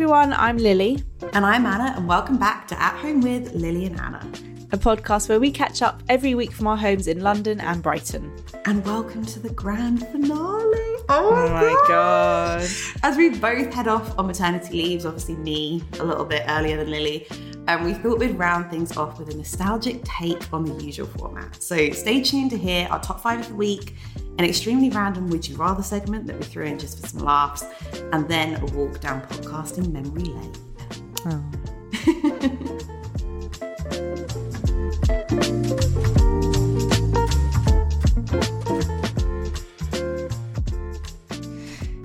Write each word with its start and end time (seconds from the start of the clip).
everyone, 0.00 0.32
I'm 0.32 0.56
Lily, 0.56 1.04
And 1.34 1.44
I'm 1.44 1.66
Anna, 1.66 1.92
and 1.94 2.08
welcome 2.08 2.38
back 2.38 2.66
to 2.68 2.82
At 2.82 2.96
Home 3.00 3.20
with 3.20 3.52
Lily 3.52 3.84
and 3.84 4.00
Anna. 4.00 4.26
a 4.72 4.78
podcast 4.78 5.28
where 5.28 5.38
we 5.38 5.50
catch 5.50 5.82
up 5.82 6.02
every 6.08 6.34
week 6.34 6.52
from 6.52 6.68
our 6.68 6.76
homes 6.78 7.06
in 7.06 7.20
London 7.20 7.60
and 7.60 7.82
Brighton. 7.82 8.32
And 8.64 8.82
welcome 8.86 9.26
to 9.26 9.38
the 9.38 9.50
grand 9.50 10.06
finale. 10.08 10.38
Oh 11.10 11.32
Oh 11.34 11.48
my 11.50 11.84
god. 11.86 12.62
As 13.02 13.18
we 13.18 13.28
both 13.28 13.74
head 13.74 13.88
off 13.88 14.18
on 14.18 14.26
maternity 14.26 14.72
leaves, 14.72 15.04
obviously 15.04 15.36
me 15.36 15.82
a 15.98 16.04
little 16.04 16.24
bit 16.24 16.44
earlier 16.48 16.78
than 16.78 16.90
Lily, 16.90 17.26
and 17.66 17.84
we 17.84 17.94
thought 17.94 18.18
we'd 18.18 18.38
round 18.38 18.70
things 18.70 18.96
off 18.96 19.18
with 19.18 19.32
a 19.32 19.36
nostalgic 19.36 20.02
take 20.04 20.52
on 20.52 20.64
the 20.64 20.84
usual 20.84 21.06
format. 21.06 21.62
So 21.62 21.90
stay 21.90 22.22
tuned 22.22 22.50
to 22.50 22.58
hear 22.58 22.88
our 22.90 23.00
top 23.00 23.20
five 23.20 23.40
of 23.40 23.48
the 23.48 23.54
week, 23.54 23.94
an 24.38 24.44
extremely 24.44 24.90
random 24.90 25.28
Would 25.30 25.48
You 25.48 25.56
Rather 25.56 25.82
segment 25.82 26.26
that 26.26 26.36
we 26.38 26.44
threw 26.44 26.64
in 26.64 26.78
just 26.78 27.00
for 27.00 27.06
some 27.06 27.20
laughs, 27.20 27.64
and 28.12 28.28
then 28.28 28.60
a 28.60 28.66
walk 28.66 29.00
down 29.00 29.22
podcasting 29.22 29.92
memory 29.92 30.24
lane. 30.24 30.52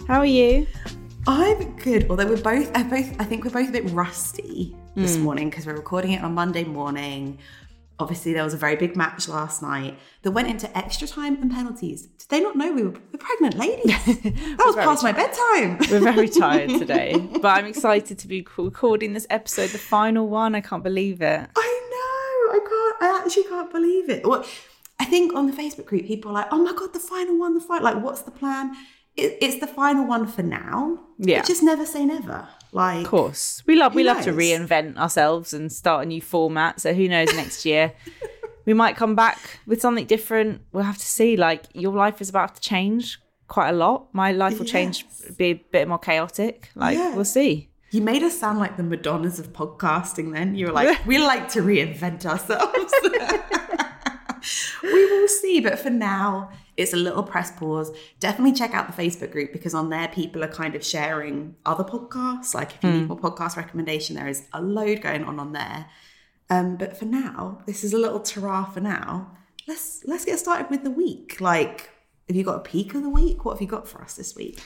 How 0.08 0.20
are 0.20 0.26
you? 0.26 0.68
I'm 1.28 1.76
good, 1.78 2.08
although 2.10 2.28
we're 2.28 2.42
both, 2.42 2.72
I 2.76 2.84
both, 2.84 3.20
I 3.20 3.24
think 3.24 3.44
we're 3.44 3.52
both 3.52 3.70
a 3.70 3.72
bit 3.72 3.90
rusty 3.92 4.76
this 4.96 5.16
hmm. 5.16 5.24
morning 5.24 5.50
because 5.50 5.66
we're 5.66 5.76
recording 5.76 6.12
it 6.12 6.24
on 6.24 6.34
Monday 6.36 6.64
morning. 6.64 7.40
Obviously, 7.98 8.34
there 8.34 8.44
was 8.44 8.54
a 8.54 8.58
very 8.58 8.76
big 8.76 8.96
match 8.96 9.28
last 9.28 9.62
night 9.64 9.98
that 10.22 10.32
went 10.32 10.50
into 10.50 10.78
extra 10.78 11.08
time 11.08 11.42
and 11.42 11.50
penalties. 11.50 12.04
Did 12.04 12.30
they 12.30 12.42
not 12.42 12.56
know 12.56 12.72
we 12.72 12.84
were, 12.84 12.90
we're 12.92 13.20
pregnant 13.20 13.56
ladies? 13.56 13.96
That 14.58 14.64
was 14.66 14.76
past 14.76 15.04
my 15.04 15.14
bedtime. 15.14 15.78
We're 15.90 16.14
very 16.14 16.30
tired 16.30 16.70
today, 16.80 17.16
but 17.42 17.46
I'm 17.46 17.66
excited 17.66 18.20
to 18.20 18.28
be 18.28 18.46
recording 18.58 19.14
this 19.14 19.26
episode, 19.30 19.70
the 19.70 19.78
final 19.78 20.28
one. 20.28 20.54
I 20.54 20.62
can't 20.62 20.84
believe 20.84 21.22
it. 21.22 21.50
I 21.56 21.90
know. 21.92 22.54
I 22.54 22.60
can't. 22.60 23.04
I 23.04 23.22
actually 23.24 23.44
can't 23.44 23.72
believe 23.72 24.10
it. 24.10 24.28
Well, 24.28 24.46
I 25.00 25.06
think 25.06 25.34
on 25.34 25.48
the 25.48 25.54
Facebook 25.54 25.86
group, 25.86 26.06
people 26.06 26.32
are 26.32 26.36
like, 26.36 26.48
"Oh 26.52 26.64
my 26.64 26.74
god, 26.74 26.94
the 26.94 27.00
final 27.00 27.38
one, 27.40 27.54
the 27.54 27.62
fight! 27.62 27.82
Like, 27.82 28.02
what's 28.02 28.22
the 28.22 28.32
plan?" 28.32 28.76
It, 29.18 29.38
it's 29.42 29.60
the 29.60 29.68
final 29.68 30.06
one 30.06 30.28
for 30.28 30.44
now. 30.44 31.00
Yeah. 31.18 31.40
But 31.40 31.48
just 31.48 31.64
never 31.64 31.86
say 31.86 32.06
never. 32.06 32.48
Like, 32.72 33.06
Of 33.06 33.08
course. 33.08 33.64
We 33.66 33.76
love 33.76 33.96
we 33.96 34.02
Who 34.02 34.08
love 34.10 34.24
to 34.24 34.34
reinvent 34.34 34.98
ourselves 34.98 35.54
and 35.54 35.72
start 35.72 36.04
a 36.04 36.06
new 36.06 36.22
format. 36.22 36.82
So 36.82 36.94
who 36.94 37.08
knows 37.08 37.34
next 37.34 37.66
year. 37.66 37.94
we 38.66 38.74
might 38.74 38.98
come 38.98 39.16
back 39.16 39.60
with 39.66 39.80
something 39.80 40.06
different. 40.06 40.62
We'll 40.74 40.84
have 40.84 40.98
to 40.98 41.06
see. 41.06 41.38
Like 41.38 41.64
your 41.74 41.94
life 41.94 42.20
is 42.20 42.30
about 42.30 42.56
to 42.56 42.62
change 42.62 43.20
quite 43.48 43.70
a 43.70 43.74
lot. 43.74 44.14
My 44.14 44.32
life 44.34 44.60
will 44.60 44.66
change 44.66 45.06
be 45.38 45.46
a 45.52 45.54
bit 45.54 45.88
more 45.88 46.00
chaotic. 46.00 46.70
Like 46.76 46.98
Yeah. 46.98 47.16
we'll 47.16 47.24
see. 47.26 47.70
You 47.92 48.02
made 48.02 48.24
us 48.24 48.38
sound 48.38 48.60
like 48.60 48.76
the 48.76 48.84
Madonnas 48.84 49.40
of 49.40 49.54
podcasting 49.54 50.34
then. 50.34 50.56
You 50.56 50.66
were 50.68 50.74
like, 50.74 51.06
we 51.06 51.18
like 51.18 51.48
to 51.52 51.62
reinvent 51.62 52.26
ourselves. 52.26 52.94
we 54.84 55.06
will 55.06 55.28
see. 55.30 55.62
But 55.62 55.80
for 55.80 55.90
now, 55.90 56.50
it's 56.78 56.94
a 56.94 56.98
little 56.98 57.24
press 57.24 57.52
pause. 57.52 57.92
Definitely 58.20 58.54
check 58.54 58.74
out 58.74 58.94
the 58.94 59.02
Facebook 59.02 59.32
group 59.32 59.54
because 59.54 59.74
on 59.74 59.90
there, 59.90 60.08
people 60.10 60.44
are 60.44 60.50
kind 60.50 60.76
of 60.76 60.86
sharing 60.86 61.56
other 61.66 61.84
podcasts. 61.84 62.54
Like 62.54 62.76
if 62.76 62.84
you 62.84 62.92
need 62.92 63.08
more 63.08 63.18
podcast 63.18 63.56
recommendation, 63.56 64.16
there 64.16 64.28
is 64.28 64.48
a 64.54 64.62
load 64.62 65.02
going 65.02 65.24
on 65.24 65.40
on 65.40 65.54
there. 65.54 65.88
Um, 66.50 66.76
but 66.76 66.98
for 66.98 67.06
now, 67.06 67.62
this 67.66 67.84
is 67.84 67.94
a 67.94 67.98
little 67.98 68.20
ta 68.20 68.66
for 68.66 68.82
now. 68.82 69.32
Let's 69.68 70.04
let's 70.06 70.26
get 70.26 70.38
started 70.38 70.70
with 70.70 70.84
the 70.84 70.92
week. 70.92 71.40
Like, 71.40 71.90
have 72.28 72.36
you 72.36 72.44
got 72.44 72.58
a 72.58 72.60
peak 72.60 72.94
of 72.94 73.04
the 73.04 73.10
week? 73.10 73.46
What 73.46 73.54
have 73.54 73.62
you 73.62 73.68
got 73.68 73.88
for 73.88 74.02
us 74.02 74.16
this 74.16 74.36
week? 74.36 74.62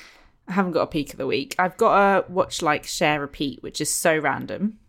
I 0.47 0.53
haven't 0.53 0.71
got 0.71 0.81
a 0.81 0.87
peak 0.87 1.11
of 1.11 1.17
the 1.17 1.27
week. 1.27 1.55
I've 1.59 1.77
got 1.77 1.93
a 1.95 2.31
watch 2.31 2.61
like 2.61 2.85
share 2.85 3.21
repeat, 3.21 3.61
which 3.61 3.79
is 3.79 3.93
so 3.93 4.17
random. 4.17 4.79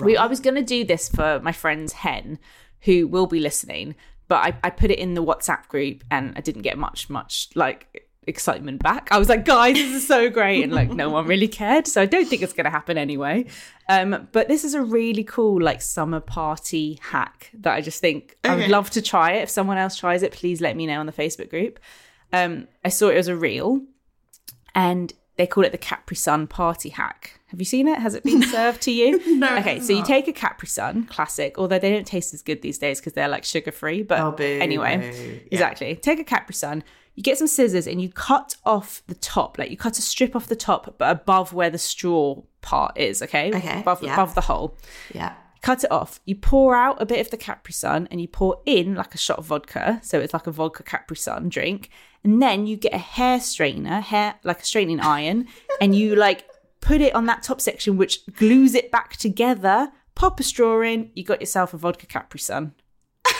We, 0.00 0.16
I 0.16 0.26
was 0.26 0.40
going 0.40 0.54
to 0.54 0.62
do 0.62 0.84
this 0.84 1.08
for 1.08 1.40
my 1.40 1.52
friend's 1.52 1.92
hen, 1.92 2.38
who 2.82 3.06
will 3.06 3.26
be 3.26 3.40
listening, 3.40 3.94
but 4.30 4.44
I, 4.44 4.56
I 4.62 4.70
put 4.70 4.92
it 4.92 5.00
in 5.00 5.14
the 5.14 5.24
WhatsApp 5.24 5.66
group 5.66 6.04
and 6.08 6.32
I 6.36 6.40
didn't 6.40 6.62
get 6.62 6.78
much, 6.78 7.10
much 7.10 7.48
like 7.56 8.06
excitement 8.28 8.80
back. 8.80 9.08
I 9.10 9.18
was 9.18 9.28
like, 9.28 9.44
guys, 9.44 9.74
this 9.74 9.92
is 9.92 10.06
so 10.06 10.30
great, 10.30 10.62
and 10.62 10.72
like 10.72 10.88
no 10.88 11.10
one 11.10 11.26
really 11.26 11.48
cared. 11.48 11.88
So 11.88 12.00
I 12.00 12.06
don't 12.06 12.28
think 12.28 12.40
it's 12.40 12.52
going 12.52 12.64
to 12.64 12.70
happen 12.70 12.96
anyway. 12.96 13.46
Um, 13.88 14.28
but 14.30 14.46
this 14.46 14.62
is 14.64 14.74
a 14.74 14.82
really 14.82 15.24
cool 15.24 15.60
like 15.60 15.82
summer 15.82 16.20
party 16.20 17.00
hack 17.02 17.50
that 17.54 17.74
I 17.74 17.80
just 17.80 18.00
think 18.00 18.36
I 18.44 18.54
would 18.54 18.70
love 18.70 18.90
to 18.90 19.02
try 19.02 19.32
it. 19.32 19.42
If 19.42 19.50
someone 19.50 19.78
else 19.78 19.96
tries 19.96 20.22
it, 20.22 20.30
please 20.30 20.60
let 20.60 20.76
me 20.76 20.86
know 20.86 21.00
on 21.00 21.06
the 21.06 21.12
Facebook 21.12 21.50
group. 21.50 21.80
Um, 22.32 22.68
I 22.84 22.88
saw 22.88 23.08
it 23.08 23.16
as 23.16 23.26
a 23.26 23.34
reel 23.34 23.80
and 24.76 25.12
they 25.40 25.46
call 25.46 25.64
it 25.64 25.72
the 25.72 25.78
Capri 25.78 26.16
Sun 26.16 26.46
party 26.48 26.90
hack. 26.90 27.40
Have 27.46 27.58
you 27.60 27.64
seen 27.64 27.88
it? 27.88 27.98
Has 27.98 28.14
it 28.14 28.22
been 28.22 28.42
served 28.56 28.82
to 28.82 28.92
you? 28.92 29.18
No, 29.38 29.56
Okay, 29.56 29.80
so 29.80 29.92
you 29.94 30.04
take 30.04 30.28
a 30.28 30.32
Capri 30.32 30.68
Sun, 30.68 31.04
classic, 31.06 31.58
although 31.58 31.78
they 31.78 31.90
don't 31.90 32.06
taste 32.06 32.34
as 32.34 32.42
good 32.42 32.60
these 32.60 32.76
days 32.78 33.00
because 33.00 33.14
they're 33.14 33.28
like 33.28 33.44
sugar 33.44 33.72
free. 33.72 34.02
But 34.02 34.20
Oh, 34.20 34.34
anyway. 34.42 34.94
Yeah. 35.00 35.48
exactly. 35.50 35.96
Take 35.96 36.18
a 36.20 36.24
Capri 36.24 36.54
Sun. 36.54 36.84
You 37.14 37.22
get 37.22 37.38
some 37.38 37.46
scissors 37.48 37.86
and 37.86 38.00
you 38.02 38.08
cut 38.10 38.54
off 38.64 39.02
the 39.06 39.14
top, 39.14 39.58
like 39.58 39.70
you 39.70 39.76
cut 39.76 39.98
a 39.98 40.02
strip 40.02 40.36
off 40.36 40.46
the 40.46 40.56
top, 40.56 40.94
but 40.98 41.10
above 41.10 41.52
where 41.54 41.70
the 41.70 41.78
straw 41.78 42.42
part 42.60 42.96
is. 42.98 43.22
Okay, 43.22 43.50
Okay, 43.54 43.80
above 43.80 44.02
yeah. 44.02 44.12
above 44.14 44.34
the 44.34 44.42
hole 44.42 44.76
Yeah. 45.14 45.32
cut 45.62 45.82
it 45.84 45.90
off. 45.90 46.20
You 46.26 46.36
pour 46.36 46.76
out 46.76 47.00
a 47.02 47.06
bit 47.06 47.18
of 47.20 47.30
the 47.30 47.36
Capri 47.36 47.72
Sun 47.72 48.08
and 48.10 48.20
you 48.20 48.28
pour 48.28 48.60
in 48.66 48.94
like 48.94 49.14
a 49.14 49.18
shot 49.18 49.38
of 49.38 49.46
vodka. 49.46 50.00
So 50.02 50.20
it's 50.20 50.32
like 50.34 50.46
a 50.46 50.52
vodka 50.52 50.82
Capri 50.82 51.16
Sun 51.16 51.48
drink. 51.48 51.88
And 52.22 52.42
then 52.42 52.66
you 52.66 52.76
get 52.76 52.92
a 52.92 52.98
hair 52.98 53.38
straightener, 53.38 54.02
hair 54.02 54.34
like 54.44 54.60
a 54.60 54.64
straightening 54.64 55.00
iron, 55.00 55.48
and 55.80 55.94
you 55.94 56.14
like 56.14 56.44
put 56.80 57.00
it 57.00 57.14
on 57.14 57.26
that 57.26 57.42
top 57.42 57.60
section, 57.60 57.96
which 57.96 58.20
glues 58.34 58.74
it 58.74 58.90
back 58.90 59.16
together. 59.16 59.92
Pop 60.14 60.38
a 60.38 60.42
straw 60.42 60.82
in, 60.82 61.10
you 61.14 61.24
got 61.24 61.40
yourself 61.40 61.72
a 61.72 61.78
vodka 61.78 62.06
Capri 62.06 62.40
Sun. 62.40 62.74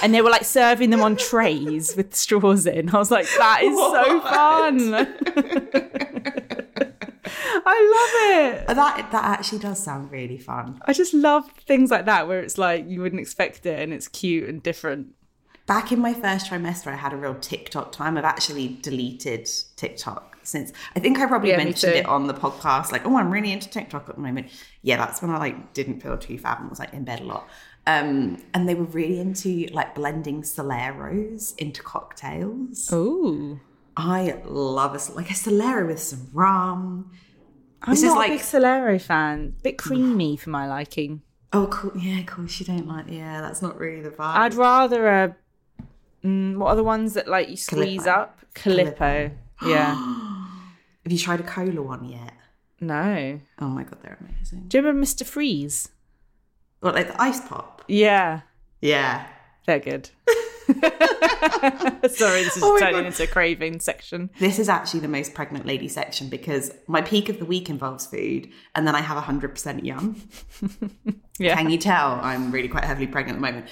And 0.02 0.14
they 0.14 0.22
were 0.22 0.30
like 0.30 0.44
serving 0.44 0.88
them 0.90 1.02
on 1.02 1.16
trays 1.16 1.94
with 1.94 2.14
straws 2.14 2.66
in. 2.66 2.94
I 2.94 2.98
was 2.98 3.10
like, 3.10 3.26
that 3.36 3.62
is 3.62 3.76
so 3.76 4.20
fun. 4.22 4.94
I 7.66 7.78
love 7.94 8.12
it. 8.40 8.68
Uh, 8.68 8.74
that 8.74 9.10
that 9.12 9.24
actually 9.24 9.58
does 9.58 9.82
sound 9.82 10.10
really 10.10 10.38
fun. 10.38 10.80
I 10.86 10.92
just 10.92 11.12
love 11.12 11.50
things 11.66 11.90
like 11.90 12.06
that 12.06 12.26
where 12.28 12.40
it's 12.40 12.56
like 12.58 12.88
you 12.88 13.02
wouldn't 13.02 13.20
expect 13.20 13.66
it 13.66 13.80
and 13.80 13.92
it's 13.92 14.08
cute 14.08 14.48
and 14.48 14.62
different. 14.62 15.08
Back 15.70 15.92
in 15.92 16.00
my 16.00 16.12
first 16.14 16.50
trimester, 16.50 16.88
I 16.88 16.96
had 16.96 17.12
a 17.12 17.16
real 17.16 17.36
TikTok 17.36 17.92
time. 17.92 18.18
I've 18.18 18.24
actually 18.24 18.76
deleted 18.82 19.48
TikTok 19.76 20.38
since. 20.42 20.72
I 20.96 20.98
think 20.98 21.20
I 21.20 21.26
probably 21.26 21.50
Yeah, 21.50 21.58
mentioned 21.58 21.92
it 21.94 22.06
on 22.06 22.26
the 22.26 22.34
podcast. 22.34 22.90
Like, 22.90 23.06
oh, 23.06 23.16
I'm 23.16 23.30
really 23.30 23.52
into 23.52 23.70
TikTok 23.70 24.08
at 24.08 24.16
the 24.16 24.20
moment. 24.20 24.48
Yeah, 24.82 24.96
that's 24.96 25.22
when 25.22 25.30
I 25.30 25.38
like 25.38 25.72
didn't 25.72 26.00
feel 26.00 26.18
too 26.18 26.36
fab 26.38 26.58
and 26.58 26.68
was 26.70 26.80
like 26.80 26.92
in 26.92 27.04
bed 27.04 27.20
a 27.20 27.22
lot. 27.22 27.48
Um, 27.86 28.42
and 28.52 28.68
they 28.68 28.74
were 28.74 28.82
really 28.86 29.20
into 29.20 29.68
like 29.72 29.94
blending 29.94 30.42
Soleros 30.42 31.56
into 31.56 31.84
cocktails. 31.84 32.92
Ooh. 32.92 33.60
I 33.96 34.40
love 34.46 34.96
a 34.96 35.12
like 35.12 35.30
a 35.30 35.34
Solero 35.34 35.86
with 35.86 36.00
some 36.00 36.30
rum. 36.32 37.12
I'm 37.82 37.92
This 37.94 38.00
is 38.02 38.06
not 38.06 38.18
like- 38.18 38.30
a 38.30 38.34
big 38.34 38.40
Solero 38.42 39.00
fan. 39.00 39.54
A 39.60 39.62
Bit 39.62 39.78
creamy 39.78 40.36
for 40.36 40.50
my 40.50 40.66
liking. 40.66 41.22
Oh, 41.52 41.68
cool. 41.68 41.92
Yeah, 41.96 42.18
of 42.18 42.26
course 42.26 42.58
you 42.58 42.66
don't 42.66 42.88
like. 42.88 43.04
Yeah, 43.08 43.40
that's 43.40 43.62
not 43.62 43.78
really 43.78 44.02
the 44.02 44.10
vibe. 44.10 44.34
I'd 44.34 44.54
rather 44.54 45.06
a. 45.06 45.36
Mm, 46.24 46.56
what 46.56 46.68
are 46.68 46.76
the 46.76 46.84
ones 46.84 47.14
that 47.14 47.28
like 47.28 47.48
you 47.48 47.56
squeeze 47.56 48.02
Calippo. 48.02 48.06
up? 48.08 48.40
Calippo. 48.54 49.32
Yeah. 49.66 49.94
Have 51.04 51.12
you 51.12 51.18
tried 51.18 51.40
a 51.40 51.44
cola 51.44 51.82
one 51.82 52.04
yet? 52.04 52.32
no. 52.82 53.40
Oh 53.58 53.68
my 53.68 53.84
god, 53.84 53.98
they're 54.02 54.18
amazing. 54.20 54.64
Do 54.68 54.78
you 54.78 54.82
remember 54.84 55.04
Mr. 55.06 55.24
Freeze? 55.26 55.88
What, 56.80 56.94
like 56.94 57.08
the 57.08 57.20
ice 57.20 57.40
pop? 57.46 57.84
Yeah. 57.88 58.40
Yeah. 58.80 59.26
They're 59.66 59.80
good. 59.80 60.08
Sorry, 62.08 62.42
this 62.44 62.56
is 62.56 62.62
Oh 62.62 62.78
turning 62.78 62.94
God. 62.94 63.06
into 63.06 63.22
a 63.22 63.26
craving 63.26 63.80
section. 63.80 64.30
This 64.38 64.58
is 64.58 64.68
actually 64.68 65.00
the 65.00 65.08
most 65.08 65.34
pregnant 65.34 65.66
lady 65.66 65.88
section 65.88 66.28
because 66.28 66.72
my 66.86 67.02
peak 67.02 67.28
of 67.28 67.38
the 67.38 67.44
week 67.44 67.68
involves 67.70 68.06
food 68.06 68.48
and 68.74 68.86
then 68.86 68.94
I 68.94 69.00
have 69.00 69.22
100% 69.22 69.84
yum. 69.84 70.20
Yeah. 71.38 71.56
Can 71.56 71.70
you 71.70 71.78
tell 71.78 72.20
I'm 72.22 72.50
really 72.52 72.68
quite 72.68 72.84
heavily 72.84 73.06
pregnant 73.06 73.38
at 73.38 73.40
the 73.40 73.46
moment? 73.52 73.66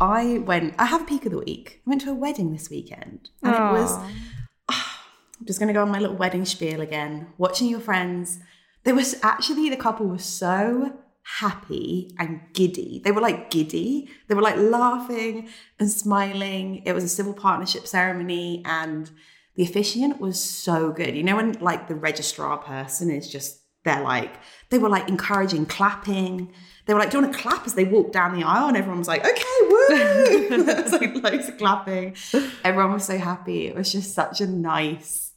I 0.00 0.38
went, 0.38 0.74
I 0.76 0.86
have 0.86 1.02
a 1.02 1.04
peak 1.04 1.24
of 1.24 1.30
the 1.30 1.38
week. 1.38 1.80
I 1.86 1.90
went 1.90 2.00
to 2.00 2.10
a 2.10 2.14
wedding 2.14 2.50
this 2.52 2.68
weekend 2.68 3.30
and 3.44 3.54
it 3.54 3.60
was, 3.60 3.96
I'm 4.68 5.46
just 5.46 5.60
going 5.60 5.68
to 5.68 5.72
go 5.72 5.82
on 5.82 5.88
my 5.88 6.00
little 6.00 6.16
wedding 6.16 6.44
spiel 6.44 6.80
again, 6.80 7.28
watching 7.38 7.68
your 7.68 7.78
friends. 7.78 8.40
There 8.82 8.96
was 8.96 9.20
actually, 9.22 9.70
the 9.70 9.76
couple 9.76 10.06
was 10.08 10.24
so 10.24 10.98
happy 11.22 12.14
and 12.18 12.40
giddy. 12.52 13.00
They 13.04 13.12
were 13.12 13.20
like 13.20 13.50
giddy. 13.50 14.08
They 14.28 14.34
were 14.34 14.42
like 14.42 14.56
laughing 14.56 15.48
and 15.78 15.90
smiling. 15.90 16.82
It 16.84 16.92
was 16.92 17.04
a 17.04 17.08
civil 17.08 17.32
partnership 17.32 17.86
ceremony 17.86 18.62
and 18.64 19.10
the 19.54 19.62
officiant 19.62 20.20
was 20.20 20.42
so 20.42 20.90
good. 20.90 21.14
You 21.14 21.22
know, 21.22 21.36
when 21.36 21.52
like 21.60 21.88
the 21.88 21.94
registrar 21.94 22.58
person 22.58 23.10
is 23.10 23.30
just, 23.30 23.60
they're 23.84 24.02
like, 24.02 24.34
they 24.70 24.78
were 24.78 24.88
like 24.88 25.08
encouraging 25.08 25.66
clapping. 25.66 26.52
They 26.86 26.94
were 26.94 27.00
like, 27.00 27.10
do 27.10 27.18
you 27.18 27.22
want 27.22 27.34
to 27.34 27.40
clap 27.40 27.66
as 27.66 27.74
they 27.74 27.84
walked 27.84 28.12
down 28.12 28.38
the 28.38 28.44
aisle? 28.44 28.68
And 28.68 28.76
everyone 28.76 28.98
was 28.98 29.08
like, 29.08 29.24
okay, 29.24 29.44
woo. 29.60 30.64
was 30.64 30.92
like 30.92 31.22
loads 31.22 31.48
of 31.48 31.58
clapping. 31.58 32.16
Everyone 32.64 32.94
was 32.94 33.04
so 33.04 33.18
happy. 33.18 33.66
It 33.66 33.76
was 33.76 33.92
just 33.92 34.14
such 34.14 34.40
a 34.40 34.46
nice 34.46 35.32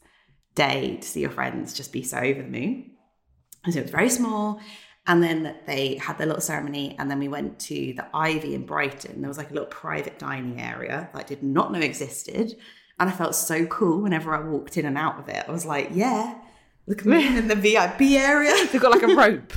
day 0.56 0.98
to 0.98 1.08
see 1.08 1.22
your 1.22 1.30
friends 1.30 1.74
just 1.74 1.92
be 1.92 2.02
so 2.04 2.18
over 2.18 2.42
the 2.42 2.48
moon. 2.48 2.92
And 3.64 3.74
so 3.74 3.80
it 3.80 3.84
was 3.84 3.92
very 3.92 4.10
small. 4.10 4.62
And 5.07 5.22
then 5.22 5.56
they 5.68 5.98
had 5.98 6.18
their 6.18 6.25
little 6.25 6.42
ceremony, 6.42 6.96
and 6.98 7.12
then 7.12 7.19
we 7.19 7.28
went 7.28 7.60
to 7.60 7.94
the 7.94 8.07
Ivy 8.13 8.56
in 8.56 8.66
Brighton. 8.66 9.22
There 9.22 9.28
was 9.28 9.38
like 9.38 9.52
a 9.52 9.54
little 9.54 9.69
private 9.69 10.18
dining 10.18 10.60
area 10.60 11.10
that 11.13 11.19
I 11.19 11.24
did 11.24 11.44
not 11.44 11.72
know 11.72 11.80
existed. 11.80 12.56
And 13.00 13.10
I 13.10 13.12
felt 13.12 13.36
so 13.36 13.66
cool 13.66 14.02
whenever 14.02 14.34
I 14.34 14.40
walked 14.40 14.78
in 14.78 14.86
and 14.86 14.98
out 14.98 15.19
of 15.19 15.30
it. 15.30 15.46
I 15.48 15.52
was 15.52 15.66
like, 15.66 15.90
yeah, 15.94 16.36
look 16.88 17.00
at 17.00 17.06
me 17.06 17.38
in 17.38 17.48
the 17.48 17.56
VIP 17.56 18.02
area. 18.02 18.54
They've 18.72 18.81
got 18.81 18.92
like 18.92 19.04
a 19.04 19.16
rope 19.16 19.54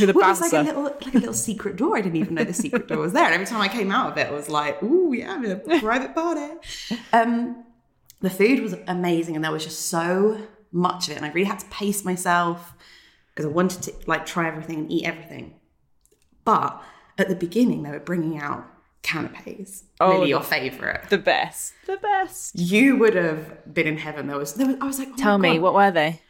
with 0.00 0.10
a 0.10 0.12
Well, 0.14 0.26
it 0.26 0.28
was 0.28 0.40
like 0.40 0.52
a 0.52 0.62
little 0.62 0.84
like 0.84 1.14
a 1.14 1.18
little 1.18 1.34
secret 1.34 1.76
door. 1.76 1.96
I 1.96 2.00
didn't 2.00 2.16
even 2.16 2.34
know 2.34 2.44
the 2.44 2.52
secret 2.52 2.88
door 2.88 2.98
was 2.98 3.12
there. 3.12 3.24
And 3.24 3.34
every 3.34 3.46
time 3.46 3.60
I 3.60 3.68
came 3.68 3.90
out 3.90 4.12
of 4.12 4.18
it, 4.18 4.28
I 4.28 4.30
was 4.30 4.48
like, 4.48 4.82
"Ooh, 4.82 5.12
yeah, 5.12 5.32
I'm 5.32 5.44
in 5.44 5.50
a 5.50 5.80
private 5.80 6.14
party." 6.14 6.54
Um, 7.12 7.64
the 8.20 8.30
food 8.30 8.60
was 8.60 8.74
amazing, 8.86 9.34
and 9.34 9.44
there 9.44 9.50
was 9.52 9.64
just 9.64 9.86
so 9.86 10.38
much 10.70 11.08
of 11.08 11.14
it, 11.14 11.16
and 11.16 11.26
I 11.26 11.30
really 11.30 11.48
had 11.48 11.58
to 11.60 11.66
pace 11.66 12.04
myself 12.04 12.74
because 13.34 13.46
I 13.46 13.52
wanted 13.52 13.82
to 13.82 13.92
like 14.06 14.26
try 14.26 14.48
everything 14.48 14.78
and 14.80 14.92
eat 14.92 15.04
everything. 15.04 15.54
But 16.44 16.82
at 17.18 17.28
the 17.28 17.34
beginning, 17.36 17.82
they 17.82 17.90
were 17.90 18.00
bringing 18.00 18.38
out 18.38 18.66
canapes. 19.02 19.84
Oh, 20.00 20.12
really, 20.12 20.30
your 20.30 20.42
favorite. 20.42 21.08
the 21.08 21.18
best. 21.18 21.74
The 21.86 21.96
best. 21.96 22.58
You 22.58 22.96
would 22.98 23.14
have 23.14 23.72
been 23.72 23.86
in 23.86 23.98
heaven. 23.98 24.26
There 24.26 24.38
was, 24.38 24.54
there 24.54 24.66
was 24.66 24.76
I 24.80 24.86
was 24.86 24.98
like, 24.98 25.08
oh 25.12 25.16
Tell 25.16 25.38
me, 25.38 25.54
God. 25.54 25.62
what 25.62 25.74
were 25.74 25.90
they? 25.90 26.20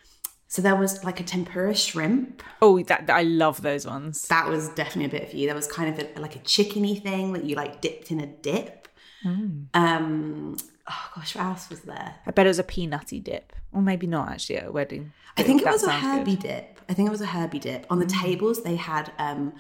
So 0.49 0.61
there 0.61 0.77
was 0.77 1.03
like 1.03 1.19
a 1.19 1.23
tempura 1.23 1.75
shrimp. 1.75 2.43
Oh, 2.61 2.83
that, 2.83 3.09
I 3.09 3.23
love 3.23 3.63
those 3.63 3.87
ones. 3.87 4.29
that 4.29 4.49
was 4.49 4.69
definitely 4.71 5.07
a 5.17 5.21
bit 5.21 5.31
for 5.31 5.37
you. 5.37 5.47
There 5.47 5.55
was 5.55 5.67
kind 5.67 5.89
of 5.99 5.99
a, 5.99 6.21
like 6.21 6.37
a 6.37 6.41
chickeny 6.41 7.03
thing 7.03 7.33
that 7.33 7.45
you 7.45 7.57
like 7.57 7.81
dipped 7.81 8.11
in 8.11 8.21
a 8.21 8.27
dip. 8.27 8.87
Mm. 9.25 9.69
Um, 9.73 10.57
oh 10.89 11.11
gosh, 11.17 11.35
what 11.35 11.45
else 11.45 11.71
was 11.71 11.81
there? 11.83 12.17
I 12.27 12.31
bet 12.31 12.47
it 12.47 12.51
was 12.51 12.59
a 12.59 12.65
peanutty 12.65 13.23
dip, 13.23 13.53
or 13.73 13.83
maybe 13.83 14.07
not 14.07 14.29
actually 14.29 14.59
at 14.59 14.67
a 14.67 14.73
wedding. 14.73 15.13
I 15.37 15.43
think 15.43 15.63
it 15.63 15.69
was 15.69 15.85
a 15.85 15.93
herby 15.93 16.37
good. 16.37 16.39
Mm. 16.39 16.43
dip. 16.43 16.81
I 16.89 16.95
think 16.95 17.09
it 17.09 17.13
was 17.13 17.21
a 17.21 17.27
herby 17.27 17.59
dip. 17.59 17.87
On 17.91 17.99
the 17.99 18.07
tables, 18.07 18.63
they 18.63 18.77
had 18.77 19.13
um, 19.19 19.55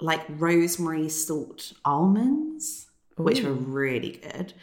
like 0.00 0.22
rosemary 0.28 1.08
salt 1.08 1.72
almonds, 1.84 2.86
which 3.16 3.42
were 3.42 3.52
really 3.52 4.20
good. 4.22 4.54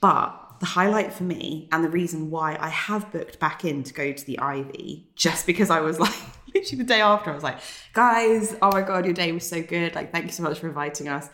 But 0.00 0.48
the 0.60 0.66
highlight 0.66 1.12
for 1.12 1.24
me, 1.24 1.68
and 1.72 1.84
the 1.84 1.88
reason 1.88 2.30
why 2.30 2.56
I 2.58 2.68
have 2.68 3.12
booked 3.12 3.38
back 3.38 3.64
in 3.64 3.82
to 3.84 3.94
go 3.94 4.12
to 4.12 4.24
the 4.24 4.38
Ivy, 4.38 5.08
just 5.14 5.46
because 5.46 5.70
I 5.70 5.80
was 5.80 6.00
like, 6.00 6.14
literally 6.54 6.78
the 6.82 6.88
day 6.88 7.00
after, 7.00 7.30
I 7.30 7.34
was 7.34 7.44
like, 7.44 7.58
guys, 7.92 8.56
oh 8.62 8.70
my 8.72 8.82
God, 8.82 9.04
your 9.04 9.14
day 9.14 9.32
was 9.32 9.48
so 9.48 9.62
good. 9.62 9.94
Like, 9.94 10.12
thank 10.12 10.26
you 10.26 10.32
so 10.32 10.42
much 10.42 10.58
for 10.58 10.68
inviting 10.68 11.08
us. 11.08 11.28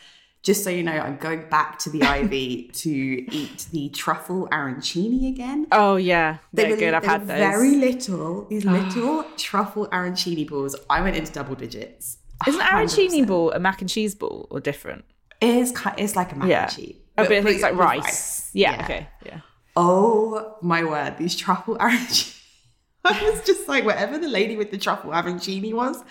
Just 0.44 0.62
so 0.62 0.68
you 0.70 0.82
know, 0.82 0.92
I'm 0.92 1.16
going 1.16 1.48
back 1.48 1.78
to 1.80 1.90
the 1.90 2.02
Ivy 2.16 2.70
to 2.74 2.90
eat 2.90 3.66
the 3.72 3.88
truffle 3.88 4.46
arancini 4.52 5.28
again. 5.28 5.66
Oh 5.72 5.96
yeah, 5.96 6.36
They 6.52 6.64
they're 6.64 6.70
were, 6.72 6.76
good. 6.76 6.94
I've 6.94 7.04
had 7.04 7.22
those. 7.26 7.38
very 7.38 7.76
little. 7.76 8.44
These 8.48 8.64
little 8.78 9.24
truffle 9.38 9.86
arancini 9.88 10.46
balls. 10.48 10.76
I 10.90 11.00
went 11.00 11.16
into 11.16 11.32
double 11.32 11.54
digits. 11.54 12.18
Isn't 12.46 12.60
100%. 12.60 12.66
arancini 12.68 13.26
ball 13.26 13.52
a 13.52 13.58
mac 13.58 13.80
and 13.80 13.88
cheese 13.88 14.14
ball 14.14 14.46
or 14.50 14.60
different? 14.60 15.04
It 15.40 15.48
is. 15.48 15.74
It's 15.96 16.14
like 16.14 16.32
a 16.32 16.36
mac 16.36 16.48
Yeah. 16.48 16.64
and 16.64 16.72
cheese. 16.72 16.96
Oh, 17.16 17.22
but 17.24 17.28
think 17.28 17.46
it's 17.48 17.62
like 17.62 17.72
with 17.72 17.80
rice. 17.80 18.50
Yeah, 18.52 18.82
Okay. 18.84 19.08
Yeah. 19.24 19.40
Oh 19.76 20.56
my 20.62 20.84
word! 20.84 21.16
These 21.18 21.36
truffle 21.36 21.76
arancini. 21.84 22.38
I 23.06 23.30
was 23.30 23.42
just 23.44 23.66
like, 23.68 23.84
whatever 23.84 24.18
the 24.18 24.28
lady 24.28 24.56
with 24.56 24.70
the 24.70 24.78
truffle 24.78 25.10
arancini 25.10 25.72
was, 25.72 26.02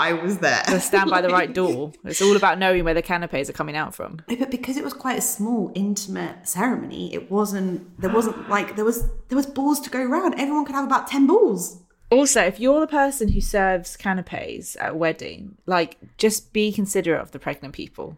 I 0.00 0.12
was 0.14 0.38
there. 0.38 0.62
Stand 0.80 1.10
by 1.10 1.20
the 1.20 1.28
right 1.28 1.52
door. 1.60 1.92
It's 2.04 2.22
all 2.22 2.36
about 2.36 2.58
knowing 2.58 2.84
where 2.84 2.94
the 2.94 3.02
canapes 3.02 3.48
are 3.50 3.52
coming 3.60 3.76
out 3.76 3.94
from. 3.94 4.20
No, 4.28 4.36
but 4.36 4.50
because 4.50 4.76
it 4.76 4.84
was 4.84 4.92
quite 4.94 5.18
a 5.18 5.22
small, 5.36 5.70
intimate 5.74 6.48
ceremony, 6.48 7.12
it 7.14 7.30
wasn't. 7.30 8.00
There 8.00 8.10
wasn't 8.12 8.48
like 8.48 8.76
there 8.76 8.84
was 8.84 8.98
there 9.28 9.36
was 9.36 9.46
balls 9.46 9.78
to 9.80 9.90
go 9.90 10.00
around. 10.00 10.34
Everyone 10.34 10.64
could 10.64 10.74
have 10.74 10.86
about 10.86 11.06
ten 11.08 11.26
balls. 11.26 11.82
Also, 12.10 12.40
if 12.42 12.58
you're 12.58 12.80
the 12.80 12.86
person 12.88 13.28
who 13.28 13.40
serves 13.40 13.96
canapes 13.96 14.76
at 14.80 14.90
a 14.90 14.94
wedding, 14.94 15.56
like 15.66 15.96
just 16.18 16.52
be 16.52 16.72
considerate 16.72 17.20
of 17.20 17.30
the 17.32 17.38
pregnant 17.38 17.74
people. 17.74 18.16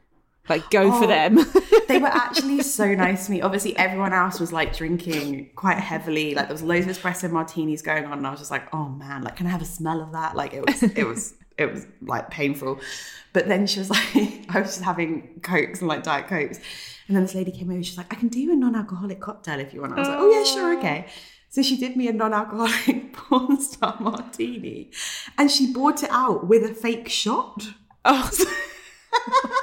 Like 0.49 0.69
go 0.71 0.91
for 0.99 1.05
Oh. 1.05 1.07
them. 1.07 1.39
they 1.89 1.99
were 1.99 2.07
actually 2.25 2.63
so 2.63 2.95
nice 2.95 3.27
to 3.27 3.33
me. 3.33 3.43
Obviously, 3.43 3.77
everyone 3.77 4.13
else 4.13 4.41
was 4.41 4.53
like 4.53 4.77
drinking 4.77 5.51
quite 5.55 5.79
heavily. 5.79 6.35
Like 6.35 6.47
there 6.49 6.55
was 6.55 6.63
loads 6.63 6.87
of 6.87 6.97
espresso 6.97 7.31
martinis 7.31 7.81
going 7.83 8.05
on, 8.07 8.19
and 8.19 8.27
I 8.27 8.31
was 8.31 8.41
just 8.41 8.51
like, 8.51 8.65
"Oh 8.75 8.89
man, 8.89 9.23
like 9.23 9.37
can 9.37 9.47
I 9.47 9.51
have 9.51 9.63
a 9.63 9.67
smell 9.79 10.01
of 10.03 10.11
that?" 10.13 10.35
Like 10.35 10.53
it 10.55 10.65
was, 10.67 10.83
it 10.83 11.05
was, 11.07 11.35
it 11.59 11.73
was 11.73 11.87
like 12.01 12.31
painful. 12.31 12.81
But 13.33 13.49
then 13.49 13.67
she 13.67 13.79
was 13.79 13.91
like, 13.91 14.07
I 14.51 14.61
was 14.61 14.69
just 14.71 14.83
having 14.83 15.41
cokes 15.43 15.81
and 15.81 15.89
like 15.89 16.03
diet 16.03 16.27
cokes, 16.29 16.59
and 17.09 17.17
then 17.17 17.23
this 17.23 17.35
lady 17.35 17.51
came 17.53 17.71
over. 17.71 17.83
She's 17.83 17.97
like, 17.97 18.13
"I 18.13 18.17
can 18.17 18.29
do 18.29 18.39
you 18.41 18.53
a 18.53 18.57
non-alcoholic 18.57 19.21
cocktail 19.21 19.59
if 19.61 19.73
you 19.73 19.81
want." 19.81 19.95
I 19.95 19.99
was 20.01 20.09
like, 20.09 20.19
"Oh 20.19 20.31
yeah, 20.31 20.45
sure, 20.45 20.79
okay." 20.79 21.07
So 21.49 21.63
she 21.63 21.77
did 21.77 21.97
me 21.97 22.09
a 22.09 22.13
non-alcoholic 22.13 23.13
porn 23.13 23.61
star 23.61 23.97
martini, 24.01 24.91
and 25.37 25.51
she 25.51 25.73
brought 25.73 26.03
it 26.03 26.11
out 26.11 26.47
with 26.47 26.65
a 26.65 26.75
fake 26.75 27.09
shot. 27.09 27.69
oh, 28.05 28.31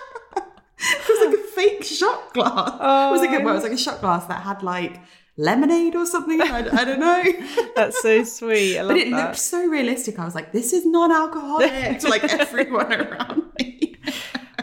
It 0.81 1.07
was 1.09 1.27
like 1.27 1.39
a 1.39 1.47
fake 1.49 1.83
shot 1.83 2.33
glass. 2.33 2.69
it 3.09 3.11
was 3.11 3.21
like 3.21 3.39
a, 3.41 3.43
well, 3.43 3.53
it 3.53 3.55
was 3.57 3.63
like 3.63 3.73
a 3.73 3.77
shot 3.77 3.99
glass 3.99 4.25
that 4.27 4.43
had 4.43 4.63
like 4.63 5.01
lemonade 5.39 5.95
or 5.95 6.05
something. 6.05 6.41
I, 6.41 6.59
I 6.71 6.83
don't 6.83 6.99
know. 6.99 7.23
that's 7.75 8.01
so 8.01 8.23
sweet. 8.23 8.77
But 8.77 8.97
it 8.97 9.09
that. 9.11 9.25
looked 9.27 9.37
so 9.39 9.65
realistic. 9.65 10.19
I 10.19 10.25
was 10.25 10.35
like, 10.35 10.51
this 10.51 10.73
is 10.73 10.85
non-alcoholic 10.85 11.99
to 11.99 12.07
like 12.09 12.23
everyone 12.45 12.93
around 12.93 13.43
me. 13.59 13.95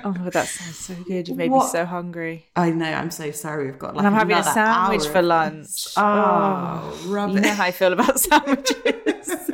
Oh 0.05 0.11
my 0.13 0.19
god, 0.25 0.33
that 0.35 0.47
sounds 0.49 0.79
so 0.79 0.95
good. 1.09 1.27
You 1.27 1.35
made 1.35 1.51
What? 1.51 1.65
me 1.65 1.71
so 1.71 1.85
hungry. 1.85 2.47
I 2.55 2.71
know. 2.71 2.87
I'm 2.93 3.11
so 3.11 3.31
sorry. 3.33 3.67
We've 3.67 3.79
got 3.79 3.97
like 3.97 4.05
And 4.05 4.07
I'm 4.07 4.13
having 4.13 4.37
a 4.37 4.43
sandwich 4.45 5.07
for 5.09 5.19
of 5.19 5.25
lunch. 5.25 5.65
this. 5.65 5.95
Oh, 5.97 6.97
You 7.07 7.41
know 7.41 7.49
how 7.55 7.65
I 7.65 7.73
feel 7.73 7.93
about 7.93 8.19
sandwiches. 8.29 9.51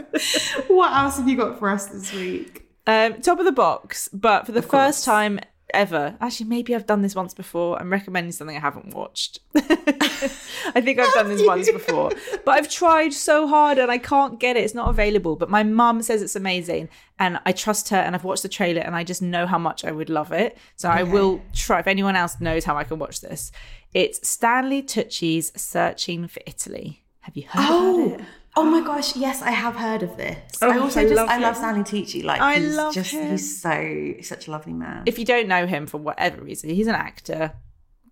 what 0.68 0.92
else 0.92 1.16
have 1.18 1.28
you 1.28 1.36
got 1.36 1.58
for 1.58 1.70
us 1.70 1.86
this 1.86 2.12
week? 2.12 2.68
um, 2.86 3.20
top 3.22 3.38
of 3.38 3.44
the 3.44 3.52
box, 3.52 4.08
but 4.12 4.44
for 4.44 4.52
the 4.52 4.60
first 4.60 5.04
time 5.04 5.38
ever, 5.74 6.16
actually, 6.20 6.46
maybe 6.46 6.74
I've 6.74 6.86
done 6.86 7.02
this 7.02 7.14
once 7.14 7.34
before. 7.34 7.78
I'm 7.80 7.90
recommending 7.90 8.32
something 8.32 8.56
I 8.56 8.60
haven't 8.60 8.94
watched. 8.94 9.40
I 9.54 10.80
think 10.80 10.98
I've 10.98 11.12
done 11.14 11.28
this 11.28 11.44
once 11.44 11.70
before, 11.70 12.10
but 12.44 12.52
I've 12.52 12.70
tried 12.70 13.12
so 13.12 13.46
hard 13.48 13.78
and 13.78 13.90
I 13.90 13.98
can't 13.98 14.38
get 14.38 14.56
it. 14.56 14.64
It's 14.64 14.74
not 14.74 14.88
available. 14.88 15.36
But 15.36 15.50
my 15.50 15.62
mum 15.62 16.02
says 16.02 16.22
it's 16.22 16.36
amazing, 16.36 16.88
and 17.18 17.40
I 17.44 17.52
trust 17.52 17.88
her. 17.90 17.96
And 17.96 18.14
I've 18.14 18.24
watched 18.24 18.42
the 18.42 18.48
trailer, 18.48 18.82
and 18.82 18.94
I 18.94 19.04
just 19.04 19.22
know 19.22 19.46
how 19.46 19.58
much 19.58 19.84
I 19.84 19.92
would 19.92 20.08
love 20.10 20.32
it. 20.32 20.56
So 20.76 20.88
I 20.88 21.02
will 21.02 21.42
try. 21.54 21.80
If 21.80 21.86
anyone 21.86 22.16
else 22.16 22.40
knows 22.40 22.64
how 22.64 22.76
I 22.76 22.84
can 22.84 22.98
watch 22.98 23.20
this, 23.20 23.50
it's 23.92 24.26
Stanley 24.28 24.82
Tucci's 24.82 25.52
"Searching 25.60 26.28
for 26.28 26.40
Italy." 26.46 27.02
Have 27.20 27.36
you 27.36 27.44
heard 27.48 27.66
Oh, 27.68 28.04
about 28.06 28.20
it? 28.20 28.24
Oh, 28.24 28.26
oh 28.56 28.64
my 28.64 28.80
gosh! 28.82 29.16
Yes, 29.16 29.42
I 29.42 29.50
have 29.50 29.76
heard 29.76 30.02
of 30.02 30.16
this. 30.16 30.58
Oh, 30.62 30.70
I 30.70 30.78
also 30.78 31.00
I 31.00 31.04
just 31.04 31.14
love 31.16 31.28
I 31.28 31.38
love 31.38 31.56
him. 31.56 31.62
Stanley 31.62 31.82
Tucci. 31.82 32.22
Like 32.24 32.40
I 32.40 32.58
he's 32.58 32.74
love 32.76 32.94
just 32.94 33.10
him. 33.12 33.30
he's 33.30 33.60
so 33.60 34.14
such 34.22 34.48
a 34.48 34.50
lovely 34.50 34.72
man. 34.72 35.02
If 35.06 35.18
you 35.18 35.24
don't 35.24 35.48
know 35.48 35.66
him 35.66 35.86
for 35.86 35.98
whatever 35.98 36.42
reason, 36.42 36.70
he's 36.70 36.86
an 36.86 36.94
actor. 36.94 37.52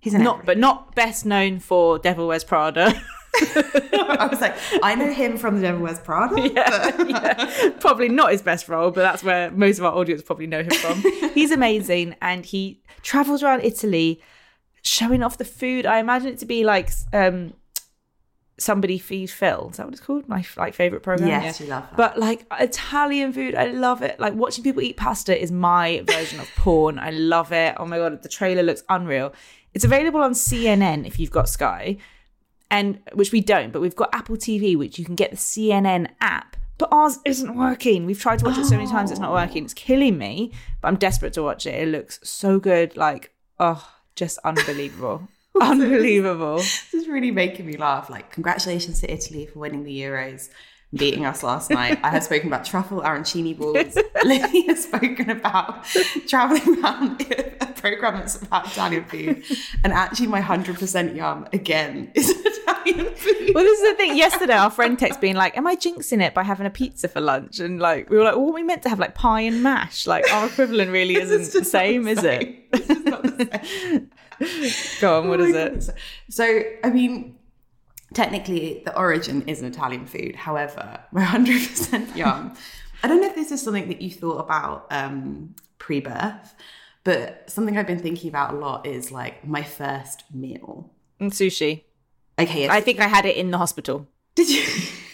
he's 0.01 0.15
an 0.15 0.23
not 0.23 0.45
but 0.47 0.59
not 0.59 0.95
best 0.95 1.25
known 1.27 1.59
for 1.59 1.99
Devil 1.99 2.27
Wears 2.29 2.45
Prada. 2.45 2.93
I 3.43 4.27
was 4.31 4.41
like, 4.41 4.57
I 4.83 4.95
know 4.97 5.13
him 5.13 5.39
from 5.39 5.57
The 5.57 5.63
Devil 5.63 5.83
Wears 5.83 6.01
Prada. 6.01 6.41
yeah, 6.49 7.03
yeah. 7.05 7.71
Probably 7.79 8.09
not 8.09 8.33
his 8.33 8.43
best 8.43 8.69
role, 8.69 8.91
but 8.91 9.03
that's 9.03 9.23
where 9.23 9.51
most 9.53 9.79
of 9.79 9.85
our 9.85 9.93
audience 9.93 10.21
probably 10.23 10.47
know 10.49 10.63
him 10.63 10.71
from. 10.71 11.01
He's 11.35 11.51
amazing 11.53 12.17
and 12.21 12.45
he 12.45 12.83
travels 13.03 13.43
around 13.43 13.63
Italy 13.63 14.21
showing 14.83 15.23
off 15.23 15.39
the 15.39 15.45
food. 15.45 15.87
I 15.87 15.99
imagine 16.01 16.29
it 16.29 16.39
to 16.41 16.47
be 16.47 16.65
like 16.65 16.91
um 17.13 17.55
somebody 18.61 18.99
feed 18.99 19.31
Phil. 19.31 19.69
Is 19.71 19.79
that 19.79 19.87
what 19.87 19.95
it's 19.95 20.03
called? 20.03 20.29
My 20.29 20.45
like 20.57 20.75
favorite 20.75 21.03
program. 21.03 21.29
Yes, 21.29 21.61
you 21.61 21.67
love 21.67 21.85
that. 21.85 21.97
But 21.97 22.19
like 22.19 22.47
Italian 22.59 23.33
food, 23.33 23.55
I 23.55 23.67
love 23.67 24.03
it. 24.03 24.21
Like 24.21 24.35
watching 24.35 24.63
people 24.63 24.83
eat 24.83 24.97
pasta 24.97 25.41
is 25.41 25.51
my 25.51 26.05
version 26.07 26.41
of 26.41 26.49
porn. 26.57 26.99
I 26.99 27.11
love 27.11 27.53
it. 27.53 27.75
Oh 27.79 27.87
my 27.87 27.99
god, 27.99 28.23
the 28.23 28.29
trailer 28.29 28.63
looks 28.63 28.83
unreal. 28.89 29.33
It's 29.75 29.85
available 29.85 30.21
on 30.21 30.33
CNN 30.33 31.07
if 31.07 31.19
you've 31.19 31.31
got 31.31 31.49
Sky, 31.49 31.97
and 32.71 33.01
which 33.15 33.33
we 33.33 33.41
don't, 33.41 33.73
but 33.73 33.81
we've 33.81 33.97
got 33.97 34.11
Apple 34.13 34.37
TV, 34.37 34.77
which 34.77 34.99
you 34.99 35.05
can 35.05 35.15
get 35.15 35.31
the 35.31 35.37
CNN 35.37 36.09
app. 36.21 36.57
But 36.79 36.89
ours 36.93 37.19
isn't 37.27 37.57
working. 37.57 38.07
We've 38.07 38.19
tried 38.19 38.39
to 38.39 38.47
watch 38.47 38.57
it 38.57 38.65
so 38.65 38.77
many 38.77 38.89
times, 38.89 39.11
it's 39.11 39.21
not 39.21 39.33
working. 39.33 39.65
It's 39.65 39.75
killing 39.75 40.17
me, 40.17 40.53
but 40.81 40.89
I'm 40.89 40.97
desperate 40.97 41.35
to 41.35 41.43
watch 41.43 41.67
it. 41.67 41.75
It 41.75 41.89
looks 41.89 42.19
so 42.23 42.59
good. 42.59 42.97
Like, 42.97 43.35
oh, 43.59 43.87
just 44.17 44.39
unbelievable. 44.45 45.29
unbelievable. 45.61 46.57
This 46.59 46.95
is 46.95 47.09
really 47.09 47.31
making 47.31 47.67
me 47.67 47.77
laugh. 47.77 48.11
Like, 48.11 48.31
congratulations 48.31 49.01
to 49.01 49.13
Italy 49.13 49.47
for 49.47 49.59
winning 49.59 49.85
the 49.85 50.01
Euros, 50.01 50.49
beating 50.95 51.25
us 51.25 51.43
last 51.43 51.71
night. 51.71 52.01
I 52.03 52.11
have 52.11 52.25
spoken 52.25 52.49
about 52.49 52.65
truffle 52.65 53.01
arancini 53.01 53.57
balls. 53.57 53.97
Lily 54.25 54.67
has 54.67 54.85
spoken 54.85 55.31
about 55.31 55.85
traveling 56.27 56.83
around 56.83 57.21
a 57.61 57.67
program 57.77 58.15
that's 58.15 58.43
about 58.43 58.67
Italian 58.67 59.05
food. 59.05 59.45
And 59.85 59.93
actually, 59.93 60.27
my 60.27 60.41
100% 60.41 61.15
yum 61.15 61.47
again 61.53 62.11
is 62.15 62.31
Italian 62.45 63.15
food. 63.15 63.53
Well, 63.55 63.65
this 63.65 63.81
is 63.81 63.91
the 63.91 63.97
thing. 63.97 64.17
Yesterday, 64.17 64.55
our 64.55 64.71
friend 64.71 64.99
text 64.99 65.21
being 65.21 65.37
like, 65.37 65.57
"Am 65.57 65.67
I 65.67 65.77
jinxing 65.77 66.23
it 66.23 66.35
by 66.35 66.43
having 66.43 66.67
a 66.67 66.71
pizza 66.71 67.09
for 67.09 67.21
lunch?" 67.21 67.61
And 67.61 67.79
like, 67.79 68.11
we 68.11 68.17
were 68.17 68.25
like, 68.25 68.37
"Well, 68.37 68.53
we 68.53 68.63
meant 68.63 68.83
to 68.83 68.89
have 68.89 68.99
like 68.99 69.15
pie 69.15 69.43
and 69.43 69.63
mash. 69.63 70.07
Like, 70.07 70.31
our 70.33 70.47
equivalent 70.47 70.91
really 70.91 71.15
isn't 71.17 71.39
the 71.39 71.45
just 71.45 71.55
not 71.55 71.67
same, 71.67 72.09
is 72.09 72.19
it?" 72.25 72.25
same. 72.25 72.63
It's 72.73 72.87
just 72.89 73.05
not 73.05 73.23
the 73.23 73.61
same. 73.63 74.11
Go 75.01 75.19
on. 75.21 75.29
What 75.29 75.41
Oh 75.41 75.45
is 75.45 75.89
it? 75.89 75.95
So, 76.31 76.63
I 76.83 76.91
mean, 76.91 77.37
technically, 78.15 78.83
the 78.85 78.97
origin 78.97 79.43
is 79.49 79.61
an 79.61 79.67
Italian 79.67 80.07
food. 80.07 80.37
However, 80.37 81.01
we're 81.13 81.23
100% 81.23 82.17
yum 82.17 82.55
I 83.03 83.09
don't 83.09 83.21
know 83.21 83.29
if 83.29 83.35
this 83.35 83.51
is 83.51 83.63
something 83.63 83.89
that 83.89 84.03
you 84.03 84.11
thought 84.11 84.39
about 84.39 84.87
um, 84.91 85.55
pre-birth, 85.79 86.55
but 87.05 87.49
something 87.49 87.77
I've 87.79 87.87
been 87.87 87.99
thinking 87.99 88.29
about 88.29 88.55
a 88.55 88.57
lot 88.57 88.87
is 88.87 89.11
like 89.11 89.47
my 89.47 89.63
first 89.63 90.25
meal. 90.35 90.93
And 91.19 91.33
sushi. 91.33 91.85
Okay, 92.39 92.63
yes. 92.63 92.71
I 92.71 92.81
think 92.81 93.01
I 93.01 93.09
had 93.09 93.25
it 93.25 93.37
in 93.37 93.51
the 93.51 93.59
hospital. 93.59 94.07
did 94.35 94.51
you? 94.51 94.63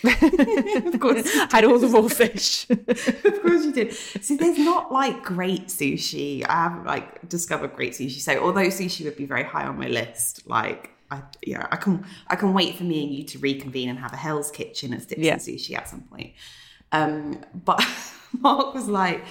of 0.07 1.00
course, 1.00 1.33
had 1.50 1.65
all 1.65 1.79
the 1.79 1.88
raw 1.88 2.07
fish. 2.09 2.69
of 2.71 3.43
course 3.43 3.65
you 3.65 3.73
did. 3.73 3.93
See, 3.93 4.37
there's 4.37 4.59
not 4.59 4.93
like 4.93 5.25
great 5.25 5.67
sushi. 5.67 6.45
I 6.49 6.65
haven't 6.65 6.85
like 6.85 7.29
discovered 7.29 7.75
great 7.75 7.93
sushi. 7.93 8.21
So 8.21 8.38
although 8.38 8.67
sushi 8.67 9.05
would 9.05 9.17
be 9.17 9.26
very 9.26 9.43
high 9.43 9.65
on 9.65 9.79
my 9.79 9.88
list, 9.88 10.47
like 10.47 10.91
I 11.11 11.23
yeah, 11.43 11.67
I 11.71 11.77
can 11.77 12.05
I 12.29 12.37
can 12.37 12.53
wait 12.53 12.77
for 12.77 12.85
me 12.85 13.05
and 13.05 13.15
you 13.15 13.25
to 13.25 13.39
reconvene 13.39 13.89
and 13.89 13.99
have 13.99 14.13
a 14.13 14.17
Hell's 14.17 14.51
Kitchen 14.51 14.93
and 14.93 15.03
stick 15.03 15.19
Yeah. 15.21 15.37
some 15.39 15.55
sushi 15.55 15.77
at 15.77 15.89
some 15.89 16.03
point. 16.03 16.33
Um, 16.93 17.41
but 17.55 17.85
Mark 18.39 18.75
was 18.75 18.89
like, 18.89 19.25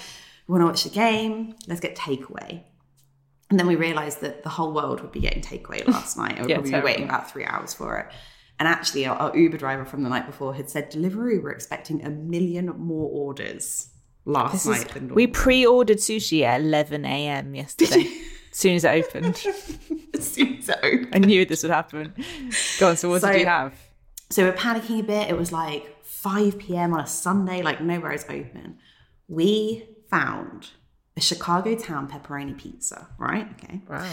"We 0.47 0.53
want 0.53 0.61
to 0.61 0.65
watch 0.65 0.83
the 0.83 0.89
game. 0.89 1.55
Let's 1.67 1.81
get 1.81 1.95
takeaway." 1.95 2.61
And 3.49 3.59
then 3.59 3.67
we 3.67 3.75
realised 3.75 4.21
that 4.21 4.41
the 4.43 4.49
whole 4.49 4.73
world 4.73 5.01
would 5.01 5.11
be 5.11 5.19
getting 5.19 5.41
takeaway 5.41 5.87
last 5.87 6.17
night, 6.23 6.37
and 6.37 6.47
we'd 6.47 6.51
Yeah, 6.67 6.79
be 6.79 6.85
waiting 6.85 7.03
about 7.05 7.29
three 7.31 7.45
hours 7.45 7.73
for 7.73 7.97
it. 7.97 8.07
And 8.57 8.67
actually, 8.67 9.05
our, 9.05 9.15
our 9.17 9.37
Uber 9.37 9.57
driver 9.57 9.85
from 9.85 10.01
the 10.03 10.09
night 10.09 10.25
before 10.25 10.53
had 10.55 10.69
said 10.69 10.89
"Delivery, 10.89 11.39
we're 11.39 11.51
expecting 11.51 12.03
a 12.05 12.09
million 12.09 12.67
more 12.77 13.09
orders 13.11 13.89
last 14.25 14.53
This 14.53 14.65
night 14.65 14.87
is- 14.87 14.93
than 14.93 15.13
we 15.13 15.27
pre-ordered 15.27 15.97
sushi 15.97 16.41
at 16.43 16.61
11 16.61 17.05
a.m. 17.05 17.53
yesterday. 17.53 18.09
as 18.55 18.59
soon 18.59 18.75
as 18.75 18.83
it 18.85 19.05
opened, 19.05 19.35
as 20.13 20.31
soon 20.31 20.57
as 20.59 20.69
it 20.69 20.79
opened. 20.81 21.09
I 21.13 21.19
knew 21.19 21.45
this 21.45 21.61
would 21.63 21.71
happen. 21.73 22.13
Go 22.79 22.89
on. 22.89 22.95
So 22.97 23.09
what 23.09 23.21
So- 23.21 23.31
did 23.33 23.41
you 23.41 23.47
have? 23.47 23.73
So 24.31 24.43
we're 24.43 24.53
panicking 24.53 25.01
a 25.01 25.03
bit. 25.03 25.29
It 25.29 25.37
was 25.37 25.51
like 25.51 26.03
5 26.03 26.57
p.m. 26.57 26.93
on 26.93 26.99
a 27.01 27.05
Sunday, 27.05 27.61
like 27.61 27.79
nowhere 27.81 28.11
is 28.13 28.23
open. 28.23 28.79
We 29.27 29.87
found 30.09 30.69
a 31.15 31.21
Chicago 31.21 31.75
Town 31.75 32.07
pepperoni 32.09 32.57
pizza, 32.57 33.07
right? 33.19 33.47
Okay. 33.61 33.81
Wow. 33.89 34.09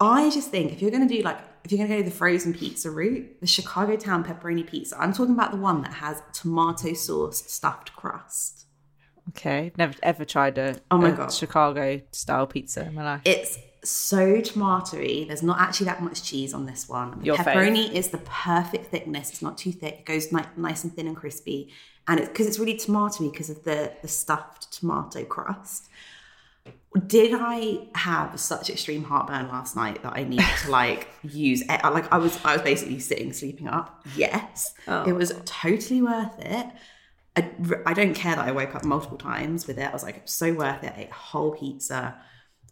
I 0.00 0.28
just 0.30 0.50
think 0.50 0.72
if 0.72 0.82
you're 0.82 0.90
going 0.90 1.08
to 1.08 1.14
do 1.16 1.22
like, 1.22 1.38
if 1.64 1.70
you're 1.72 1.78
going 1.78 1.88
to 1.88 1.96
go 1.96 2.02
the 2.02 2.10
frozen 2.14 2.52
pizza 2.52 2.90
route, 2.90 3.40
the 3.40 3.46
Chicago 3.46 3.96
Town 3.96 4.22
pepperoni 4.22 4.66
pizza, 4.66 5.00
I'm 5.00 5.12
talking 5.14 5.34
about 5.34 5.52
the 5.52 5.56
one 5.56 5.80
that 5.82 5.94
has 5.94 6.20
tomato 6.34 6.92
sauce 6.92 7.42
stuffed 7.50 7.94
crust. 7.96 8.61
Okay. 9.30 9.72
Never 9.76 9.94
ever 10.02 10.24
tried 10.24 10.58
a, 10.58 10.76
Oh 10.90 10.98
my 10.98 11.10
a 11.10 11.12
God. 11.12 11.32
Chicago 11.32 12.00
style 12.10 12.46
pizza 12.46 12.86
in 12.86 12.94
my 12.94 13.04
life. 13.04 13.22
It's 13.24 13.58
so 13.84 14.40
tomatoey. 14.40 15.26
There's 15.26 15.42
not 15.42 15.60
actually 15.60 15.86
that 15.86 16.02
much 16.02 16.22
cheese 16.22 16.54
on 16.54 16.66
this 16.66 16.88
one. 16.88 17.18
The 17.20 17.26
Your 17.26 17.36
pepperoni 17.36 17.92
is 17.92 18.08
the 18.08 18.18
perfect 18.18 18.86
thickness. 18.86 19.30
It's 19.30 19.42
not 19.42 19.58
too 19.58 19.72
thick. 19.72 20.00
It 20.00 20.04
goes 20.04 20.32
ni- 20.32 20.42
nice 20.56 20.84
and 20.84 20.94
thin 20.94 21.06
and 21.06 21.16
crispy. 21.16 21.72
And 22.08 22.18
it's 22.18 22.28
because 22.28 22.46
it's 22.46 22.58
really 22.58 22.74
tomatoey 22.74 23.30
because 23.30 23.50
of 23.50 23.62
the, 23.64 23.92
the 24.02 24.08
stuffed 24.08 24.72
tomato 24.72 25.24
crust. 25.24 25.88
Did 27.06 27.32
I 27.34 27.88
have 27.94 28.38
such 28.38 28.68
extreme 28.68 29.04
heartburn 29.04 29.48
last 29.48 29.76
night 29.76 30.02
that 30.02 30.12
I 30.14 30.24
needed 30.24 30.46
to 30.64 30.70
like 30.70 31.08
use 31.22 31.62
it? 31.62 31.82
Like 31.84 32.12
I 32.12 32.18
was, 32.18 32.38
I 32.44 32.54
was 32.54 32.62
basically 32.62 32.98
sitting, 32.98 33.32
sleeping 33.32 33.66
up. 33.66 34.04
Yes, 34.14 34.74
oh. 34.86 35.04
it 35.04 35.12
was 35.12 35.32
totally 35.44 36.02
worth 36.02 36.38
it. 36.38 36.66
I, 37.36 37.50
I 37.86 37.94
don't 37.94 38.14
care 38.14 38.36
that 38.36 38.46
I 38.46 38.52
woke 38.52 38.74
up 38.74 38.84
multiple 38.84 39.16
times 39.18 39.66
with 39.66 39.78
it. 39.78 39.88
I 39.88 39.92
was 39.92 40.02
like, 40.02 40.22
so 40.26 40.52
worth 40.52 40.82
it. 40.84 40.92
I 40.96 41.00
ate 41.02 41.10
a 41.10 41.14
whole 41.14 41.52
pizza. 41.52 42.14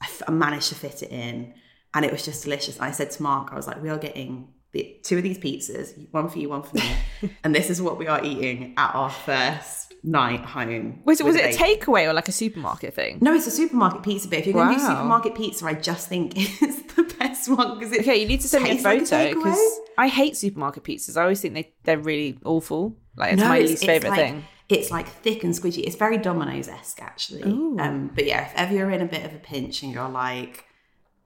I, 0.03 0.05
f- 0.05 0.23
I 0.29 0.31
managed 0.33 0.69
to 0.69 0.75
fit 0.75 1.03
it 1.03 1.11
in, 1.11 1.55
and 1.95 2.05
it 2.05 2.13
was 2.13 2.25
just 2.25 2.45
delicious. 2.45 2.77
And 2.77 2.85
I 2.85 2.91
said 2.91 3.11
to 3.13 3.23
Mark, 3.23 3.53
I 3.53 3.57
was 3.57 3.67
like, 3.67 3.83
we 3.83 3.89
are 3.89 3.99
getting 3.99 4.49
the, 4.73 4.97
two 5.03 5.17
of 5.17 5.23
these 5.23 5.39
pizzas, 5.39 6.07
one 6.13 6.29
for 6.29 6.39
you, 6.39 6.49
one 6.51 6.63
for 6.63 6.77
me, 6.77 6.93
and 7.45 7.55
this 7.55 7.71
is 7.71 7.81
what 7.83 7.99
we 7.99 8.07
are 8.07 8.23
eating 8.25 8.75
at 8.77 8.95
our 8.95 9.11
first 9.11 9.93
night 10.03 10.41
home. 10.41 11.03
Was 11.05 11.21
it 11.21 11.27
was 11.27 11.37
it 11.37 11.55
a 11.55 11.59
takeaway 11.59 12.07
or 12.09 12.13
like 12.13 12.29
a 12.29 12.33
supermarket 12.33 12.95
thing? 12.95 13.19
No, 13.21 13.35
it's 13.35 13.47
a 13.47 13.51
supermarket 13.51 14.03
pizza. 14.03 14.29
But 14.29 14.39
if 14.39 14.47
you're 14.47 14.55
going 14.55 14.69
to 14.69 14.75
do 14.75 14.81
supermarket 14.81 15.35
pizza, 15.35 15.67
I 15.67 15.75
just 15.75 16.09
think 16.09 16.33
it's 16.37 16.95
the 16.95 17.03
best 17.19 17.49
one 17.51 17.79
because 17.79 17.93
it 17.93 18.01
Okay, 18.03 18.17
you 18.23 18.29
need 18.29 18.41
to 18.43 18.49
send 18.49 18.65
me 18.65 18.71
a 18.71 18.75
like 18.83 19.07
photo 19.07 19.35
because 19.35 19.59
takeaway. 19.59 19.77
I 19.99 20.09
hate 20.09 20.37
supermarket 20.37 20.85
pizzas. 20.85 21.17
I 21.19 21.23
always 21.23 21.41
think 21.41 21.55
they 21.55 21.73
they're 21.85 21.99
really 21.99 22.39
awful. 22.45 22.97
Like 23.17 23.33
it's 23.35 23.43
No, 23.43 23.49
my 23.49 23.59
least 23.59 23.73
it's 23.75 23.85
favorite 23.85 24.11
like- 24.11 24.19
thing. 24.21 24.45
It's 24.71 24.91
like 24.91 25.09
thick 25.09 25.43
and 25.45 25.53
squidgy. 25.53 25.85
It's 25.85 25.97
very 25.97 26.19
Domino's 26.19 26.69
esque, 26.69 27.03
actually. 27.03 27.43
Um, 27.43 28.11
but 28.15 28.25
yeah, 28.27 28.47
if 28.47 28.53
ever 28.55 28.75
you're 28.75 28.91
in 28.91 29.01
a 29.03 29.07
bit 29.07 29.25
of 29.25 29.35
a 29.35 29.39
pinch 29.39 29.83
and 29.83 29.93
you're 29.93 30.09
like, 30.09 30.65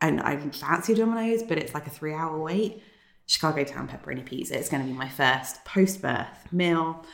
and 0.00 0.20
I 0.20 0.36
fancy 0.36 0.94
Domino's, 0.94 1.42
but 1.42 1.58
it's 1.58 1.74
like 1.74 1.86
a 1.86 1.90
three 1.90 2.14
hour 2.14 2.38
wait, 2.38 2.82
Chicago 3.26 3.64
Town 3.64 3.88
pepperoni 3.88 4.24
pizza. 4.24 4.58
It's 4.58 4.68
going 4.68 4.82
to 4.82 4.88
be 4.90 4.96
my 4.96 5.08
first 5.08 5.64
post 5.64 6.02
birth 6.02 6.52
meal, 6.52 7.04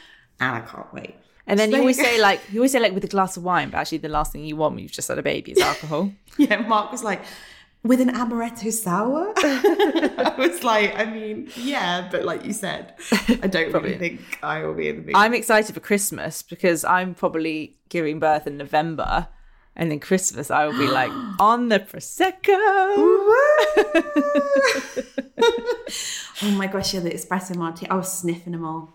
and 0.41 0.57
I 0.57 0.61
can't 0.61 0.93
wait. 0.93 1.17
And 1.47 1.59
then 1.59 1.71
So 1.71 1.77
you 1.77 1.83
always 1.83 1.97
say 2.01 2.21
like 2.21 2.41
you 2.53 2.61
always 2.61 2.73
say 2.73 2.79
like 2.81 2.93
with 2.93 3.05
a 3.05 3.09
glass 3.09 3.37
of 3.37 3.43
wine, 3.43 3.71
but 3.71 3.79
actually 3.79 3.99
the 3.99 4.09
last 4.09 4.33
thing 4.33 4.45
you 4.45 4.57
want 4.57 4.75
when 4.75 4.83
you've 4.83 4.93
just 4.93 5.09
had 5.09 5.19
a 5.19 5.23
baby 5.23 5.53
is 5.53 5.59
alcohol. 5.59 6.13
Yeah, 6.39 6.59
Mark 6.61 6.93
was 6.93 7.03
like, 7.03 7.23
with 7.83 8.01
an 8.01 8.11
amaretto 8.11 8.73
sour? 8.73 9.33
I 9.37 10.35
was 10.39 10.63
like, 10.63 10.99
I 10.99 11.07
mean, 11.07 11.49
yeah, 11.57 12.09
but 12.11 12.25
like 12.25 12.45
you 12.45 12.53
said, 12.53 12.95
I 13.29 13.47
don't 13.47 13.73
really 13.73 13.99
think 13.99 14.39
I 14.43 14.65
will 14.65 14.75
be 14.75 14.89
in 14.89 14.97
the 14.97 15.03
mood. 15.03 15.13
I'm 15.15 15.35
excited 15.35 15.75
for 15.75 15.81
Christmas 15.81 16.43
because 16.43 16.85
I'm 16.85 17.15
probably 17.15 17.77
giving 17.89 18.19
birth 18.19 18.47
in 18.47 18.57
November, 18.57 19.29
and 19.77 19.91
then 19.91 20.01
Christmas 20.01 20.51
I 20.51 20.67
will 20.67 20.79
be 20.79 20.89
like 20.89 21.13
on 21.39 21.69
the 21.69 21.81
prosecco. 21.81 22.43
oh 26.43 26.51
my 26.53 26.67
gosh, 26.67 26.95
yeah, 26.95 27.01
the 27.01 27.11
espresso 27.11 27.57
martini. 27.57 27.91
I 27.91 27.97
was 27.97 28.13
sniffing 28.13 28.53
them 28.53 28.65
all. 28.65 28.93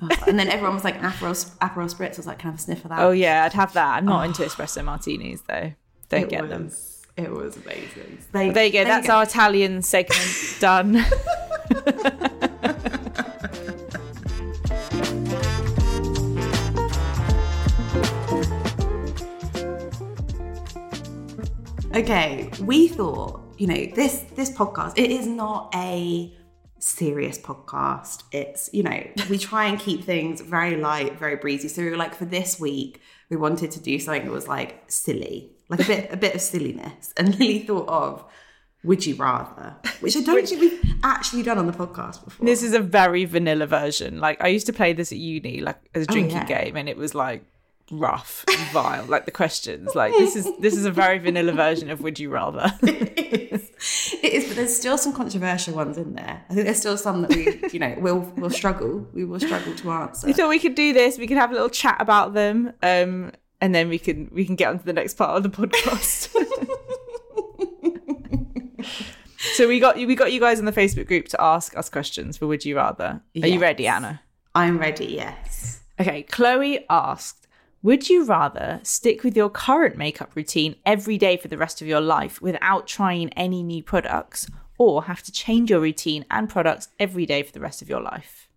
Like- 0.00 0.26
and 0.26 0.38
then 0.38 0.48
everyone 0.48 0.74
was 0.74 0.84
like, 0.84 1.00
Aperol, 1.00 1.34
Aperol 1.58 1.92
Spritz. 1.92 2.14
I 2.14 2.16
was 2.16 2.26
like, 2.26 2.38
can 2.38 2.48
I 2.48 2.50
have 2.52 2.60
a 2.60 2.62
sniff 2.62 2.84
of 2.84 2.90
that? 2.90 3.00
Oh 3.00 3.10
yeah, 3.10 3.44
I'd 3.44 3.52
have 3.52 3.72
that. 3.74 3.96
I'm 3.96 4.04
not 4.04 4.24
into 4.24 4.42
espresso 4.42 4.84
martinis 4.84 5.42
though. 5.42 5.72
Don't 6.08 6.22
it 6.22 6.28
get 6.28 6.42
was, 6.42 6.50
them. 6.50 6.70
It 7.16 7.30
was 7.30 7.56
amazing. 7.56 8.18
They, 8.32 8.50
There 8.50 8.66
you 8.66 8.72
go. 8.72 8.84
That's 8.84 9.08
our 9.08 9.24
Italian 9.24 9.82
segment 9.82 10.56
done. 10.60 11.04
Okay, 21.92 22.48
we 22.62 22.86
thought, 22.86 23.42
you 23.58 23.66
know, 23.66 23.86
this 23.96 24.20
this 24.36 24.48
podcast, 24.50 24.92
it 24.96 25.10
is 25.10 25.26
not 25.26 25.74
a 25.74 26.32
serious 26.78 27.36
podcast. 27.36 28.22
It's, 28.30 28.70
you 28.72 28.84
know, 28.84 29.02
we 29.28 29.38
try 29.38 29.66
and 29.66 29.78
keep 29.78 30.04
things 30.04 30.40
very 30.40 30.76
light, 30.76 31.18
very 31.18 31.34
breezy. 31.34 31.66
So 31.66 31.82
we 31.82 31.90
were 31.90 31.96
like, 31.96 32.14
for 32.14 32.24
this 32.26 32.60
week, 32.60 33.00
we 33.28 33.36
wanted 33.36 33.72
to 33.72 33.80
do 33.80 33.98
something 33.98 34.24
that 34.24 34.30
was 34.30 34.46
like 34.46 34.84
silly, 34.86 35.50
like 35.70 35.80
a 35.80 35.84
bit 35.86 36.12
a 36.12 36.16
bit 36.16 36.34
of 36.34 36.40
silliness. 36.42 37.14
And 37.16 37.26
Lily 37.38 37.60
thought 37.60 37.88
of 37.88 38.24
Would 38.84 39.06
You 39.06 39.14
Rather, 39.16 39.76
which 40.00 40.16
I 40.16 40.20
don't 40.20 40.46
think 40.46 40.60
we've 40.60 40.94
actually 41.02 41.42
done 41.42 41.56
on 41.58 41.66
the 41.66 41.72
podcast 41.72 42.22
before. 42.24 42.44
this 42.44 42.62
is 42.62 42.74
a 42.74 42.80
very 42.80 43.24
vanilla 43.24 43.66
version. 43.66 44.20
Like 44.20 44.42
I 44.44 44.48
used 44.48 44.66
to 44.66 44.72
play 44.72 44.92
this 44.92 45.12
at 45.12 45.18
uni, 45.18 45.60
like 45.60 45.78
as 45.94 46.02
a 46.02 46.06
drinking 46.06 46.36
Oh, 46.36 46.40
yeah. 46.48 46.64
game, 46.64 46.76
and 46.76 46.88
it 46.88 46.96
was 46.98 47.14
like 47.14 47.44
rough 47.92 48.44
and 48.46 48.56
vile. 48.70 49.04
like 49.06 49.24
the 49.24 49.32
questions, 49.32 49.94
like 49.96 50.12
this 50.12 50.36
is 50.36 50.46
this 50.60 50.76
is 50.76 50.84
a 50.84 50.90
very 50.92 51.18
vanilla 51.26 51.52
version 51.52 51.90
of 51.90 52.00
Would 52.02 52.18
You 52.18 52.30
Rather. 52.30 52.72
it 52.82 53.18
is. 53.52 53.70
It 54.22 54.32
is, 54.34 54.46
but 54.46 54.56
there's 54.56 54.76
still 54.76 54.98
some 54.98 55.14
controversial 55.14 55.74
ones 55.74 55.96
in 55.96 56.14
there. 56.14 56.44
I 56.50 56.54
think 56.54 56.66
there's 56.66 56.78
still 56.78 56.98
some 56.98 57.22
that 57.22 57.30
we, 57.34 57.60
you 57.72 57.78
know, 57.78 57.94
will 57.98 58.20
will 58.36 58.50
struggle. 58.50 59.06
We 59.14 59.24
will 59.24 59.40
struggle 59.40 59.74
to 59.74 59.90
answer. 59.92 60.28
I 60.28 60.32
thought 60.34 60.50
we 60.50 60.58
could 60.58 60.74
do 60.74 60.92
this. 60.92 61.16
We 61.18 61.26
could 61.26 61.38
have 61.38 61.50
a 61.50 61.54
little 61.54 61.70
chat 61.70 61.96
about 62.00 62.34
them, 62.34 62.72
um, 62.82 63.32
and 63.60 63.74
then 63.74 63.88
we 63.88 63.98
can 63.98 64.30
we 64.32 64.44
can 64.44 64.56
get 64.56 64.68
on 64.68 64.78
to 64.78 64.84
the 64.84 64.92
next 64.92 65.14
part 65.14 65.36
of 65.36 65.42
the 65.42 65.50
podcast. 65.50 66.28
so 69.54 69.68
we 69.68 69.80
got 69.80 69.96
we 69.96 70.14
got 70.14 70.32
you 70.32 70.40
guys 70.40 70.58
in 70.58 70.64
the 70.64 70.72
Facebook 70.72 71.06
group 71.06 71.28
to 71.28 71.40
ask 71.40 71.76
us 71.76 71.88
questions 71.88 72.36
for 72.36 72.46
Would 72.46 72.64
You 72.64 72.76
Rather. 72.76 73.20
Are 73.42 73.48
you 73.48 73.60
ready, 73.60 73.86
Anna? 73.86 74.22
I'm 74.54 74.78
ready. 74.78 75.06
Yes. 75.06 75.80
Okay, 76.00 76.22
Chloe 76.22 76.86
asked, 76.88 77.46
Would 77.82 78.08
you 78.08 78.24
rather 78.24 78.80
stick 78.82 79.22
with 79.22 79.36
your 79.36 79.50
current 79.50 79.96
makeup 79.96 80.34
routine 80.34 80.76
every 80.86 81.18
day 81.18 81.36
for 81.36 81.48
the 81.48 81.58
rest 81.58 81.82
of 81.82 81.86
your 81.86 82.00
life 82.00 82.40
without 82.40 82.86
trying 82.86 83.30
any 83.34 83.62
new 83.62 83.82
products, 83.82 84.48
or 84.78 85.04
have 85.04 85.22
to 85.24 85.32
change 85.32 85.70
your 85.70 85.80
routine 85.80 86.24
and 86.30 86.48
products 86.48 86.88
every 86.98 87.26
day 87.26 87.42
for 87.42 87.52
the 87.52 87.60
rest 87.60 87.82
of 87.82 87.88
your 87.88 88.00
life? 88.00 88.48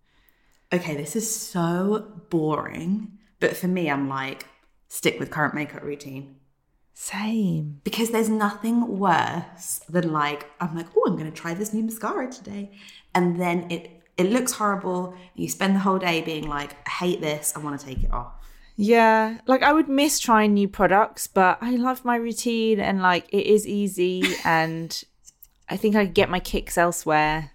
Okay, 0.72 0.96
this 0.96 1.14
is 1.14 1.32
so 1.32 2.10
boring, 2.30 3.18
but 3.40 3.56
for 3.56 3.68
me, 3.68 3.90
I'm 3.90 4.08
like 4.08 4.46
stick 4.88 5.18
with 5.18 5.30
current 5.30 5.54
makeup 5.54 5.82
routine 5.82 6.36
Same. 6.94 7.80
because 7.84 8.10
there's 8.10 8.28
nothing 8.28 8.98
worse 8.98 9.80
than 9.88 10.12
like 10.12 10.50
I'm 10.60 10.76
like, 10.76 10.86
oh, 10.96 11.04
I'm 11.06 11.16
going 11.16 11.30
to 11.30 11.36
try 11.36 11.54
this 11.54 11.72
new 11.72 11.82
mascara 11.82 12.30
today, 12.30 12.72
and 13.14 13.40
then 13.40 13.70
it 13.70 14.02
it 14.16 14.30
looks 14.30 14.52
horrible. 14.52 15.14
You 15.34 15.48
spend 15.48 15.74
the 15.74 15.80
whole 15.80 15.98
day 15.98 16.20
being 16.20 16.48
like, 16.48 16.76
I 16.86 16.90
hate 16.90 17.20
this. 17.20 17.52
I 17.56 17.58
want 17.58 17.80
to 17.80 17.86
take 17.86 18.04
it 18.04 18.12
off. 18.12 18.32
Yeah, 18.76 19.38
like 19.46 19.62
I 19.62 19.72
would 19.72 19.88
miss 19.88 20.18
trying 20.18 20.54
new 20.54 20.68
products, 20.68 21.26
but 21.26 21.58
I 21.60 21.72
love 21.72 22.04
my 22.04 22.16
routine 22.16 22.80
and 22.80 23.00
like 23.00 23.26
it 23.32 23.46
is 23.46 23.66
easy 23.66 24.22
and 24.44 25.02
I 25.68 25.76
think 25.76 25.96
I 25.96 26.04
get 26.04 26.30
my 26.30 26.40
kicks 26.40 26.76
elsewhere. 26.76 27.52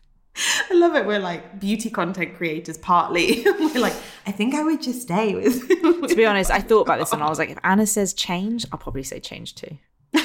I 0.69 0.73
love 0.73 0.95
it. 0.95 1.05
We're 1.05 1.19
like 1.19 1.59
beauty 1.59 1.89
content 1.89 2.35
creators 2.35 2.77
partly. 2.77 3.43
We're 3.59 3.79
like, 3.79 3.95
I 4.25 4.31
think 4.31 4.55
I 4.55 4.63
would 4.63 4.81
just 4.81 5.01
stay 5.01 5.35
with. 5.35 5.67
to 5.67 6.15
be 6.15 6.25
honest, 6.27 6.51
I 6.51 6.59
thought 6.59 6.81
about 6.81 6.99
this 6.99 7.11
and 7.13 7.23
I 7.23 7.29
was 7.29 7.39
like, 7.39 7.49
if 7.49 7.57
Anna 7.63 7.85
says 7.85 8.13
change, 8.13 8.65
I'll 8.71 8.79
probably 8.79 9.03
say 9.03 9.19
change 9.19 9.55
too. 9.55 9.77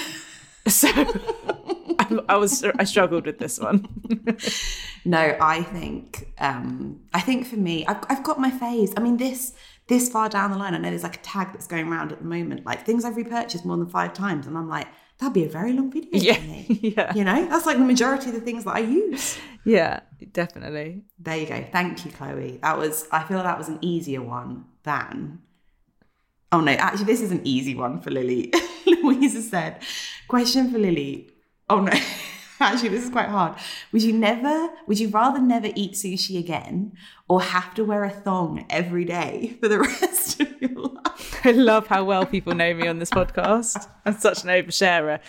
so 0.69 0.89
I, 0.89 2.19
I 2.29 2.37
was 2.37 2.65
I 2.65 2.85
struggled 2.85 3.27
with 3.27 3.39
this 3.39 3.59
one. 3.59 3.87
no, 5.05 5.37
I 5.41 5.63
think 5.63 6.33
um 6.39 7.01
I 7.13 7.21
think 7.21 7.47
for 7.47 7.57
me, 7.57 7.87
I've, 7.87 8.05
I've 8.09 8.23
got 8.23 8.41
my 8.41 8.51
phase. 8.51 8.93
I 8.97 9.01
mean, 9.01 9.17
this 9.17 9.55
this 9.87 10.09
far 10.09 10.29
down 10.29 10.51
the 10.51 10.57
line, 10.57 10.75
I 10.75 10.79
know 10.79 10.89
there's 10.89 11.03
like 11.03 11.17
a 11.17 11.23
tag 11.23 11.53
that's 11.53 11.67
going 11.67 11.89
around 11.89 12.13
at 12.13 12.19
the 12.19 12.25
moment, 12.25 12.65
like 12.65 12.87
things 12.87 13.05
I've 13.05 13.17
repurchased 13.17 13.67
more 13.67 13.77
than 13.77 13.87
five 13.87 14.15
times, 14.15 14.47
and 14.47 14.57
I'm 14.57 14.69
like, 14.69 14.87
that'd 15.19 15.33
be 15.35 15.45
a 15.45 15.49
very 15.49 15.73
long 15.73 15.91
video 15.91 16.11
Yeah, 16.13 16.35
for 16.35 16.43
me. 16.43 16.67
yeah. 16.97 17.15
You 17.15 17.25
know, 17.25 17.47
that's 17.49 17.67
like 17.67 17.79
the 17.79 17.85
majority 17.85 18.29
of 18.29 18.35
the 18.35 18.41
things 18.41 18.65
that 18.65 18.75
I 18.77 18.81
use. 18.81 19.39
Yeah, 19.65 20.01
definitely. 20.33 21.03
There 21.19 21.37
you 21.37 21.47
go. 21.47 21.65
Thank 21.73 22.05
you, 22.05 22.11
Chloe. 22.11 22.59
That 22.63 22.77
was 22.79 23.07
I 23.11 23.23
feel 23.25 23.43
that 23.43 23.59
was 23.59 23.69
an 23.69 23.79
easier 23.81 24.23
one 24.23 24.65
than 24.83 25.41
Oh 26.53 26.61
no, 26.61 26.73
actually 26.73 27.07
this 27.07 27.21
is 27.21 27.33
an 27.33 27.41
easy 27.45 27.75
one 27.75 28.01
for 28.01 28.11
Lily. 28.11 28.53
Louisa 28.87 29.43
said, 29.43 29.83
question 30.29 30.71
for 30.71 30.79
Lily. 30.79 31.31
Oh 31.69 31.81
no. 31.81 31.93
Actually, 32.61 32.91
this 32.91 33.05
is 33.05 33.11
quite 33.11 33.29
hard. 33.29 33.57
Would 33.93 34.03
you 34.03 34.13
never 34.13 34.71
would 34.87 34.99
you 35.01 35.09
rather 35.09 35.41
never 35.41 35.69
eat 35.75 35.93
sushi 35.95 36.39
again 36.39 36.93
or 37.29 37.43
have 37.43 37.75
to 37.75 37.85
wear 37.85 38.05
a 38.05 38.11
thong 38.11 38.65
every 38.71 39.05
day 39.05 39.57
for 39.61 39.69
the 39.69 39.79
rest 39.81 40.41
of 40.41 40.49
your 40.63 40.71
life? 40.71 41.41
I 41.47 41.51
love 41.51 41.87
how 41.89 42.05
well 42.05 42.25
people 42.27 42.55
know 42.55 42.73
me 42.75 42.87
on 42.87 42.99
this 43.01 43.11
podcast. 43.11 43.89
I'm 44.05 44.17
such 44.19 44.45
an 44.45 44.51
oversharer. 44.51 45.21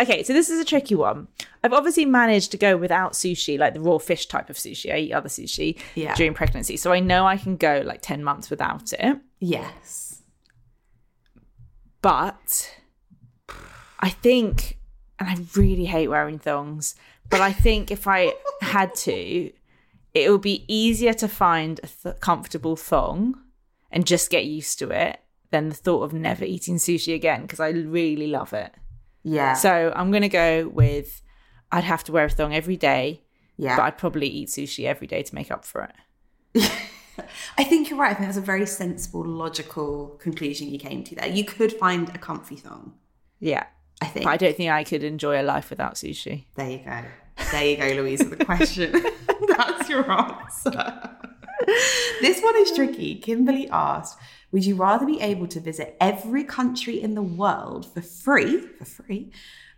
Okay, 0.00 0.22
so 0.22 0.32
this 0.32 0.50
is 0.50 0.60
a 0.60 0.64
tricky 0.64 0.94
one. 0.94 1.28
I've 1.64 1.72
obviously 1.72 2.04
managed 2.04 2.50
to 2.52 2.56
go 2.56 2.76
without 2.76 3.12
sushi, 3.12 3.58
like 3.58 3.74
the 3.74 3.80
raw 3.80 3.98
fish 3.98 4.26
type 4.26 4.48
of 4.50 4.56
sushi. 4.56 4.92
I 4.92 4.98
eat 4.98 5.12
other 5.12 5.28
sushi 5.28 5.78
Yeah. 5.94 6.14
during 6.14 6.34
pregnancy. 6.34 6.76
So 6.76 6.92
I 6.92 7.00
know 7.00 7.26
I 7.26 7.36
can 7.36 7.56
go 7.56 7.82
like 7.84 8.02
10 8.02 8.22
months 8.24 8.50
without 8.50 8.92
it. 8.92 9.18
Yes. 9.40 10.22
But 12.00 12.74
I 14.00 14.08
think, 14.10 14.78
and 15.22 15.38
I 15.38 15.58
really 15.58 15.84
hate 15.84 16.08
wearing 16.08 16.38
thongs, 16.38 16.94
but 17.30 17.40
I 17.40 17.52
think 17.52 17.90
if 17.90 18.06
I 18.06 18.34
had 18.60 18.94
to, 18.96 19.52
it 20.14 20.30
would 20.30 20.42
be 20.42 20.64
easier 20.72 21.12
to 21.14 21.28
find 21.28 21.80
a 21.82 21.86
th- 21.86 22.20
comfortable 22.20 22.76
thong 22.76 23.40
and 23.90 24.06
just 24.06 24.30
get 24.30 24.44
used 24.44 24.78
to 24.80 24.90
it 24.90 25.20
than 25.50 25.68
the 25.68 25.74
thought 25.74 26.02
of 26.02 26.12
never 26.12 26.44
eating 26.44 26.76
sushi 26.76 27.14
again 27.14 27.42
because 27.42 27.60
I 27.60 27.68
really 27.68 28.26
love 28.26 28.52
it. 28.52 28.72
Yeah. 29.22 29.54
So 29.54 29.92
I'm 29.94 30.10
going 30.10 30.22
to 30.22 30.28
go 30.28 30.68
with 30.68 31.22
I'd 31.70 31.84
have 31.84 32.04
to 32.04 32.12
wear 32.12 32.26
a 32.26 32.30
thong 32.30 32.54
every 32.54 32.76
day, 32.76 33.22
yeah. 33.56 33.76
but 33.76 33.82
I'd 33.84 33.98
probably 33.98 34.26
eat 34.26 34.48
sushi 34.48 34.84
every 34.84 35.06
day 35.06 35.22
to 35.22 35.34
make 35.34 35.50
up 35.50 35.64
for 35.64 35.88
it. 36.54 36.70
I 37.58 37.64
think 37.64 37.88
you're 37.88 37.98
right. 37.98 38.10
I 38.10 38.14
think 38.14 38.26
that's 38.26 38.38
a 38.38 38.42
very 38.42 38.66
sensible, 38.66 39.24
logical 39.24 40.18
conclusion 40.20 40.68
you 40.68 40.78
came 40.78 41.04
to 41.04 41.14
there. 41.14 41.28
You 41.28 41.44
could 41.44 41.72
find 41.72 42.08
a 42.10 42.18
comfy 42.18 42.56
thong. 42.56 42.94
Yeah. 43.40 43.64
I 44.02 44.06
think. 44.06 44.24
But 44.24 44.30
I 44.30 44.36
don't 44.36 44.56
think 44.56 44.70
I 44.70 44.84
could 44.84 45.04
enjoy 45.04 45.40
a 45.40 45.44
life 45.44 45.70
without 45.70 45.94
sushi. 45.94 46.44
There 46.56 46.68
you 46.68 46.78
go. 46.78 47.02
There 47.50 47.64
you 47.64 47.76
go, 47.76 48.02
Louisa. 48.02 48.24
The 48.24 48.44
question. 48.44 48.92
That's 49.48 49.88
your 49.88 50.10
answer. 50.10 51.10
this 52.20 52.42
one 52.42 52.56
is 52.56 52.72
tricky. 52.72 53.14
Kimberly 53.16 53.68
asked 53.70 54.18
Would 54.50 54.66
you 54.66 54.74
rather 54.74 55.06
be 55.06 55.20
able 55.20 55.46
to 55.48 55.60
visit 55.60 55.96
every 56.00 56.44
country 56.44 57.00
in 57.00 57.14
the 57.14 57.22
world 57.22 57.86
for 57.92 58.02
free, 58.02 58.60
for 58.78 58.84
free, 58.84 59.30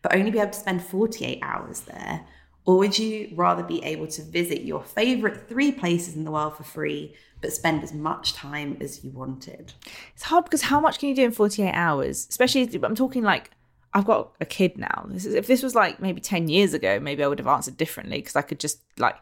but 0.02 0.14
only 0.14 0.30
be 0.30 0.38
able 0.38 0.52
to 0.52 0.58
spend 0.58 0.82
48 0.82 1.38
hours 1.42 1.80
there? 1.80 2.26
Or 2.66 2.78
would 2.78 2.98
you 2.98 3.30
rather 3.34 3.62
be 3.62 3.84
able 3.84 4.06
to 4.06 4.22
visit 4.22 4.62
your 4.62 4.82
favorite 4.82 5.48
three 5.48 5.70
places 5.70 6.16
in 6.16 6.24
the 6.24 6.30
world 6.30 6.56
for 6.56 6.64
free, 6.64 7.14
but 7.42 7.52
spend 7.52 7.82
as 7.82 7.92
much 7.92 8.32
time 8.32 8.78
as 8.80 9.04
you 9.04 9.10
wanted? 9.10 9.74
It's 10.14 10.22
hard 10.22 10.44
because 10.44 10.62
how 10.62 10.80
much 10.80 10.98
can 10.98 11.10
you 11.10 11.14
do 11.14 11.24
in 11.24 11.30
48 11.30 11.72
hours? 11.72 12.26
Especially, 12.30 12.62
I'm 12.82 12.94
talking 12.94 13.22
like, 13.22 13.50
I've 13.94 14.04
got 14.04 14.32
a 14.40 14.44
kid 14.44 14.76
now. 14.76 15.06
This 15.08 15.24
is, 15.24 15.34
if 15.34 15.46
this 15.46 15.62
was 15.62 15.74
like 15.74 16.00
maybe 16.00 16.20
10 16.20 16.48
years 16.48 16.74
ago, 16.74 16.98
maybe 16.98 17.22
I 17.22 17.28
would 17.28 17.38
have 17.38 17.46
answered 17.46 17.76
differently 17.76 18.18
because 18.18 18.34
I 18.36 18.42
could 18.42 18.58
just 18.58 18.80
like 18.98 19.16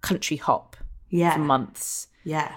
country 0.00 0.36
hop 0.36 0.76
Yeah. 1.10 1.34
for 1.34 1.40
months. 1.40 2.08
Yeah. 2.24 2.52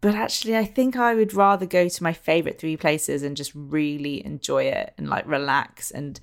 But 0.00 0.14
actually, 0.14 0.56
I 0.56 0.64
think 0.64 0.96
I 0.96 1.14
would 1.14 1.34
rather 1.34 1.66
go 1.66 1.86
to 1.88 2.02
my 2.02 2.14
favorite 2.14 2.58
three 2.58 2.78
places 2.78 3.22
and 3.22 3.36
just 3.36 3.52
really 3.54 4.24
enjoy 4.24 4.64
it 4.64 4.94
and 4.96 5.10
like 5.10 5.26
relax 5.26 5.90
and 5.90 6.18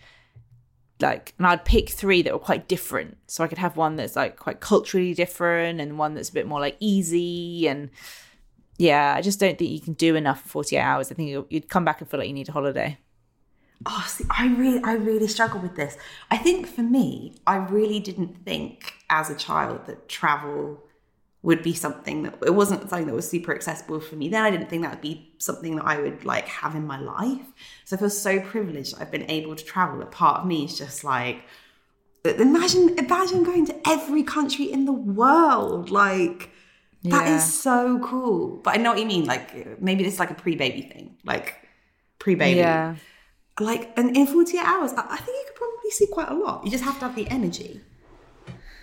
like, 1.00 1.36
and 1.38 1.46
I'd 1.46 1.64
pick 1.64 1.90
three 1.92 2.24
that 2.24 2.34
were 2.34 2.40
quite 2.40 2.68
different. 2.68 3.18
So 3.28 3.44
I 3.44 3.48
could 3.48 3.60
have 3.60 3.78
one 3.78 3.98
that's 3.98 4.16
like 4.16 4.36
quite 4.38 4.62
culturally 4.62 5.14
different 5.14 5.80
and 5.80 6.00
one 6.00 6.16
that's 6.16 6.30
a 6.30 6.34
bit 6.34 6.48
more 6.48 6.60
like 6.60 6.76
easy. 6.80 7.68
And 7.68 7.92
yeah, 8.80 9.14
I 9.16 9.22
just 9.22 9.40
don't 9.40 9.60
think 9.60 9.70
you 9.70 9.80
can 9.80 9.94
do 9.94 10.16
enough 10.16 10.42
for 10.42 10.50
48 10.64 10.80
hours. 10.80 11.12
I 11.12 11.14
think 11.16 11.46
you'd 11.52 11.70
come 11.70 11.86
back 11.86 12.02
and 12.02 12.10
feel 12.10 12.20
like 12.20 12.28
you 12.30 12.34
need 12.34 12.50
a 12.50 12.54
holiday. 12.54 12.98
Oh, 13.86 14.04
see, 14.08 14.26
I 14.30 14.48
really, 14.48 14.82
I 14.84 14.94
really 14.94 15.28
struggle 15.28 15.62
with 15.62 15.76
this. 15.76 15.98
I 16.32 16.38
think 16.38 16.68
for 16.68 16.82
me, 16.82 17.36
I 17.46 17.58
really 17.58 18.00
didn't 18.00 18.44
think 18.44 18.94
as 19.10 19.30
a 19.30 19.36
child 19.36 19.86
that 19.86 20.10
travel 20.10 20.84
would 21.44 21.62
be 21.64 21.74
something 21.74 22.24
that 22.24 22.38
it 22.46 22.56
wasn't 22.56 22.82
something 22.90 23.06
that 23.08 23.14
was 23.14 23.30
super 23.30 23.54
accessible 23.56 24.00
for 24.02 24.16
me. 24.16 24.28
Then 24.30 24.44
I 24.44 24.50
didn't 24.52 24.70
think 24.70 24.82
that 24.82 24.92
would 24.92 25.02
be 25.02 25.32
something 25.38 25.76
that 25.78 25.86
I 25.86 26.02
would 26.02 26.26
like 26.26 26.48
have 26.48 26.76
in 26.76 26.86
my 26.88 27.00
life. 27.00 27.46
So 27.86 27.96
I 27.96 28.00
feel 28.00 28.10
so 28.10 28.40
privileged 28.42 28.96
I've 29.00 29.12
been 29.12 29.30
able 29.30 29.56
to 29.56 29.64
travel. 29.64 30.02
A 30.02 30.06
part 30.08 30.42
of 30.42 30.48
me 30.48 30.66
is 30.66 30.78
just 30.78 31.04
like, 31.04 31.44
imagine, 32.26 32.98
imagine 32.98 33.44
going 33.44 33.66
to 33.68 33.76
every 33.88 34.24
country 34.24 34.66
in 34.72 34.86
the 34.86 34.92
world. 34.92 35.90
Like 35.92 36.50
that 37.04 37.28
Yeah. 37.28 37.36
is 37.36 37.54
so 37.54 38.00
cool. 38.00 38.58
But 38.64 38.74
I 38.78 38.82
know 38.82 38.90
what 38.92 39.00
you 39.00 39.06
mean. 39.06 39.26
Like 39.26 39.80
maybe 39.82 40.04
it's 40.04 40.20
like 40.20 40.32
a 40.32 40.36
pre-baby 40.36 40.82
thing, 40.82 41.18
like 41.24 41.56
pre-baby 42.20 42.58
Yeah. 42.58 42.96
Like 43.60 43.92
and 43.98 44.16
in 44.16 44.28
48 44.28 44.60
hours 44.64 44.94
I, 44.94 45.06
I 45.10 45.18
think 45.18 45.38
you 45.38 45.44
could 45.48 45.56
probably 45.56 45.92
see 45.92 46.08
quite 46.08 46.30
a 46.30 46.34
lot 46.36 46.64
you 46.66 46.72
just 46.72 46.84
have 46.84 46.96
to 47.00 47.06
have 47.08 47.16
the 47.16 47.28
energy 47.30 47.82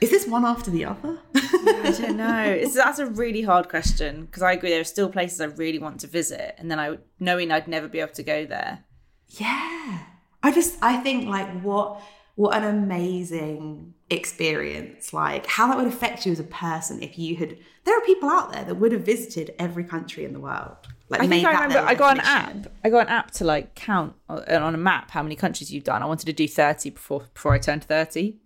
is 0.01 0.11
this 0.11 0.27
one 0.27 0.45
after 0.45 0.71
the 0.71 0.85
other 0.85 1.19
I 1.35 1.95
don't 1.99 2.17
know. 2.19 2.43
It's, 2.45 2.75
that's 2.75 2.99
a 2.99 3.07
really 3.07 3.41
hard 3.41 3.71
question 3.71 4.27
because 4.27 4.43
I 4.43 4.53
agree. 4.53 4.69
There 4.69 4.81
are 4.81 4.85
still 4.85 5.09
places 5.09 5.41
I 5.41 5.47
really 5.47 5.79
want 5.79 6.01
to 6.01 6.07
visit, 6.07 6.55
and 6.59 6.71
then 6.71 6.79
I 6.79 6.99
knowing 7.21 7.51
I'd 7.51 7.69
never 7.69 7.89
be 7.89 8.01
able 8.01 8.13
to 8.13 8.23
go 8.23 8.45
there. 8.45 8.85
yeah 9.29 10.01
i 10.43 10.53
just 10.53 10.77
i 10.83 10.97
think 10.99 11.27
like 11.29 11.49
what 11.63 12.01
what 12.37 12.57
an 12.57 12.65
amazing 12.65 13.95
experience 14.11 15.13
like 15.13 15.47
how 15.47 15.67
that 15.67 15.77
would 15.77 15.87
affect 15.87 16.27
you 16.27 16.33
as 16.33 16.39
a 16.41 16.45
person 16.45 17.03
if 17.03 17.19
you 17.19 17.37
had 17.37 17.57
there 17.85 17.97
are 17.97 18.03
people 18.03 18.29
out 18.29 18.53
there 18.53 18.65
that 18.65 18.75
would 18.75 18.93
have 18.93 19.05
visited 19.05 19.55
every 19.59 19.85
country 19.85 20.25
in 20.25 20.33
the 20.33 20.41
world 20.41 20.77
like 21.19 21.27
I 21.27 21.29
think 21.29 21.47
I 21.47 21.53
that 21.53 21.63
remember 21.63 21.89
I 21.89 21.95
got 21.95 22.19
an 22.19 22.25
app. 22.25 22.67
I 22.85 22.91
got 22.91 23.07
an 23.07 23.13
app 23.13 23.31
to 23.33 23.45
like 23.45 23.75
count 23.75 24.15
on 24.29 24.39
uh, 24.49 24.59
on 24.61 24.75
a 24.75 24.79
map 24.79 25.11
how 25.11 25.23
many 25.23 25.37
countries 25.37 25.73
you've 25.73 25.85
done. 25.85 26.03
I 26.03 26.07
wanted 26.07 26.27
to 26.27 26.33
do 26.33 26.47
thirty 26.49 26.91
before 26.91 27.27
before 27.35 27.53
I 27.55 27.59
turned 27.59 27.85
thirty. 27.85 28.37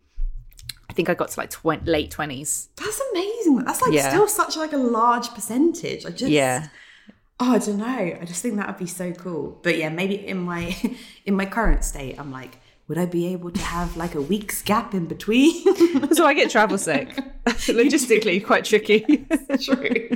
I 0.90 0.92
think 0.94 1.08
I 1.10 1.14
got 1.14 1.28
to 1.30 1.40
like 1.40 1.50
tw- 1.50 1.84
late 1.86 2.10
twenties. 2.10 2.70
that's 2.76 3.00
amazing 3.12 3.64
that's 3.64 3.82
like 3.82 3.92
Yeah. 3.92 4.08
still 4.08 4.26
such 4.26 4.56
like 4.56 4.72
a 4.72 4.78
large 4.78 5.28
percentage 5.34 6.06
i 6.06 6.10
just 6.10 6.30
Yeah, 6.30 6.68
Oh, 7.40 7.52
I 7.54 7.58
don't 7.58 7.78
know. 7.78 7.86
I 8.20 8.24
just 8.24 8.42
think 8.42 8.56
that 8.56 8.66
would 8.66 8.78
be 8.78 8.86
so 8.86 9.12
cool. 9.12 9.60
But 9.62 9.78
yeah, 9.78 9.90
maybe 9.90 10.14
in 10.26 10.38
my 10.38 10.74
in 11.26 11.34
my 11.34 11.46
current 11.46 11.84
state, 11.84 12.18
I'm 12.18 12.32
like, 12.32 12.58
would 12.88 12.96
I 12.96 13.04
be 13.04 13.26
able 13.26 13.50
to 13.50 13.60
have 13.60 13.96
like 13.98 14.14
a 14.14 14.20
week's 14.20 14.62
gap 14.62 14.94
in 14.94 15.06
between? 15.06 15.62
so 16.14 16.24
I 16.24 16.32
get 16.32 16.50
travel 16.50 16.78
sick. 16.78 17.08
Logistically, 17.46 18.44
quite 18.44 18.64
tricky. 18.64 19.26
True. 19.60 20.08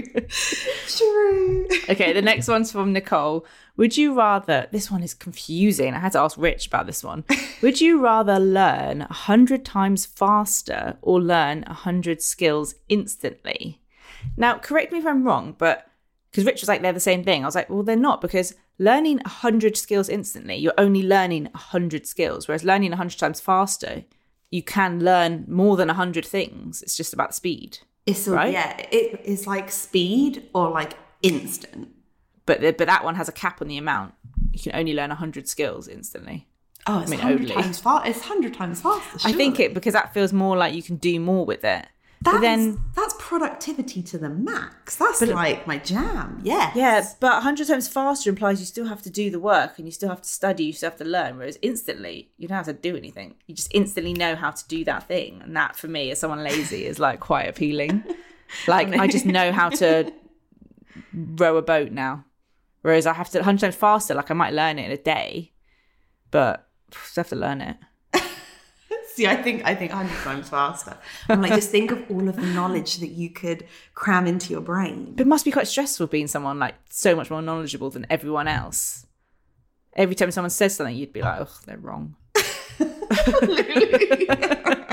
True. 0.89 1.69
Okay, 1.91 2.15
the 2.15 2.23
next 2.23 2.49
one's 2.49 2.73
from 2.73 2.95
Nicole. 2.95 3.45
Would 3.77 3.97
you 3.97 4.15
rather, 4.15 4.69
this 4.73 4.91
one 4.91 5.03
is 5.03 5.13
confusing. 5.13 5.95
I 5.95 5.99
had 5.99 6.13
to 6.13 6.21
ask 6.21 6.37
Rich 6.39 6.67
about 6.67 6.87
this 6.87 7.05
one. 7.05 7.25
Would 7.61 7.81
you 7.81 8.01
rather 8.01 8.39
learn 8.39 9.01
100 9.01 9.65
times 9.65 10.07
faster 10.07 10.97
or 11.03 11.21
learn 11.21 11.65
100 11.67 12.23
skills 12.23 12.75
instantly? 12.89 13.81
Now, 14.37 14.59
correct 14.59 14.93
me 14.93 14.99
if 14.99 15.07
I'm 15.07 15.25
wrong, 15.25 15.55
but 15.59 15.87
because 16.31 16.45
Rich 16.47 16.63
was 16.63 16.69
like, 16.69 16.81
they're 16.81 16.93
the 16.93 17.01
same 17.01 17.25
thing. 17.25 17.43
I 17.43 17.47
was 17.47 17.55
like, 17.55 17.69
well, 17.69 17.83
they're 17.83 17.97
not 17.97 18.23
because 18.23 18.55
learning 18.83 19.19
100 19.19 19.77
skills 19.77 20.09
instantly, 20.09 20.57
you're 20.57 20.75
only 20.79 21.03
learning 21.03 21.45
100 21.53 22.07
skills, 22.07 22.49
whereas 22.49 22.65
learning 22.65 22.91
100 22.91 23.19
times 23.19 23.41
faster, 23.41 24.05
you 24.51 24.63
can 24.63 25.01
learn 25.03 25.45
more 25.49 25.77
than 25.77 25.89
100 25.89 26.25
things. 26.25 26.83
It's 26.83 26.97
just 26.97 27.13
about 27.15 27.35
speed. 27.35 27.79
It's 28.07 28.27
all, 28.27 28.35
Right? 28.35 28.53
yeah, 28.53 28.77
it 28.91 29.21
is 29.25 29.47
like 29.47 29.71
speed 29.71 30.49
or 30.55 30.71
like 30.71 30.95
instant. 31.23 31.89
But, 32.45 32.61
the, 32.61 32.73
but 32.73 32.89
that 32.89 33.05
one 33.05 33.15
has 33.15 33.29
a 33.29 33.33
cap 33.33 33.63
on 33.63 33.69
the 33.69 33.79
amount. 33.79 34.15
You 34.53 34.61
can 34.61 34.75
only 34.75 34.93
learn 34.95 35.11
100 35.11 35.49
skills 35.49 35.87
instantly. 35.89 36.49
Oh, 36.89 37.01
it's 37.01 37.11
mean, 37.11 37.21
hundred 37.21 37.51
only. 37.53 37.63
times 37.63 37.79
fast. 37.79 38.09
It's 38.09 38.21
hundred 38.23 38.55
times 38.55 38.81
faster. 38.83 39.29
I 39.29 39.33
think 39.33 39.61
it 39.61 39.73
because 39.73 39.93
that 39.93 40.13
feels 40.13 40.33
more 40.33 40.57
like 40.57 40.75
you 40.75 40.83
can 40.83 40.97
do 40.97 41.21
more 41.21 41.47
with 41.47 41.63
it. 41.63 41.87
That's, 42.25 42.41
then- 42.41 42.81
that's 42.95 43.15
productivity 43.19 44.03
to 44.03 44.19
the 44.19 44.29
max. 44.29 44.97
That's 44.97 45.21
like 45.23 45.67
my 45.67 45.79
jam. 45.79 46.41
Yes. 46.43 46.77
Yeah, 46.77 47.05
but 47.21 47.33
100 47.35 47.67
times 47.67 47.89
faster 47.89 48.31
implies 48.31 48.61
you 48.61 48.67
still 48.67 48.87
have 48.87 49.03
to 49.03 49.11
do 49.11 49.31
the 49.31 49.41
work 49.41 49.79
and 49.79 49.87
you 49.87 49.93
still 49.93 50.09
have 50.09 50.23
to 50.23 50.29
study, 50.29 50.65
you 50.65 50.73
still 50.73 50.91
have 50.91 50.99
to 50.99 51.05
learn. 51.05 51.37
Whereas 51.39 51.59
instantly, 51.63 52.31
you 52.39 52.49
don't 52.49 52.57
have 52.57 52.67
to 52.67 52.73
do 52.73 52.97
anything. 52.97 53.35
You 53.47 53.55
just 53.55 53.73
instantly 53.75 54.13
know 54.13 54.37
how 54.37 54.51
to 54.51 54.69
do 54.69 54.85
that 54.85 55.09
thing. 55.09 55.41
And 55.43 55.57
that, 55.57 55.77
for 55.77 55.89
me, 55.89 56.11
as 56.11 56.19
someone 56.21 56.43
lazy, 56.43 56.85
is 56.87 56.99
like 56.99 57.21
quite 57.21 57.49
appealing. 57.49 58.05
Like, 58.67 58.89
I 58.93 59.07
just 59.07 59.25
know 59.25 59.51
how 59.51 59.71
to 59.71 60.13
row 61.15 61.57
a 61.57 61.63
boat 61.63 61.91
now. 61.91 62.27
Whereas 62.83 63.07
I 63.07 63.15
have 63.15 63.31
to 63.31 63.39
100 63.39 63.61
times 63.61 63.75
faster, 63.77 64.15
like, 64.15 64.31
I 64.31 64.35
might 64.35 64.53
learn 64.53 64.79
it 64.79 64.85
in 64.85 64.91
a 64.91 64.97
day, 64.99 65.53
but 66.31 66.69
I 66.93 66.97
still 67.03 67.23
have 67.23 67.31
to 67.31 67.37
learn 67.37 67.63
it. 67.63 67.79
See, 69.15 69.27
I 69.27 69.37
think 69.37 69.65
I 69.67 69.75
think 69.75 69.93
hundred 69.93 70.17
times 70.23 70.49
faster. 70.49 70.97
I'm 71.29 71.43
like, 71.43 71.53
just 71.53 71.71
think 71.71 71.91
of 71.91 72.03
all 72.11 72.29
of 72.29 72.37
the 72.37 72.47
knowledge 72.47 72.97
that 72.99 73.09
you 73.09 73.29
could 73.29 73.67
cram 73.95 74.27
into 74.27 74.53
your 74.53 74.63
brain. 74.63 75.13
But 75.15 75.23
it 75.23 75.29
must 75.29 75.45
be 75.45 75.51
quite 75.51 75.69
stressful 75.69 76.07
being 76.07 76.27
someone 76.27 76.59
like 76.59 76.75
so 76.89 77.15
much 77.15 77.31
more 77.31 77.43
knowledgeable 77.43 77.91
than 77.91 78.07
everyone 78.09 78.49
else. 78.49 79.07
Every 79.95 80.15
time 80.15 80.31
someone 80.31 80.49
says 80.49 80.77
something, 80.77 80.97
you'd 80.97 81.13
be 81.13 81.21
like, 81.21 81.41
"Oh, 81.41 81.59
they're 81.67 81.77
wrong." 81.77 82.17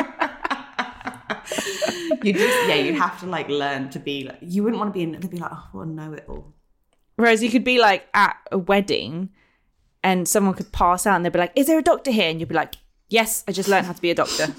You 2.22 2.34
just 2.34 2.68
yeah, 2.68 2.76
you'd 2.76 2.96
have 2.96 3.18
to 3.22 3.28
like 3.28 3.48
learn 3.48 3.90
to 3.92 4.00
be 4.00 4.26
like 4.26 4.40
you 4.42 4.62
wouldn't 4.62 4.78
want 4.78 4.94
to 4.94 4.98
be 4.98 5.04
in 5.04 5.22
to 5.22 5.28
be 5.30 5.38
like, 5.38 5.52
oh, 5.54 5.70
well, 5.74 5.86
know 5.86 6.12
it 6.12 6.26
all. 6.28 6.54
Whereas 7.16 7.42
you 7.42 7.50
could 7.50 7.64
be 7.64 7.80
like 7.80 8.08
at 8.14 8.36
a 8.52 8.58
wedding, 8.58 9.30
and 10.04 10.28
someone 10.28 10.54
could 10.54 10.74
pass 10.74 11.08
out, 11.08 11.16
and 11.16 11.24
they'd 11.24 11.32
be 11.32 11.40
like, 11.40 11.54
"Is 11.56 11.68
there 11.68 11.80
a 11.80 11.82
doctor 11.82 12.12
here?" 12.12 12.30
And 12.30 12.42
you'd 12.42 12.50
be 12.50 12.56
like, 12.56 12.76
"Yes, 13.10 13.44
I 13.48 13.52
just 13.52 13.70
learned 13.70 13.86
how 13.88 13.94
to 13.94 14.02
be 14.02 14.12
a 14.12 14.16
doctor." 14.16 14.48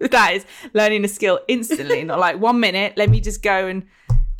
that 0.00 0.30
is 0.34 0.46
learning 0.72 1.04
a 1.04 1.08
skill 1.08 1.40
instantly, 1.48 2.04
not 2.04 2.18
like 2.18 2.38
one 2.40 2.60
minute. 2.60 2.94
Let 2.96 3.10
me 3.10 3.20
just 3.20 3.42
go 3.42 3.66
and 3.66 3.86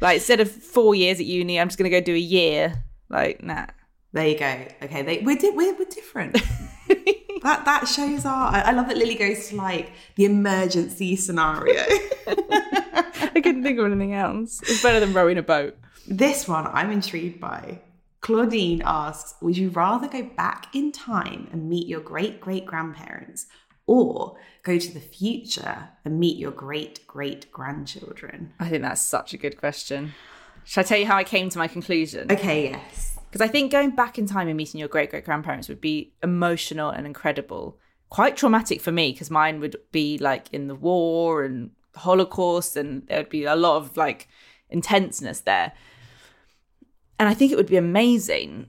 like 0.01 0.17
instead 0.17 0.41
of 0.41 0.51
four 0.51 0.95
years 0.95 1.21
at 1.21 1.27
uni, 1.27 1.61
I'm 1.61 1.69
just 1.69 1.79
gonna 1.79 1.91
go 1.91 2.01
do 2.01 2.15
a 2.15 2.19
year. 2.19 2.85
Like, 3.09 3.43
nah. 3.43 3.67
There 4.13 4.27
you 4.27 4.39
go. 4.39 4.67
Okay, 4.83 5.03
they, 5.03 5.19
we're, 5.19 5.37
di- 5.37 5.51
we're 5.51 5.77
we're 5.79 5.85
different. 5.85 6.33
that 6.89 7.65
that 7.65 7.87
shows 7.87 8.25
our. 8.25 8.53
I, 8.53 8.61
I 8.67 8.73
love 8.73 8.89
that 8.89 8.97
Lily 8.97 9.15
goes 9.15 9.49
to 9.49 9.57
like 9.57 9.93
the 10.17 10.25
emergency 10.25 11.15
scenario. 11.17 11.83
I 12.27 13.41
couldn't 13.43 13.63
think 13.63 13.79
of 13.79 13.87
anything 13.87 14.15
else. 14.15 14.61
It's 14.63 14.83
better 14.83 14.99
than 15.01 15.13
rowing 15.13 15.39
a 15.39 15.43
boat. 15.43 15.77
this 16.09 16.49
one 16.49 16.67
I'm 16.67 16.91
intrigued 16.91 17.41
by. 17.41 17.81
Claudine 18.21 18.83
asks, 18.85 19.35
"Would 19.41 19.57
you 19.57 19.71
rather 19.71 20.07
go 20.07 20.23
back 20.23 20.75
in 20.75 20.93
time 20.93 21.49
and 21.53 21.69
meet 21.69 21.87
your 21.87 22.01
great 22.01 22.41
great 22.41 22.67
grandparents, 22.67 23.47
or 23.87 24.37
go 24.63 24.79
to 24.79 24.93
the 24.93 25.01
future 25.01 25.89
and 26.05 26.21
meet 26.21 26.37
your 26.37 26.51
great 26.53 27.07
great 27.07 27.51
grandchildren?" 27.51 28.53
I 28.61 28.69
think 28.69 28.83
that's 28.83 29.01
such 29.01 29.33
a 29.33 29.39
good 29.39 29.57
question. 29.57 30.13
Should 30.65 30.81
I 30.81 30.89
tell 30.89 30.99
you 30.99 31.07
how 31.07 31.17
I 31.17 31.25
came 31.25 31.49
to 31.49 31.59
my 31.59 31.69
conclusion? 31.69 32.31
Okay, 32.31 32.71
yes. 32.71 33.19
Because 33.31 33.41
I 33.41 33.49
think 33.49 33.73
going 33.73 33.91
back 33.91 34.19
in 34.19 34.27
time 34.27 34.49
and 34.49 34.57
meeting 34.57 34.79
your 34.79 34.89
great 34.89 35.11
great 35.11 35.25
grandparents 35.25 35.69
would 35.69 35.81
be 35.81 36.13
emotional 36.23 36.91
and 36.91 37.07
incredible. 37.07 37.79
Quite 38.11 38.37
traumatic 38.37 38.81
for 38.81 38.93
me 38.93 39.13
because 39.13 39.31
mine 39.31 39.61
would 39.61 39.77
be 39.93 40.19
like 40.19 40.53
in 40.53 40.67
the 40.67 40.75
war 40.75 41.45
and 41.45 41.71
Holocaust, 41.95 42.77
and 42.77 43.07
there 43.07 43.19
would 43.19 43.31
be 43.31 43.45
a 43.45 43.57
lot 43.57 43.77
of 43.77 43.97
like 43.97 44.29
intenseness 44.69 45.41
there. 45.41 45.73
And 47.21 47.29
I 47.29 47.35
think 47.35 47.53
it 47.53 47.57
would 47.57 47.67
be 47.67 47.77
amazing 47.77 48.69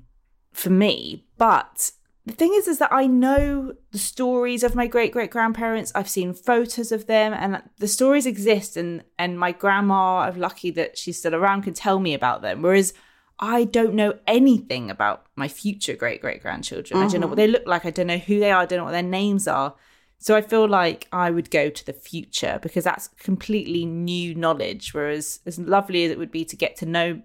for 0.52 0.70
me. 0.70 1.26
But 1.38 1.94
the 2.26 2.34
thing 2.34 2.54
is, 2.54 2.68
is 2.68 2.80
that 2.80 2.92
I 2.92 3.08
know 3.08 3.74
the 3.92 3.98
stories 3.98 4.62
of 4.62 4.76
my 4.76 4.88
great 4.88 5.14
great 5.14 5.32
grandparents. 5.32 5.94
I've 5.96 6.10
seen 6.10 6.34
photos 6.34 6.92
of 6.92 7.08
them, 7.08 7.34
and 7.34 7.64
the 7.80 7.88
stories 7.88 8.26
exist. 8.26 8.76
And 8.76 9.06
and 9.18 9.40
my 9.40 9.54
grandma, 9.54 10.20
I'm 10.20 10.38
lucky 10.38 10.70
that 10.72 10.98
she's 10.98 11.18
still 11.18 11.34
around, 11.34 11.62
can 11.64 11.74
tell 11.74 12.00
me 12.00 12.14
about 12.14 12.42
them. 12.42 12.62
Whereas 12.62 12.94
I 13.40 13.64
don't 13.64 13.94
know 13.94 14.20
anything 14.28 14.92
about 14.92 15.26
my 15.38 15.48
future 15.48 15.96
great 15.96 16.20
great 16.20 16.42
grandchildren. 16.42 17.02
I 17.02 17.08
don't 17.08 17.22
know 17.22 17.28
what 17.28 17.38
mm-hmm. 17.38 17.52
they 17.52 17.58
look 17.60 17.66
like. 17.66 17.86
I 17.86 17.92
don't 17.92 18.08
know 18.08 18.18
who 18.18 18.42
they 18.42 18.52
are. 18.52 18.64
I 18.64 18.66
don't 18.66 18.80
know 18.80 18.84
what 18.84 18.92
their 18.92 19.02
names 19.02 19.48
are. 19.48 19.76
So 20.20 20.36
I 20.36 20.42
feel 20.42 20.68
like 20.68 21.08
I 21.12 21.32
would 21.32 21.50
go 21.50 21.72
to 21.72 21.86
the 21.86 21.94
future 21.94 22.60
because 22.62 22.84
that's 22.84 23.08
completely 23.08 23.86
new 23.86 24.36
knowledge. 24.36 24.94
Whereas, 24.94 25.40
as 25.48 25.58
lovely 25.58 26.04
as 26.04 26.12
it 26.12 26.20
would 26.20 26.32
be 26.32 26.46
to 26.46 26.56
get 26.56 26.76
to 26.78 26.86
know 26.86 27.22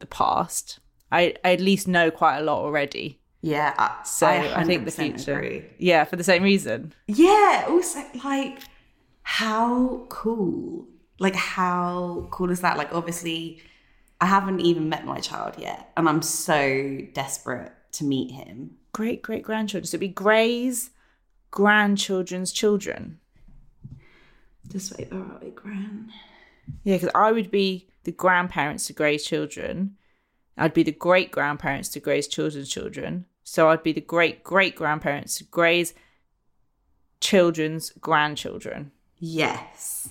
the 0.00 0.06
past, 0.06 0.80
I, 1.12 1.34
I 1.44 1.52
at 1.52 1.60
least 1.60 1.88
know 1.88 2.10
quite 2.10 2.38
a 2.38 2.42
lot 2.42 2.58
already. 2.58 3.20
Yeah, 3.42 3.74
I, 3.78 4.02
So 4.04 4.26
I, 4.26 4.64
think 4.64 4.84
the 4.84 4.90
future. 4.90 5.38
agree. 5.38 5.64
Yeah, 5.78 6.04
for 6.04 6.16
the 6.16 6.24
same 6.24 6.42
reason. 6.42 6.92
Yeah, 7.06 7.64
also 7.68 8.02
like 8.22 8.58
how 9.22 10.06
cool. 10.08 10.86
Like 11.18 11.34
how 11.34 12.28
cool 12.30 12.50
is 12.50 12.60
that? 12.60 12.76
Like 12.76 12.94
obviously 12.94 13.62
I 14.20 14.26
haven't 14.26 14.60
even 14.60 14.88
met 14.88 15.06
my 15.06 15.20
child 15.20 15.54
yet 15.58 15.90
and 15.96 16.08
I'm 16.08 16.20
so 16.22 16.98
desperate 17.14 17.72
to 17.92 18.04
meet 18.04 18.30
him. 18.32 18.72
Great 18.92 19.22
great 19.22 19.42
grandchildren. 19.42 19.86
So 19.86 19.94
it'd 19.94 20.00
be 20.00 20.08
Gray's 20.08 20.90
grandchildren's 21.50 22.52
children. 22.52 23.20
Just 24.68 24.96
wait, 24.98 25.10
where 25.10 25.22
are 25.22 25.40
we, 25.42 25.50
Gran? 25.50 26.12
Yeah, 26.84 26.96
because 26.96 27.10
I 27.14 27.32
would 27.32 27.50
be 27.50 27.88
the 28.04 28.12
grandparents 28.12 28.86
to 28.86 28.92
Gray's 28.92 29.24
children. 29.24 29.96
I'd 30.56 30.74
be 30.74 30.82
the 30.82 30.92
great 30.92 31.30
grandparents 31.30 31.88
to 31.90 32.00
Gray's 32.00 32.28
children's 32.28 32.68
children. 32.68 33.26
So 33.44 33.68
I'd 33.70 33.82
be 33.82 33.92
the 33.92 34.00
great 34.00 34.44
great 34.44 34.74
grandparents 34.76 35.36
to 35.38 35.44
Gray's 35.44 35.94
children's 37.20 37.90
grandchildren. 38.00 38.92
Yes. 39.18 40.08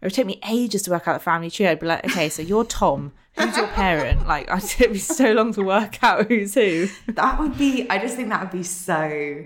It 0.00 0.06
would 0.06 0.14
take 0.14 0.26
me 0.26 0.40
ages 0.48 0.82
to 0.82 0.90
work 0.92 1.08
out 1.08 1.14
the 1.14 1.18
family 1.24 1.50
tree. 1.50 1.66
I'd 1.66 1.80
be 1.80 1.86
like, 1.86 2.04
okay, 2.04 2.28
so 2.28 2.40
you're 2.42 2.64
Tom. 2.64 3.12
Who's 3.36 3.56
your 3.56 3.66
parent? 3.68 4.26
Like, 4.28 4.48
I'd 4.50 4.62
it'd 4.78 4.92
be 4.92 4.98
so 4.98 5.32
long 5.32 5.52
to 5.54 5.62
work 5.62 6.02
out 6.04 6.28
who's 6.28 6.54
who. 6.54 6.88
That 7.08 7.38
would 7.40 7.58
be 7.58 7.88
I 7.90 7.98
just 7.98 8.16
think 8.16 8.28
that 8.28 8.40
would 8.42 8.50
be 8.52 8.62
so 8.62 9.44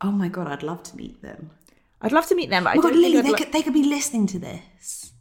Oh 0.00 0.10
my 0.12 0.28
god, 0.28 0.48
I'd 0.48 0.62
love 0.62 0.82
to 0.84 0.96
meet 0.96 1.22
them. 1.22 1.50
I'd 2.02 2.12
love 2.12 2.26
to 2.28 2.34
meet 2.34 2.50
them, 2.50 2.64
but 2.64 2.70
I 2.70 2.78
Oh 2.78 2.82
don't 2.82 2.92
god, 2.92 2.98
Lily, 3.00 3.20
they 3.22 3.30
li- 3.30 3.38
could 3.38 3.52
they 3.52 3.62
could 3.62 3.72
be 3.72 3.84
listening 3.84 4.26
to 4.28 4.38
this. 4.38 5.12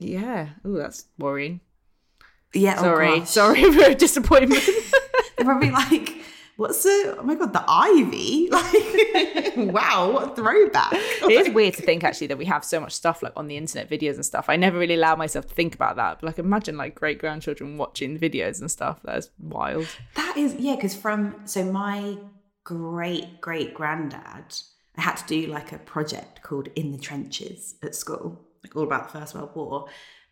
Yeah. 0.00 0.48
Oh, 0.64 0.72
that's 0.72 1.04
worrying. 1.18 1.60
Yeah, 2.52 2.74
oh 2.78 2.82
Sorry. 2.82 3.18
gosh. 3.20 3.28
Sorry 3.28 3.72
for 3.72 3.94
disappointment. 3.94 4.62
They're 5.36 5.44
probably 5.46 5.70
like, 5.70 6.16
what's 6.56 6.82
the 6.82 7.16
oh 7.18 7.22
my 7.22 7.36
god, 7.36 7.52
the 7.52 7.64
ivy? 7.68 8.50
Like 9.56 9.74
wow, 9.74 10.12
what 10.12 10.32
a 10.32 10.34
throwback. 10.36 10.92
it 10.92 11.30
is 11.32 11.52
weird 11.52 11.74
to 11.74 11.82
think 11.82 12.04
actually 12.04 12.28
that 12.28 12.38
we 12.38 12.44
have 12.46 12.64
so 12.64 12.80
much 12.80 12.92
stuff 12.92 13.22
like 13.22 13.32
on 13.36 13.48
the 13.48 13.56
internet 13.56 13.90
videos 13.90 14.14
and 14.14 14.24
stuff. 14.24 14.46
I 14.48 14.56
never 14.56 14.78
really 14.78 14.94
allow 14.94 15.16
myself 15.16 15.46
to 15.48 15.54
think 15.54 15.74
about 15.74 15.96
that. 15.96 16.20
But 16.20 16.26
like 16.26 16.38
imagine 16.38 16.76
like 16.76 16.94
great 16.94 17.18
grandchildren 17.18 17.76
watching 17.76 18.18
videos 18.18 18.60
and 18.60 18.70
stuff. 18.70 19.00
That's 19.04 19.28
wild. 19.38 19.88
That 20.14 20.36
is, 20.36 20.54
yeah, 20.54 20.76
because 20.76 20.94
from, 20.94 21.34
so 21.44 21.64
my 21.64 22.16
great 22.64 23.40
great 23.40 23.74
granddad, 23.74 24.54
I 24.96 25.00
had 25.02 25.16
to 25.16 25.26
do 25.26 25.46
like 25.48 25.72
a 25.72 25.78
project 25.78 26.42
called 26.42 26.68
In 26.76 26.92
the 26.92 26.98
Trenches 26.98 27.74
at 27.82 27.94
school, 27.94 28.40
like 28.62 28.76
all 28.76 28.84
about 28.84 29.12
the 29.12 29.18
First 29.18 29.34
World 29.34 29.50
War. 29.54 29.86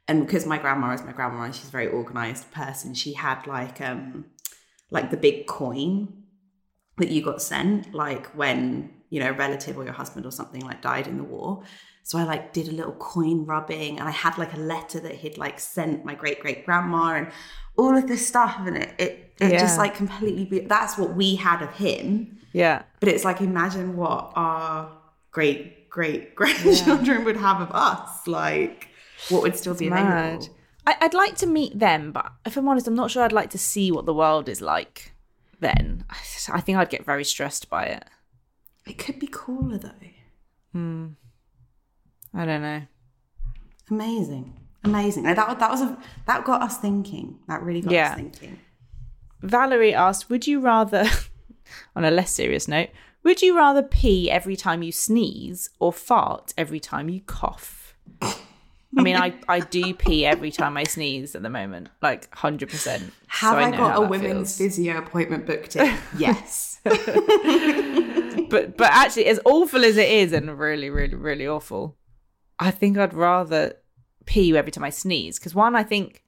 And 0.06 0.24
because 0.26 0.46
my 0.46 0.58
grandma 0.58 0.92
is 0.94 1.02
my 1.02 1.12
grandma 1.12 1.42
and 1.42 1.54
she's 1.54 1.68
a 1.68 1.70
very 1.70 1.88
organized 1.88 2.50
person, 2.50 2.94
she 2.94 3.12
had 3.12 3.46
like, 3.46 3.80
um, 3.80 4.26
like 4.90 5.10
the 5.10 5.16
big 5.18 5.46
coin 5.46 6.24
that 6.96 7.10
you 7.10 7.22
got 7.22 7.42
sent, 7.42 7.94
like 7.94 8.26
when, 8.34 8.90
you 9.10 9.20
know, 9.20 9.30
a 9.30 9.32
relative 9.32 9.76
or 9.76 9.84
your 9.84 9.92
husband 9.92 10.24
or 10.24 10.32
something 10.32 10.62
like 10.62 10.80
died 10.82 11.06
in 11.06 11.18
the 11.18 11.24
war. 11.24 11.62
So 12.04 12.18
I 12.18 12.22
like 12.24 12.54
did 12.54 12.68
a 12.68 12.72
little 12.72 12.94
coin 12.94 13.44
rubbing 13.44 13.98
and 13.98 14.08
I 14.08 14.12
had 14.12 14.38
like 14.38 14.54
a 14.54 14.58
letter 14.58 14.98
that 15.00 15.16
he'd 15.16 15.36
like 15.36 15.60
sent 15.60 16.06
my 16.06 16.14
great 16.14 16.40
great 16.40 16.64
grandma 16.64 17.14
and 17.16 17.28
all 17.76 17.94
of 17.94 18.08
this 18.08 18.26
stuff 18.26 18.56
and 18.66 18.78
it 18.78 18.94
it, 18.98 19.34
it 19.38 19.52
Yeah. 19.52 19.58
just 19.58 19.76
like 19.76 19.94
completely 19.94 20.46
be- 20.46 20.60
that's 20.60 20.96
what 20.96 21.14
we 21.14 21.36
had 21.36 21.60
of 21.60 21.70
him. 21.74 22.38
Yeah. 22.54 22.82
But 23.00 23.10
it's 23.10 23.24
like 23.26 23.42
imagine 23.42 23.94
what 23.94 24.32
our 24.36 24.90
great 25.32 25.77
great 25.88 26.34
grandchildren 26.40 27.24
would 27.24 27.36
have 27.36 27.60
of 27.60 27.70
us. 27.72 28.26
Like 28.26 28.88
what 29.28 29.42
would 29.42 29.56
still 29.56 29.74
be 29.74 29.86
available. 29.88 30.10
Mad. 30.10 30.48
I, 30.86 30.96
I'd 31.02 31.14
like 31.14 31.36
to 31.36 31.46
meet 31.46 31.78
them, 31.78 32.12
but 32.12 32.32
if 32.46 32.56
I'm 32.56 32.68
honest, 32.68 32.86
I'm 32.88 32.94
not 32.94 33.10
sure 33.10 33.22
I'd 33.22 33.32
like 33.32 33.50
to 33.50 33.58
see 33.58 33.90
what 33.92 34.06
the 34.06 34.14
world 34.14 34.48
is 34.48 34.60
like 34.60 35.12
then. 35.60 36.04
I 36.50 36.60
think 36.60 36.78
I'd 36.78 36.90
get 36.90 37.04
very 37.04 37.24
stressed 37.24 37.68
by 37.68 37.84
it. 37.86 38.04
It 38.86 38.96
could 38.98 39.18
be 39.18 39.28
cooler 39.30 39.76
though. 39.78 39.90
Hmm. 40.72 41.06
I 42.34 42.44
don't 42.46 42.62
know. 42.62 42.82
Amazing. 43.90 44.58
Amazing. 44.84 45.24
Like, 45.24 45.36
that 45.36 45.58
that 45.58 45.70
was 45.70 45.82
a 45.82 45.98
that 46.26 46.44
got 46.44 46.62
us 46.62 46.78
thinking. 46.78 47.38
That 47.48 47.62
really 47.62 47.80
got 47.80 47.92
Yeah. 47.92 48.10
us 48.10 48.16
thinking. 48.16 48.58
Valerie 49.42 49.94
asked, 49.94 50.30
Would 50.30 50.46
you 50.46 50.60
rather, 50.60 51.04
on 51.96 52.04
a 52.04 52.10
less 52.10 52.32
serious 52.32 52.66
note, 52.68 52.88
would 53.24 53.42
you 53.42 53.56
rather 53.56 53.82
pee 53.82 54.30
every 54.30 54.56
time 54.56 54.82
you 54.82 54.92
sneeze 54.92 55.70
or 55.78 55.92
fart 55.92 56.54
every 56.56 56.80
time 56.80 57.08
you 57.08 57.20
cough? 57.22 57.94
I 58.96 59.02
mean, 59.02 59.16
I, 59.16 59.34
I 59.48 59.60
do 59.60 59.92
pee 59.92 60.24
every 60.24 60.50
time 60.50 60.76
I 60.76 60.84
sneeze 60.84 61.34
at 61.34 61.42
the 61.42 61.50
moment, 61.50 61.88
like 62.00 62.30
100%. 62.34 63.10
Have 63.26 63.52
so 63.52 63.58
I, 63.58 63.70
know 63.70 63.76
got 63.76 64.02
a 64.02 64.08
women's 64.08 64.56
feels. 64.56 64.76
physio 64.76 64.98
appointment 64.98 65.46
booked 65.46 65.76
in? 65.76 65.94
yes. 66.18 66.80
but 66.84 68.76
but 68.76 68.90
actually, 68.90 69.26
as 69.26 69.40
awful 69.44 69.84
as 69.84 69.98
it 69.98 70.08
is, 70.08 70.32
and 70.32 70.58
really, 70.58 70.88
really, 70.88 71.14
really 71.14 71.46
awful, 71.46 71.98
I 72.58 72.70
think 72.70 72.96
I'd 72.96 73.12
rather 73.12 73.74
pee 74.24 74.56
every 74.56 74.72
time 74.72 74.84
I 74.84 74.90
sneeze 74.90 75.38
because 75.38 75.54
one, 75.54 75.76
I 75.76 75.82
think 75.82 76.22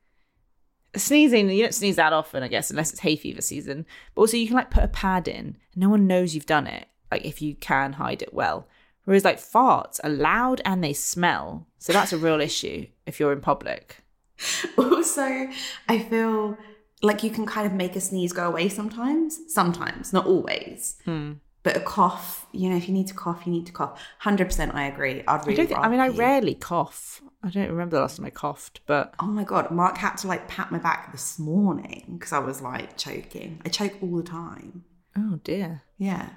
sneezing 0.96 1.48
you 1.50 1.62
don't 1.62 1.74
sneeze 1.74 1.96
that 1.96 2.12
often, 2.12 2.42
I 2.42 2.48
guess, 2.48 2.70
unless 2.70 2.90
it's 2.90 3.00
hay 3.00 3.16
fever 3.16 3.42
season. 3.42 3.86
But 4.14 4.22
also, 4.22 4.36
you 4.36 4.46
can 4.46 4.56
like 4.56 4.70
put 4.70 4.84
a 4.84 4.88
pad 4.88 5.28
in, 5.28 5.56
and 5.72 5.76
no 5.76 5.88
one 5.88 6.06
knows 6.06 6.34
you've 6.34 6.46
done 6.46 6.66
it. 6.66 6.86
Like 7.10 7.24
if 7.24 7.42
you 7.42 7.54
can 7.54 7.94
hide 7.94 8.22
it 8.22 8.34
well. 8.34 8.68
Whereas 9.04 9.24
like 9.24 9.38
farts 9.38 9.98
are 10.04 10.10
loud 10.10 10.60
and 10.64 10.84
they 10.84 10.92
smell, 10.92 11.66
so 11.78 11.92
that's 11.92 12.12
a 12.12 12.18
real 12.18 12.40
issue 12.40 12.86
if 13.06 13.18
you're 13.18 13.32
in 13.32 13.40
public. 13.40 14.02
Also, 14.78 15.48
I 15.88 15.98
feel 15.98 16.56
like 17.02 17.22
you 17.22 17.30
can 17.30 17.46
kind 17.46 17.66
of 17.66 17.72
make 17.72 17.96
a 17.96 18.00
sneeze 18.00 18.32
go 18.32 18.46
away 18.46 18.68
sometimes. 18.68 19.38
Sometimes, 19.48 20.12
not 20.12 20.26
always. 20.26 20.96
Hmm. 21.04 21.32
But 21.62 21.76
a 21.76 21.80
cough, 21.80 22.46
you 22.52 22.70
know, 22.70 22.76
if 22.76 22.88
you 22.88 22.94
need 22.94 23.06
to 23.08 23.14
cough, 23.14 23.42
you 23.44 23.52
need 23.52 23.66
to 23.66 23.72
cough. 23.72 24.00
Hundred 24.18 24.46
percent, 24.46 24.74
I 24.74 24.86
agree. 24.86 25.20
I'd 25.28 25.28
I 25.28 25.36
really. 25.44 25.56
don't. 25.56 25.66
Think, 25.68 25.80
I 25.80 25.88
mean, 25.88 26.00
I 26.00 26.08
rarely 26.08 26.54
cough. 26.54 27.20
I 27.42 27.50
don't 27.50 27.68
remember 27.70 27.96
the 27.96 28.02
last 28.02 28.16
time 28.16 28.26
I 28.26 28.30
coughed, 28.30 28.80
but 28.86 29.14
Oh 29.20 29.26
my 29.26 29.44
god, 29.44 29.70
Mark 29.70 29.96
had 29.98 30.16
to 30.18 30.26
like 30.26 30.48
pat 30.48 30.70
my 30.72 30.78
back 30.78 31.12
this 31.12 31.38
morning 31.38 32.16
because 32.18 32.32
I 32.32 32.38
was 32.38 32.60
like 32.62 32.96
choking. 32.96 33.60
I 33.64 33.68
choke 33.68 33.94
all 34.02 34.16
the 34.16 34.22
time. 34.22 34.84
oh 35.16 35.38
dear. 35.44 35.82
Yeah. 35.98 36.30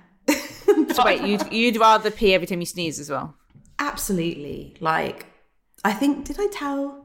So 0.94 1.04
wait, 1.06 1.22
you'd 1.24 1.52
you'd 1.54 1.78
rather 1.78 2.12
pee 2.12 2.34
every 2.34 2.48
time 2.48 2.60
you 2.60 2.66
sneeze 2.66 3.00
as 3.00 3.10
well? 3.10 3.36
Absolutely. 3.80 4.76
Like, 4.80 5.26
I 5.84 5.94
think, 5.94 6.26
did 6.26 6.38
I 6.40 6.48
tell? 6.52 7.03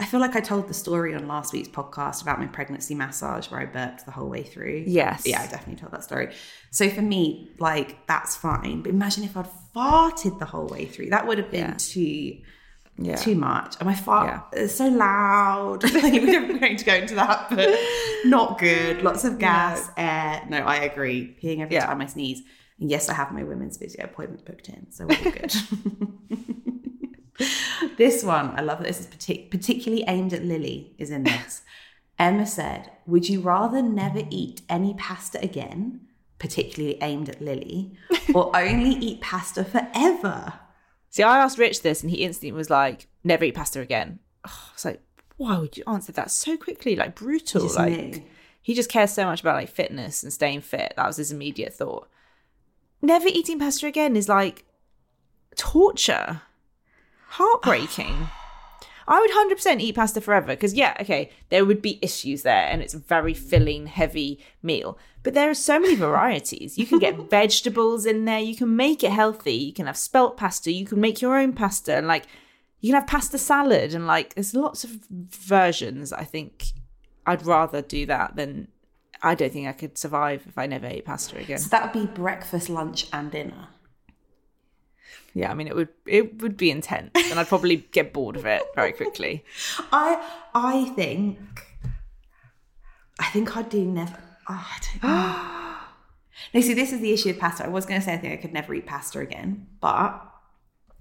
I 0.00 0.06
feel 0.06 0.18
like 0.18 0.34
I 0.34 0.40
told 0.40 0.66
the 0.66 0.74
story 0.74 1.14
on 1.14 1.28
last 1.28 1.52
week's 1.52 1.68
podcast 1.68 2.22
about 2.22 2.38
my 2.40 2.46
pregnancy 2.46 2.94
massage 2.94 3.50
where 3.50 3.60
I 3.60 3.66
burped 3.66 4.06
the 4.06 4.10
whole 4.12 4.28
way 4.28 4.42
through. 4.42 4.84
Yes. 4.86 5.24
Yeah, 5.26 5.42
I 5.42 5.46
definitely 5.46 5.76
told 5.76 5.92
that 5.92 6.02
story. 6.02 6.34
So 6.70 6.88
for 6.88 7.02
me, 7.02 7.50
like, 7.58 8.06
that's 8.06 8.36
fine. 8.36 8.82
But 8.82 8.90
imagine 8.90 9.24
if 9.24 9.36
I'd 9.36 9.46
farted 9.76 10.38
the 10.38 10.46
whole 10.46 10.66
way 10.66 10.86
through. 10.86 11.10
That 11.10 11.26
would 11.26 11.36
have 11.38 11.50
been 11.50 11.68
Yeah. 11.68 11.74
too. 11.76 12.38
Yeah. 13.02 13.16
Too 13.16 13.34
much. 13.34 13.76
And 13.78 13.86
my 13.86 13.94
fart 13.94 14.42
Yeah. 14.52 14.60
is 14.62 14.74
so 14.74 14.86
loud. 14.88 15.84
like, 15.94 16.02
we're 16.14 16.26
never 16.40 16.58
going 16.58 16.76
to 16.76 16.84
go 16.84 16.94
into 16.94 17.14
that, 17.14 17.48
but 17.50 17.78
not 18.24 18.58
good. 18.58 19.02
Lots 19.02 19.24
of 19.24 19.38
gas, 19.38 19.90
air. 19.96 20.42
No, 20.48 20.58
I 20.58 20.76
agree. 20.76 21.36
Peeing 21.42 21.60
every 21.60 21.74
Yeah. 21.76 21.86
time 21.86 22.00
I 22.00 22.06
sneeze. 22.06 22.42
And 22.78 22.90
yes, 22.90 23.08
I 23.08 23.14
have 23.14 23.32
my 23.32 23.42
women's 23.44 23.76
physio 23.76 24.04
appointment 24.04 24.44
booked 24.46 24.68
in, 24.70 24.90
so 24.90 25.06
we're 25.06 25.16
all 25.16 25.30
good. 25.30 25.54
this 27.96 28.22
one, 28.22 28.58
I 28.58 28.62
love 28.62 28.78
that 28.78 28.86
this 28.86 29.00
is 29.00 29.06
partic- 29.06 29.50
particularly 29.50 30.04
aimed 30.06 30.32
at 30.32 30.44
Lily, 30.44 30.94
is 30.98 31.10
in 31.10 31.24
this. 31.24 31.62
Emma 32.18 32.46
said, 32.46 32.90
Would 33.06 33.28
you 33.28 33.40
rather 33.40 33.82
never 33.82 34.22
eat 34.30 34.62
any 34.68 34.94
pasta 34.94 35.42
again, 35.42 36.02
particularly 36.38 36.98
aimed 37.02 37.28
at 37.28 37.40
Lily, 37.40 37.96
or 38.34 38.54
only 38.56 38.90
eat 38.90 39.20
pasta 39.20 39.64
forever? 39.64 40.54
See, 41.10 41.22
I 41.24 41.38
asked 41.38 41.58
Rich 41.58 41.82
this, 41.82 42.02
and 42.02 42.10
he 42.10 42.18
instantly 42.18 42.52
was 42.52 42.70
like, 42.70 43.08
"Never 43.24 43.44
eat 43.44 43.56
pasta 43.56 43.80
again." 43.80 44.20
Oh, 44.46 44.68
I 44.68 44.72
was 44.74 44.84
like, 44.84 45.02
"Why 45.36 45.58
would 45.58 45.76
you 45.76 45.82
answer 45.86 46.12
that 46.12 46.30
so 46.30 46.56
quickly? 46.56 46.94
Like 46.94 47.16
brutal." 47.16 47.68
like 47.74 47.92
knew. 47.92 48.22
he 48.62 48.74
just 48.74 48.90
cares 48.90 49.10
so 49.10 49.24
much 49.24 49.40
about 49.40 49.56
like 49.56 49.68
fitness 49.68 50.22
and 50.22 50.32
staying 50.32 50.60
fit. 50.60 50.94
That 50.96 51.06
was 51.06 51.16
his 51.16 51.32
immediate 51.32 51.74
thought. 51.74 52.08
Never 53.02 53.26
eating 53.28 53.58
pasta 53.58 53.86
again 53.86 54.14
is 54.14 54.28
like 54.28 54.64
torture, 55.56 56.42
heartbreaking. 57.30 58.28
I 59.08 59.18
would 59.18 59.30
hundred 59.32 59.56
percent 59.56 59.80
eat 59.80 59.96
pasta 59.96 60.20
forever 60.20 60.48
because 60.48 60.74
yeah, 60.74 60.96
okay, 61.00 61.30
there 61.48 61.64
would 61.64 61.82
be 61.82 61.98
issues 62.00 62.42
there, 62.42 62.68
and 62.70 62.80
it's 62.80 62.94
a 62.94 62.98
very 62.98 63.34
filling, 63.34 63.86
heavy 63.86 64.38
meal. 64.62 64.98
But 65.22 65.34
there 65.34 65.50
are 65.50 65.54
so 65.54 65.80
many 65.80 65.96
varieties. 65.96 66.78
You 66.78 66.86
can 66.86 67.00
get 67.00 67.16
vegetables 67.30 68.06
in 68.06 68.24
there. 68.24 68.38
You 68.38 68.54
can 68.54 68.76
make 68.76 69.02
it 69.02 69.10
healthy. 69.10 69.54
You 69.54 69.72
can 69.72 69.86
have 69.86 69.96
spelt 69.96 70.36
pasta. 70.36 70.70
You 70.70 70.86
can 70.86 71.00
make 71.00 71.20
your 71.20 71.36
own 71.36 71.54
pasta, 71.54 71.96
and 71.96 72.06
like 72.06 72.26
you 72.80 72.92
can 72.92 73.00
have 73.00 73.08
pasta 73.08 73.36
salad, 73.36 73.94
and 73.94 74.06
like 74.06 74.34
there's 74.34 74.54
lots 74.54 74.84
of 74.84 74.90
versions. 75.10 76.12
I 76.12 76.22
think 76.22 76.66
I'd 77.26 77.44
rather 77.44 77.82
do 77.82 78.06
that 78.06 78.36
than. 78.36 78.68
I 79.22 79.34
don't 79.34 79.52
think 79.52 79.68
I 79.68 79.72
could 79.72 79.98
survive 79.98 80.44
if 80.48 80.56
I 80.56 80.66
never 80.66 80.86
ate 80.86 81.04
pasta 81.04 81.36
again. 81.36 81.58
So 81.58 81.68
that 81.70 81.92
would 81.92 82.08
be 82.08 82.14
breakfast, 82.14 82.70
lunch, 82.70 83.06
and 83.12 83.30
dinner. 83.30 83.68
Yeah, 85.34 85.50
I 85.50 85.54
mean 85.54 85.68
it 85.68 85.76
would 85.76 85.88
it 86.06 86.42
would 86.42 86.56
be 86.56 86.70
intense, 86.70 87.10
and 87.14 87.38
I'd 87.38 87.48
probably 87.48 87.76
get 87.92 88.12
bored 88.12 88.36
of 88.36 88.46
it 88.46 88.62
very 88.74 88.92
quickly. 88.92 89.44
I 89.92 90.22
I 90.54 90.86
think 90.96 91.38
I 93.18 93.26
think 93.26 93.56
I'd 93.56 93.68
do 93.68 93.84
never. 93.84 94.18
Oh, 94.48 94.66
I 94.66 94.78
don't 94.80 95.02
know. 95.02 95.76
no, 96.54 96.60
see, 96.60 96.74
this 96.74 96.92
is 96.92 97.00
the 97.00 97.12
issue 97.12 97.28
with 97.28 97.38
pasta. 97.38 97.64
I 97.64 97.68
was 97.68 97.86
going 97.86 98.00
to 98.00 98.04
say 98.04 98.14
I 98.14 98.16
think 98.16 98.32
I 98.32 98.36
could 98.36 98.52
never 98.52 98.74
eat 98.74 98.86
pasta 98.86 99.20
again, 99.20 99.66
but 99.80 100.20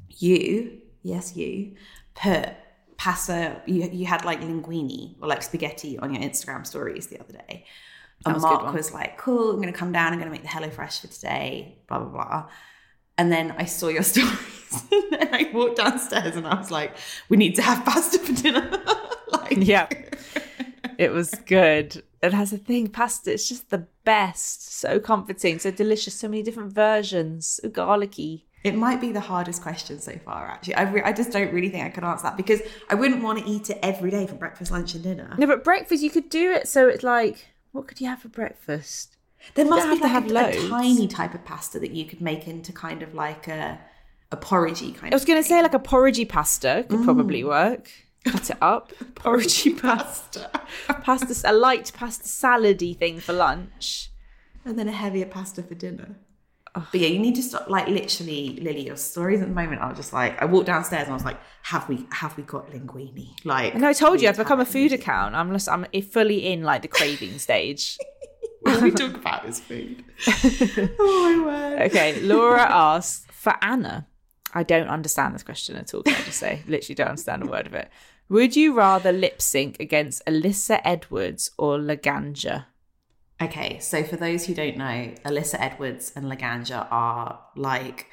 you, 0.09 0.79
yes, 1.01 1.35
you 1.35 1.75
put 2.13 2.49
pasta. 2.97 3.61
You 3.65 3.89
you 3.91 4.05
had 4.05 4.25
like 4.25 4.41
linguine 4.41 5.15
or 5.21 5.27
like 5.27 5.41
spaghetti 5.41 5.97
on 5.97 6.13
your 6.13 6.21
Instagram 6.21 6.67
stories 6.67 7.07
the 7.07 7.19
other 7.19 7.33
day. 7.33 7.65
And 8.25 8.35
was 8.35 8.43
Mark 8.43 8.73
was 8.73 8.91
like, 8.91 9.17
"Cool, 9.17 9.51
I'm 9.51 9.61
going 9.61 9.71
to 9.71 9.79
come 9.79 9.93
down. 9.93 10.11
I'm 10.11 10.19
going 10.19 10.31
to 10.31 10.31
make 10.31 10.43
the 10.43 10.49
HelloFresh 10.49 11.01
for 11.01 11.07
today." 11.07 11.79
Blah 11.87 11.99
blah 11.99 12.09
blah. 12.09 12.49
And 13.19 13.29
then 13.33 13.53
I 13.57 13.65
saw 13.65 13.89
your 13.89 14.03
stories, 14.13 14.83
and 14.91 15.11
then 15.11 15.33
I 15.33 15.51
walked 15.53 15.75
downstairs, 15.75 16.37
and 16.37 16.47
I 16.47 16.55
was 16.55 16.71
like, 16.71 16.95
"We 17.27 17.35
need 17.35 17.53
to 17.55 17.61
have 17.61 17.83
pasta 17.83 18.17
for 18.17 18.31
dinner." 18.31 18.81
like, 19.31 19.57
yeah. 19.57 19.87
It 20.97 21.11
was 21.11 21.31
good. 21.45 22.01
It 22.21 22.33
has 22.33 22.53
a 22.53 22.57
thing, 22.57 22.87
pasta. 22.87 23.33
It's 23.33 23.47
just 23.47 23.69
the 23.69 23.87
best. 24.05 24.73
So 24.73 24.99
comforting, 24.99 25.59
so 25.59 25.69
delicious. 25.69 26.13
So 26.13 26.29
many 26.29 26.43
different 26.43 26.73
versions. 26.73 27.59
So 27.61 27.69
garlicky. 27.69 28.45
It 28.63 28.75
might 28.75 28.99
be 28.99 29.11
the 29.11 29.21
hardest 29.21 29.61
question 29.61 29.99
so 29.99 30.17
far, 30.25 30.47
actually. 30.47 30.75
I, 30.75 30.83
re- 30.83 31.01
I 31.03 31.13
just 31.13 31.31
don't 31.31 31.53
really 31.53 31.69
think 31.69 31.85
I 31.85 31.89
could 31.89 32.03
answer 32.03 32.23
that 32.23 32.35
because 32.35 32.61
I 32.89 32.95
wouldn't 32.95 33.23
want 33.23 33.39
to 33.39 33.45
eat 33.45 33.69
it 33.69 33.79
every 33.81 34.11
day 34.11 34.27
for 34.27 34.35
breakfast, 34.35 34.71
lunch, 34.71 34.93
and 34.95 35.03
dinner. 35.03 35.33
No, 35.37 35.47
but 35.47 35.63
breakfast 35.63 36.03
you 36.03 36.09
could 36.09 36.29
do 36.29 36.51
it 36.51 36.67
so 36.67 36.89
it's 36.89 37.03
like, 37.03 37.47
what 37.71 37.87
could 37.87 38.01
you 38.01 38.07
have 38.07 38.21
for 38.21 38.27
breakfast? 38.27 39.15
There 39.55 39.65
must 39.65 39.87
be 39.89 39.99
like 39.99 40.11
have 40.11 40.31
a, 40.31 40.65
a 40.65 40.69
tiny 40.69 41.07
type 41.07 41.33
of 41.33 41.43
pasta 41.45 41.79
that 41.79 41.91
you 41.91 42.05
could 42.05 42.21
make 42.21 42.47
into 42.47 42.71
kind 42.71 43.01
of 43.01 43.13
like 43.13 43.47
a 43.47 43.79
a 44.31 44.37
porridgey 44.37 44.95
kind 44.95 45.11
I 45.11 45.15
was 45.15 45.25
going 45.25 45.41
to 45.41 45.47
say 45.47 45.61
like 45.61 45.73
a 45.73 45.79
porridgey 45.79 46.27
pasta 46.27 46.85
could 46.87 46.99
mm. 46.99 47.03
probably 47.03 47.43
work. 47.43 47.89
Cut 48.25 48.49
it 48.49 48.57
up, 48.61 48.91
porridgey 49.15 49.81
pasta, 49.81 50.51
pasta, 51.03 51.49
a 51.49 51.53
light 51.53 51.91
pasta 51.95 52.25
salady 52.25 52.95
thing 52.95 53.19
for 53.19 53.31
lunch. 53.31 54.11
and 54.65 54.77
then 54.77 54.89
a 54.89 54.91
heavier 54.91 55.25
pasta 55.25 55.63
for 55.63 55.73
dinner. 55.73 56.17
But 56.73 56.99
yeah, 56.99 57.07
you 57.07 57.19
need 57.19 57.35
to 57.35 57.43
stop. 57.43 57.69
Like 57.69 57.87
literally, 57.87 58.59
Lily, 58.61 58.85
your 58.85 58.97
stories 58.97 59.41
at 59.41 59.47
the 59.47 59.53
moment 59.53 59.81
are 59.81 59.93
just 59.93 60.13
like 60.13 60.39
I 60.41 60.45
walked 60.45 60.67
downstairs 60.67 61.03
and 61.03 61.11
I 61.11 61.13
was 61.13 61.25
like, 61.25 61.39
"Have 61.63 61.89
we? 61.89 62.05
Have 62.11 62.37
we 62.37 62.43
got 62.43 62.69
linguine?" 62.71 63.33
Like, 63.43 63.73
And 63.73 63.85
I 63.85 63.93
told 63.93 64.21
you 64.21 64.29
I've 64.29 64.37
become 64.37 64.59
a 64.59 64.65
food 64.65 64.93
account. 64.93 65.35
I'm 65.35 65.51
just, 65.51 65.67
I'm 65.67 65.85
fully 66.11 66.45
in 66.45 66.63
like 66.63 66.83
the 66.83 66.87
craving 66.87 67.39
stage. 67.39 67.97
All 68.65 68.81
we 68.81 68.91
talk 69.03 69.15
about 69.15 69.45
is 69.45 69.59
food. 69.59 70.03
oh 70.27 71.39
my 71.39 71.45
word! 71.45 71.81
Okay, 71.83 72.21
Laura 72.21 72.61
asks 72.61 73.25
for 73.31 73.55
Anna. 73.61 74.07
I 74.53 74.63
don't 74.63 74.87
understand 74.87 75.35
this 75.35 75.43
question 75.43 75.75
at 75.75 75.93
all. 75.93 76.03
Can 76.03 76.15
I 76.15 76.23
just 76.23 76.39
say, 76.39 76.63
literally 76.67 76.95
don't 76.95 77.09
understand 77.09 77.43
a 77.43 77.47
word 77.47 77.67
of 77.67 77.73
it. 77.73 77.89
Would 78.29 78.55
you 78.55 78.73
rather 78.73 79.11
lip 79.11 79.41
sync 79.41 79.79
against 79.79 80.25
Alyssa 80.25 80.81
Edwards 80.83 81.51
or 81.57 81.77
Laganja? 81.77 82.65
Okay, 83.41 83.79
so 83.79 84.03
for 84.03 84.17
those 84.17 84.45
who 84.45 84.53
don't 84.53 84.77
know, 84.77 85.13
Alyssa 85.25 85.59
Edwards 85.59 86.11
and 86.15 86.25
Laganja 86.25 86.87
are 86.91 87.39
like 87.55 88.07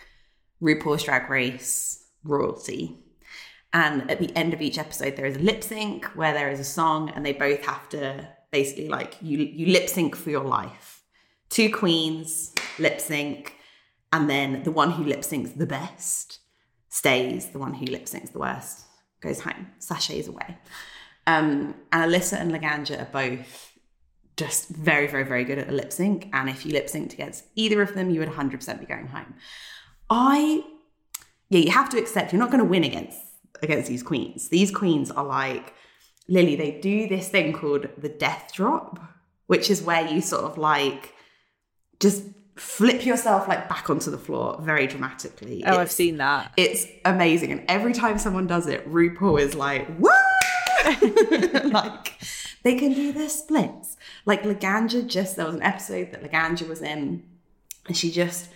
RuPaul's 0.63 1.03
Drag 1.03 1.29
Race 1.29 2.05
royalty. 2.23 2.99
And 3.73 4.11
at 4.11 4.21
the 4.21 4.35
end 4.37 4.55
of 4.55 4.63
each 4.63 4.79
episode, 4.79 5.17
there 5.17 5.27
is 5.27 5.37
a 5.37 5.41
lip 5.41 5.63
sync 5.63 6.05
where 6.15 6.33
there 6.33 6.51
is 6.51 6.61
a 6.61 6.65
song, 6.65 7.11
and 7.11 7.27
they 7.27 7.33
both 7.33 7.65
have 7.67 7.89
to 7.91 8.29
basically 8.61 8.89
like 8.99 9.13
you 9.29 9.39
you 9.59 9.67
lip 9.77 9.89
sync 9.95 10.17
for 10.23 10.31
your 10.37 10.49
life. 10.61 10.89
Two 11.57 11.69
queens 11.81 12.29
lip 12.85 12.99
sync, 13.01 13.39
and 14.15 14.23
then 14.33 14.49
the 14.69 14.75
one 14.83 14.91
who 14.97 15.05
lip 15.13 15.23
syncs 15.31 15.51
the 15.63 15.71
best 15.81 16.39
stays. 16.89 17.43
The 17.55 17.63
one 17.67 17.75
who 17.79 17.87
lip 17.95 18.07
syncs 18.13 18.33
the 18.33 18.43
worst 18.47 18.77
goes 19.21 19.41
home, 19.47 19.63
sashays 19.89 20.29
away. 20.29 20.51
Um, 21.33 21.75
and 21.93 22.03
Alyssa 22.07 22.37
and 22.41 22.51
Laganja 22.53 22.97
are 23.03 23.13
both 23.21 23.73
just 24.43 24.69
very, 24.69 25.07
very, 25.15 25.27
very 25.33 25.45
good 25.49 25.59
at 25.59 25.69
a 25.69 25.77
lip 25.81 25.93
sync. 25.93 26.29
And 26.33 26.49
if 26.55 26.65
you 26.65 26.73
lip 26.73 26.87
synced 26.87 27.15
against 27.15 27.45
either 27.63 27.81
of 27.83 27.95
them, 27.95 28.11
you 28.11 28.21
would 28.21 28.29
100% 28.29 28.81
be 28.81 28.87
going 28.87 29.09
home. 29.09 29.35
I, 30.09 30.63
yeah, 31.49 31.61
you 31.67 31.73
have 31.81 31.89
to 31.91 31.99
accept 31.99 32.33
you're 32.33 32.45
not 32.45 32.53
going 32.53 32.65
to 32.65 32.71
win 32.75 32.85
against 32.85 33.19
against 33.63 33.89
these 33.89 34.05
queens. 34.11 34.49
These 34.57 34.71
queens 34.81 35.11
are 35.11 35.25
like 35.25 35.75
Lily. 36.29 36.57
They 36.57 36.73
do 36.81 37.09
this 37.09 37.29
thing 37.29 37.53
called 37.53 37.89
the 37.97 38.09
death 38.09 38.51
drop, 38.55 39.01
which 39.47 39.71
is 39.71 39.83
where 39.83 40.07
you 40.07 40.21
sort 40.21 40.45
of 40.45 40.59
like 40.59 41.15
just 42.01 42.25
flip 42.57 43.05
yourself 43.05 43.47
like 43.49 43.69
back 43.69 43.91
onto 43.91 44.11
the 44.11 44.19
floor 44.19 44.59
very 44.61 44.87
dramatically. 44.87 45.63
Oh, 45.67 45.79
I've 45.79 45.91
seen 45.91 46.17
that. 46.19 46.53
it's 46.57 46.87
amazing. 47.05 47.53
And 47.53 47.65
every 47.69 47.93
time 47.93 48.19
someone 48.19 48.47
does 48.47 48.67
it, 48.67 48.91
RuPaul 48.91 49.41
is 49.41 49.55
like, 49.55 49.87
woo! 49.99 50.11
like, 51.71 52.15
they 52.63 52.77
can 52.77 52.93
do 52.93 53.13
their 53.13 53.29
splits. 53.29 53.97
Like, 54.25 54.43
Laganja 54.43 55.07
just, 55.07 55.37
there 55.37 55.47
was 55.47 55.55
an 55.55 55.63
episode 55.63 56.13
that 56.13 56.23
Laganja 56.23 56.67
was 56.67 56.81
in, 56.81 57.25
and 57.87 57.97
she 57.97 58.11
just 58.11 58.49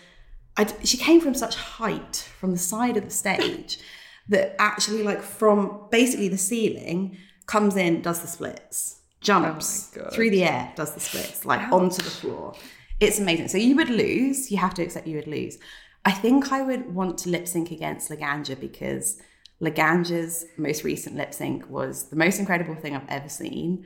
I, 0.57 0.67
she 0.85 0.97
came 0.97 1.21
from 1.21 1.35
such 1.35 1.57
height 1.57 2.29
from 2.39 2.53
the 2.53 2.59
side 2.59 2.97
of 2.97 3.05
the 3.05 3.11
stage 3.11 3.79
that 4.29 4.55
actually, 4.59 5.03
like, 5.03 5.23
from 5.23 5.87
basically 5.91 6.29
the 6.29 6.39
ceiling, 6.39 7.17
comes 7.51 7.75
in, 7.77 8.01
does 8.09 8.21
the 8.21 8.29
splits, 8.37 9.01
jumps 9.21 9.91
Oh 9.99 10.09
through 10.11 10.31
the 10.31 10.45
air, 10.45 10.73
does 10.77 10.95
the 10.95 11.01
splits, 11.01 11.45
like 11.45 11.61
onto 11.73 12.01
the 12.09 12.15
floor. 12.21 12.55
It's 13.01 13.19
amazing. 13.19 13.49
So 13.49 13.59
you 13.59 13.75
would 13.77 13.91
lose. 13.91 14.51
You 14.53 14.59
have 14.59 14.75
to 14.75 14.83
accept 14.83 15.07
you 15.07 15.17
would 15.17 15.27
lose. 15.39 15.59
I 16.05 16.13
think 16.13 16.53
I 16.53 16.63
would 16.63 16.95
want 16.95 17.19
to 17.19 17.31
lip 17.31 17.47
sync 17.49 17.71
against 17.71 18.11
Laganja 18.11 18.59
because 18.59 19.21
Laganja's 19.61 20.47
most 20.57 20.85
recent 20.85 21.17
lip 21.17 21.33
sync 21.35 21.69
was 21.69 22.05
the 22.13 22.17
most 22.17 22.39
incredible 22.39 22.75
thing 22.75 22.95
I've 22.95 23.09
ever 23.09 23.29
seen. 23.29 23.85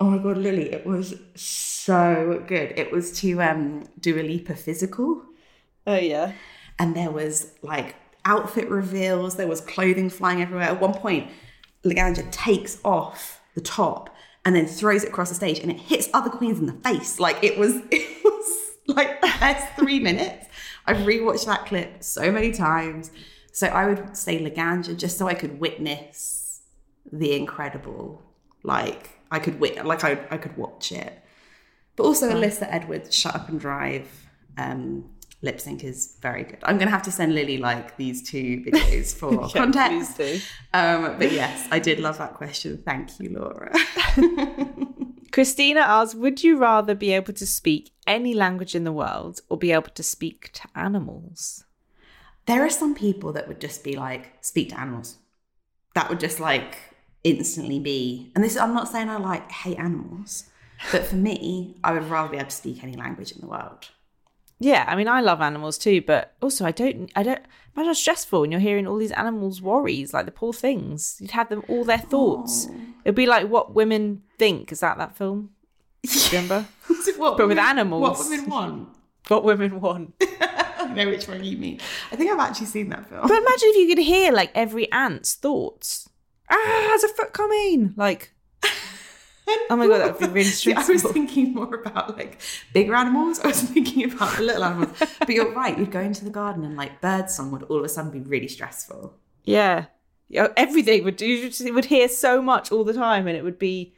Oh 0.00 0.10
my 0.10 0.18
god, 0.18 0.36
Lily, 0.36 0.70
it 0.72 0.84
was 0.86 1.14
so 1.34 2.44
good. 2.46 2.68
It 2.76 2.92
was 2.92 3.18
to 3.20 3.42
um 3.42 3.88
leap 4.04 4.48
of 4.50 4.60
physical 4.60 5.22
Oh 5.86 5.96
yeah. 5.96 6.32
and 6.78 6.94
there 6.94 7.10
was 7.10 7.52
like 7.62 7.96
outfit 8.24 8.68
reveals, 8.68 9.36
there 9.36 9.48
was 9.54 9.60
clothing 9.62 10.10
flying 10.10 10.42
everywhere. 10.42 10.68
At 10.74 10.80
one 10.80 10.94
point, 10.94 11.24
Laganja 11.88 12.30
takes 12.30 12.78
off 12.84 13.40
the 13.54 13.60
top 13.60 14.14
and 14.44 14.54
then 14.54 14.66
throws 14.66 15.04
it 15.04 15.08
across 15.08 15.28
the 15.28 15.34
stage 15.34 15.58
and 15.58 15.70
it 15.70 15.78
hits 15.78 16.08
other 16.14 16.30
queens 16.30 16.58
in 16.58 16.66
the 16.66 16.72
face. 16.72 17.20
Like 17.20 17.42
it 17.42 17.58
was 17.58 17.76
it 17.90 18.24
was 18.24 18.70
like 18.86 19.20
the 19.20 19.32
best 19.40 19.76
three 19.76 20.00
minutes. 20.00 20.46
I've 20.86 20.98
rewatched 20.98 21.46
that 21.46 21.66
clip 21.66 22.02
so 22.02 22.32
many 22.32 22.52
times. 22.52 23.10
So 23.52 23.66
I 23.66 23.86
would 23.86 24.16
say 24.16 24.42
Laganja 24.42 24.96
just 24.96 25.18
so 25.18 25.26
I 25.26 25.34
could 25.34 25.60
witness 25.60 26.62
the 27.10 27.34
incredible. 27.34 28.22
Like 28.62 29.10
I 29.30 29.38
could 29.38 29.60
wit 29.60 29.84
like 29.84 30.04
I 30.04 30.26
I 30.30 30.38
could 30.38 30.56
watch 30.56 30.92
it. 30.92 31.22
But 31.96 32.04
also 32.04 32.30
Alyssa 32.30 32.68
Edwards, 32.70 33.14
Shut 33.14 33.34
Up 33.34 33.48
and 33.48 33.58
Drive, 33.58 34.08
um, 34.56 35.10
lip 35.42 35.60
sync 35.60 35.84
is 35.84 36.16
very 36.20 36.44
good. 36.44 36.58
I'm 36.62 36.78
gonna 36.78 36.90
have 36.90 37.02
to 37.02 37.12
send 37.12 37.34
Lily 37.34 37.58
like 37.58 37.96
these 37.96 38.28
two 38.28 38.64
videos 38.66 39.14
for 39.14 39.48
context. 39.48 40.16
please 40.16 40.40
do. 40.40 40.46
Um, 40.74 41.16
but 41.18 41.32
yes, 41.32 41.68
I 41.70 41.78
did 41.78 42.00
love 42.00 42.18
that 42.18 42.34
question. 42.34 42.82
Thank 42.84 43.20
you, 43.20 43.30
Laura. 43.30 43.72
Christina 45.32 45.80
asks, 45.80 46.14
would 46.14 46.42
you 46.42 46.58
rather 46.58 46.94
be 46.94 47.12
able 47.12 47.34
to 47.34 47.46
speak 47.46 47.90
any 48.06 48.34
language 48.34 48.74
in 48.74 48.84
the 48.84 48.92
world 48.92 49.40
or 49.48 49.58
be 49.58 49.72
able 49.72 49.90
to 49.90 50.02
speak 50.02 50.50
to 50.52 50.62
animals? 50.74 51.64
there 52.48 52.64
are 52.64 52.70
some 52.70 52.94
people 52.94 53.30
that 53.34 53.46
would 53.46 53.60
just 53.60 53.84
be 53.84 53.94
like, 53.94 54.32
speak 54.40 54.70
to 54.70 54.80
animals. 54.80 55.18
That 55.94 56.08
would 56.08 56.18
just 56.18 56.40
like 56.40 56.78
instantly 57.22 57.78
be, 57.78 58.32
and 58.34 58.42
this 58.42 58.56
I'm 58.56 58.74
not 58.74 58.88
saying 58.88 59.10
I 59.10 59.18
like 59.18 59.52
hate 59.52 59.78
animals, 59.78 60.44
but 60.90 61.04
for 61.04 61.16
me, 61.16 61.76
I 61.84 61.92
would 61.92 62.04
rather 62.04 62.30
be 62.30 62.38
able 62.38 62.48
to 62.48 62.56
speak 62.56 62.82
any 62.82 62.96
language 62.96 63.32
in 63.32 63.42
the 63.42 63.46
world. 63.46 63.90
Yeah, 64.60 64.84
I 64.88 64.96
mean, 64.96 65.08
I 65.08 65.20
love 65.20 65.40
animals 65.40 65.78
too, 65.78 66.02
but 66.02 66.34
also 66.42 66.64
I 66.66 66.72
don't, 66.72 67.10
I 67.14 67.22
don't, 67.22 67.40
imagine 67.74 67.90
how 67.90 67.92
stressful 67.92 68.40
when 68.40 68.50
you're 68.50 68.60
hearing 68.60 68.86
all 68.86 68.96
these 68.96 69.12
animals' 69.12 69.62
worries, 69.62 70.12
like 70.12 70.26
the 70.26 70.32
poor 70.32 70.52
things. 70.52 71.16
You'd 71.20 71.30
have 71.30 71.48
them 71.48 71.62
all 71.68 71.84
their 71.84 71.98
thoughts. 71.98 72.68
It'd 73.04 73.14
be 73.14 73.26
like 73.26 73.48
what 73.48 73.74
women 73.74 74.22
think. 74.38 74.72
Is 74.72 74.80
that 74.80 74.98
that 74.98 75.16
film? 75.16 75.50
Remember? 76.32 76.66
what 77.16 77.36
But 77.36 77.48
with 77.48 77.58
animals. 77.58 78.02
What 78.18 78.30
women 78.30 78.50
want. 78.50 78.88
what 79.28 79.44
women 79.44 79.80
want. 79.80 80.14
I 80.20 80.92
know 80.94 81.08
which 81.08 81.28
one 81.28 81.44
you 81.44 81.56
mean. 81.56 81.80
I 82.10 82.16
think 82.16 82.30
I've 82.30 82.38
actually 82.38 82.66
seen 82.66 82.88
that 82.88 83.08
film. 83.08 83.22
But 83.22 83.38
imagine 83.38 83.68
if 83.68 83.76
you 83.76 83.94
could 83.94 84.04
hear 84.04 84.32
like 84.32 84.50
every 84.54 84.90
ant's 84.90 85.34
thoughts. 85.34 86.08
Ah, 86.50 86.86
there's 86.88 87.04
a 87.04 87.08
foot 87.08 87.32
coming. 87.32 87.92
Like, 87.96 88.32
oh 89.70 89.76
my 89.76 89.86
God, 89.86 89.98
that 89.98 90.20
would 90.20 90.28
be 90.28 90.34
really 90.40 90.44
See, 90.44 90.72
I 90.72 90.86
was 90.86 91.02
thinking 91.02 91.54
more 91.54 91.74
about 91.74 92.16
like 92.16 92.40
bigger 92.72 92.94
animals. 92.94 93.40
I 93.40 93.48
was 93.48 93.62
thinking 93.62 94.10
about 94.12 94.36
the 94.36 94.42
little 94.42 94.64
animals. 94.64 94.96
But 95.18 95.30
you're 95.30 95.52
right. 95.52 95.78
You'd 95.78 95.90
go 95.90 96.00
into 96.00 96.24
the 96.24 96.30
garden 96.30 96.64
and 96.64 96.76
like 96.76 97.00
bird 97.00 97.30
song 97.30 97.50
would 97.52 97.64
all 97.64 97.78
of 97.78 97.84
a 97.84 97.88
sudden 97.88 98.10
be 98.10 98.20
really 98.20 98.48
stressful. 98.48 99.14
Yeah. 99.44 99.86
Yeah, 100.30 100.48
everything 100.58 101.04
would 101.04 101.20
you 101.22 101.48
just 101.48 101.72
would 101.72 101.86
hear 101.86 102.06
so 102.06 102.42
much 102.42 102.70
all 102.70 102.84
the 102.84 102.92
time 102.92 103.26
and 103.26 103.34
it 103.34 103.42
would 103.42 103.58
be 103.58 103.94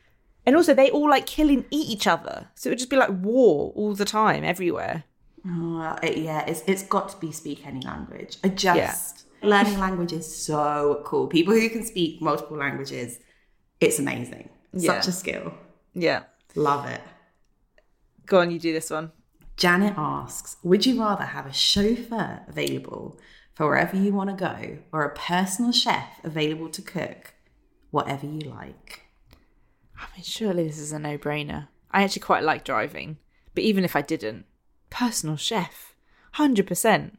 and 0.46 0.54
also 0.56 0.74
they 0.74 0.88
all 0.90 1.10
like 1.10 1.26
kill 1.26 1.48
and 1.48 1.64
eat 1.70 1.90
each 1.90 2.06
other. 2.06 2.48
So 2.54 2.68
it 2.68 2.72
would 2.72 2.78
just 2.78 2.90
be 2.90 2.96
like 2.96 3.10
war 3.10 3.72
all 3.74 3.94
the 3.94 4.04
time 4.04 4.44
everywhere. 4.44 5.04
Oh, 5.46 5.96
it, 6.02 6.18
yeah, 6.18 6.44
it's 6.46 6.62
it's 6.66 6.82
got 6.84 7.08
to 7.10 7.16
be 7.18 7.32
speak 7.32 7.66
any 7.66 7.80
language. 7.80 8.38
I 8.44 8.48
just 8.48 9.24
learning 9.42 9.78
language 9.78 10.12
is 10.12 10.34
so 10.34 11.02
cool. 11.04 11.26
People 11.26 11.54
who 11.54 11.68
can 11.68 11.84
speak 11.84 12.20
multiple 12.20 12.56
languages, 12.56 13.18
it's 13.80 13.98
amazing. 13.98 14.50
Yeah. 14.72 15.00
Such 15.00 15.08
a 15.08 15.12
skill. 15.12 15.54
Yeah. 15.94 16.24
Love 16.54 16.86
it. 16.86 17.00
Go 18.26 18.40
on, 18.40 18.50
you 18.50 18.58
do 18.58 18.72
this 18.72 18.90
one. 18.90 19.12
Janet 19.56 19.94
asks, 19.96 20.56
would 20.62 20.86
you 20.86 21.00
rather 21.00 21.24
have 21.24 21.46
a 21.46 21.52
chauffeur 21.52 22.42
available 22.48 23.18
for 23.54 23.66
wherever 23.66 23.96
you 23.96 24.12
want 24.12 24.30
to 24.30 24.36
go 24.36 24.78
or 24.92 25.04
a 25.04 25.14
personal 25.14 25.72
chef 25.72 26.20
available 26.24 26.68
to 26.70 26.80
cook 26.80 27.34
whatever 27.90 28.26
you 28.26 28.40
like? 28.40 29.02
I 29.98 30.06
mean, 30.14 30.24
surely 30.24 30.66
this 30.66 30.78
is 30.78 30.92
a 30.92 30.98
no-brainer. 30.98 31.68
I 31.90 32.04
actually 32.04 32.22
quite 32.22 32.44
like 32.44 32.64
driving, 32.64 33.18
but 33.54 33.64
even 33.64 33.84
if 33.84 33.94
I 33.94 34.02
didn't, 34.02 34.46
personal 34.88 35.36
chef, 35.36 35.94
hundred 36.32 36.66
percent. 36.66 37.18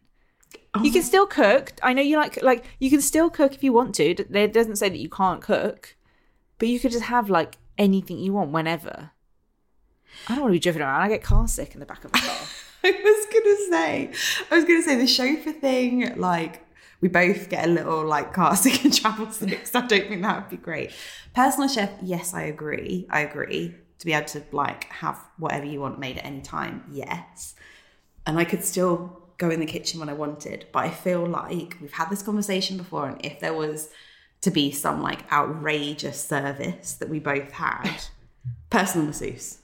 You 0.82 0.92
can 0.92 1.02
oh. 1.02 1.06
still 1.06 1.28
cook. 1.28 1.74
I 1.84 1.94
know 1.94 2.02
you 2.02 2.16
like 2.16 2.42
like 2.42 2.66
you 2.80 2.90
can 2.90 3.02
still 3.02 3.30
cook 3.30 3.54
if 3.54 3.64
you 3.64 3.74
want 3.74 3.94
to. 3.96 4.04
It 4.04 4.54
doesn't 4.54 4.78
say 4.78 4.90
that 4.90 4.98
you 4.98 5.10
can't 5.10 5.42
cook, 5.42 5.96
but 6.62 6.68
you 6.70 6.80
could 6.80 6.92
just 6.92 7.06
have 7.06 7.28
like 7.28 7.58
anything 7.80 8.20
you 8.20 8.34
want 8.34 8.52
whenever. 8.52 9.10
I 10.28 10.36
don't 10.36 10.44
want 10.44 10.52
to 10.52 10.58
be 10.58 10.60
driven 10.60 10.84
around. 10.84 11.02
I 11.02 11.08
get 11.10 11.24
car 11.24 11.48
sick 11.48 11.74
in 11.74 11.80
the 11.80 11.88
back 11.88 12.06
of 12.06 12.12
the 12.12 12.20
car. 12.20 12.38
I 12.84 12.92
was 12.92 13.26
gonna 13.34 13.56
say, 13.72 14.12
I 14.52 14.56
was 14.58 14.66
gonna 14.66 14.84
say 14.84 14.96
the 14.96 15.08
chauffeur 15.08 15.54
thing, 15.54 16.16
like 16.20 16.64
we 17.02 17.10
both 17.10 17.50
get 17.50 17.66
a 17.66 17.68
little 17.68 18.06
like 18.06 18.32
car 18.32 18.56
sick 18.64 18.84
and 18.84 18.94
travel 18.94 19.32
sick, 19.32 19.66
so 19.66 19.80
I 19.80 19.88
don't 19.88 20.08
think 20.08 20.22
that 20.22 20.36
would 20.36 20.50
be 20.52 20.58
great. 20.64 20.92
Personal 21.34 21.68
chef, 21.68 21.90
yes, 22.04 22.36
I 22.36 22.44
agree. 22.44 23.08
I 23.10 23.22
agree. 23.22 23.74
To 23.98 24.06
be 24.06 24.14
able 24.14 24.28
to 24.28 24.44
like 24.52 24.84
have 24.84 25.18
whatever 25.40 25.66
you 25.66 25.82
want 25.82 25.98
made 25.98 26.20
at 26.20 26.26
any 26.26 26.42
time, 26.42 26.84
yes. 26.92 27.56
And 28.28 28.38
I 28.38 28.46
could 28.46 28.64
still 28.64 29.20
go 29.40 29.50
in 29.50 29.60
the 29.60 29.66
kitchen 29.66 30.00
when 30.00 30.10
I 30.10 30.14
wanted, 30.14 30.68
but 30.72 30.86
I 30.86 30.92
feel 30.92 31.26
like 31.26 31.78
we've 31.82 31.94
had 31.94 32.12
this 32.12 32.22
conversation 32.22 32.78
before, 32.78 33.08
and 33.08 33.26
if 33.26 33.40
there 33.40 33.56
was 33.56 33.90
to 34.42 34.52
be 34.52 34.72
some 34.72 35.02
like 35.02 35.32
outrageous 35.32 36.20
service 36.24 36.94
that 36.96 37.10
we 37.10 37.20
both 37.20 37.52
had, 37.52 37.90
personal 38.70 39.08
masseuse. 39.08 39.60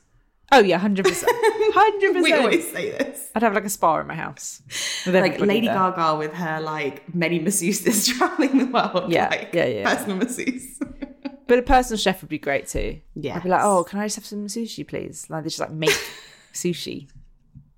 oh 0.52 0.60
yeah, 0.60 0.78
hundred 0.78 1.06
percent, 1.06 1.32
hundred 1.74 2.14
percent. 2.14 2.24
We 2.24 2.34
always 2.34 2.72
say 2.72 2.92
this. 2.92 3.32
I'd 3.36 3.44
have 3.44 3.54
like 3.54 3.66
a 3.66 3.70
spa 3.70 4.00
in 4.00 4.08
my 4.08 4.16
house. 4.16 4.62
like 5.06 5.40
Lady 5.40 5.68
there. 5.68 5.76
Gaga 5.76 6.18
with 6.18 6.34
her 6.34 6.60
like 6.62 7.14
many 7.14 7.40
masseuses 7.40 8.08
traveling 8.18 8.58
the 8.58 8.66
world. 8.66 9.12
Yeah, 9.12 9.30
like, 9.30 9.50
yeah, 9.54 9.66
yeah. 9.66 9.96
Personal 9.96 10.18
masseuse. 10.18 10.80
But 11.48 11.60
a 11.60 11.62
personal 11.62 11.98
chef 11.98 12.22
would 12.22 12.30
be 12.30 12.40
great 12.40 12.68
too. 12.68 13.00
Yeah, 13.16 13.38
I'd 13.38 13.44
be 13.44 13.50
like, 13.50 13.64
oh, 13.64 13.84
can 13.84 14.00
I 14.00 14.06
just 14.06 14.18
have 14.18 14.26
some 14.26 14.48
sushi, 14.48 14.86
please? 14.88 15.30
Like 15.30 15.44
they 15.44 15.50
just 15.50 15.60
like 15.60 15.72
make 15.72 15.98
sushi. 16.54 17.08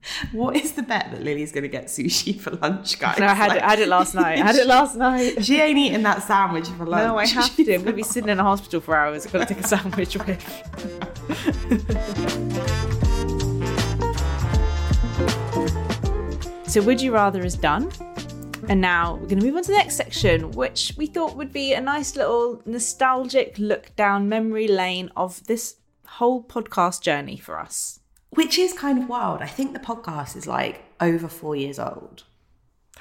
what 0.31 0.55
is 0.55 0.73
the 0.73 0.83
bet 0.83 1.09
that 1.11 1.21
Lily's 1.21 1.51
going 1.51 1.63
to 1.63 1.69
get 1.69 1.85
sushi 1.85 2.39
for 2.39 2.51
lunch, 2.51 2.99
guys? 2.99 3.19
No, 3.19 3.25
I 3.27 3.33
had 3.33 3.55
it. 3.55 3.63
I 3.63 3.69
had 3.69 3.79
it 3.79 3.87
last 3.87 4.15
night. 4.15 4.39
I 4.39 4.45
had 4.45 4.55
it 4.55 4.67
last 4.67 4.95
night. 4.95 5.43
She 5.49 5.59
ain't 5.59 5.77
eating 5.77 6.03
that 6.03 6.23
sandwich 6.23 6.67
for 6.69 6.85
lunch. 6.85 7.03
No, 7.03 7.17
I 7.17 7.25
have 7.25 7.55
to. 7.55 7.73
I'm 7.73 7.83
gonna 7.83 7.95
be 7.95 8.03
sitting 8.15 8.29
in 8.29 8.39
a 8.39 8.43
hospital 8.43 8.81
for 8.81 8.95
hours. 8.95 9.25
I've 9.25 9.33
got 9.33 9.47
to 9.47 9.53
take 9.53 9.63
a 9.63 9.67
sandwich 9.67 10.15
with. 10.15 10.41
so, 16.67 16.81
would 16.81 17.01
you 17.01 17.13
rather 17.13 17.43
is 17.43 17.55
done, 17.55 17.91
and 18.67 18.79
now 18.79 19.13
we're 19.13 19.27
going 19.27 19.39
to 19.39 19.45
move 19.45 19.55
on 19.55 19.63
to 19.63 19.71
the 19.71 19.77
next 19.77 19.95
section, 19.95 20.51
which 20.51 20.93
we 20.97 21.07
thought 21.07 21.35
would 21.35 21.51
be 21.51 21.73
a 21.73 21.81
nice 21.81 22.15
little 22.15 22.61
nostalgic 22.65 23.57
look 23.57 23.95
down 23.95 24.29
memory 24.29 24.67
lane 24.67 25.11
of 25.15 25.45
this 25.47 25.77
whole 26.05 26.43
podcast 26.43 27.01
journey 27.01 27.37
for 27.37 27.59
us. 27.59 27.98
Which 28.31 28.57
is 28.59 28.73
kind 28.73 29.01
of 29.01 29.09
wild. 29.09 29.41
I 29.41 29.47
think 29.47 29.73
the 29.73 29.79
podcast 29.79 30.35
is 30.35 30.45
like 30.47 30.83
over 31.01 31.27
four 31.27 31.55
years 31.55 31.79
old. 31.79 32.23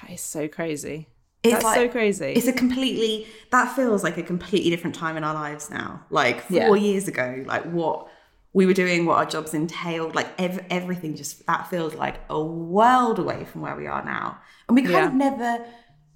That 0.00 0.10
is 0.12 0.20
so 0.20 0.48
crazy. 0.48 1.08
It's 1.42 1.52
That's 1.54 1.64
like- 1.64 1.76
so 1.76 1.88
crazy. 1.88 2.32
It's 2.32 2.46
a 2.46 2.52
completely 2.52 3.26
that 3.50 3.74
feels 3.76 4.02
like 4.02 4.16
a 4.16 4.22
completely 4.22 4.70
different 4.70 4.96
time 4.96 5.16
in 5.16 5.24
our 5.24 5.34
lives 5.34 5.70
now. 5.70 6.04
Like 6.10 6.42
four 6.42 6.56
Yeah. 6.56 6.74
years 6.74 7.08
ago, 7.08 7.44
like 7.46 7.64
what 7.64 8.08
we 8.54 8.64
were 8.66 8.72
doing, 8.72 9.04
what 9.06 9.18
our 9.18 9.26
jobs 9.26 9.54
entailed, 9.54 10.14
like 10.14 10.28
ev- 10.38 10.64
everything 10.70 11.14
just 11.14 11.46
that 11.46 11.68
feels 11.68 11.94
like 11.94 12.16
a 12.30 12.42
world 12.42 13.18
away 13.18 13.44
from 13.44 13.60
where 13.60 13.76
we 13.76 13.86
are 13.86 14.04
now. 14.04 14.38
And 14.68 14.74
we 14.74 14.82
kind 14.82 14.94
Yeah. 14.94 15.06
of 15.08 15.14
never, 15.14 15.64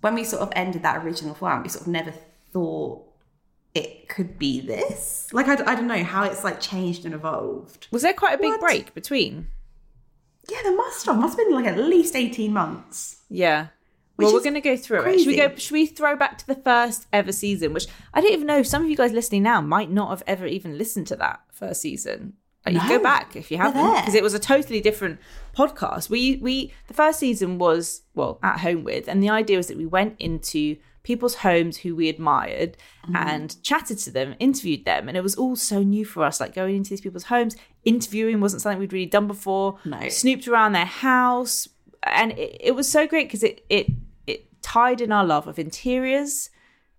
when 0.01 0.15
we 0.15 0.25
sort 0.25 0.43
of 0.43 0.51
ended 0.57 0.83
that 0.83 1.05
original 1.05 1.35
format, 1.35 1.63
we 1.63 1.69
sort 1.69 1.83
of 1.83 1.89
never 1.89 2.13
thought 2.53 3.05
it 3.75 4.09
could 4.09 4.39
be 4.39 4.61
this. 4.61 5.29
Like 5.33 5.49
I, 5.49 5.55
I 5.55 5.75
don't 5.75 5.87
know 5.87 6.03
how 6.05 6.25
it's 6.25 6.45
like 6.45 6.61
changed 6.61 7.05
and 7.05 7.15
evolved. 7.15 7.89
Was 7.91 8.03
there 8.03 8.13
quite 8.13 8.35
a 8.35 8.39
big 8.39 8.51
What? 8.51 8.61
break 8.61 8.95
between? 8.95 9.49
Yeah, 10.51 10.59
there 10.63 10.77
must 10.77 11.07
have 11.07 11.17
must 11.19 11.39
have 11.39 11.47
been 11.47 11.55
like 11.55 11.67
at 11.67 11.79
least 11.79 12.17
eighteen 12.17 12.53
months. 12.53 13.23
Yeah. 13.29 13.69
Well, 14.19 14.35
we're 14.35 14.43
going 14.43 14.55
to 14.55 14.61
go 14.61 14.77
through 14.77 15.03
it. 15.05 15.19
Should 15.19 15.27
we 15.27 15.37
go? 15.37 15.55
Should 15.57 15.73
we 15.73 15.87
throw 15.87 16.15
back 16.17 16.39
to 16.39 16.47
the 16.47 16.55
first 16.55 17.07
ever 17.13 17.33
season? 17.33 17.73
Which 17.73 17.87
I 18.15 18.21
don't 18.21 18.33
even 18.33 18.47
know. 18.47 18.63
Some 18.63 18.83
of 18.85 18.91
you 18.91 18.95
guys 18.97 19.11
listening 19.13 19.43
now 19.43 19.61
might 19.61 19.91
not 19.91 20.11
have 20.11 20.23
ever 20.27 20.47
even 20.47 20.79
listened 20.79 21.07
to 21.09 21.17
that 21.17 21.41
first 21.51 21.81
season. 21.81 22.35
Like, 22.65 22.75
you 22.75 22.81
No, 22.83 22.99
go 22.99 23.03
back 23.03 23.35
if 23.35 23.51
you 23.51 23.57
haven't, 23.57 23.97
because 23.97 24.15
it 24.15 24.23
was 24.23 24.35
a 24.35 24.39
totally 24.39 24.81
different 24.81 25.19
podcast. 25.57 26.09
We 26.11 26.37
we 26.37 26.73
the 26.87 26.95
first 26.95 27.19
season 27.19 27.59
was 27.59 28.03
well 28.15 28.39
at 28.43 28.61
home 28.61 28.85
with, 28.85 29.09
and 29.09 29.21
the 29.23 29.31
idea 29.31 29.57
was 29.57 29.67
that 29.67 29.77
we 29.79 29.87
went 29.87 30.15
into 30.21 30.77
people's 31.03 31.37
homes 31.37 31.79
who 31.79 31.95
we 31.97 32.09
admired 32.09 32.77
Mm-hmm. 33.03 33.17
and 33.17 33.63
chatted 33.65 33.99
to 33.99 34.13
them, 34.13 34.37
interviewed 34.39 34.85
them, 34.85 35.09
and 35.09 35.17
it 35.17 35.23
was 35.25 35.35
all 35.35 35.57
so 35.57 35.83
new 35.83 36.05
for 36.05 36.23
us. 36.23 36.41
Like 36.41 36.55
going 36.55 36.77
into 36.77 36.91
these 36.91 37.01
people's 37.01 37.25
homes, 37.25 37.57
interviewing 37.85 38.41
wasn't 38.41 38.63
something 38.63 38.79
we'd 38.79 38.93
really 38.93 39.07
done 39.07 39.27
before. 39.27 39.81
No. 39.85 40.09
snooped 40.09 40.47
around 40.47 40.71
their 40.73 40.85
house, 40.85 41.69
and 42.05 42.31
it, 42.33 42.57
it 42.61 42.75
was 42.77 42.89
so 42.89 43.09
great 43.09 43.27
because 43.27 43.43
it 43.43 43.65
it 43.69 43.89
it 44.29 44.63
tied 44.63 45.01
in 45.01 45.11
our 45.11 45.25
love 45.25 45.49
of 45.49 45.59
interiors, 45.59 46.49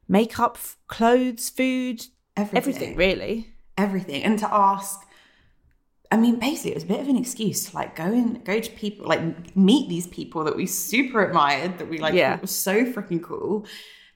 makeup, 0.09 0.57
clothes, 0.87 1.49
food, 1.49 2.03
Everything. 2.35 2.57
everything 2.57 2.95
really. 2.97 3.47
everything 3.77 4.23
and 4.23 4.37
to 4.39 4.53
ask 4.53 5.02
i 6.13 6.15
mean 6.23 6.35
basically 6.47 6.71
it 6.71 6.75
was 6.79 6.83
a 6.89 6.91
bit 6.93 7.01
of 7.03 7.07
an 7.13 7.17
excuse 7.23 7.59
to 7.65 7.75
like 7.79 7.91
go 8.03 8.03
and 8.19 8.43
go 8.51 8.55
to 8.67 8.71
people 8.83 9.03
like 9.13 9.21
meet 9.69 9.85
these 9.89 10.07
people 10.17 10.39
that 10.47 10.55
we 10.61 10.65
super 10.65 11.19
admired 11.27 11.71
that 11.79 11.87
we 11.89 11.97
like 12.05 12.13
Yeah. 12.13 12.39
was 12.39 12.55
so 12.69 12.75
freaking 12.93 13.21
cool 13.29 13.65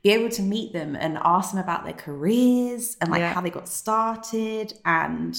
be 0.03 0.11
able 0.17 0.29
to 0.39 0.41
meet 0.55 0.69
them 0.73 0.95
and 0.95 1.17
ask 1.35 1.45
them 1.51 1.59
about 1.67 1.81
their 1.85 1.93
careers 2.07 2.95
and 3.01 3.09
like 3.13 3.19
Yeah. 3.21 3.33
how 3.33 3.41
they 3.41 3.49
got 3.59 3.67
started 3.83 4.67
and 4.85 5.33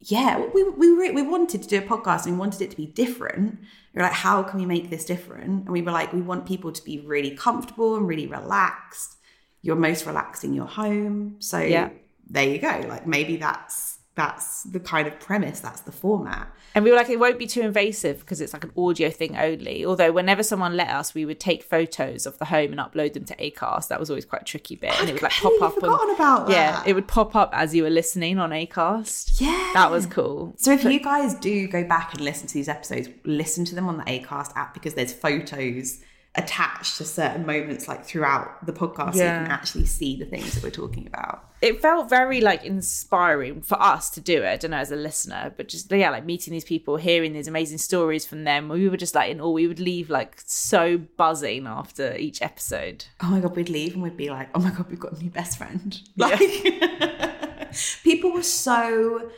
yeah 0.00 0.32
we, 0.54 0.60
we 0.82 0.88
were 0.96 1.12
we 1.12 1.22
wanted 1.22 1.62
to 1.62 1.68
do 1.68 1.78
a 1.78 1.82
podcast 1.82 2.24
and 2.26 2.34
we 2.34 2.38
wanted 2.38 2.60
it 2.62 2.70
to 2.70 2.76
be 2.76 2.86
different 2.86 3.58
we 3.94 3.96
were 3.98 4.02
like 4.02 4.12
how 4.12 4.42
can 4.42 4.58
we 4.60 4.66
make 4.66 4.88
this 4.90 5.04
different 5.04 5.44
and 5.64 5.68
we 5.70 5.82
were 5.82 5.92
like 5.92 6.12
we 6.12 6.22
want 6.22 6.46
people 6.46 6.72
to 6.72 6.82
be 6.84 7.00
really 7.00 7.32
comfortable 7.36 7.96
and 7.96 8.06
really 8.08 8.26
relaxed 8.26 9.16
you're 9.62 9.76
most 9.76 10.06
relaxed 10.06 10.42
in 10.44 10.52
your 10.54 10.66
home 10.66 11.36
so 11.38 11.58
Yeah. 11.58 11.90
there 12.28 12.48
you 12.48 12.58
go 12.58 12.84
like 12.88 13.06
maybe 13.06 13.36
that's 13.36 13.89
that's 14.20 14.62
the 14.64 14.80
kind 14.92 15.06
of 15.08 15.14
premise 15.28 15.58
that's 15.60 15.82
the 15.88 15.92
format 15.92 16.46
And 16.74 16.84
we 16.84 16.90
were 16.92 16.96
like, 16.96 17.10
it 17.10 17.18
won't 17.18 17.38
be 17.44 17.46
too 17.56 17.62
invasive 17.70 18.16
because 18.20 18.40
it's 18.42 18.52
like 18.56 18.64
an 18.68 18.72
audio 18.76 19.08
thing 19.20 19.32
only. 19.48 19.84
Although 19.84 20.12
whenever 20.12 20.42
someone 20.50 20.76
let 20.76 20.90
us, 21.00 21.14
we 21.18 21.24
would 21.28 21.40
take 21.40 21.60
photos 21.74 22.26
of 22.26 22.34
the 22.38 22.44
home 22.54 22.70
and 22.74 22.80
upload 22.86 23.14
them 23.14 23.24
to 23.30 23.34
Acast. 23.46 23.88
That 23.88 23.98
was 23.98 24.08
always 24.10 24.24
quite 24.32 24.42
a 24.42 24.44
tricky 24.52 24.76
bit, 24.76 24.94
and 25.00 25.08
it 25.08 25.12
would 25.14 25.22
like 25.28 25.32
pop 25.32 25.60
up. 25.66 25.74
forgotten 25.74 26.10
about 26.14 26.48
Yeah, 26.50 26.82
it 26.86 26.92
would 26.96 27.08
pop 27.08 27.34
up 27.42 27.50
as 27.62 27.74
you 27.74 27.82
were 27.86 27.90
listening 28.02 28.38
on 28.38 28.50
Acast. 28.50 29.40
yeah 29.40 29.70
That 29.74 29.90
was 29.90 30.04
cool. 30.06 30.54
so 30.64 30.70
if 30.72 30.84
you 30.84 31.00
guys 31.00 31.34
do 31.34 31.66
go 31.66 31.82
back 31.94 32.12
and 32.14 32.20
listen 32.30 32.46
to 32.50 32.54
these 32.54 32.68
episodes 32.68 33.08
listen 33.24 33.64
to 33.70 33.74
them 33.74 33.88
on 33.88 33.96
the 33.96 34.04
acast 34.04 34.50
app 34.56 34.74
because 34.74 34.94
there's 34.94 35.12
photos 35.12 36.00
attached 36.36 36.96
to 36.98 37.04
certain 37.04 37.44
moments 37.44 37.88
like 37.88 38.04
throughout 38.04 38.64
the 38.64 38.72
podcast 38.72 39.14
so 39.14 39.24
you 39.24 39.28
can 39.28 39.48
actually 39.48 39.84
see 39.84 40.16
the 40.16 40.24
things 40.24 40.54
that 40.54 40.62
we're 40.62 40.70
talking 40.70 41.04
about 41.08 41.44
It 41.60 41.82
felt 41.82 42.08
very 42.08 42.40
like 42.40 42.64
inspiring 42.64 43.62
for 43.62 43.80
us 43.82 44.10
to 44.10 44.20
do 44.20 44.42
it. 44.42 44.48
I 44.48 44.56
don't 44.56 44.70
know 44.70 44.76
as 44.78 44.92
a 44.92 44.96
listener, 44.96 45.52
but 45.56 45.68
just 45.68 45.90
yeah, 45.90 46.08
like 46.10 46.24
meeting 46.24 46.52
these 46.52 46.64
people, 46.64 46.96
hearing 46.96 47.32
these 47.32 47.48
amazing 47.48 47.78
stories 47.78 48.24
from 48.24 48.44
them. 48.44 48.68
We 48.68 48.88
were 48.88 48.96
just 48.96 49.14
like 49.14 49.30
in 49.30 49.40
awe. 49.40 49.50
We 49.50 49.66
would 49.66 49.80
leave 49.80 50.08
like 50.08 50.40
so 50.46 50.98
buzzing 50.98 51.66
after 51.66 52.16
each 52.16 52.40
episode. 52.40 53.04
oh 53.22 53.30
my 53.30 53.40
god 53.40 53.56
we'd 53.56 53.68
leave 53.68 53.94
and 53.94 54.02
we'd 54.02 54.16
be 54.16 54.30
like 54.30 54.48
oh 54.54 54.60
my 54.60 54.70
god 54.70 54.88
we've 54.88 55.00
got 55.00 55.12
a 55.12 55.18
new 55.22 55.30
best 55.30 55.58
friend 55.58 56.00
like 56.16 56.38
people 58.04 58.32
were 58.32 58.42
so 58.42 59.30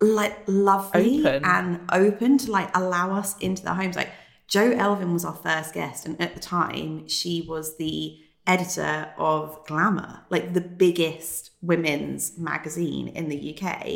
like 0.00 0.36
lovely 0.46 1.20
Open. 1.20 1.44
and 1.44 1.80
open 1.92 2.38
to 2.38 2.50
like 2.50 2.74
allow 2.76 3.12
us 3.12 3.36
into 3.38 3.62
their 3.62 3.74
homes 3.74 3.96
like 3.96 4.10
Jo 4.50 4.72
Elvin 4.72 5.12
was 5.12 5.24
our 5.24 5.34
first 5.34 5.72
guest 5.72 6.04
and 6.04 6.20
at 6.20 6.34
the 6.34 6.40
time 6.40 7.08
she 7.08 7.40
was 7.48 7.76
the 7.78 8.18
editor 8.46 9.12
of 9.16 9.64
glamour 9.66 10.20
like 10.28 10.54
the 10.54 10.60
biggest 10.60 11.52
women's 11.62 12.36
magazine 12.36 13.08
in 13.08 13.28
the 13.28 13.54
uk 13.54 13.86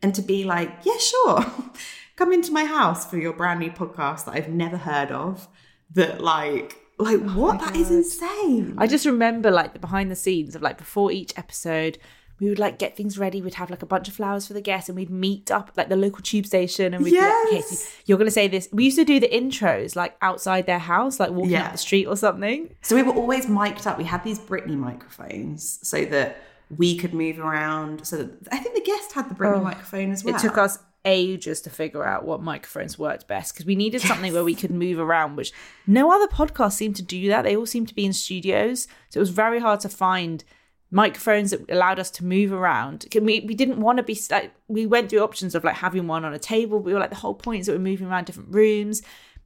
and 0.00 0.14
to 0.14 0.22
be 0.22 0.44
like 0.44 0.70
yeah 0.84 0.96
sure 0.96 1.44
come 2.16 2.32
into 2.32 2.52
my 2.52 2.64
house 2.64 3.04
for 3.04 3.18
your 3.18 3.34
brand 3.34 3.60
new 3.60 3.70
podcast 3.70 4.24
that 4.24 4.34
i've 4.34 4.48
never 4.48 4.78
heard 4.78 5.10
of 5.10 5.46
that 5.90 6.22
like 6.22 6.76
like 6.98 7.20
oh 7.20 7.38
what? 7.38 7.60
that 7.60 7.76
is 7.76 7.90
insane. 7.90 8.74
I 8.76 8.86
just 8.86 9.06
remember 9.06 9.50
like 9.50 9.72
the 9.72 9.78
behind 9.78 10.10
the 10.10 10.16
scenes 10.16 10.54
of 10.54 10.62
like 10.62 10.78
before 10.78 11.12
each 11.12 11.32
episode, 11.38 11.98
we 12.40 12.48
would 12.48 12.58
like 12.58 12.78
get 12.78 12.96
things 12.96 13.18
ready. 13.18 13.42
We'd 13.42 13.54
have 13.54 13.70
like 13.70 13.82
a 13.82 13.86
bunch 13.86 14.08
of 14.08 14.14
flowers 14.14 14.46
for 14.46 14.52
the 14.52 14.60
guests, 14.60 14.88
and 14.88 14.96
we'd 14.96 15.10
meet 15.10 15.50
up 15.50 15.72
like 15.76 15.88
the 15.88 15.96
local 15.96 16.22
tube 16.22 16.46
station, 16.46 16.94
and 16.94 17.02
we'd 17.02 17.12
be 17.12 17.20
like, 17.20 17.34
okay, 17.46 17.62
you're 18.06 18.18
gonna 18.18 18.30
say 18.30 18.48
this. 18.48 18.68
We 18.72 18.84
used 18.84 18.98
to 18.98 19.04
do 19.04 19.18
the 19.20 19.28
intros 19.28 19.96
like 19.96 20.16
outside 20.22 20.66
their 20.66 20.78
house, 20.78 21.18
like 21.18 21.30
walking 21.30 21.52
Yeah. 21.52 21.66
up 21.66 21.72
the 21.72 21.78
street 21.78 22.06
or 22.06 22.16
something. 22.16 22.74
So 22.82 22.94
we 22.96 23.02
were 23.02 23.12
always 23.14 23.48
mic'd 23.48 23.86
up. 23.86 23.98
We 23.98 24.04
had 24.04 24.24
these 24.24 24.38
Britney 24.38 24.76
microphones 24.76 25.78
so 25.82 26.04
that 26.06 26.42
we 26.76 26.96
could 26.96 27.14
move 27.14 27.38
around. 27.38 28.06
So 28.06 28.18
that, 28.18 28.30
I 28.52 28.58
think 28.58 28.74
the 28.74 28.82
guest 28.82 29.12
had 29.12 29.28
the 29.28 29.34
Britney 29.34 29.58
oh, 29.58 29.64
microphone 29.64 30.12
as 30.12 30.22
well. 30.24 30.34
It 30.34 30.40
took 30.40 30.58
us 30.58 30.78
ages 31.04 31.62
to 31.62 31.70
figure 31.70 32.04
out 32.04 32.24
what 32.24 32.42
microphones 32.42 32.98
worked 32.98 33.26
best 33.26 33.54
because 33.54 33.64
we 33.64 33.74
needed 33.74 34.02
something 34.02 34.32
where 34.32 34.44
we 34.44 34.54
could 34.54 34.70
move 34.70 34.98
around, 34.98 35.36
which 35.36 35.52
no 35.86 36.12
other 36.12 36.26
podcast 36.26 36.72
seemed 36.72 36.96
to 36.96 37.02
do 37.02 37.28
that. 37.28 37.42
They 37.42 37.56
all 37.56 37.66
seemed 37.66 37.88
to 37.88 37.94
be 37.94 38.04
in 38.04 38.12
studios. 38.12 38.86
So 39.08 39.18
it 39.18 39.20
was 39.20 39.30
very 39.30 39.60
hard 39.60 39.80
to 39.80 39.88
find 39.88 40.44
microphones 40.90 41.50
that 41.50 41.70
allowed 41.70 41.98
us 41.98 42.10
to 42.12 42.24
move 42.24 42.52
around. 42.52 43.06
We, 43.14 43.40
we 43.40 43.54
didn't 43.54 43.80
want 43.80 43.98
to 43.98 44.02
be, 44.02 44.18
like, 44.30 44.52
we 44.68 44.86
went 44.86 45.10
through 45.10 45.20
options 45.20 45.54
of 45.54 45.64
like 45.64 45.76
having 45.76 46.06
one 46.06 46.24
on 46.24 46.32
a 46.32 46.38
table. 46.38 46.78
We 46.78 46.94
were 46.94 47.00
like, 47.00 47.10
the 47.10 47.16
whole 47.16 47.34
point 47.34 47.60
is 47.60 47.66
that 47.66 47.72
we're 47.72 47.78
moving 47.78 48.06
around 48.06 48.24
different 48.24 48.54
rooms. 48.54 49.02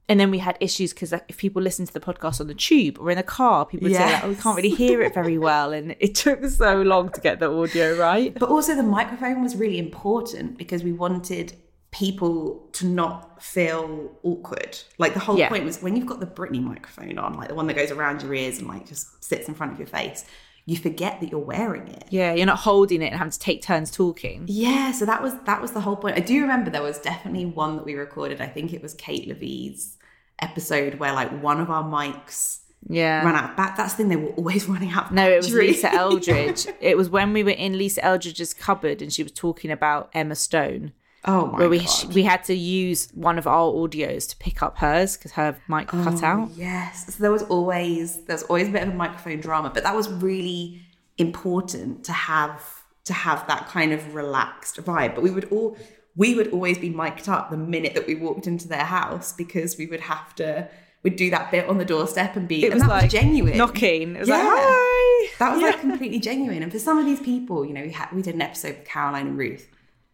And 0.09 0.19
then 0.19 0.31
we 0.31 0.37
had 0.39 0.57
issues 0.59 0.91
because 0.93 1.13
like, 1.13 1.23
if 1.29 1.37
people 1.37 1.61
listen 1.61 1.85
to 1.85 1.93
the 1.93 1.99
podcast 2.01 2.41
on 2.41 2.47
the 2.47 2.53
tube 2.53 2.97
or 2.99 3.09
in 3.09 3.15
the 3.17 3.23
car, 3.23 3.65
people 3.65 3.87
would 3.87 3.95
say 3.95 4.03
like, 4.11 4.23
"Oh, 4.25 4.29
we 4.29 4.35
can't 4.35 4.57
really 4.57 4.69
hear 4.69 5.01
it 5.01 5.13
very 5.13 5.37
well," 5.37 5.71
and 5.71 5.95
it 5.97 6.13
took 6.13 6.43
so 6.43 6.81
long 6.81 7.07
to 7.13 7.21
get 7.21 7.39
the 7.39 7.49
audio 7.49 7.95
right. 7.97 8.37
But 8.37 8.49
also 8.49 8.75
the 8.75 8.83
microphone 8.83 9.41
was 9.41 9.55
really 9.55 9.79
important 9.79 10.57
because 10.57 10.83
we 10.83 10.91
wanted 10.91 11.53
people 11.91 12.67
to 12.73 12.85
not 12.85 13.41
feel 13.41 14.11
awkward. 14.23 14.77
Like 14.97 15.13
the 15.13 15.21
whole 15.21 15.37
Yeah. 15.37 15.47
point 15.47 15.63
was 15.63 15.81
when 15.81 15.95
you've 15.95 16.05
got 16.07 16.19
the 16.19 16.25
Britney 16.27 16.61
microphone 16.61 17.17
on, 17.17 17.35
like 17.35 17.47
the 17.47 17.55
one 17.55 17.67
that 17.67 17.75
goes 17.75 17.89
around 17.91 18.23
your 18.23 18.33
ears 18.33 18.59
and 18.59 18.67
like 18.67 18.85
just 18.85 19.23
sits 19.23 19.47
in 19.47 19.53
front 19.53 19.71
of 19.71 19.79
your 19.79 19.87
face, 19.87 20.25
you 20.65 20.77
forget 20.77 21.19
that 21.19 21.29
you're 21.29 21.39
wearing 21.41 21.87
it. 21.89 22.05
Yeah, 22.09 22.33
you're 22.33 22.45
not 22.45 22.59
holding 22.59 23.01
it 23.01 23.07
and 23.07 23.15
having 23.17 23.31
to 23.31 23.39
take 23.39 23.61
turns 23.61 23.91
talking. 23.91 24.45
Yeah, 24.47 24.91
so 24.93 25.05
that 25.05 25.21
was 25.21 25.33
that 25.45 25.61
was 25.61 25.71
the 25.71 25.81
whole 25.81 25.95
point. 25.97 26.15
I 26.17 26.21
do 26.21 26.39
remember 26.41 26.69
there 26.69 26.81
was 26.81 26.99
definitely 26.99 27.45
one 27.45 27.75
that 27.75 27.85
we 27.85 27.95
recorded. 27.95 28.41
I 28.41 28.47
think 28.47 28.73
it 28.73 28.81
was 28.81 28.93
Kate 28.93 29.27
Levy's 29.27 29.97
episode 30.39 30.95
where 30.95 31.13
like 31.13 31.31
one 31.43 31.59
of 31.59 31.69
our 31.69 31.83
mics 31.83 32.59
Yeah. 32.89 33.23
ran 33.25 33.35
out 33.35 33.55
bat. 33.57 33.75
That's 33.77 33.93
the 33.93 33.97
thing; 33.97 34.09
they 34.09 34.15
were 34.15 34.29
always 34.31 34.65
running 34.69 34.91
out. 34.91 35.13
No, 35.13 35.29
it 35.29 35.37
was. 35.37 35.53
Lisa 35.53 35.93
Eldridge. 35.93 36.65
it 36.81 36.97
was 36.97 37.09
when 37.09 37.33
we 37.33 37.43
were 37.43 37.51
in 37.51 37.77
Lisa 37.77 38.03
Eldridge's 38.03 38.53
cupboard 38.53 39.01
and 39.01 39.11
she 39.11 39.23
was 39.23 39.31
talking 39.31 39.71
about 39.71 40.09
Emma 40.13 40.35
Stone. 40.35 40.93
Oh 41.25 41.47
my 41.47 41.59
Where 41.59 41.69
we 41.69 41.79
god! 41.79 42.13
we 42.13 42.23
had 42.23 42.43
to 42.45 42.53
use 42.53 43.09
one 43.13 43.37
of 43.37 43.47
our 43.47 43.71
audios 43.71 44.27
to 44.29 44.37
pick 44.37 44.61
up 44.61 44.77
hers 44.79 45.15
because 45.17 45.31
her 45.33 45.57
mic 45.67 45.87
cut 45.87 46.21
Oh, 46.23 46.25
out. 46.25 46.49
Yes, 46.55 47.05
so 47.15 47.21
there 47.21 47.31
was 47.31 47.43
always 47.43 48.23
there 48.25 48.35
was 48.35 48.43
always 48.43 48.67
a 48.67 48.71
bit 48.71 48.83
of 48.83 48.89
a 48.89 48.93
microphone 48.93 49.39
drama, 49.39 49.71
but 49.73 49.83
that 49.83 49.95
was 49.95 50.09
really 50.09 50.81
important 51.17 52.03
to 52.05 52.11
have 52.13 52.61
to 53.05 53.13
have 53.13 53.45
that 53.47 53.67
kind 53.67 53.91
of 53.93 54.15
relaxed 54.15 54.77
vibe. 54.83 55.15
But 55.15 55.23
we 55.23 55.31
would 55.31 55.45
all 55.51 55.77
we 56.15 56.35
would 56.35 56.49
always 56.51 56.77
be 56.77 56.89
mic'd 56.89 57.27
up 57.27 57.49
the 57.49 57.57
minute 57.57 57.93
that 57.95 58.07
we 58.07 58.15
walked 58.15 58.47
into 58.47 58.67
their 58.67 58.83
house 58.85 59.33
because 59.33 59.77
we 59.77 59.85
would 59.87 59.99
have 60.01 60.35
to 60.35 60.69
we'd 61.03 61.15
do 61.17 61.29
that 61.31 61.51
bit 61.51 61.67
on 61.67 61.77
the 61.79 61.85
doorstep 61.85 62.35
and 62.35 62.47
be 62.47 62.63
It 62.63 62.67
and 62.67 62.75
was 62.75 62.83
that 62.83 62.89
like 62.89 63.09
genuine 63.09 63.57
knocking. 63.57 64.15
It 64.15 64.19
was 64.19 64.29
like, 64.29 64.41
Yeah. 64.43 64.55
hi. 64.57 65.29
That 65.39 65.51
was 65.53 65.61
Yeah. 65.61 65.67
like 65.71 65.79
completely 65.81 66.19
genuine. 66.19 66.63
And 66.63 66.71
for 66.71 66.79
some 66.79 66.97
of 66.97 67.05
these 67.05 67.19
people, 67.19 67.65
you 67.65 67.73
know, 67.73 67.81
we 67.83 67.91
had 67.91 68.11
we 68.13 68.21
did 68.21 68.35
an 68.35 68.41
episode 68.41 68.77
with 68.77 68.85
Caroline 68.87 69.27
and 69.27 69.37
Ruth. 69.37 69.67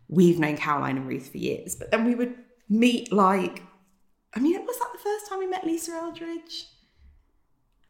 We've 0.09 0.39
known 0.39 0.57
Caroline 0.57 0.97
and 0.97 1.07
Ruth 1.07 1.29
for 1.29 1.37
years, 1.37 1.75
but 1.75 1.91
then 1.91 2.03
we 2.03 2.15
would 2.15 2.35
meet 2.67 3.13
like, 3.13 3.63
I 4.33 4.39
mean, 4.39 4.53
was 4.65 4.77
that 4.79 4.89
the 4.91 4.99
first 4.99 5.29
time 5.29 5.39
we 5.39 5.47
met 5.47 5.65
Lisa 5.65 5.91
Eldridge? 5.93 6.65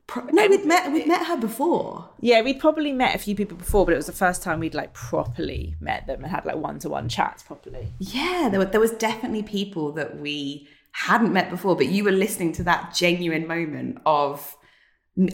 Pro- 0.05 0.26
no, 0.26 0.47
we'd 0.47 0.65
met 0.65 0.91
we'd 0.91 1.07
met 1.07 1.28
her 1.28 1.38
before. 1.38 2.09
Yeah, 2.20 2.41
we'd 2.41 2.59
probably 2.59 2.91
met 2.91 3.15
a 3.15 3.20
few 3.20 3.36
people 3.36 3.57
before, 3.57 3.86
but 3.86 3.93
it 3.93 3.97
was 3.97 4.07
the 4.07 4.11
first 4.11 4.41
time 4.41 4.59
we'd 4.59 4.74
like 4.74 4.93
properly 4.93 5.76
met 5.80 6.07
them 6.07 6.24
and 6.24 6.32
had 6.32 6.45
like 6.45 6.55
one 6.55 6.80
to 6.80 6.89
one 6.89 7.09
chats 7.09 7.43
properly. 7.43 7.93
Yeah, 7.99 8.49
there 8.49 8.59
were 8.59 8.65
there 8.65 8.82
was 8.82 8.91
definitely 8.91 9.43
people 9.43 9.91
that 9.93 10.20
we 10.20 10.67
hadn't 10.93 11.32
met 11.32 11.49
before, 11.49 11.76
but 11.76 11.88
you 11.88 12.03
were 12.03 12.11
listening 12.11 12.51
to 12.53 12.63
that 12.63 12.93
genuine 12.93 13.47
moment 13.47 13.99
of 14.05 14.57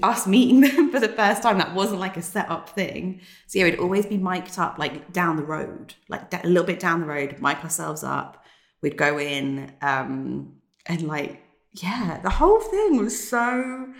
us 0.01 0.27
meeting 0.27 0.61
them 0.75 0.91
for 0.91 0.99
the 0.99 1.09
first 1.09 1.41
time. 1.41 1.57
That 1.57 1.73
wasn't 1.73 1.99
like 1.99 2.17
a 2.17 2.21
set 2.21 2.49
up 2.49 2.69
thing. 2.69 3.21
So 3.47 3.59
yeah, 3.59 3.65
we'd 3.65 3.79
always 3.79 4.05
be 4.05 4.17
mic'd 4.17 4.57
up 4.57 4.77
like 4.77 5.11
down 5.13 5.37
the 5.37 5.43
road, 5.43 5.95
like 6.09 6.33
a 6.33 6.47
little 6.47 6.63
bit 6.63 6.79
down 6.79 7.01
the 7.01 7.07
road, 7.07 7.37
mic 7.41 7.63
ourselves 7.63 8.03
up. 8.03 8.43
We'd 8.81 8.97
go 8.97 9.19
in 9.19 9.73
um, 9.81 10.57
and 10.85 11.03
like 11.03 11.41
yeah, 11.73 12.19
the 12.23 12.29
whole 12.29 12.59
thing 12.59 12.97
was 12.97 13.27
so 13.27 13.93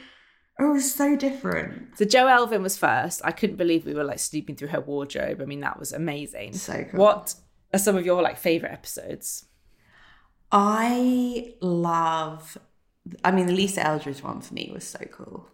it 0.59 0.63
was 0.63 0.93
so 0.93 1.17
different. 1.17 1.97
So 1.97 2.05
Jo 2.05 2.27
Elvin 2.27 2.63
was 2.63 2.77
first. 2.77 3.21
I 3.25 3.31
couldn't 3.31 3.57
believe 3.57 3.85
we 3.85 3.93
were 3.93 4.05
like 4.05 4.19
snooping 4.19 4.55
through 4.55 4.69
her 4.69 4.79
wardrobe. 4.79 5.41
I 5.41 5.45
mean, 5.45 5.59
that 5.61 5.79
was 5.79 5.91
amazing. 5.91 6.53
So 6.53 6.85
cool. 6.85 6.99
What 6.99 7.35
are 7.73 7.79
some 7.79 7.97
of 7.97 8.05
your 8.05 8.21
like 8.21 8.37
favorite 8.37 8.71
episodes? 8.71 9.45
I 10.51 11.55
love. 11.59 12.57
I 13.23 13.31
mean, 13.31 13.47
the 13.47 13.53
Lisa 13.53 13.85
Eldridge 13.85 14.23
one 14.23 14.39
for 14.41 14.53
me 14.53 14.71
was 14.73 14.85
so 14.85 14.99
cool. 15.11 15.47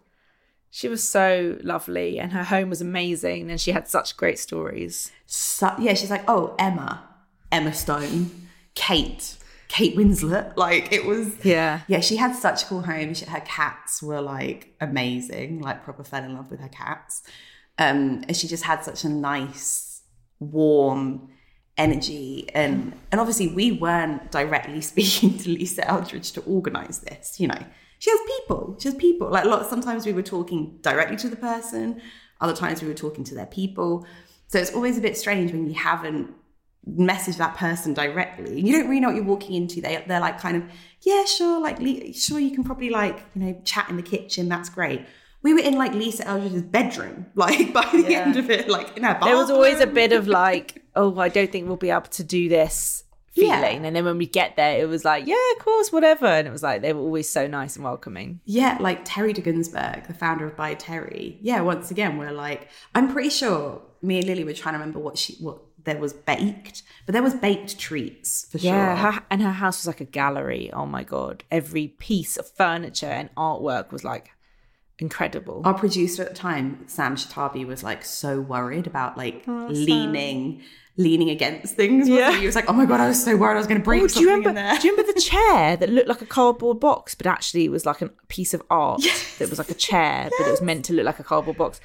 She 0.74 0.88
was 0.88 1.06
so 1.06 1.58
lovely 1.62 2.18
and 2.18 2.32
her 2.32 2.44
home 2.44 2.70
was 2.70 2.80
amazing 2.80 3.50
and 3.50 3.60
she 3.60 3.72
had 3.72 3.86
such 3.88 4.16
great 4.16 4.38
stories. 4.38 5.12
So, 5.26 5.70
yeah, 5.78 5.92
she's 5.92 6.10
like, 6.10 6.24
oh, 6.26 6.54
Emma. 6.58 7.06
Emma 7.52 7.74
Stone, 7.74 8.30
Kate, 8.74 9.36
Kate 9.68 9.94
Winslet. 9.94 10.54
Like 10.56 10.90
it 10.90 11.04
was 11.04 11.44
Yeah. 11.44 11.80
yeah, 11.88 12.00
she 12.00 12.16
had 12.16 12.34
such 12.34 12.62
a 12.62 12.66
cool 12.66 12.80
home. 12.80 13.12
She, 13.12 13.26
her 13.26 13.42
cats 13.42 14.02
were 14.02 14.22
like 14.22 14.74
amazing, 14.80 15.60
like 15.60 15.84
proper 15.84 16.04
fell 16.04 16.24
in 16.24 16.34
love 16.34 16.50
with 16.50 16.60
her 16.60 16.70
cats. 16.70 17.22
Um, 17.76 18.24
and 18.26 18.34
she 18.34 18.48
just 18.48 18.64
had 18.64 18.82
such 18.82 19.04
a 19.04 19.10
nice, 19.10 20.00
warm 20.40 21.28
energy. 21.76 22.48
And 22.54 22.98
and 23.10 23.20
obviously 23.20 23.48
we 23.48 23.72
weren't 23.72 24.30
directly 24.30 24.80
speaking 24.92 25.36
to 25.36 25.50
Lisa 25.50 25.86
Eldridge 25.86 26.32
to 26.32 26.40
organize 26.44 27.00
this, 27.00 27.38
you 27.38 27.48
know. 27.48 27.62
She 28.02 28.10
has 28.10 28.18
people. 28.26 28.76
She 28.80 28.88
has 28.88 28.96
people. 28.96 29.30
Like 29.30 29.44
lots 29.44 29.70
sometimes 29.70 30.04
we 30.04 30.12
were 30.12 30.24
talking 30.24 30.76
directly 30.82 31.16
to 31.18 31.28
the 31.28 31.36
person, 31.36 32.02
other 32.40 32.52
times 32.52 32.82
we 32.82 32.88
were 32.88 32.94
talking 32.94 33.22
to 33.22 33.34
their 33.36 33.46
people. 33.46 34.04
So 34.48 34.58
it's 34.58 34.74
always 34.74 34.98
a 34.98 35.00
bit 35.00 35.16
strange 35.16 35.52
when 35.52 35.68
you 35.68 35.74
haven't 35.74 36.34
messaged 36.84 37.36
that 37.36 37.56
person 37.56 37.94
directly. 37.94 38.60
You 38.60 38.72
don't 38.72 38.88
really 38.88 38.98
know 38.98 39.06
what 39.06 39.14
you're 39.14 39.24
walking 39.24 39.54
into. 39.54 39.80
They 39.80 40.02
they're 40.08 40.18
like 40.18 40.40
kind 40.40 40.56
of 40.56 40.64
yeah, 41.02 41.24
sure, 41.26 41.60
like 41.60 41.78
sure 42.12 42.40
you 42.40 42.50
can 42.50 42.64
probably 42.64 42.90
like 42.90 43.20
you 43.36 43.40
know 43.44 43.60
chat 43.64 43.88
in 43.88 43.94
the 43.96 44.02
kitchen. 44.02 44.48
That's 44.48 44.68
great. 44.68 45.02
We 45.44 45.54
were 45.54 45.60
in 45.60 45.74
like 45.78 45.94
Lisa 45.94 46.26
Eldridge's 46.26 46.62
bedroom, 46.62 47.26
like 47.36 47.72
by 47.72 47.88
the 47.92 48.06
Yeah. 48.08 48.22
end 48.22 48.36
of 48.36 48.50
it, 48.50 48.68
like 48.68 48.96
in 48.96 49.04
her 49.04 49.12
bathroom. 49.14 49.28
There 49.30 49.36
was 49.36 49.50
always 49.52 49.78
a 49.78 49.86
bit 49.86 50.10
of 50.10 50.26
like, 50.42 50.82
oh, 50.96 51.16
I 51.20 51.28
don't 51.28 51.52
think 51.52 51.68
we'll 51.68 51.76
be 51.76 51.90
able 51.90 52.02
to 52.02 52.24
do 52.24 52.48
this 52.48 53.01
Yeah. 53.34 53.60
feeling. 53.62 53.86
And 53.86 53.96
then 53.96 54.04
when 54.04 54.18
we 54.18 54.26
get 54.26 54.56
there, 54.56 54.78
it 54.80 54.86
was 54.88 55.04
like, 55.04 55.26
yeah, 55.26 55.36
of 55.56 55.64
course, 55.64 55.90
whatever. 55.90 56.26
And 56.26 56.46
it 56.46 56.50
was 56.50 56.62
like, 56.62 56.82
they 56.82 56.92
were 56.92 57.00
always 57.00 57.28
so 57.28 57.46
nice 57.46 57.76
and 57.76 57.84
welcoming. 57.84 58.40
Yeah, 58.44 58.76
like 58.80 59.00
Terry 59.04 59.32
de 59.32 59.40
Gunzburg, 59.42 60.06
the 60.06 60.14
founder 60.14 60.46
of 60.46 60.56
By 60.56 60.74
Terry. 60.74 61.38
Yeah, 61.40 61.60
once 61.62 61.90
again, 61.90 62.18
we're 62.18 62.30
like, 62.32 62.68
I'm 62.94 63.10
pretty 63.12 63.30
sure 63.30 63.80
me 64.02 64.18
and 64.18 64.26
Lily 64.26 64.44
were 64.44 64.52
trying 64.52 64.74
to 64.74 64.78
remember 64.80 64.98
what 64.98 65.16
she 65.18 65.34
what 65.34 65.58
there 65.84 65.98
was 65.98 66.12
baked, 66.12 66.82
but 67.06 67.12
there 67.12 67.22
was 67.22 67.34
baked 67.34 67.78
treats 67.78 68.46
for 68.50 68.58
Yeah, 68.58 68.94
sure. 69.00 69.12
her, 69.12 69.22
and 69.30 69.42
her 69.42 69.50
house 69.50 69.80
was 69.80 69.86
like 69.88 70.00
a 70.00 70.04
gallery. 70.04 70.70
Oh 70.72 70.86
my 70.86 71.02
god! 71.02 71.42
Every 71.50 71.88
piece 71.88 72.36
of 72.36 72.48
furniture 72.48 73.06
and 73.06 73.34
artwork 73.34 73.90
was 73.90 74.04
like 74.04 74.30
incredible. 74.98 75.62
Our 75.64 75.74
producer 75.74 76.22
at 76.22 76.28
the 76.30 76.34
time, 76.34 76.84
Sam 76.86 77.16
Shatabi, 77.16 77.66
was 77.66 77.82
like 77.82 78.04
so 78.04 78.40
worried 78.40 78.86
about 78.86 79.16
like 79.16 79.42
oh, 79.48 79.66
leaning, 79.70 80.62
leaning 80.96 81.30
against 81.30 81.74
things. 81.74 82.08
Yeah. 82.08 82.36
he? 82.38 82.44
was 82.46 82.54
like, 82.54 82.68
"Oh 82.68 82.72
my 82.72 82.84
god, 82.84 83.00
I 83.00 83.08
was 83.08 83.22
so 83.22 83.36
worried 83.36 83.54
I 83.54 83.58
was 83.58 83.66
going 83.66 83.80
to 83.80 83.84
break 83.84 84.02
Oh, 84.02 84.06
do 84.06 84.08
something 84.14 84.22
you 84.22 84.28
remember? 84.36 84.48
in 84.50 84.54
there." 84.56 84.78
Do 84.78 84.86
you 84.86 84.92
remember 84.94 85.12
the 85.12 85.20
chair 85.32 85.76
that 85.76 85.88
looked 85.88 86.08
like 86.08 86.20
a 86.22 86.26
cardboard 86.26 86.80
box, 86.80 87.14
but 87.14 87.26
actually 87.26 87.68
was 87.68 87.86
like 87.86 88.02
a 88.02 88.08
piece 88.28 88.52
of 88.54 88.62
art 88.70 89.02
that 89.38 89.48
was 89.48 89.58
like 89.58 89.70
a 89.70 89.74
chair, 89.74 90.28
but 90.38 90.46
it 90.46 90.50
was 90.50 90.60
meant 90.62 90.84
to 90.86 90.92
look 90.92 91.04
like 91.06 91.18
a 91.18 91.24
cardboard 91.24 91.56
box? 91.56 91.80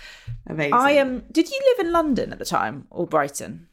Amazing. 0.48 0.74
I 0.74 0.98
um, 0.98 1.24
did 1.32 1.50
you 1.50 1.60
live 1.76 1.86
in 1.86 1.92
London 1.94 2.32
at 2.34 2.40
the 2.40 2.46
time 2.46 2.88
or 2.90 3.08
Brighton? 3.08 3.68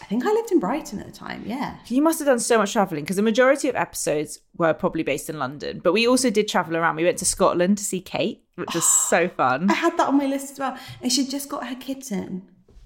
I 0.00 0.04
think 0.04 0.26
I 0.26 0.30
lived 0.30 0.52
in 0.52 0.60
Brighton 0.60 1.00
at 1.00 1.06
the 1.06 1.12
time. 1.12 1.42
Yeah. 1.46 1.76
You 1.86 2.02
must 2.02 2.18
have 2.18 2.26
done 2.26 2.38
so 2.38 2.58
much 2.58 2.74
traveling 2.74 3.02
because 3.02 3.16
the 3.16 3.22
majority 3.22 3.68
of 3.68 3.74
episodes 3.76 4.40
were 4.56 4.74
probably 4.74 5.02
based 5.02 5.30
in 5.30 5.38
London, 5.38 5.80
but 5.82 5.92
we 5.94 6.06
also 6.06 6.28
did 6.30 6.48
travel 6.48 6.76
around. 6.76 6.96
We 6.96 7.04
went 7.04 7.16
to 7.18 7.24
Scotland 7.24 7.78
to 7.78 7.84
see 7.84 8.00
Kate, 8.02 8.44
which 8.56 8.74
was 8.74 8.84
so 9.08 9.28
fun. 9.28 9.70
I 9.70 9.74
had 9.74 9.96
that 9.96 10.08
on 10.08 10.18
my 10.18 10.26
list 10.26 10.52
as 10.52 10.58
well. 10.58 10.76
And 11.02 11.10
she 11.10 11.26
just 11.26 11.48
got 11.48 11.66
her 11.66 11.74
kitten. 11.76 12.42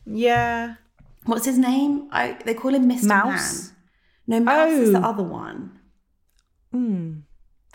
Yeah. 0.06 0.76
What's 1.31 1.47
his 1.47 1.59
name? 1.59 2.09
I 2.12 2.37
they 2.45 2.55
call 2.55 2.74
him 2.74 2.89
Mr. 2.89 3.05
Mouse? 3.07 3.72
Man. 4.26 4.45
No, 4.45 4.53
Mouse 4.53 4.72
is 4.72 4.93
the 4.93 5.01
Oh. 5.01 5.11
other 5.11 5.22
one. 5.22 5.59
Hmm. 6.72 7.20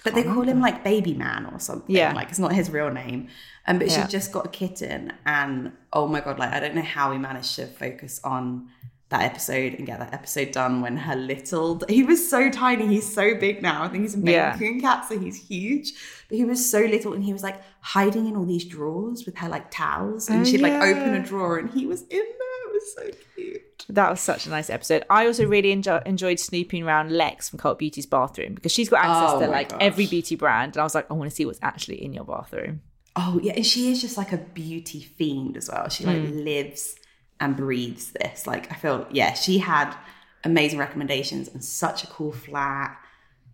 But 0.04 0.14
they 0.14 0.24
call 0.24 0.44
him 0.44 0.60
like 0.62 0.84
Baby 0.84 1.14
Man 1.16 1.48
or 1.52 1.60
something. 1.60 1.96
Yeah. 1.96 2.14
Like 2.14 2.30
it's 2.30 2.40
not 2.40 2.54
his 2.54 2.70
real 2.70 2.92
name. 2.92 3.28
Um, 3.68 3.80
but 3.80 3.88
Yeah. 3.90 4.06
she 4.06 4.12
just 4.12 4.32
got 4.32 4.46
a 4.46 4.50
kitten, 4.50 5.14
and 5.26 5.72
oh 5.92 6.08
my 6.08 6.22
god, 6.22 6.38
like 6.38 6.52
I 6.54 6.60
don't 6.60 6.76
know 6.76 6.82
how 6.98 7.10
we 7.12 7.18
managed 7.18 7.56
to 7.56 7.66
focus 7.66 8.20
on 8.24 8.68
that 9.10 9.22
episode 9.22 9.74
and 9.76 9.86
get 9.86 10.00
that 10.00 10.14
episode 10.14 10.52
done 10.52 10.82
when 10.82 10.98
her 10.98 11.16
little 11.16 11.80
he 11.88 12.02
was 12.04 12.28
so 12.28 12.50
tiny 12.50 12.88
he's 12.88 13.14
so 13.14 13.36
big 13.36 13.62
now 13.62 13.84
i 13.84 13.88
think 13.88 14.02
he's 14.02 14.16
a 14.16 14.18
Maine 14.18 14.34
Yeah. 14.34 14.58
Coon 14.58 14.82
cat 14.82 15.06
so 15.08 15.20
he's 15.20 15.38
huge 15.48 15.94
but 16.28 16.36
he 16.40 16.44
was 16.44 16.68
so 16.68 16.80
little 16.80 17.14
and 17.14 17.24
he 17.24 17.32
was 17.32 17.44
like 17.44 17.62
hiding 17.82 18.26
in 18.28 18.36
all 18.36 18.46
these 18.46 18.66
drawers 18.66 19.24
with 19.28 19.38
her 19.38 19.48
like 19.48 19.70
towels 19.70 20.28
and 20.28 20.42
Oh, 20.42 20.44
she'd 20.44 20.60
like 20.60 20.74
open 20.74 21.14
a 21.14 21.24
drawer 21.24 21.60
and 21.60 21.70
he 21.70 21.86
was 21.86 22.02
in 22.02 22.18
there 22.42 22.55
was 22.76 22.94
so 22.96 23.10
cute 23.36 23.86
That 23.90 24.10
was 24.10 24.20
such 24.22 24.46
a 24.46 24.50
nice 24.50 24.70
episode. 24.70 25.04
I 25.10 25.26
also 25.26 25.46
really 25.46 25.76
enjo- 25.76 26.06
enjoyed 26.06 26.40
snooping 26.40 26.84
around 26.84 27.12
Lex 27.12 27.50
from 27.50 27.60
Cult 27.60 27.80
Beauty's 27.80 28.06
bathroom 28.06 28.54
because 28.56 28.72
she's 28.72 28.90
got 28.90 29.04
access 29.06 29.32
Oh 29.36 29.40
to 29.42 29.48
like 29.48 29.70
gosh. 29.70 29.78
every 29.82 30.08
beauty 30.08 30.36
brand. 30.36 30.76
And 30.76 30.82
I 30.82 30.84
was 30.84 30.96
like, 30.96 31.10
I 31.10 31.14
want 31.14 31.30
to 31.30 31.36
see 31.36 31.46
what's 31.46 31.60
actually 31.62 32.04
in 32.04 32.14
your 32.14 32.26
bathroom. 32.26 32.82
Oh 33.16 33.40
yeah, 33.42 33.54
and 33.54 33.66
she 33.66 33.92
is 33.92 34.02
just 34.02 34.18
like 34.18 34.32
a 34.34 34.38
beauty 34.38 35.02
fiend 35.02 35.56
as 35.58 35.70
well. 35.70 35.88
She 35.90 36.04
like 36.06 36.18
Mm. 36.18 36.44
lives 36.44 36.96
and 37.40 37.56
breathes 37.56 38.12
this. 38.12 38.46
Like 38.48 38.72
I 38.72 38.76
feel, 38.76 39.08
yeah, 39.12 39.34
she 39.34 39.58
had 39.60 39.96
amazing 40.44 40.80
recommendations 40.80 41.48
and 41.48 41.64
such 41.64 42.04
a 42.04 42.08
cool 42.08 42.32
flat. 42.32 42.98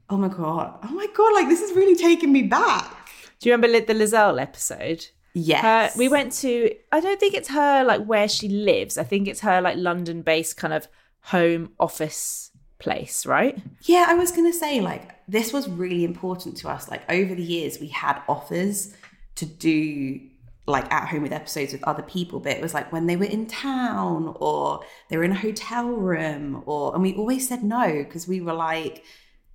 Oh 0.09 0.17
my 0.17 0.27
god, 0.29 0.79
oh 0.83 0.91
my 0.91 1.07
god, 1.15 1.33
like 1.33 1.47
this 1.47 1.61
is 1.61 1.75
really 1.75 1.95
taking 1.95 2.31
me 2.33 2.43
back. 2.43 3.09
Do 3.39 3.49
you 3.49 3.55
remember 3.55 3.79
the 3.79 3.93
Lizelle 3.93 4.41
episode? 4.41 5.07
Yes, 5.33 5.93
Her, 5.93 5.97
we 5.97 6.09
went 6.09 6.33
to, 6.33 6.73
I 6.91 6.99
don't 6.99 7.19
think 7.19 7.33
it's 7.33 7.49
her 7.49 7.83
like 7.83 8.05
where 8.05 8.27
she 8.27 8.49
lives. 8.49 8.97
I 8.97 9.03
think 9.03 9.27
it's 9.27 9.41
her 9.41 9.61
like 9.61 9.77
London 9.77 10.21
based 10.21 10.57
kind 10.57 10.73
of 10.73 10.87
home 11.21 11.71
office 11.79 12.51
place, 12.79 13.25
right? 13.25 13.57
Yeah, 13.83 14.05
I 14.09 14.15
was 14.15 14.31
gonna 14.31 14.51
say 14.51 14.81
like 14.81 15.15
this 15.27 15.53
was 15.53 15.69
really 15.69 16.03
important 16.03 16.57
to 16.57 16.69
us. 16.69 16.89
Like 16.89 17.09
over 17.09 17.33
the 17.33 17.43
years, 17.43 17.79
we 17.79 17.87
had 17.87 18.21
offers 18.27 18.93
to 19.35 19.45
do 19.45 20.19
like 20.67 20.91
at 20.91 21.07
home 21.07 21.23
with 21.23 21.31
episodes 21.31 21.71
with 21.71 21.83
other 21.85 22.03
people, 22.03 22.39
but 22.39 22.51
it 22.51 22.61
was 22.61 22.73
like 22.73 22.91
when 22.91 23.05
they 23.07 23.15
were 23.15 23.25
in 23.25 23.45
town 23.47 24.35
or 24.39 24.81
they 25.09 25.17
were 25.17 25.23
in 25.23 25.31
a 25.31 25.35
hotel 25.35 25.87
room, 25.87 26.63
or 26.65 26.93
and 26.93 27.01
we 27.01 27.13
always 27.15 27.47
said 27.47 27.63
no 27.63 28.03
because 28.03 28.27
we 28.27 28.41
were 28.41 28.53
like 28.53 29.03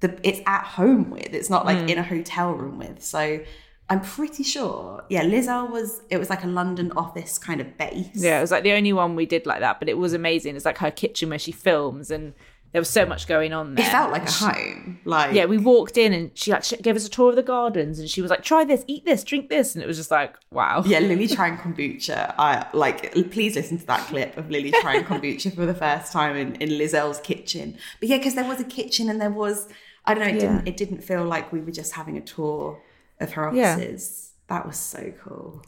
the 0.01 0.19
it's 0.23 0.41
at 0.47 0.65
home 0.65 1.11
with. 1.11 1.35
It's 1.35 1.51
not 1.51 1.67
like 1.67 1.79
mm. 1.79 1.91
in 1.91 1.99
a 1.99 2.03
hotel 2.03 2.53
room 2.53 2.79
with. 2.79 3.03
So. 3.03 3.41
I'm 3.89 4.01
pretty 4.01 4.43
sure. 4.43 5.05
Yeah, 5.09 5.23
Lizelle 5.25 5.71
was. 5.71 6.03
It 6.11 6.19
was 6.19 6.29
like 6.29 6.43
a 6.43 6.49
London 6.49 6.91
office 6.97 7.39
kind 7.39 7.61
of 7.61 7.79
base. 7.79 8.09
Yeah, 8.15 8.39
it 8.39 8.41
was 8.41 8.51
like 8.51 8.65
the 8.65 8.73
only 8.73 8.93
one 8.93 9.15
we 9.15 9.27
did 9.27 9.47
like 9.47 9.61
that, 9.61 9.79
but 9.79 9.89
it 9.89 9.97
was 9.97 10.13
amazing. 10.13 10.57
It's 10.57 10.65
like 10.65 10.79
her 10.79 10.91
kitchen 10.91 11.29
where 11.31 11.39
she 11.39 11.53
films, 11.53 12.11
and 12.11 12.35
there 12.73 12.81
was 12.81 12.91
so 12.91 13.07
much 13.07 13.29
going 13.29 13.53
on 13.53 13.77
there. 13.77 13.87
it 13.87 13.91
felt 13.91 14.11
like 14.11 14.29
a 14.29 14.33
home. 14.33 14.99
Like 15.05 15.35
Yeah, 15.35 15.45
we 15.45 15.57
walked 15.57 15.97
in 15.97 16.13
and 16.13 16.31
she 16.35 16.51
like 16.51 16.65
gave 16.83 16.97
us 16.97 17.07
a 17.07 17.09
tour 17.09 17.31
of 17.31 17.37
the 17.37 17.45
gardens, 17.45 18.01
and 18.01 18.11
she 18.11 18.21
was 18.21 18.29
like, 18.29 18.43
"Try 18.43 18.65
this, 18.65 18.85
eat 18.89 19.05
this, 19.05 19.23
drink 19.23 19.51
this," 19.51 19.77
and 19.77 19.85
it 19.85 19.87
was 19.87 19.97
just 19.97 20.11
like, 20.11 20.35
wow. 20.51 20.83
Yeah, 20.85 20.99
Lily 20.99 21.29
trying 21.39 21.57
kombucha. 21.57 22.35
I 22.39 22.67
like. 22.73 23.13
Please 23.31 23.55
listen 23.55 23.79
to 23.79 23.87
that 23.87 24.01
clip 24.09 24.37
of 24.37 24.51
Lily 24.51 24.73
trying 24.81 25.05
kombucha 25.11 25.55
for 25.55 25.65
the 25.65 25.75
first 25.75 26.11
time 26.13 26.35
in, 26.37 26.57
in 26.57 26.71
Lizelle's 26.71 27.21
kitchen. 27.21 27.79
But 28.01 28.09
yeah, 28.09 28.17
because 28.19 28.35
there 28.35 28.49
was 28.49 28.59
a 28.61 28.65
kitchen 28.65 29.09
and 29.09 29.21
there 29.21 29.31
was. 29.31 29.69
I 30.05 30.15
don't 30.15 30.25
know. 30.25 30.31
It 30.31 30.35
Yeah. 30.35 30.41
didn't. 30.41 30.69
It 30.69 30.77
didn't 30.77 31.03
feel 31.05 31.25
like 31.25 31.53
we 31.53 31.61
were 31.61 31.71
just 31.73 31.93
having 31.93 32.17
a 32.17 32.21
tour 32.21 32.81
of 33.21 33.33
her 33.33 33.51
Yeah. 33.55 33.75
offices. 33.75 34.33
That 34.49 34.67
was 34.67 34.77
so 34.79 35.13
cool. 35.25 35.63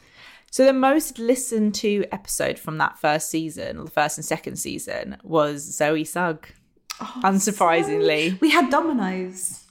So 0.51 0.64
the 0.64 0.72
most 0.72 1.18
listened 1.18 1.74
to 1.76 2.05
episode 2.12 2.59
from 2.59 2.78
that 2.78 2.99
first 2.99 3.28
season, 3.30 3.78
or 3.78 3.84
the 3.84 3.90
first 3.90 4.16
and 4.18 4.24
second 4.24 4.57
season, 4.57 5.16
was 5.22 5.62
Zoe 5.76 6.05
Sugg. 6.05 6.46
Oh, 7.01 7.20
Unsurprisingly, 7.24 8.40
We 8.40 8.51
had 8.51 8.70
Domino's. 8.70 9.64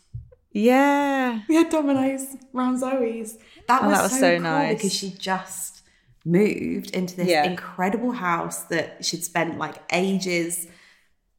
yeah, 0.52 1.42
We 1.50 1.56
had 1.56 1.70
Domino's 1.70 2.26
round 2.54 2.80
Zoe's. 2.80 3.38
That 3.68 3.84
Oh, 3.84 3.88
was, 3.88 3.98
that 3.98 4.04
was 4.04 4.12
so, 4.14 4.20
so 4.20 4.34
cool 4.36 4.44
nice. 4.44 4.76
because 4.78 4.94
she 4.94 5.10
just 5.12 5.82
moved 6.26 6.92
into 6.92 7.16
this 7.16 7.28
Yeah. 7.28 7.44
incredible 7.46 8.12
house 8.12 8.64
that 8.66 9.04
she'd 9.04 9.24
spent 9.24 9.58
like 9.58 9.76
ages 9.92 10.68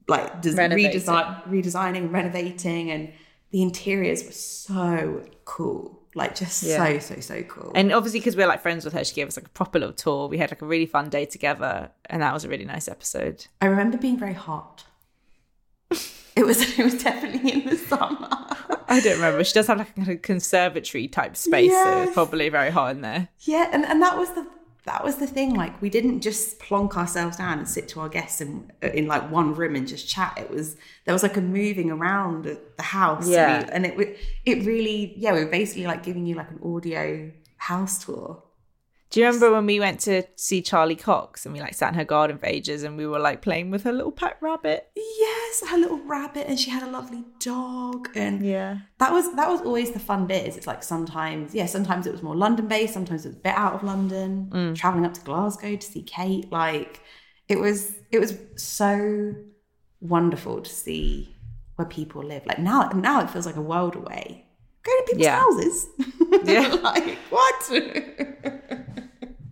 like 0.09 0.41
des- 0.41 0.53
redesign, 0.53 1.47
redesigning, 1.49 2.11
renovating, 2.13 2.91
and 2.91 3.13
the 3.51 3.63
interiors 3.63 4.25
were 4.25 4.33
so 4.33 5.23
cool. 5.45 5.98
Like 6.19 6.35
just 6.35 6.63
Yeah. 6.63 6.99
so 6.99 7.15
so 7.15 7.21
so 7.21 7.43
cool. 7.45 7.73
and 7.75 7.93
obviously 7.93 8.21
because 8.21 8.37
we're 8.37 8.49
like 8.49 8.61
friends 8.61 8.85
with 8.85 8.93
her, 8.95 9.05
she 9.05 9.15
gave 9.15 9.29
us 9.29 9.37
like 9.37 9.47
a 9.47 9.51
proper 9.61 9.79
little 9.79 9.95
tour. 9.95 10.29
We 10.29 10.39
had 10.39 10.51
like 10.51 10.63
a 10.63 10.67
really 10.67 10.87
fun 10.87 11.09
day 11.09 11.25
together, 11.27 11.91
and 12.11 12.21
that 12.23 12.35
was 12.35 12.45
a 12.45 12.49
really 12.49 12.65
nice 12.65 12.89
episode. 12.89 13.47
I 13.61 13.67
remember 13.67 13.97
being 13.97 14.19
very 14.19 14.35
hot. 14.35 14.85
It 16.37 16.45
was 16.47 16.61
it 16.79 16.83
was 16.85 17.03
definitely 17.03 17.53
in 17.53 17.65
the 17.69 17.77
summer. 17.77 18.29
I 18.91 19.01
don't 19.01 19.17
remember. 19.17 19.43
She 19.45 19.53
does 19.55 19.67
have 19.69 19.79
like 19.79 19.91
a 19.91 19.93
kind 19.93 20.09
of 20.09 20.23
conservatory 20.23 21.09
type 21.09 21.37
space, 21.37 21.73
so 21.73 22.03
it's 22.03 22.13
probably 22.15 22.49
very 22.49 22.71
hot 22.71 22.91
in 22.93 23.01
there. 23.03 23.29
Yeah, 23.41 23.69
and, 23.73 23.85
and 23.85 24.01
that 24.03 24.17
was 24.17 24.31
the 24.31 24.47
that 24.89 25.05
was 25.05 25.17
the 25.17 25.27
thing. 25.27 25.55
Like 25.55 25.81
we 25.83 25.91
didn't 25.91 26.23
just 26.23 26.59
plonk 26.59 26.97
ourselves 26.97 27.37
down 27.37 27.59
and 27.59 27.69
sit 27.69 27.89
to 27.89 28.01
our 28.01 28.09
guests 28.09 28.41
in 28.41 28.73
uh, 28.83 28.89
in 28.89 29.07
like 29.07 29.31
one 29.31 29.55
room 29.55 29.77
and 29.77 29.87
just 29.87 30.09
chat. 30.09 30.37
It 30.39 30.51
was 30.51 30.77
there 31.05 31.13
was 31.13 31.23
like 31.23 31.37
a 31.37 31.43
moving 31.43 31.91
around 31.91 32.45
the 32.45 32.83
house. 32.83 33.29
Yeah. 33.29 33.69
And 33.71 33.85
it 33.87 34.19
it 34.47 34.65
really 34.65 35.15
yeah 35.17 35.33
we 35.35 35.45
were 35.45 35.51
basically 35.51 35.87
like 35.87 36.03
giving 36.03 36.25
you 36.27 36.37
like 36.37 36.51
an 36.51 36.61
audio 36.65 37.31
house 37.59 38.05
tour. 38.05 38.43
Do 39.11 39.21
you 39.21 39.27
remember 39.27 39.51
when 39.53 39.65
we 39.65 39.81
went 39.81 40.01
to 40.01 40.25
see 40.37 40.61
Charlie 40.61 40.95
Cox 40.95 41.47
and 41.47 41.55
we 41.55 41.61
like 41.61 41.73
sat 41.75 41.89
in 41.93 41.99
her 41.99 42.05
garden 42.05 42.37
for 42.37 42.45
ages 42.45 42.83
and 42.83 42.97
we 42.99 43.07
were 43.07 43.19
like 43.19 43.41
playing 43.41 43.71
with 43.71 43.85
her 43.85 43.93
little 43.93 44.13
pet 44.13 44.37
rabbit? 44.43 44.91
Yes, 44.95 45.63
her 45.67 45.79
little 45.79 45.99
rabbit, 46.05 46.47
and 46.47 46.61
she 46.61 46.71
had 46.71 46.83
a 46.83 46.91
lovely 46.91 47.25
dog, 47.41 48.11
and 48.15 48.45
Yeah. 48.45 48.79
that 48.99 49.13
was 49.13 49.35
that 49.37 49.49
was 49.49 49.63
always 49.63 49.93
the 49.93 49.99
fun 49.99 50.27
bit. 50.27 50.47
Is 50.47 50.57
it's 50.59 50.67
like 50.67 50.83
sometimes 50.83 51.55
yeah, 51.55 51.65
sometimes 51.67 52.07
it 52.07 52.13
was 52.13 52.23
more 52.23 52.37
London 52.37 52.69
based, 52.69 52.93
sometimes 52.93 53.25
it 53.25 53.29
was 53.29 53.37
a 53.37 53.41
bit 53.41 53.55
out 53.55 53.73
of 53.75 53.83
London. 53.83 54.51
Mm. 54.53 54.75
Traveling 54.77 55.07
up 55.07 55.15
to 55.15 55.21
Glasgow 55.23 55.77
to 55.77 55.87
see 55.87 56.03
Kate, 56.03 56.53
like 56.53 57.01
it 57.49 57.59
was 57.59 57.93
it 58.13 58.19
was 58.19 58.37
so 58.57 59.35
wonderful 60.01 60.61
to 60.61 60.71
see 60.71 61.35
where 61.77 61.87
people 61.89 62.23
live. 62.23 62.45
Like 62.47 62.59
now, 62.59 62.89
now 62.91 63.21
it 63.23 63.31
feels 63.31 63.47
like 63.47 63.57
a 63.57 63.63
world 63.63 63.95
away. 63.97 64.45
Go 64.83 64.93
to 64.97 65.03
people's 65.07 65.25
Yeah. 65.25 65.39
houses. 65.41 65.87
Yeah. 66.45 66.69
like 66.83 67.17
what? 67.31 67.63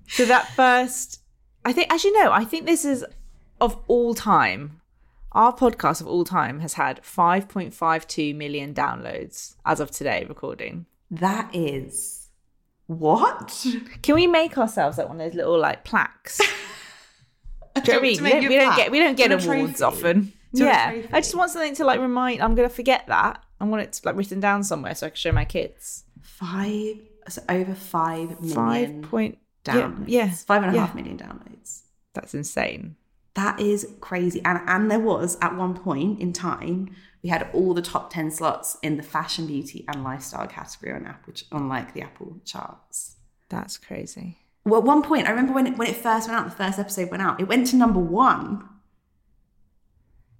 So 0.09 0.25
that 0.27 0.49
first, 0.55 1.21
I 1.65 1.73
think, 1.73 1.93
actually, 1.93 2.13
no, 2.13 2.31
I 2.33 2.45
think 2.45 2.67
this 2.67 2.85
is 2.85 3.05
of 3.61 3.79
all 3.89 4.15
time. 4.15 4.81
Our 5.33 5.53
podcast 5.55 6.01
of 6.01 6.07
all 6.07 6.25
time 6.25 6.61
has 6.61 6.75
had 6.75 7.03
5.52 7.03 8.35
million 8.35 8.73
downloads 8.73 9.57
as 9.67 9.81
of 9.81 9.91
today, 9.91 10.25
recording. 10.29 10.87
that 11.11 11.51
is 11.55 12.29
what? 12.87 13.67
Can 14.03 14.15
we 14.15 14.27
make 14.27 14.57
ourselves 14.57 14.97
like 14.99 15.09
one 15.09 15.21
of 15.21 15.27
those 15.31 15.37
little 15.37 15.59
like 15.59 15.85
plaques? 15.85 16.39
Do 17.85 17.93
you 17.93 17.93
know 17.93 17.95
what 17.95 17.99
I 17.99 18.01
mean? 18.01 18.23
We 18.23 18.31
don't, 18.31 18.49
we 18.49 18.57
don't 18.57 18.77
get 18.77 18.91
we 18.91 18.99
don't 19.01 19.17
get 19.17 19.33
awards 19.33 19.79
trophy? 19.79 19.83
often. 19.85 20.33
Yeah. 20.53 21.03
I 21.13 21.21
just 21.21 21.35
want 21.35 21.51
something 21.51 21.75
to 21.75 21.85
like 21.85 22.01
remind. 22.01 22.41
I'm 22.43 22.55
gonna 22.55 22.69
forget 22.71 23.07
that. 23.09 23.43
I 23.61 23.65
want 23.65 23.83
it 23.83 23.93
to, 23.95 24.03
like 24.05 24.17
written 24.17 24.41
down 24.41 24.63
somewhere 24.65 24.95
so 24.95 25.07
I 25.07 25.11
can 25.11 25.17
show 25.17 25.33
my 25.33 25.45
kids. 25.45 26.05
Five, 26.23 26.97
so 27.29 27.43
over 27.49 27.75
five 27.75 28.37
Five 28.39 28.91
million 28.91 29.03
point. 29.03 29.39
Yeah, 29.67 29.75
downloads. 29.75 30.05
yeah, 30.07 30.31
five 30.31 30.63
and 30.63 30.77
a 30.77 30.79
half 30.79 30.91
yeah. 30.91 30.95
million 30.95 31.19
downloads. 31.19 31.83
That's 32.15 32.35
insane. 32.35 32.97
That 33.35 33.61
is 33.61 33.95
crazy. 34.01 34.41
And 34.45 34.61
and 34.67 34.91
there 34.91 35.01
was 35.01 35.37
at 35.43 35.57
one 35.57 35.75
point 35.75 36.21
in 36.21 36.33
time, 36.33 36.95
we 37.23 37.29
had 37.29 37.49
all 37.53 37.75
the 37.75 37.83
top 37.83 38.13
ten 38.13 38.31
slots 38.31 38.79
in 38.83 38.97
the 38.97 39.03
fashion, 39.03 39.47
beauty, 39.47 39.85
and 39.89 40.05
lifestyle 40.05 40.47
category 40.47 40.93
on 40.93 41.07
Apple, 41.07 41.35
on 41.53 41.69
like 41.69 41.95
the 41.95 42.03
Apple 42.03 42.41
charts. 42.45 43.17
That's 43.49 43.77
crazy. 43.77 44.39
Well, 44.65 44.81
at 44.81 44.87
one 44.87 45.03
point, 45.03 45.27
I 45.27 45.31
remember 45.31 45.53
when 45.53 45.67
it, 45.69 45.79
when 45.79 45.89
it 45.89 45.97
first 45.97 46.29
went 46.29 46.41
out, 46.41 46.45
the 46.47 46.57
first 46.57 46.79
episode 46.79 47.11
went 47.11 47.23
out, 47.23 47.41
it 47.41 47.47
went 47.47 47.69
to 47.69 47.77
number 47.77 48.01
one. 48.01 48.69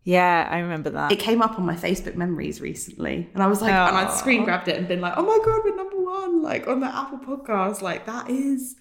Yeah, 0.07 0.47
I 0.49 0.59
remember 0.61 0.91
that. 0.91 1.11
It 1.11 1.19
came 1.19 1.43
up 1.43 1.59
on 1.59 1.67
my 1.67 1.75
Facebook 1.75 2.15
memories 2.15 2.61
recently, 2.61 3.29
and 3.35 3.43
I 3.43 3.49
was 3.49 3.61
like, 3.61 3.73
and 3.73 3.97
I'd 3.97 4.13
screen 4.13 4.45
grabbed 4.45 4.69
it 4.69 4.77
and 4.77 4.87
been 4.87 5.01
like, 5.01 5.15
oh 5.17 5.25
my 5.25 5.39
god, 5.45 5.63
we're 5.65 5.75
number 5.75 6.01
one, 6.01 6.43
like 6.43 6.69
on 6.69 6.79
the 6.79 6.87
Apple 6.87 7.19
podcast. 7.19 7.83
Like 7.83 8.07
that 8.07 8.31
is 8.31 8.77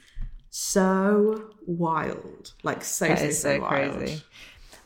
so 0.51 1.49
wild, 1.65 2.53
like 2.61 2.83
so 2.83 3.07
That 3.07 3.17
so, 3.17 3.25
so, 3.31 3.55
so 3.55 3.59
wild. 3.59 3.95
crazy. 3.97 4.21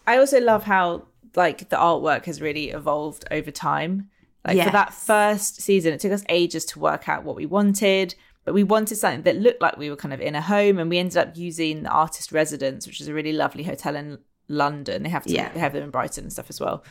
I 0.08 0.18
also 0.18 0.40
love 0.40 0.64
how 0.64 1.08
like 1.36 1.68
the 1.68 1.76
artwork 1.76 2.24
has 2.24 2.40
really 2.40 2.70
evolved 2.70 3.26
over 3.32 3.52
time. 3.52 4.10
Like 4.48 4.64
for 4.64 4.72
that 4.72 4.94
first 4.94 5.62
season, 5.62 5.92
it 5.92 6.00
took 6.00 6.14
us 6.14 6.24
ages 6.30 6.64
to 6.68 6.80
work 6.80 7.10
out 7.10 7.26
what 7.26 7.36
we 7.36 7.48
wanted, 7.48 8.16
but 8.46 8.54
we 8.54 8.64
wanted 8.64 8.96
something 8.96 9.24
that 9.24 9.36
looked 9.36 9.62
like 9.62 9.76
we 9.76 9.90
were 9.90 9.98
kind 9.98 10.14
of 10.14 10.22
in 10.22 10.36
a 10.36 10.42
home, 10.42 10.80
and 10.80 10.90
we 10.90 11.00
ended 11.00 11.18
up 11.18 11.36
using 11.36 11.84
the 11.84 11.90
Artist 11.90 12.32
Residence, 12.32 12.88
which 12.88 13.02
is 13.02 13.10
a 13.10 13.14
really 13.14 13.34
lovely 13.34 13.64
hotel 13.64 13.98
in 13.98 14.20
London. 14.50 15.04
They 15.04 15.10
have 15.10 15.24
to 15.24 15.32
Yeah. 15.32 15.52
they 15.54 15.60
have 15.60 15.74
them 15.74 15.84
in 15.84 15.90
Brighton 15.92 16.26
and 16.26 16.34
stuff 16.34 16.50
as 16.50 16.60
well. 16.60 16.84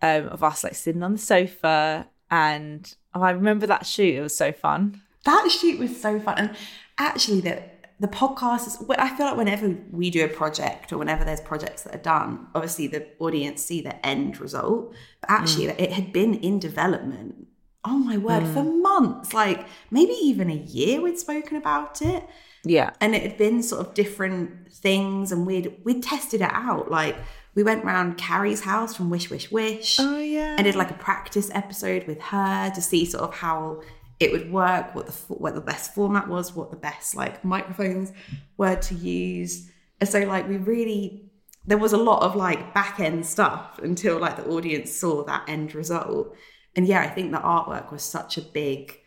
Um, 0.00 0.26
of 0.28 0.42
us 0.42 0.64
like 0.64 0.74
sitting 0.74 1.02
on 1.04 1.12
the 1.12 1.18
sofa, 1.18 2.08
and 2.30 2.92
oh, 3.14 3.22
I 3.22 3.30
remember 3.30 3.66
that 3.68 3.86
shoot. 3.86 4.14
It 4.16 4.20
was 4.20 4.36
so 4.36 4.50
fun. 4.52 5.00
That 5.24 5.48
shoot 5.50 5.78
was 5.78 6.00
so 6.00 6.18
fun. 6.18 6.34
And 6.38 6.56
actually, 6.98 7.40
the 7.40 7.62
the 8.00 8.08
podcast 8.08 8.66
is. 8.66 8.78
well, 8.80 8.98
I 9.00 9.14
feel 9.16 9.26
like 9.26 9.36
whenever 9.36 9.76
we 9.92 10.10
do 10.10 10.24
a 10.24 10.28
project 10.28 10.92
or 10.92 10.98
whenever 10.98 11.24
there's 11.24 11.40
projects 11.40 11.82
that 11.84 11.94
are 11.94 11.98
done, 12.02 12.48
obviously 12.54 12.88
the 12.88 13.06
audience 13.20 13.62
see 13.62 13.80
the 13.80 14.04
end 14.04 14.40
result. 14.40 14.92
But 15.20 15.30
actually, 15.30 15.66
it 15.66 15.92
had 15.92 16.12
been 16.12 16.34
in 16.34 16.58
development. 16.58 17.46
Oh 17.84 17.98
my 17.98 18.16
word, 18.16 18.44
for 18.48 18.62
months, 18.64 19.32
like 19.34 19.66
maybe 19.90 20.12
even 20.14 20.50
a 20.50 20.54
year, 20.54 21.00
we'd 21.00 21.18
spoken 21.18 21.56
about 21.56 22.00
it, 22.02 22.24
Yeah, 22.64 22.90
and 23.00 23.14
it 23.14 23.22
had 23.22 23.36
been 23.36 23.62
sort 23.62 23.86
of 23.86 23.94
different 23.94 24.72
things, 24.72 25.32
and 25.32 25.46
we'd 25.46 25.74
we'd 25.84 26.02
tested 26.02 26.40
it 26.40 26.50
out. 26.52 26.90
Like 26.90 27.16
we 27.54 27.62
went 27.62 27.84
round 27.84 28.16
Carrie's 28.16 28.62
house 28.62 28.96
from 28.96 29.10
Wish 29.10 29.30
Wish 29.30 29.50
Wish. 29.50 29.98
Oh, 30.00 30.18
yeah. 30.18 30.54
And 30.56 30.64
did 30.64 30.74
like 30.74 30.90
a 30.90 30.94
practice 30.94 31.50
episode 31.52 32.06
with 32.06 32.20
her 32.20 32.70
to 32.74 32.80
see 32.80 33.04
sort 33.04 33.24
of 33.24 33.34
how 33.34 33.82
it 34.20 34.32
would 34.32 34.50
work, 34.50 34.94
what 34.94 35.06
the 35.06 35.12
what 35.34 35.54
the 35.54 35.60
best 35.60 35.94
format 35.94 36.28
was, 36.28 36.54
what 36.54 36.70
the 36.70 36.76
best 36.76 37.14
like 37.14 37.44
microphones 37.44 38.12
were 38.56 38.76
to 38.76 38.94
use. 38.94 39.70
And 40.00 40.08
so 40.08 40.20
like 40.20 40.48
we 40.48 40.56
really 40.56 41.30
there 41.66 41.78
was 41.78 41.92
a 41.92 41.98
lot 41.98 42.22
of 42.22 42.34
like 42.34 42.74
back 42.74 42.98
end 42.98 43.24
stuff 43.26 43.78
until 43.82 44.18
like 44.18 44.36
the 44.36 44.48
audience 44.48 44.92
saw 44.92 45.24
that 45.24 45.48
end 45.48 45.74
result. 45.74 46.34
And 46.74 46.86
yeah, 46.86 47.02
I 47.02 47.08
think 47.08 47.32
the 47.32 47.38
artwork 47.38 47.92
was 47.92 48.02
such 48.02 48.38
a 48.38 48.42
big 48.42 48.98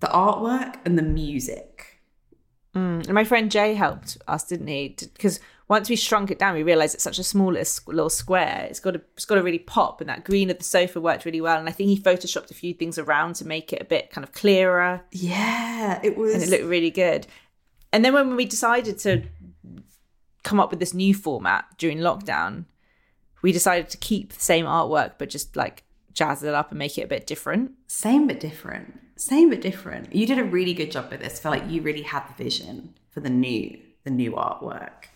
the 0.00 0.08
artwork 0.08 0.76
and 0.84 0.98
the 0.98 1.02
music. 1.02 1.91
Mm. 2.74 3.04
And 3.04 3.12
my 3.14 3.24
friend 3.24 3.50
Jay 3.50 3.74
helped 3.74 4.18
us, 4.26 4.44
didn't 4.44 4.66
he? 4.66 4.96
Because 4.98 5.40
once 5.68 5.88
we 5.88 5.96
shrunk 5.96 6.30
it 6.30 6.38
down, 6.38 6.54
we 6.54 6.62
realised 6.62 6.94
it's 6.94 7.04
such 7.04 7.18
a 7.18 7.24
small 7.24 7.52
little 7.52 7.92
little 7.92 8.10
square. 8.10 8.66
It's 8.68 8.80
got 8.80 8.92
to 8.92 9.02
it's 9.14 9.24
got 9.24 9.36
to 9.36 9.42
really 9.42 9.58
pop, 9.58 10.00
and 10.00 10.08
that 10.08 10.24
green 10.24 10.50
of 10.50 10.58
the 10.58 10.64
sofa 10.64 11.00
worked 11.00 11.24
really 11.24 11.40
well. 11.40 11.58
And 11.58 11.68
I 11.68 11.72
think 11.72 11.88
he 11.88 11.98
photoshopped 11.98 12.50
a 12.50 12.54
few 12.54 12.72
things 12.74 12.98
around 12.98 13.34
to 13.36 13.46
make 13.46 13.72
it 13.72 13.82
a 13.82 13.84
bit 13.84 14.10
kind 14.10 14.24
of 14.24 14.32
clearer, 14.32 15.02
Yeah, 15.10 16.00
it 16.02 16.16
was 16.16 16.34
and 16.34 16.42
it 16.42 16.48
looked 16.48 16.64
really 16.64 16.90
good. 16.90 17.26
And 17.92 18.04
then 18.04 18.14
when 18.14 18.36
we 18.36 18.46
decided 18.46 18.98
to 19.00 19.22
come 20.42 20.58
up 20.58 20.70
with 20.70 20.80
this 20.80 20.94
new 20.94 21.14
format 21.14 21.66
during 21.78 21.98
lockdown, 21.98 22.64
we 23.42 23.52
decided 23.52 23.90
to 23.90 23.98
keep 23.98 24.32
the 24.32 24.40
same 24.40 24.64
artwork 24.64 25.12
but 25.18 25.28
just 25.28 25.56
like 25.56 25.84
jazz 26.12 26.42
it 26.42 26.54
up 26.54 26.70
and 26.70 26.78
make 26.78 26.98
it 26.98 27.02
a 27.02 27.08
bit 27.08 27.26
different. 27.26 27.72
Same 27.86 28.26
but 28.26 28.40
different. 28.40 29.00
Same 29.16 29.50
but 29.50 29.60
different. 29.60 30.14
You 30.14 30.26
did 30.26 30.38
a 30.38 30.44
really 30.44 30.74
good 30.74 30.90
job 30.90 31.10
with 31.10 31.20
this. 31.20 31.38
I 31.38 31.42
feel 31.42 31.52
like 31.52 31.70
you 31.70 31.82
really 31.82 32.02
had 32.02 32.24
the 32.28 32.42
vision 32.42 32.94
for 33.10 33.20
the 33.20 33.30
new 33.30 33.78
the 34.04 34.10
new 34.10 34.32
artwork. 34.32 35.06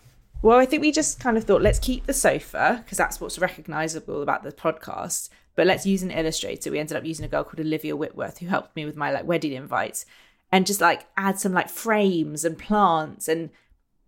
Well, 0.43 0.59
I 0.59 0.67
think 0.67 0.83
we 0.83 0.93
just 0.93 1.19
kind 1.19 1.37
of 1.37 1.45
thought, 1.45 1.63
let's 1.63 1.79
keep 1.79 2.07
the 2.07 2.13
sofa 2.13 2.81
because 2.85 2.99
that's 2.99 3.21
what's 3.21 3.39
recognizable 3.39 4.23
about 4.23 4.43
the 4.43 4.53
podcast. 4.53 5.29
But 5.57 5.67
let's 5.67 5.87
use 5.87 6.03
an 6.03 6.11
illustrator. 6.11 6.71
We 6.71 6.79
ended 6.79 6.97
up 6.97 7.05
using 7.05 7.25
a 7.25 7.29
girl 7.29 7.43
called 7.43 7.61
Olivia 7.61 7.97
Whitworth 7.97 8.39
who 8.39 8.47
helped 8.47 8.77
me 8.77 8.85
with 8.85 8.97
my 8.97 9.11
like 9.11 9.27
wedding 9.27 9.53
invites 9.53 10.05
and 10.53 10.67
just 10.67 10.81
like 10.81 11.07
add 11.17 11.41
some 11.41 11.53
like 11.53 11.71
frames 11.71 12.45
and 12.45 12.59
plants 12.59 13.27
and 13.27 13.51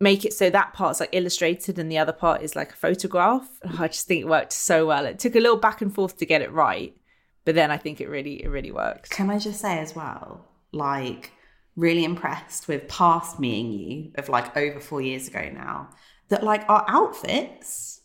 make 0.01 0.25
it 0.25 0.33
so 0.33 0.49
that 0.51 0.73
part's 0.73 1.01
like 1.01 1.09
illustrated 1.13 1.79
and 1.79 1.91
the 1.91 1.99
other 1.99 2.13
part 2.13 2.43
is 2.43 2.55
like 2.55 2.73
a 2.73 2.77
photograph. 2.77 3.49
And 3.63 3.79
I 3.79 3.89
just 3.89 4.07
think 4.07 4.23
it 4.23 4.29
worked 4.29 4.53
so 4.53 4.87
well. 4.87 5.07
It 5.07 5.19
took 5.19 5.35
a 5.35 5.41
little 5.41 5.57
back 5.57 5.83
and 5.83 5.95
forth 5.95 6.17
to 6.19 6.27
get 6.27 6.43
it 6.43 6.53
right, 6.53 6.97
but 7.45 7.55
then 7.55 7.71
I 7.71 7.77
think 7.77 8.01
it 8.01 8.09
really 8.09 8.43
it 8.43 8.49
really 8.49 8.73
worked. 8.73 9.11
Can 9.11 9.31
I 9.31 9.39
just 9.39 9.61
say 9.61 9.79
as 9.79 9.95
well, 9.95 10.45
like 10.73 11.33
really 11.77 12.05
impressed 12.05 12.67
with 12.67 12.89
past 12.89 13.39
me 13.39 13.61
and 13.61 13.73
you 13.73 14.13
of 14.17 14.29
like 14.29 14.57
over 14.57 14.81
four 14.81 15.01
years 15.01 15.29
ago 15.29 15.49
now, 15.53 15.91
that 16.29 16.43
like 16.43 16.69
our 16.69 16.85
outfits, 16.89 18.01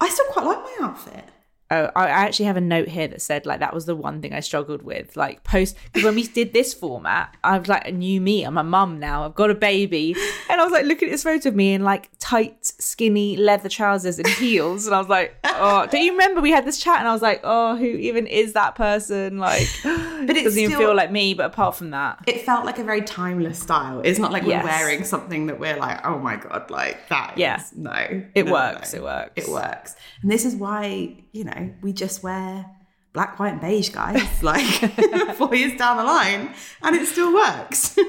I 0.00 0.08
still 0.08 0.26
quite 0.26 0.46
like 0.46 0.58
my 0.58 0.86
outfit. 0.86 1.24
Oh, 1.68 1.90
I 1.96 2.06
actually 2.08 2.46
have 2.46 2.56
a 2.56 2.60
note 2.60 2.86
here 2.88 3.08
that 3.08 3.20
said 3.20 3.44
like 3.44 3.58
that 3.58 3.74
was 3.74 3.86
the 3.86 3.96
one 3.96 4.22
thing 4.22 4.32
I 4.32 4.38
struggled 4.40 4.82
with. 4.82 5.16
Like 5.16 5.42
post 5.42 5.76
because 5.86 6.04
when 6.04 6.14
we 6.14 6.22
did 6.38 6.52
this 6.52 6.72
format, 6.72 7.36
I 7.42 7.58
was 7.58 7.68
like 7.68 7.88
a 7.88 7.92
new 7.92 8.20
me. 8.20 8.44
I'm 8.44 8.56
a 8.56 8.62
mum 8.62 9.00
now. 9.00 9.24
I've 9.24 9.34
got 9.34 9.50
a 9.50 9.54
baby, 9.54 10.14
and 10.48 10.60
I 10.60 10.64
was 10.64 10.72
like 10.72 10.84
looking 10.84 11.08
at 11.08 11.10
this 11.12 11.24
photo 11.24 11.48
of 11.48 11.56
me 11.56 11.74
in 11.74 11.82
like 11.82 12.10
tight, 12.20 12.56
skinny 12.64 13.36
leather 13.36 13.68
trousers 13.68 14.18
and 14.18 14.28
heels, 14.28 14.86
and 14.86 14.94
I 14.94 14.98
was 14.98 15.08
like, 15.08 15.34
oh, 15.44 15.86
do 15.90 15.98
you 15.98 16.12
remember 16.12 16.40
we 16.40 16.52
had 16.52 16.64
this 16.64 16.78
chat? 16.78 17.00
And 17.00 17.08
I 17.08 17.12
was 17.12 17.22
like, 17.22 17.40
oh, 17.42 17.76
who 17.76 17.84
even 17.86 18.26
is 18.28 18.52
that 18.52 18.76
person? 18.76 19.38
Like, 19.38 19.66
but 19.82 20.30
it's 20.30 20.44
doesn't 20.44 20.62
even 20.62 20.76
feel 20.78 20.94
like 20.94 21.10
me. 21.10 21.34
But 21.34 21.46
apart 21.46 21.74
from 21.74 21.90
that, 21.90 22.22
It 22.28 22.42
felt 22.42 22.64
like 22.64 22.78
a 22.78 22.84
very 22.84 23.02
timeless 23.02 23.58
style. 23.58 24.02
It's 24.04 24.18
not 24.20 24.30
like 24.30 24.44
Yes. 24.44 24.62
we're 24.64 24.70
wearing 24.70 25.02
something 25.04 25.46
that 25.46 25.58
we're 25.58 25.76
like, 25.76 26.06
oh 26.06 26.18
my 26.20 26.36
god, 26.36 26.70
like 26.70 27.08
that. 27.08 27.32
is- 27.34 27.40
Yeah. 27.40 27.60
no, 27.76 28.22
It 28.36 28.46
no, 28.46 28.52
works, 28.52 28.92
no. 28.92 29.00
it 29.00 29.02
works. 29.02 29.32
It 29.34 29.48
works, 29.50 29.96
and 30.22 30.30
this 30.30 30.44
is 30.44 30.54
why 30.54 31.16
you 31.32 31.44
know 31.44 31.52
we 31.82 31.92
just 31.92 32.22
wear 32.22 32.66
black, 33.12 33.38
white, 33.38 33.52
and 33.52 33.60
beige, 33.60 33.90
guys. 33.90 34.22
like 34.42 34.64
four 35.36 35.54
years 35.54 35.78
down 35.78 35.96
the 35.96 36.04
line, 36.04 36.54
and 36.82 36.96
it 36.96 37.06
still 37.06 37.32
works. 37.34 37.98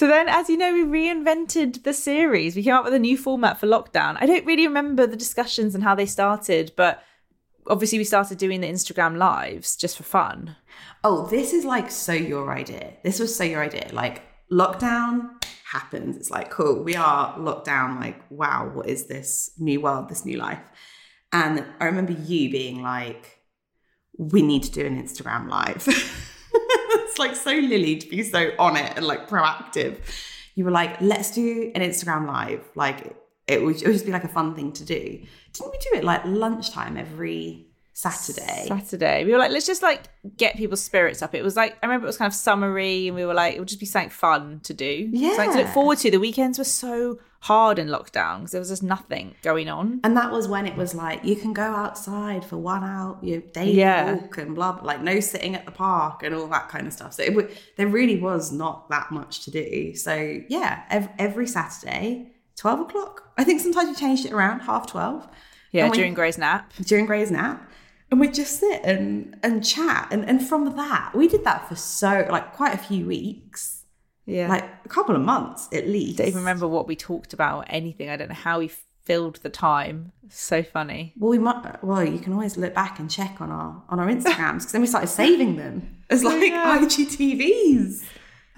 So 0.00 0.06
then, 0.06 0.30
as 0.30 0.48
you 0.48 0.56
know, 0.56 0.72
we 0.72 0.82
reinvented 0.82 1.82
the 1.82 1.92
series. 1.92 2.56
We 2.56 2.62
came 2.62 2.72
up 2.72 2.86
with 2.86 2.94
a 2.94 2.98
new 2.98 3.18
format 3.18 3.60
for 3.60 3.66
lockdown. 3.66 4.16
I 4.18 4.24
don't 4.24 4.46
really 4.46 4.66
remember 4.66 5.06
the 5.06 5.14
discussions 5.14 5.74
and 5.74 5.84
how 5.84 5.94
they 5.94 6.06
started, 6.06 6.72
but 6.74 7.02
obviously 7.66 7.98
we 7.98 8.04
started 8.04 8.38
doing 8.38 8.62
the 8.62 8.66
Instagram 8.66 9.18
lives 9.18 9.76
just 9.76 9.98
for 9.98 10.02
fun. 10.02 10.56
Oh, 11.04 11.26
this 11.26 11.52
is 11.52 11.66
like 11.66 11.90
so 11.90 12.14
your 12.14 12.50
idea. 12.50 12.94
This 13.04 13.20
was 13.20 13.36
so 13.36 13.44
your 13.44 13.62
idea. 13.62 13.90
Like 13.92 14.22
lockdown 14.50 15.44
happens. 15.70 16.16
It's 16.16 16.30
like, 16.30 16.50
cool, 16.50 16.82
we 16.82 16.96
are 16.96 17.38
locked 17.38 17.66
down. 17.66 18.00
Like, 18.00 18.22
wow, 18.30 18.70
what 18.72 18.88
is 18.88 19.06
this 19.06 19.50
new 19.58 19.82
world, 19.82 20.08
this 20.08 20.24
new 20.24 20.38
life? 20.38 20.62
And 21.32 21.64
I 21.80 21.86
remember 21.86 22.12
you 22.12 22.50
being 22.50 22.82
like, 22.82 23.40
we 24.18 24.42
need 24.42 24.62
to 24.64 24.70
do 24.70 24.84
an 24.84 25.02
Instagram 25.02 25.48
live. 25.48 25.86
it's 26.52 27.18
like 27.18 27.36
so 27.36 27.50
Lily 27.50 27.96
to 27.96 28.08
be 28.08 28.22
so 28.22 28.50
on 28.58 28.76
it 28.76 28.92
and 28.96 29.06
like 29.06 29.28
proactive. 29.28 29.98
You 30.54 30.64
were 30.64 30.70
like, 30.70 31.00
let's 31.00 31.30
do 31.30 31.72
an 31.74 31.82
Instagram 31.82 32.26
live. 32.26 32.68
Like 32.74 33.16
it 33.46 33.62
would, 33.62 33.80
it 33.80 33.86
would 33.86 33.92
just 33.92 34.06
be 34.06 34.12
like 34.12 34.24
a 34.24 34.28
fun 34.28 34.54
thing 34.54 34.72
to 34.72 34.84
do. 34.84 35.24
Didn't 35.52 35.72
we 35.72 35.78
do 35.78 35.98
it 35.98 36.04
like 36.04 36.24
lunchtime 36.24 36.96
every 36.96 37.66
Saturday? 37.92 38.66
Saturday, 38.68 39.24
we 39.24 39.32
were 39.32 39.38
like, 39.38 39.52
let's 39.52 39.66
just 39.66 39.82
like 39.82 40.08
get 40.36 40.56
people's 40.56 40.82
spirits 40.82 41.22
up. 41.22 41.34
It 41.34 41.42
was 41.42 41.56
like, 41.56 41.78
I 41.82 41.86
remember 41.86 42.06
it 42.06 42.08
was 42.08 42.18
kind 42.18 42.30
of 42.30 42.34
summery 42.34 43.08
and 43.08 43.16
we 43.16 43.24
were 43.24 43.34
like, 43.34 43.54
it 43.54 43.58
would 43.58 43.68
just 43.68 43.80
be 43.80 43.86
something 43.86 44.10
fun 44.10 44.60
to 44.64 44.74
do. 44.74 45.08
Yeah. 45.12 45.36
Something 45.36 45.56
to 45.56 45.62
look 45.62 45.72
forward 45.72 45.98
to. 45.98 46.10
The 46.10 46.18
weekends 46.18 46.58
were 46.58 46.64
so 46.64 47.18
hard 47.42 47.78
in 47.78 47.88
lockdown 47.88 48.38
because 48.38 48.50
there 48.52 48.60
was 48.60 48.68
just 48.68 48.82
nothing 48.82 49.34
going 49.42 49.68
on. 49.68 50.00
And 50.04 50.16
that 50.16 50.30
was 50.30 50.46
when 50.46 50.66
it 50.66 50.76
was 50.76 50.94
like 50.94 51.24
you 51.24 51.36
can 51.36 51.52
go 51.54 51.62
outside 51.62 52.44
for 52.44 52.58
one 52.58 52.84
hour, 52.84 53.18
your 53.22 53.40
daily 53.40 53.72
Yeah. 53.72 54.12
walk 54.14 54.36
and 54.38 54.54
blah, 54.54 54.72
blah, 54.72 54.82
like 54.82 55.00
no 55.02 55.20
sitting 55.20 55.54
at 55.54 55.64
the 55.64 55.72
park 55.72 56.22
and 56.22 56.34
all 56.34 56.46
that 56.48 56.68
kind 56.68 56.86
of 56.86 56.92
stuff. 56.92 57.14
So 57.14 57.22
it, 57.22 57.30
w- 57.34 57.48
there 57.76 57.86
really 57.88 58.20
was 58.20 58.52
not 58.52 58.90
that 58.90 59.10
much 59.10 59.44
to 59.44 59.50
do. 59.50 59.94
So 59.94 60.40
yeah, 60.48 60.82
every, 60.90 61.12
every 61.18 61.46
Saturday, 61.46 62.32
twelve 62.56 62.80
o'clock. 62.80 63.32
I 63.38 63.44
think 63.44 63.60
sometimes 63.60 63.88
we 63.88 63.94
changed 63.94 64.26
it 64.26 64.32
around 64.32 64.60
half 64.60 64.86
twelve. 64.86 65.26
Yeah, 65.72 65.88
we- 65.88 65.96
during 65.96 66.14
Grey's 66.14 66.36
nap. 66.36 66.72
during 66.82 67.06
Grey's 67.06 67.30
nap. 67.30 67.66
And 68.10 68.18
we'd 68.18 68.34
just 68.34 68.58
sit 68.58 68.80
and, 68.82 69.36
and 69.44 69.64
chat. 69.64 70.08
And, 70.10 70.28
and 70.28 70.44
from 70.46 70.76
that, 70.76 71.12
we 71.14 71.28
did 71.28 71.44
that 71.44 71.68
for 71.68 71.76
so, 71.76 72.26
like, 72.28 72.52
quite 72.54 72.74
a 72.74 72.78
few 72.78 73.06
weeks, 73.06 73.79
Yeah. 74.30 74.48
like 74.48 74.64
a 74.84 74.88
couple 74.88 75.16
of 75.16 75.22
months 75.22 75.68
at 75.72 75.88
least. 75.88 76.18
don't 76.18 76.28
even 76.28 76.40
remember 76.40 76.68
what 76.68 76.86
we 76.86 76.96
talked 76.96 77.32
about 77.32 77.58
or 77.58 77.64
anything. 77.68 78.08
I 78.08 78.16
don't 78.16 78.28
know 78.28 78.34
how 78.34 78.60
we 78.60 78.70
filled 79.02 79.36
the 79.36 79.50
time. 79.50 80.12
So 80.28 80.62
funny. 80.62 81.14
Well, 81.18 81.30
we 81.30 81.38
might. 81.38 81.82
Well, 81.82 82.04
you 82.04 82.20
can 82.20 82.32
always 82.32 82.56
look 82.56 82.74
back 82.74 82.98
and 83.00 83.10
check 83.10 83.40
on 83.40 83.50
our 83.50 83.82
on 83.88 83.98
our 83.98 84.06
Instagrams 84.06 84.58
because 84.58 84.72
then 84.72 84.80
we 84.80 84.86
started 84.86 85.08
saving 85.08 85.56
them 85.56 86.04
as 86.08 86.22
like 86.22 86.40
yeah. 86.40 86.78
IGTVs. 86.78 88.04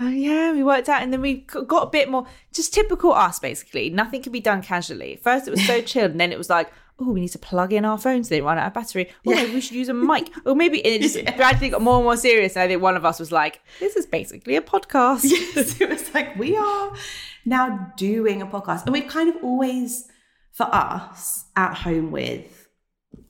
Oh 0.01 0.09
yeah, 0.09 0.53
we 0.53 0.63
worked 0.63 0.89
out, 0.89 1.03
and 1.03 1.13
then 1.13 1.21
we 1.21 1.35
got 1.35 1.85
a 1.85 1.91
bit 1.91 2.11
more 2.11 2.27
just 2.53 2.75
typical 2.75 3.13
us. 3.13 3.39
Basically, 3.39 3.89
nothing 3.89 4.23
could 4.23 4.33
be 4.33 4.41
done 4.41 4.61
casually. 4.61 5.17
First, 5.23 5.47
it 5.47 5.53
was 5.53 5.65
so 5.67 5.81
chilled, 5.93 6.11
and 6.11 6.21
then 6.21 6.33
it 6.33 6.39
was 6.39 6.51
like, 6.51 6.73
oh, 7.03 7.13
we 7.13 7.21
need 7.23 7.29
to 7.29 7.39
plug 7.39 7.73
in 7.73 7.85
our 7.85 7.99
phones. 7.99 8.29
They 8.29 8.41
run 8.41 8.59
out 8.59 8.67
of 8.67 8.75
battery. 8.75 9.11
Oh, 9.27 9.31
maybe 9.31 9.55
we 9.55 9.61
should 9.61 9.77
use 9.77 9.89
a 9.89 9.95
mic. 9.95 10.31
Or 10.45 10.55
maybe 10.55 10.79
it 10.79 11.03
just 11.03 11.25
gradually 11.37 11.71
got 11.71 11.83
more 11.83 11.97
and 11.97 12.05
more 12.05 12.17
serious. 12.17 12.57
And 12.57 12.63
I 12.63 12.69
think 12.69 12.83
one 12.83 12.97
of 12.97 13.05
us 13.05 13.19
was 13.19 13.33
like, 13.33 13.61
this 13.81 13.97
is 13.97 14.07
basically 14.07 14.57
a 14.57 14.63
podcast. 14.63 15.25
Yes, 15.25 15.81
it 15.81 15.89
was 15.89 16.13
like 16.15 16.37
we 16.37 16.57
are 16.57 16.93
now 17.45 17.93
doing 17.97 18.43
a 18.43 18.47
podcast, 18.47 18.85
and 18.85 18.93
we've 18.93 19.09
kind 19.09 19.35
of 19.35 19.43
always, 19.43 20.09
for 20.53 20.65
us, 20.73 21.47
at 21.57 21.75
home 21.75 22.11
with, 22.11 22.69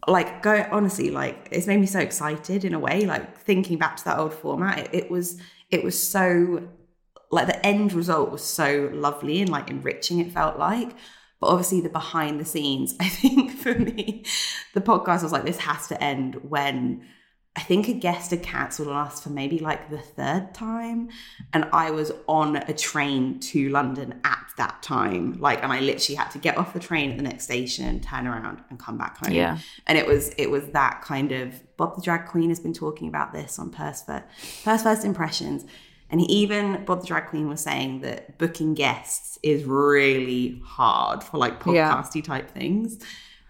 like, 0.06 0.42
go 0.42 0.66
honestly, 0.70 1.10
like 1.10 1.48
it's 1.50 1.66
made 1.66 1.80
me 1.80 1.86
so 1.86 2.00
excited 2.00 2.64
in 2.64 2.74
a 2.74 2.78
way. 2.78 3.06
Like 3.06 3.38
thinking 3.38 3.78
back 3.78 3.96
to 3.96 4.04
that 4.04 4.18
old 4.18 4.34
format, 4.34 4.78
it, 4.78 4.90
it 4.92 5.10
was 5.10 5.40
it 5.70 5.82
was 5.82 6.00
so 6.00 6.68
like 7.30 7.46
the 7.46 7.66
end 7.66 7.92
result 7.94 8.30
was 8.30 8.42
so 8.44 8.90
lovely 8.92 9.40
and 9.40 9.50
like 9.50 9.70
enriching. 9.70 10.18
It 10.18 10.32
felt 10.32 10.58
like. 10.58 10.94
But 11.42 11.48
obviously, 11.48 11.80
the 11.80 11.88
behind 11.88 12.38
the 12.38 12.44
scenes, 12.44 12.94
I 13.00 13.08
think 13.08 13.50
for 13.50 13.74
me, 13.74 14.24
the 14.74 14.80
podcast 14.80 15.24
was 15.24 15.32
like, 15.32 15.44
this 15.44 15.58
has 15.58 15.88
to 15.88 16.00
end 16.02 16.36
when 16.48 17.04
I 17.56 17.60
think 17.60 17.88
a 17.88 17.92
guest 17.92 18.30
had 18.30 18.44
cancelled 18.44 18.86
on 18.86 19.08
us 19.08 19.20
for 19.20 19.30
maybe 19.30 19.58
like 19.58 19.90
the 19.90 19.98
third 19.98 20.54
time. 20.54 21.10
And 21.52 21.68
I 21.72 21.90
was 21.90 22.12
on 22.28 22.56
a 22.56 22.72
train 22.72 23.40
to 23.40 23.68
London 23.70 24.20
at 24.22 24.46
that 24.56 24.84
time. 24.84 25.38
Like, 25.40 25.64
and 25.64 25.72
I 25.72 25.80
literally 25.80 26.14
had 26.14 26.30
to 26.30 26.38
get 26.38 26.56
off 26.56 26.74
the 26.74 26.80
train 26.80 27.10
at 27.10 27.16
the 27.16 27.24
next 27.24 27.42
station, 27.42 27.98
turn 27.98 28.28
around 28.28 28.62
and 28.70 28.78
come 28.78 28.96
back 28.96 29.18
home. 29.18 29.34
Yeah. 29.34 29.58
And 29.88 29.98
it 29.98 30.06
was, 30.06 30.32
it 30.38 30.48
was 30.48 30.68
that 30.68 31.02
kind 31.02 31.32
of, 31.32 31.60
Bob 31.76 31.96
the 31.96 32.02
Drag 32.02 32.26
Queen 32.26 32.50
has 32.50 32.60
been 32.60 32.72
talking 32.72 33.08
about 33.08 33.32
this 33.32 33.58
on 33.58 33.70
Purse 33.70 34.02
First, 34.02 34.24
Purse 34.64 34.84
First 34.84 35.04
Impressions. 35.04 35.64
And 36.12 36.20
even, 36.30 36.84
Bob 36.84 37.00
the 37.00 37.06
Drag 37.06 37.26
Queen 37.28 37.48
was 37.48 37.62
saying 37.62 38.02
that 38.02 38.38
booking 38.38 38.74
guests 38.74 39.38
is 39.42 39.64
really 39.64 40.62
hard 40.64 41.24
for 41.24 41.38
like 41.38 41.54
Yeah. 41.66 41.90
podcasty 41.90 42.22
type 42.22 42.50
things. 42.50 42.98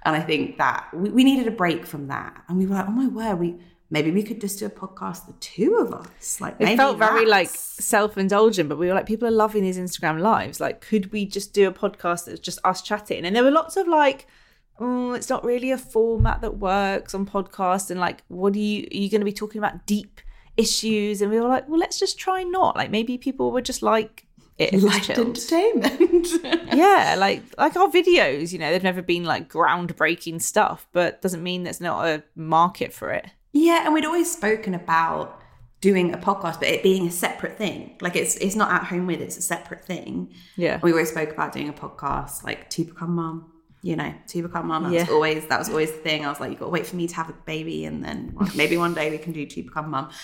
And 0.04 0.16
I 0.16 0.20
think 0.20 0.58
that 0.58 0.88
we, 0.94 1.10
we 1.10 1.24
needed 1.24 1.48
a 1.48 1.50
break 1.50 1.84
from 1.84 2.06
that. 2.06 2.40
And 2.48 2.56
we 2.58 2.66
were 2.66 2.76
like, 2.76 2.86
oh 2.88 2.92
my 2.92 3.08
word, 3.08 3.40
we 3.40 3.56
maybe 3.90 4.10
we 4.10 4.22
could 4.22 4.40
just 4.40 4.58
do 4.58 4.66
a 4.66 4.70
podcast, 4.70 5.26
the 5.26 5.32
two 5.40 5.74
of 5.76 5.92
us. 5.92 6.40
Like 6.40 6.54
It 6.60 6.64
maybe 6.64 6.76
felt 6.76 6.98
very 6.98 7.26
like 7.26 7.48
self 7.50 8.16
indulgent, 8.16 8.68
but 8.68 8.78
we 8.78 8.86
were 8.86 8.94
like, 8.94 9.06
people 9.06 9.28
are 9.28 9.32
loving 9.32 9.62
these 9.62 9.78
Instagram 9.78 10.20
lives. 10.20 10.60
Like, 10.60 10.80
could 10.80 11.12
we 11.12 11.26
just 11.26 11.52
do 11.52 11.68
a 11.68 11.72
podcast 11.72 12.26
that's 12.26 12.40
just 12.40 12.58
us 12.64 12.80
chatting? 12.80 13.24
And 13.26 13.34
there 13.36 13.44
were 13.44 13.50
lots 13.50 13.76
of 13.76 13.86
like, 13.88 14.26
oh, 14.78 15.12
it's 15.12 15.28
not 15.28 15.44
really 15.44 15.70
a 15.72 15.78
format 15.78 16.40
that 16.40 16.58
works 16.58 17.14
on 17.14 17.26
podcast. 17.26 17.90
And 17.90 18.00
like, 18.00 18.22
what 18.28 18.54
are 18.54 18.58
you, 18.58 18.84
are 18.90 18.96
you 18.96 19.10
going 19.10 19.20
to 19.20 19.24
be 19.26 19.32
talking 19.32 19.58
about 19.58 19.84
deep 19.86 20.20
issues? 20.56 21.22
And 21.22 21.30
we 21.30 21.40
were 21.40 21.48
like, 21.48 21.68
well, 21.68 21.78
let's 21.78 21.98
just 21.98 22.18
try 22.18 22.42
not. 22.42 22.76
Like, 22.76 22.90
maybe 22.90 23.18
people 23.18 23.52
would 23.52 23.64
just 23.64 23.82
like 23.82 24.26
it. 24.58 24.74
light 24.82 25.10
entertainment. 25.10 26.28
yeah, 26.74 27.16
like 27.18 27.42
like 27.58 27.76
our 27.76 27.88
videos, 27.88 28.52
you 28.52 28.58
know, 28.58 28.70
they've 28.70 28.82
never 28.82 29.02
been 29.02 29.24
like 29.24 29.50
groundbreaking 29.50 30.40
stuff, 30.42 30.86
but 30.92 31.22
doesn't 31.22 31.42
mean 31.42 31.64
there's 31.64 31.80
not 31.80 32.06
a 32.06 32.22
market 32.34 32.92
for 32.92 33.10
it. 33.10 33.26
yeah, 33.52 33.84
and 33.84 33.94
we'd 33.94 34.04
always 34.04 34.30
spoken 34.30 34.74
about 34.74 35.40
doing 35.80 36.14
a 36.14 36.18
podcast, 36.18 36.60
but 36.60 36.68
it 36.68 36.82
being 36.82 37.06
a 37.06 37.10
separate 37.10 37.58
thing. 37.58 37.96
Like 38.00 38.16
it's 38.16 38.36
it's 38.36 38.56
not 38.56 38.70
at 38.70 38.84
home 38.84 39.06
with, 39.06 39.20
it's 39.20 39.36
a 39.36 39.42
separate 39.42 39.84
thing. 39.84 40.32
Yeah. 40.56 40.80
We 40.82 40.92
always 40.92 41.10
spoke 41.10 41.30
about 41.30 41.52
doing 41.52 41.68
a 41.68 41.72
podcast, 41.72 42.44
like 42.44 42.70
to 42.70 42.84
become 42.84 43.14
mum. 43.14 43.51
You 43.82 43.96
know, 43.96 44.14
to 44.28 44.42
become 44.42 44.68
mum. 44.68 44.84
That 44.84 44.92
was 44.92 45.08
always 45.08 45.46
that 45.46 45.58
was 45.58 45.68
always 45.68 45.90
the 45.90 45.98
thing. 45.98 46.24
I 46.24 46.28
was 46.28 46.38
like, 46.38 46.50
you've 46.50 46.60
got 46.60 46.66
to 46.66 46.70
wait 46.70 46.86
for 46.86 46.94
me 46.96 47.08
to 47.08 47.14
have 47.16 47.28
a 47.28 47.32
baby, 47.32 47.84
and 47.84 48.04
then 48.04 48.36
maybe 48.54 48.76
one 48.76 48.94
day 48.94 49.10
we 49.10 49.18
can 49.18 49.32
do 49.32 49.44
to 49.44 49.62
become 49.62 49.90
mum. 49.90 50.10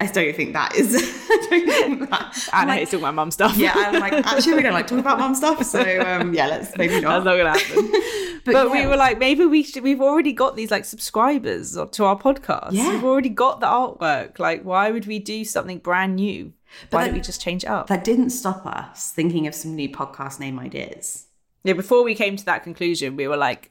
I 0.00 0.06
don't 0.06 0.34
think 0.34 0.54
that 0.54 0.74
is. 0.76 0.94
I 0.94 1.46
don't 1.50 1.68
think 1.68 2.10
that. 2.10 2.66
Like, 2.66 2.84
talking 2.84 3.00
about 3.00 3.14
mum 3.14 3.30
stuff. 3.30 3.56
yeah, 3.58 3.74
I'm 3.76 4.00
like, 4.00 4.14
actually, 4.14 4.54
we 4.54 4.62
don't 4.62 4.72
like 4.72 4.86
talking 4.86 5.00
about 5.00 5.18
mum 5.18 5.34
stuff. 5.34 5.62
So 5.64 5.80
um, 6.00 6.32
yeah, 6.32 6.46
let's 6.46 6.74
maybe 6.78 7.00
not. 7.02 7.22
That's 7.22 7.24
not 7.26 7.36
gonna 7.36 7.58
happen. 7.58 8.42
but 8.46 8.70
we 8.70 8.80
yeah. 8.80 8.88
were 8.88 8.96
like, 8.96 9.18
maybe 9.18 9.44
we 9.44 9.62
should. 9.62 9.82
We've 9.82 10.00
already 10.00 10.32
got 10.32 10.56
these 10.56 10.70
like 10.70 10.86
subscribers 10.86 11.72
to 11.74 12.04
our 12.04 12.18
podcast. 12.18 12.72
Yeah. 12.72 12.92
We've 12.92 13.04
already 13.04 13.28
got 13.28 13.60
the 13.60 13.66
artwork. 13.66 14.38
Like, 14.38 14.62
why 14.62 14.90
would 14.90 15.06
we 15.06 15.18
do 15.18 15.44
something 15.44 15.78
brand 15.78 16.16
new? 16.16 16.54
Why 16.88 17.02
that- 17.02 17.06
don't 17.08 17.14
we 17.16 17.20
just 17.20 17.42
change 17.42 17.64
it 17.64 17.68
up? 17.68 17.88
that 17.88 18.02
didn't 18.02 18.30
stop 18.30 18.64
us 18.64 19.12
thinking 19.12 19.46
of 19.46 19.54
some 19.54 19.76
new 19.76 19.90
podcast 19.90 20.40
name 20.40 20.58
ideas. 20.58 21.26
Yeah. 21.64 21.74
Before 21.74 22.02
we 22.04 22.14
came 22.14 22.36
to 22.36 22.44
that 22.46 22.62
conclusion, 22.62 23.16
we 23.16 23.28
were 23.28 23.36
like, 23.36 23.70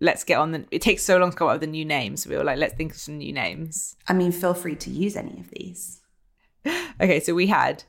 let's 0.00 0.24
get 0.24 0.38
on 0.38 0.52
the. 0.52 0.64
It 0.70 0.82
takes 0.82 1.02
so 1.02 1.18
long 1.18 1.30
to 1.30 1.36
come 1.36 1.48
up 1.48 1.54
with 1.54 1.62
the 1.62 1.66
new 1.66 1.84
names. 1.84 2.22
So 2.22 2.30
we 2.30 2.36
were 2.36 2.44
like, 2.44 2.58
let's 2.58 2.74
think 2.74 2.92
of 2.92 2.98
some 2.98 3.18
new 3.18 3.32
names. 3.32 3.96
I 4.08 4.12
mean, 4.12 4.32
feel 4.32 4.54
free 4.54 4.76
to 4.76 4.90
use 4.90 5.16
any 5.16 5.40
of 5.40 5.50
these. 5.50 6.00
Okay, 6.98 7.20
so 7.20 7.34
we 7.34 7.46
had 7.46 7.84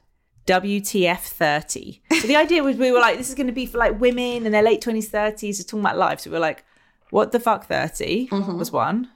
WTF 0.48 1.20
30. 1.20 2.02
So 2.20 2.28
the 2.28 2.36
idea 2.36 2.64
was 2.64 2.78
we 2.78 2.91
were 2.91 3.00
like, 3.00 3.18
this 3.18 3.30
is 3.30 3.36
going 3.36 3.48
to 3.48 3.54
be 3.54 3.66
for 3.66 3.78
like 3.78 4.00
women 4.00 4.45
in 4.45 4.52
their 4.52 4.62
late 4.62 4.82
20s, 4.82 5.10
30s, 5.10 5.58
just 5.58 5.70
talking 5.70 5.80
about 5.80 5.98
life. 5.98 6.20
So 6.20 6.30
we 6.30 6.36
were 6.36 6.41
like, 6.41 6.64
what 7.10 7.32
the 7.32 7.39
fuck 7.39 7.66
30 7.66 8.28
mm-hmm. 8.28 8.58
was 8.58 8.72
one. 8.72 9.10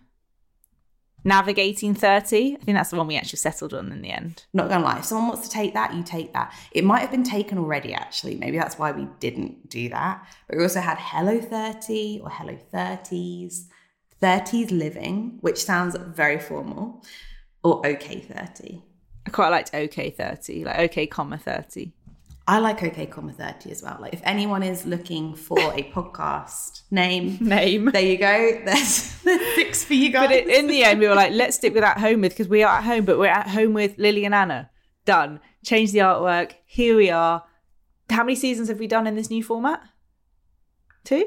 Navigating 1.24 1.94
30. 1.94 2.58
I 2.60 2.64
think 2.64 2.76
that's 2.76 2.90
the 2.90 2.98
one 2.98 3.08
we 3.08 3.16
actually 3.16 3.38
settled 3.38 3.74
on 3.74 3.92
in 3.92 4.02
the 4.02 4.10
end. 4.10 4.46
Not 4.54 4.70
gonna 4.70 4.84
lie, 4.84 5.00
if 5.00 5.06
someone 5.06 5.30
wants 5.30 5.48
to 5.48 5.54
take 5.54 5.74
that, 5.74 5.94
you 5.94 6.04
take 6.04 6.34
that. 6.34 6.54
It 6.72 6.84
might 6.84 7.00
have 7.00 7.12
been 7.12 7.24
taken 7.24 7.58
already, 7.58 7.94
actually. 7.94 8.36
Maybe 8.36 8.58
that's 8.58 8.80
why 8.80 8.92
we 8.92 9.08
didn't 9.20 9.70
do 9.70 9.90
that. 9.90 10.26
But 10.48 10.58
we 10.58 10.64
also 10.64 10.80
had 10.80 10.98
Hello 11.00 11.40
30 11.40 12.22
or 12.24 12.30
Hello 12.30 12.58
30s, 12.74 13.66
30s 14.22 14.72
Living, 14.72 15.38
which 15.42 15.64
sounds 15.64 15.96
very 15.96 16.40
formal, 16.40 17.04
or 17.64 17.86
OK 17.86 18.20
30. 18.22 18.82
I 19.28 19.30
quite 19.30 19.50
liked 19.50 19.76
OK 19.76 20.10
30, 20.10 20.66
like 20.66 20.80
OK, 20.80 21.08
comma 21.08 21.38
30. 21.38 21.92
I 22.52 22.60
like 22.60 22.84
OK, 22.84 23.06
comma 23.06 23.32
30 23.32 23.72
as 23.72 23.82
well. 23.82 23.98
Like 24.02 24.14
if 24.14 24.20
anyone 24.26 24.62
is 24.62 24.86
looking 24.86 25.36
for 25.36 25.58
a 25.58 25.84
podcast 25.96 26.82
name, 26.92 27.38
Name. 27.40 27.86
there 27.86 28.02
you 28.02 28.18
go. 28.18 28.62
There's, 28.66 29.22
there's 29.22 29.56
six 29.56 29.86
for 29.86 29.94
you 29.94 30.10
guys. 30.12 30.28
But 30.28 30.36
it, 30.36 30.50
in 30.50 30.68
the 30.68 30.84
end, 30.84 31.00
we 31.00 31.08
were 31.08 31.16
like, 31.16 31.32
let's 31.32 31.56
stick 31.56 31.74
with 31.74 31.86
at 31.86 31.98
home 31.98 32.20
with 32.20 32.34
because 32.34 32.50
we 32.50 32.62
are 32.62 32.80
at 32.80 32.84
home, 32.84 33.06
but 33.06 33.18
we're 33.18 33.28
at 33.28 33.48
home 33.48 33.74
with 33.74 33.98
Lily 33.98 34.26
and 34.26 34.36
Anna. 34.36 34.70
Done. 35.06 35.40
Change 35.64 35.94
the 35.94 36.00
artwork. 36.00 36.56
Here 36.66 36.98
we 36.98 37.10
are. 37.10 37.42
How 38.10 38.26
many 38.26 38.36
seasons 38.36 38.68
have 38.68 38.80
we 38.80 38.88
done 38.88 39.08
in 39.08 39.16
this 39.16 39.30
new 39.30 39.46
format? 39.46 39.82
Two? 41.06 41.26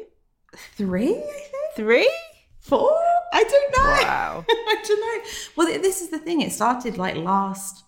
Three, 0.77 1.09
I 1.09 1.21
think? 1.23 1.75
Three? 1.75 2.13
Four? 2.61 2.93
I 3.33 3.45
don't 3.45 3.79
know. 3.79 4.07
Wow. 4.07 4.45
I 4.51 4.83
don't 4.87 5.01
know. 5.01 5.31
Well, 5.57 5.81
this 5.81 6.03
is 6.03 6.11
the 6.11 6.19
thing. 6.19 6.43
It 6.43 6.53
started 6.53 6.99
like 6.99 7.17
last 7.17 7.83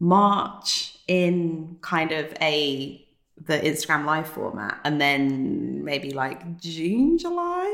March 0.00 0.96
in 1.10 1.76
kind 1.80 2.12
of 2.12 2.32
a 2.40 3.04
the 3.36 3.58
Instagram 3.58 4.04
live 4.04 4.28
format, 4.28 4.78
and 4.84 5.00
then 5.00 5.82
maybe 5.82 6.12
like 6.12 6.58
June, 6.60 7.18
July. 7.18 7.66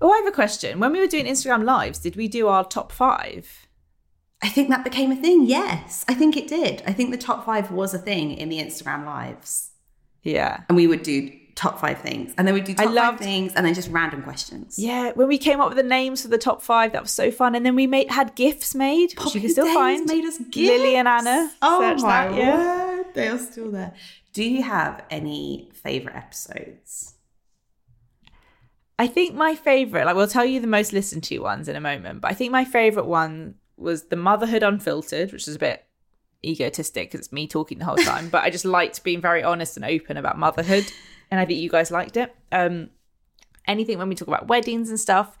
Oh, 0.00 0.10
I 0.10 0.16
have 0.16 0.26
a 0.26 0.32
question. 0.32 0.80
When 0.80 0.90
we 0.92 0.98
were 0.98 1.06
doing 1.06 1.26
Instagram 1.26 1.64
lives, 1.64 1.98
did 2.00 2.16
we 2.16 2.26
do 2.28 2.48
our 2.48 2.64
top 2.64 2.90
five? 2.90 3.68
I 4.42 4.48
think 4.48 4.68
that 4.70 4.84
became 4.84 5.12
a 5.12 5.16
thing. 5.16 5.46
Yes, 5.46 6.04
I 6.08 6.14
think 6.14 6.36
it 6.36 6.48
did. 6.48 6.82
I 6.86 6.92
think 6.92 7.10
the 7.12 7.18
top 7.18 7.44
five 7.46 7.70
was 7.70 7.94
a 7.94 7.98
thing 7.98 8.32
in 8.32 8.48
the 8.48 8.58
Instagram 8.58 9.04
lives, 9.06 9.70
Yeah. 10.22 10.62
and 10.68 10.74
we 10.76 10.86
would 10.88 11.02
do 11.04 11.30
top 11.56 11.80
five 11.80 11.98
things, 12.00 12.32
and 12.38 12.46
then 12.46 12.54
we'd 12.54 12.64
do 12.64 12.74
top 12.74 12.94
loved- 12.94 13.18
five 13.18 13.26
things, 13.26 13.52
and 13.54 13.66
then 13.66 13.74
just 13.74 13.90
random 13.90 14.22
questions. 14.22 14.78
Yeah. 14.78 15.10
When 15.14 15.26
we 15.26 15.38
came 15.38 15.60
up 15.60 15.68
with 15.68 15.78
the 15.78 15.82
names 15.82 16.22
for 16.22 16.28
the 16.28 16.38
top 16.38 16.62
five, 16.62 16.92
that 16.92 17.02
was 17.02 17.10
so 17.10 17.32
fun. 17.32 17.56
And 17.56 17.66
then 17.66 17.74
we 17.74 17.88
made 17.88 18.10
had 18.10 18.36
gifts 18.36 18.74
made, 18.74 19.18
which 19.18 19.34
you 19.34 19.40
can 19.40 19.50
still 19.50 19.74
find. 19.74 20.06
made 20.06 20.24
us 20.24 20.38
Lily 20.54 20.94
and. 20.94 21.08
Anna. 21.08 21.50
Oh 21.62 21.80
my 21.80 22.28
that, 22.28 22.34
yeah. 22.36 22.86
word, 22.86 23.06
they 23.14 23.28
are 23.28 23.38
still 23.38 23.70
there. 23.72 23.94
Do 24.32 24.44
you 24.44 24.62
have 24.62 25.02
any 25.10 25.70
favorite 25.72 26.14
episodes? 26.14 27.14
I 28.98 29.06
think 29.06 29.34
my 29.34 29.54
favorite, 29.54 30.06
like 30.06 30.16
we'll 30.16 30.26
tell 30.26 30.44
you 30.44 30.60
the 30.60 30.66
most 30.66 30.92
listened 30.92 31.24
to 31.24 31.38
ones 31.38 31.68
in 31.68 31.76
a 31.76 31.80
moment, 31.80 32.20
but 32.20 32.30
I 32.30 32.34
think 32.34 32.52
my 32.52 32.64
favorite 32.64 33.06
one 33.06 33.56
was 33.76 34.04
the 34.04 34.16
Motherhood 34.16 34.62
Unfiltered, 34.62 35.32
which 35.32 35.48
is 35.48 35.56
a 35.56 35.58
bit 35.58 35.84
egotistic 36.44 37.08
because 37.08 37.26
it's 37.26 37.32
me 37.32 37.46
talking 37.46 37.78
the 37.78 37.84
whole 37.84 37.96
time, 37.96 38.28
but 38.28 38.42
I 38.42 38.50
just 38.50 38.64
liked 38.64 39.02
being 39.04 39.20
very 39.20 39.42
honest 39.42 39.76
and 39.76 39.84
open 39.84 40.16
about 40.16 40.38
motherhood. 40.38 40.84
And 41.30 41.40
I 41.40 41.44
think 41.44 41.60
you 41.60 41.70
guys 41.70 41.90
liked 41.90 42.16
it. 42.16 42.34
Um, 42.52 42.90
anything 43.66 43.98
when 43.98 44.08
we 44.08 44.14
talk 44.14 44.28
about 44.28 44.48
weddings 44.48 44.90
and 44.90 44.98
stuff, 44.98 45.36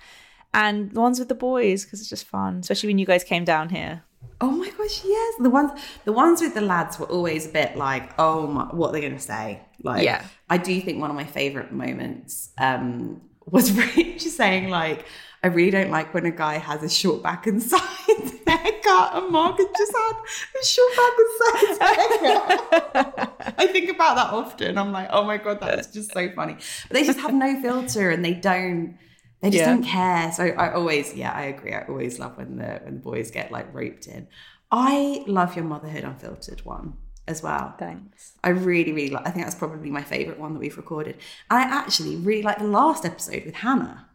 and 0.52 0.90
the 0.90 1.00
ones 1.00 1.18
with 1.18 1.28
the 1.28 1.34
boys 1.34 1.84
because 1.84 2.00
it's 2.00 2.08
just 2.08 2.24
fun, 2.26 2.58
especially 2.58 2.88
when 2.88 2.98
you 2.98 3.06
guys 3.06 3.22
came 3.24 3.44
down 3.44 3.68
here. 3.68 4.02
Oh 4.40 4.50
my 4.50 4.68
gosh, 4.70 5.02
yes. 5.04 5.34
The 5.38 5.50
ones 5.50 5.70
the 6.04 6.12
ones 6.12 6.40
with 6.40 6.54
the 6.54 6.60
lads 6.60 6.98
were 6.98 7.06
always 7.06 7.46
a 7.46 7.50
bit 7.50 7.76
like, 7.76 8.12
oh 8.18 8.46
my, 8.46 8.64
what 8.64 8.88
are 8.88 8.92
they 8.92 9.00
gonna 9.00 9.18
say? 9.20 9.60
Like 9.82 10.04
Yeah. 10.04 10.24
I 10.48 10.58
do 10.58 10.80
think 10.80 11.00
one 11.00 11.10
of 11.10 11.16
my 11.16 11.24
favourite 11.24 11.72
moments 11.72 12.50
um 12.58 13.20
was 13.46 13.72
Rich 13.96 14.22
saying 14.22 14.68
like 14.68 15.04
I 15.42 15.48
really 15.48 15.70
don't 15.70 15.90
like 15.90 16.12
when 16.14 16.26
a 16.26 16.30
guy 16.30 16.58
has 16.58 16.82
a 16.82 16.88
short 16.88 17.22
back 17.22 17.46
and 17.46 17.62
sides 17.72 18.32
haircut 18.46 19.14
and 19.14 19.30
Mark 19.30 19.58
has 19.58 19.66
just 19.76 19.92
had 19.92 20.16
a 20.60 20.64
short 20.64 20.96
back 20.96 21.12
and 21.18 21.78
sides 21.78 21.78
haircut. 22.20 23.54
I 23.58 23.66
think 23.68 23.90
about 23.90 24.16
that 24.16 24.32
often. 24.32 24.78
I'm 24.78 24.92
like, 24.92 25.08
oh 25.12 25.24
my 25.24 25.36
god, 25.36 25.60
that's 25.60 25.88
just 25.88 26.12
so 26.12 26.30
funny. 26.32 26.54
But 26.54 26.92
they 26.94 27.04
just 27.04 27.20
have 27.20 27.34
no 27.34 27.60
filter 27.60 28.10
and 28.10 28.24
they 28.24 28.34
don't 28.34 28.96
they 29.42 29.50
just 29.50 29.60
Yeah. 29.60 29.66
don't 29.74 29.82
care. 29.84 30.32
So 30.32 30.44
I 30.46 30.72
always, 30.72 31.14
yeah, 31.14 31.30
I 31.32 31.42
agree. 31.42 31.74
I 31.74 31.82
always 31.88 32.18
love 32.18 32.36
when 32.38 32.56
the 32.56 32.80
when 32.84 32.94
the 32.94 33.00
boys 33.00 33.30
get 33.30 33.52
like 33.52 33.72
roped 33.74 34.06
in. 34.06 34.26
I 34.72 35.22
love 35.26 35.54
your 35.54 35.64
motherhood 35.64 36.04
unfiltered 36.04 36.64
one 36.64 36.94
as 37.28 37.42
well. 37.42 37.74
Thanks. 37.78 38.32
I 38.42 38.48
really, 38.50 38.92
really 38.92 39.10
like. 39.10 39.26
I 39.28 39.30
think 39.30 39.44
that's 39.44 39.54
probably 39.54 39.90
my 39.90 40.02
favorite 40.02 40.40
one 40.40 40.54
that 40.54 40.58
we've 40.58 40.76
recorded. 40.76 41.18
And 41.50 41.58
I 41.58 41.62
actually 41.62 42.16
really 42.16 42.42
like 42.42 42.58
the 42.58 42.64
last 42.64 43.04
episode 43.04 43.44
with 43.44 43.56
Hannah, 43.56 44.05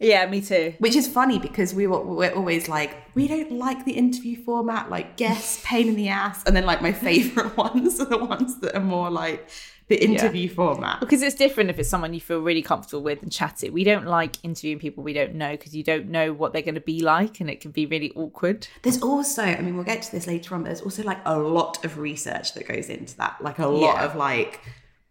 Yeah, 0.00 0.26
me 0.26 0.40
too. 0.40 0.74
which 0.78 0.94
is 0.94 1.08
funny 1.08 1.38
because 1.38 1.74
we 1.74 1.86
were 1.86 2.00
we're 2.00 2.30
always 2.32 2.68
like 2.68 2.96
we 3.14 3.26
don't 3.26 3.50
like 3.52 3.84
the 3.84 3.92
interview 3.92 4.36
format, 4.44 4.90
like 4.90 5.16
guess 5.16 5.60
pain 5.64 5.88
in 5.88 5.96
the 5.96 6.08
ass, 6.08 6.44
and 6.46 6.54
then 6.54 6.64
like 6.66 6.80
my 6.82 6.92
favorite 6.92 7.56
ones 7.66 7.98
are 8.00 8.04
the 8.06 8.18
ones 8.18 8.60
that 8.60 8.76
are 8.76 8.80
more 8.84 9.10
like 9.10 9.48
the 9.88 9.96
interview 10.04 10.48
format. 10.50 11.00
Because 11.00 11.22
it's 11.22 11.34
different 11.34 11.70
if 11.70 11.78
it's 11.78 11.88
someone 11.88 12.12
you 12.12 12.20
feel 12.20 12.40
really 12.40 12.60
comfortable 12.60 13.02
with 13.02 13.22
and 13.22 13.32
chatty. 13.32 13.70
We 13.70 13.84
don't 13.84 14.04
like 14.06 14.36
interviewing 14.44 14.78
people 14.78 15.02
we 15.02 15.14
don't 15.14 15.34
know 15.34 15.52
because 15.52 15.74
you 15.74 15.82
don't 15.82 16.10
know 16.10 16.32
what 16.34 16.52
they're 16.52 16.60
going 16.62 16.74
to 16.74 16.80
be 16.82 17.00
like 17.00 17.40
and 17.40 17.48
it 17.48 17.62
can 17.62 17.70
be 17.70 17.86
really 17.86 18.12
awkward. 18.14 18.68
There's 18.82 19.00
also, 19.00 19.42
I 19.42 19.60
mean, 19.62 19.76
we'll 19.76 19.86
get 19.86 20.02
to 20.02 20.12
this 20.12 20.26
later 20.26 20.54
on, 20.54 20.60
but 20.62 20.66
there's 20.66 20.82
also 20.82 21.02
like 21.04 21.20
a 21.24 21.38
lot 21.38 21.82
of 21.86 21.96
research 21.96 22.52
that 22.52 22.68
goes 22.68 22.90
into 22.90 23.16
that. 23.16 23.36
Like 23.40 23.58
a 23.58 23.66
lot 23.66 23.94
Yeah. 23.96 24.04
of 24.04 24.14
like 24.14 24.60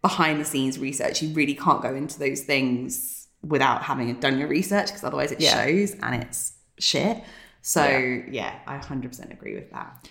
behind 0.04 0.40
the 0.40 0.46
scenes 0.46 0.78
research. 0.78 1.24
You 1.24 1.34
really 1.34 1.56
can't 1.56 1.82
go 1.82 1.96
into 1.96 2.20
those 2.20 2.42
things 2.42 3.17
without 3.44 3.84
having 3.84 4.14
done 4.20 4.38
your 4.40 4.48
research 4.48 4.88
because 4.88 5.04
otherwise 5.04 5.32
it 5.32 5.40
Yeah. 5.40 5.66
shows 5.66 5.92
and 6.02 6.24
it's 6.24 6.54
shit. 6.80 7.24
So 7.62 7.84
Yeah. 7.86 8.24
yeah, 8.32 8.60
I 8.68 8.78
100% 8.78 9.32
agree 9.32 9.56
with 9.56 9.72
that. 9.72 10.08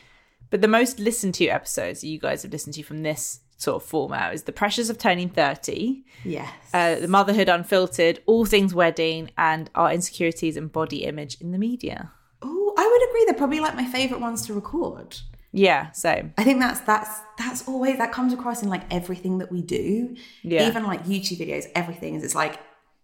But 0.50 0.62
the 0.62 0.68
most 0.68 0.98
listened 0.98 1.34
to 1.34 1.46
episodes 1.48 2.04
you 2.04 2.18
guys 2.18 2.42
have 2.42 2.52
listened 2.52 2.74
to 2.74 2.82
from 2.82 3.02
this 3.02 3.40
sort 3.58 3.82
of 3.82 3.88
format 3.88 4.34
is 4.34 4.42
The 4.44 4.52
Pressures 4.52 4.90
of 4.90 4.98
Turning 4.98 5.28
30, 5.30 6.04
Yes. 6.24 6.48
uh, 6.74 6.96
The 6.96 7.08
Motherhood 7.08 7.48
Unfiltered, 7.48 8.20
All 8.26 8.44
Things 8.44 8.74
Wedding, 8.74 9.30
and 9.38 9.70
Our 9.74 9.90
Insecurities 9.92 10.56
and 10.56 10.70
Body 10.70 11.04
Image 11.04 11.38
in 11.40 11.52
the 11.52 11.58
Media. 11.58 12.12
oh, 12.42 12.74
I 12.78 12.86
would 12.86 13.08
agree. 13.08 13.24
They're 13.24 13.34
probably 13.34 13.60
like 13.60 13.74
my 13.74 13.86
favorite 13.86 14.20
ones 14.20 14.46
to 14.46 14.54
record. 14.54 15.16
Yeah, 15.52 15.90
same. 15.92 16.34
I 16.36 16.44
think 16.44 16.60
that's 16.60 16.80
that's 16.80 17.08
that's 17.38 17.66
always 17.66 17.96
that 17.96 18.12
comes 18.12 18.34
across 18.34 18.62
in 18.62 18.68
like 18.68 18.82
everything 18.92 19.38
that 19.38 19.50
we 19.50 19.62
do. 19.62 20.14
Yeah. 20.42 20.68
Even 20.68 20.84
like 20.84 21.04
YouTube 21.06 21.38
videos, 21.38 21.64
everything 21.74 22.14
is 22.14 22.22
it's 22.22 22.34
like 22.34 22.58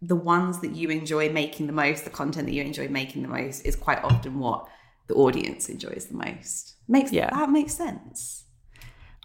the 0.05 0.17
ones 0.17 0.61
that 0.61 0.73
you 0.73 0.89
enjoy 0.91 1.31
making 1.31 1.69
the 1.69 1.73
most, 1.73 2.05
the 2.05 2.11
content 2.11 2.47
that 2.47 2.53
you 2.53 2.63
enjoy 2.63 2.89
making 2.89 3.23
the 3.23 3.29
most 3.29 3.63
is 3.65 3.77
quite 3.77 4.03
often 4.03 4.39
what 4.41 4.67
the 5.07 5.15
audience 5.15 5.69
enjoys 5.69 6.07
the 6.07 6.17
most. 6.17 6.75
Makes 6.89 7.13
Yeah. 7.13 7.31
that 7.31 7.51
makes 7.51 7.75
sense. 7.75 8.45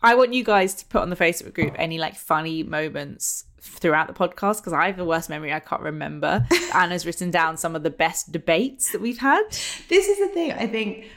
I 0.03 0.13
want 0.13 0.33
you 0.33 0.43
guys 0.43 0.75
to 0.75 0.85
put 0.85 1.01
on 1.01 1.09
the 1.09 1.15
Facebook 1.15 1.53
group 1.55 1.73
any 1.77 1.97
like 1.97 2.15
funny 2.15 2.61
moments 2.61 3.45
throughout 3.59 4.07
the 4.07 4.13
podcast 4.13 4.57
because 4.57 4.71
I 4.73 4.85
have 4.85 4.97
the 4.97 5.05
worst 5.05 5.27
memory. 5.29 5.51
I 5.51 5.59
can't 5.59 5.81
remember. 5.81 6.45
Anna's 6.75 7.05
written 7.05 7.31
down 7.31 7.57
some 7.57 7.75
of 7.75 7.81
the 7.81 7.89
best 7.89 8.31
debates 8.31 8.91
that 8.91 9.01
we've 9.01 9.17
had. 9.17 9.43
This 9.89 10.07
is 10.07 10.19
the 10.19 10.27
thing. 10.27 10.51
I 10.53 10.67
think 10.67 11.07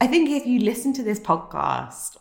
I 0.00 0.06
think 0.06 0.30
if 0.30 0.46
you 0.46 0.60
listen 0.60 0.92
to 0.94 1.02
this 1.02 1.18
podcast 1.18 2.16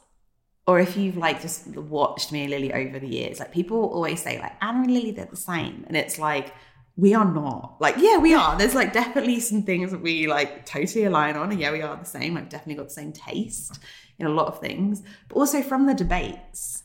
or 0.66 0.80
if 0.80 0.98
you've 0.98 1.18
like 1.18 1.42
just 1.42 1.68
watched 1.78 2.32
me 2.32 2.42
and 2.42 2.50
Lily 2.52 2.74
over 2.74 2.98
the 3.00 3.08
years, 3.08 3.40
like 3.40 3.52
people 3.52 3.78
always 3.78 4.22
say 4.24 4.40
like 4.40 4.54
Anna 4.62 4.80
and 4.84 4.92
Lily 4.94 5.12
they're 5.12 5.26
the 5.26 5.36
same, 5.38 5.84
and 5.88 5.96
it's 5.96 6.18
like 6.18 6.54
we 7.00 7.14
are 7.14 7.26
not. 7.26 7.78
Like 7.80 7.96
yeah, 7.98 8.18
we 8.18 8.34
are. 8.34 8.58
There's 8.58 8.76
like 8.76 8.94
definitely 8.94 9.40
some 9.40 9.64
things 9.64 9.92
that 9.92 10.02
we 10.02 10.28
like 10.28 10.66
totally 10.66 11.06
align 11.06 11.36
on, 11.36 11.52
and 11.52 11.60
yeah, 11.60 11.72
we 11.72 11.82
are 11.82 11.96
the 11.96 12.06
same. 12.06 12.38
I've 12.38 12.50
definitely 12.50 12.76
got 12.76 12.90
the 12.90 12.94
same 12.94 13.14
taste 13.14 13.80
in 14.18 14.26
a 14.26 14.30
lot 14.30 14.48
of 14.48 14.60
things, 14.60 15.02
but 15.30 15.38
also 15.38 15.62
from 15.62 15.86
the 15.86 15.94
debates, 15.94 16.84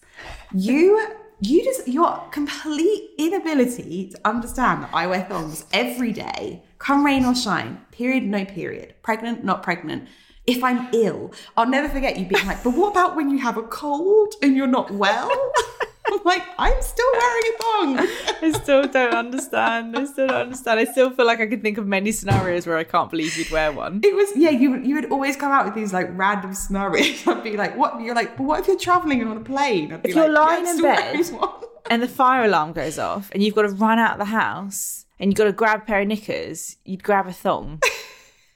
you. 0.55 1.19
You 1.41 1.65
just 1.65 1.89
your 1.89 2.23
complete 2.31 3.11
inability 3.19 4.11
to 4.11 4.21
understand 4.25 4.85
that 4.85 4.91
I 4.95 5.09
wear 5.09 5.25
thongs 5.25 5.67
every 5.73 6.13
day, 6.13 6.63
come 6.79 7.05
rain 7.05 7.25
or 7.25 7.35
shine, 7.35 7.85
period, 7.91 8.23
no 8.23 8.45
period, 8.45 8.95
pregnant, 9.03 9.45
not 9.45 9.63
pregnant. 9.63 10.09
If 10.47 10.63
I'm 10.63 10.89
ill, 10.95 11.33
I'll 11.57 11.69
never 11.69 11.89
forget 11.89 12.19
you 12.19 12.25
being 12.25 12.47
like, 12.47 12.63
but 12.63 12.71
what 12.71 12.93
about 12.93 13.17
when 13.17 13.31
you 13.31 13.39
have 13.39 13.59
a 13.59 13.63
cold 13.63 14.35
and 14.43 14.57
you're 14.57 14.69
not 14.69 14.93
well? 14.93 15.29
I'm 16.15 16.25
like, 16.25 16.43
I'm 16.59 16.81
still 16.83 17.07
wearing 17.13 17.43
a 17.47 17.63
thong. 17.63 17.99
I 18.43 18.53
still 18.63 18.87
don't 18.89 19.15
understand. 19.15 19.97
I 19.99 20.05
still 20.05 20.27
don't 20.29 20.37
understand. 20.37 20.81
I 20.81 20.85
still 20.85 21.11
feel 21.11 21.27
like 21.27 21.41
I 21.41 21.47
can 21.47 21.61
think 21.61 21.79
of 21.79 21.87
many 21.87 22.13
scenarios 22.13 22.67
where 22.67 22.77
I 22.77 22.85
can't 22.85 23.11
believe 23.11 23.37
you'd 23.37 23.51
wear 23.51 23.73
one. 23.73 24.01
It 24.05 24.15
was 24.15 24.37
yeah, 24.37 24.51
you 24.51 24.77
you 24.77 24.95
would 24.95 25.11
always 25.11 25.37
come 25.37 25.53
out 25.53 25.65
with 25.65 25.75
these 25.75 25.93
like 25.93 26.09
random 26.13 26.55
scenarios. 26.55 27.27
I'd 27.27 27.43
be 27.43 27.57
like, 27.57 27.77
what? 27.77 28.01
You're 28.01 28.15
like, 28.15 28.37
but 28.37 28.45
what 28.45 28.61
if 28.61 28.69
you're 28.69 28.79
traveling 28.79 29.27
on 29.27 29.37
a 29.37 29.41
plane? 29.41 29.93
I'd 29.93 30.03
be 30.03 30.11
If 30.11 30.17
you're 30.17 30.29
lying 30.29 30.65
yeah, 30.65 30.73
in 30.73 30.83
bed- 30.83 31.41
And 31.91 32.03
the 32.03 32.09
fire 32.09 32.45
alarm 32.45 32.73
goes 32.73 32.99
off, 32.99 33.31
and 33.33 33.43
you've 33.43 33.55
got 33.55 33.63
to 33.63 33.69
run 33.69 33.99
out 33.99 34.13
of 34.13 34.19
the 34.19 34.25
house, 34.33 35.05
and 35.21 35.31
you've 35.31 35.37
got 35.37 35.45
to 35.45 35.53
grab 35.53 35.83
a 35.83 35.85
pair 35.85 36.01
of 36.01 36.09
knickers. 36.09 36.77
You'd 36.85 37.03
grab 37.03 37.27
a 37.27 37.33
thong. 37.33 37.81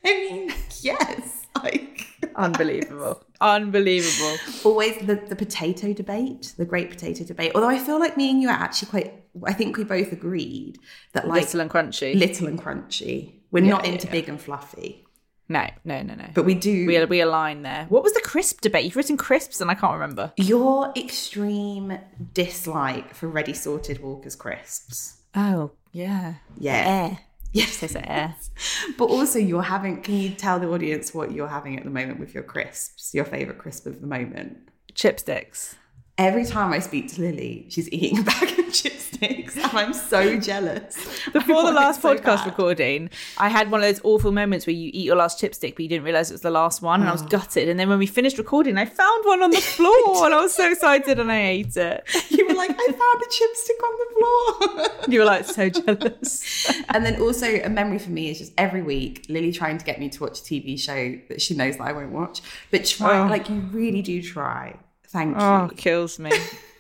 I 0.03 0.15
mean, 0.15 0.55
yes, 0.81 1.47
like 1.63 2.07
Unbelievable. 2.37 3.23
Unbelievable. 3.41 4.37
always 4.65 4.97
the, 5.07 5.15
the 5.17 5.37
potato 5.37 5.93
debate, 5.93 6.55
the 6.57 6.65
great 6.65 6.91
potato 6.91 7.25
debate. 7.25 7.53
Although 7.55 7.69
I 7.69 7.79
feel 7.79 7.99
like 7.99 8.17
me 8.17 8.31
and 8.31 8.43
you 8.43 8.49
are 8.49 8.53
actually 8.53 8.89
quite, 8.89 9.25
I 9.45 9.53
think 9.53 9.77
we 9.77 9.85
both 9.85 10.13
agreed 10.13 10.79
that 11.13 11.29
like 11.29 11.43
Little 11.43 11.61
and 11.61 11.71
crunchy. 11.71 12.15
little 12.19 12.47
and 12.49 12.61
crunchy. 12.61 13.35
We're 13.51 13.63
not 13.65 13.87
into 13.87 14.07
yeah. 14.07 14.13
big 14.13 14.29
and 14.29 14.41
fluffy, 14.41 15.07
No, 15.49 15.67
no, 15.85 16.03
no, 16.03 16.15
no. 16.15 16.27
but 16.35 16.45
we 16.45 16.55
do. 16.55 16.87
we 16.87 17.03
we 17.07 17.21
align 17.21 17.63
there. 17.63 17.87
What 17.89 18.03
was 18.03 18.13
the 18.13 18.21
crisp 18.21 18.61
debate? 18.61 18.85
You've 18.85 18.97
written 18.97 19.17
crisps, 19.17 19.61
and 19.63 19.71
I 19.71 19.75
can't 19.75 19.95
remember. 19.95 20.33
your 20.37 20.93
extreme 20.97 21.99
dislike 22.35 23.15
for 23.15 23.29
ready 23.29 23.55
salted 23.55 24.03
Walker's 24.03 24.37
crisps. 24.37 25.17
Oh 25.35 25.71
yeah, 25.93 26.35
Yeah. 26.59 27.17
Yes. 27.53 27.83
Like 27.83 28.09
air. 28.09 28.35
But 28.99 29.07
also, 29.07 29.39
you're 29.39 29.63
having. 29.63 30.03
Can 30.03 30.17
you 30.17 30.31
tell 30.31 30.59
the 30.59 30.69
audience 30.69 31.15
what 31.15 31.33
you're 31.33 31.49
having 31.49 31.79
at 31.79 31.85
the 31.85 31.91
moment 31.91 32.21
with 32.21 32.35
your 32.35 32.43
crisps? 32.43 33.15
Your 33.15 33.25
favorite 33.25 33.59
crisp 33.59 33.87
of 33.87 34.01
the 34.01 34.07
moment. 34.07 34.69
Chipsticks. 34.93 35.75
Every 36.19 36.45
time 36.45 36.73
I 36.73 36.81
speak 36.81 37.13
to 37.15 37.21
Lily, 37.21 37.65
she's 37.69 37.89
eating 37.93 38.19
a 38.19 38.23
bag 38.25 38.43
of 38.59 38.65
chipsticks, 38.67 39.55
and 39.57 39.65
I'm 39.67 39.95
so 39.95 40.37
jealous. 40.41 40.97
Before 41.33 41.63
the 41.63 41.71
last 41.71 42.03
so 42.03 42.13
podcast 42.13 42.39
bad. 42.39 42.47
recording, 42.47 43.11
I 43.39 43.49
had 43.49 43.71
one 43.71 43.83
of 43.83 43.87
those 43.87 44.01
awful 44.03 44.33
moments 44.33 44.67
where 44.67 44.75
you 44.75 44.91
eat 44.93 45.05
your 45.05 45.15
last 45.15 45.41
chipstick, 45.41 45.77
but 45.77 45.81
you 45.81 45.89
didn't 45.89 46.03
realize 46.03 46.33
it 46.33 46.35
was 46.35 46.41
the 46.41 46.51
last 46.51 46.83
one, 46.83 47.03
and 47.03 47.09
I 47.09 47.13
was 47.13 47.23
oh. 47.23 47.29
gutted. 47.29 47.69
And 47.69 47.79
then 47.79 47.89
when 47.89 48.01
we 48.01 48.07
finished 48.07 48.37
recording, 48.37 48.79
I 48.79 48.85
found 48.87 49.27
one 49.27 49.45
on 49.45 49.51
the 49.53 49.61
floor, 49.61 50.27
and 50.27 50.35
I 50.35 50.41
was 50.41 50.53
so 50.53 50.69
excited, 50.69 51.21
and 51.21 51.31
I 51.31 51.41
ate 51.41 51.77
it. 51.77 52.03
You 52.31 52.49
were 52.49 52.55
like, 52.55 52.71
I 52.73 52.87
found 52.87 53.23
a 53.23 53.29
chipstick 53.29 53.85
on 53.85 53.99
the 53.99 54.15
floor. 54.15 55.05
You 55.09 55.21
were 55.21 55.25
like 55.25 55.47
so 55.47 55.71
jealous. 55.71 56.71
and 56.91 57.07
then 57.07 57.23
also 57.23 57.47
a 57.47 57.69
memory 57.71 57.99
for 57.99 58.11
me 58.11 58.29
is 58.31 58.39
just 58.39 58.53
every 58.59 58.83
week 58.83 59.25
Lily 59.31 59.53
trying 59.53 59.79
to 59.79 59.85
get 59.85 59.99
me 59.99 60.11
to 60.11 60.23
watch 60.23 60.41
a 60.41 60.43
TV 60.43 60.79
show 60.79 61.19
that 61.31 61.41
she 61.41 61.55
knows 61.55 61.79
that 61.79 61.85
I 61.85 61.93
won't 61.93 62.13
watch, 62.13 62.43
but 62.71 62.85
try 62.85 63.19
Oh. 63.19 63.27
like 63.27 63.49
you 63.49 63.61
really 63.73 64.03
do 64.03 64.21
try. 64.21 64.77
Thank 65.09 65.37
Oh, 65.39 65.65
you. 65.71 65.77
kills 65.77 66.19
me. 66.19 66.31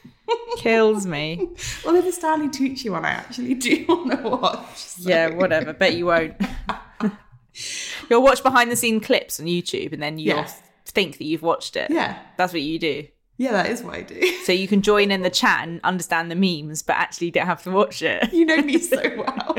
kills 0.59 1.07
me. 1.07 1.49
Although 1.87 2.03
the 2.03 2.12
Stanley 2.12 2.49
Tucci 2.49 2.91
one 2.91 3.05
I 3.05 3.11
actually 3.11 3.55
do 3.55 3.85
want 3.89 4.11
to 4.22 4.29
watch. 4.29 4.76
so- 4.76 5.09
Yeah, 5.09 5.31
whatever. 5.35 5.72
Bet 5.72 5.95
you 5.95 6.07
won't. 6.07 6.35
You'll 8.11 8.22
watch 8.22 8.43
behind 8.43 8.70
the 8.70 8.76
scene 8.76 9.01
clips 9.01 9.41
on 9.41 9.47
YouTube, 9.47 9.93
and 9.93 10.01
then 10.03 10.18
you'll 10.18 10.37
Yeah. 10.39 10.51
think 10.87 11.18
that 11.18 11.24
you've 11.24 11.43
watched 11.43 11.74
it. 11.76 11.91
Yeah. 11.91 12.18
That's 12.37 12.53
what 12.53 12.62
you 12.62 12.79
do. 12.79 13.07
Yeah, 13.37 13.53
that 13.53 13.66
is 13.70 13.83
what 13.83 13.95
I 13.95 14.03
do. 14.03 14.20
So 14.45 14.53
you 14.53 14.68
can 14.68 14.81
join 14.83 15.11
in 15.11 15.22
the 15.22 15.31
chat 15.31 15.66
and 15.66 15.81
understand 15.85 16.31
the 16.31 16.35
memes, 16.37 16.83
but 16.83 16.97
actually 16.97 17.31
don't 17.33 17.47
have 17.47 17.62
to 17.64 17.70
watch 17.70 18.01
it. 18.03 18.33
You 18.33 18.45
know 18.45 18.59
me 18.59 18.79
so 18.79 19.01
well. 19.16 19.57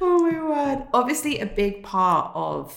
oh 0.00 0.18
my 0.30 0.42
word. 0.42 0.86
Obviously, 0.92 1.38
a 1.40 1.46
big 1.46 1.82
part 1.82 2.32
of 2.34 2.76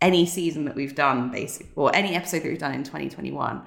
any 0.00 0.26
season 0.26 0.64
that 0.64 0.74
we've 0.76 0.94
done, 0.94 1.30
basically, 1.30 1.72
or 1.76 1.94
any 1.94 2.14
episode 2.14 2.42
that 2.42 2.48
we've 2.48 2.58
done 2.58 2.74
in 2.74 2.84
2021, 2.84 3.62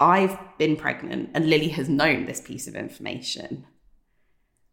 I've 0.00 0.38
been 0.58 0.76
pregnant 0.76 1.30
and 1.34 1.48
Lily 1.50 1.68
has 1.68 1.88
known 1.88 2.26
this 2.26 2.40
piece 2.40 2.66
of 2.68 2.74
information. 2.74 3.66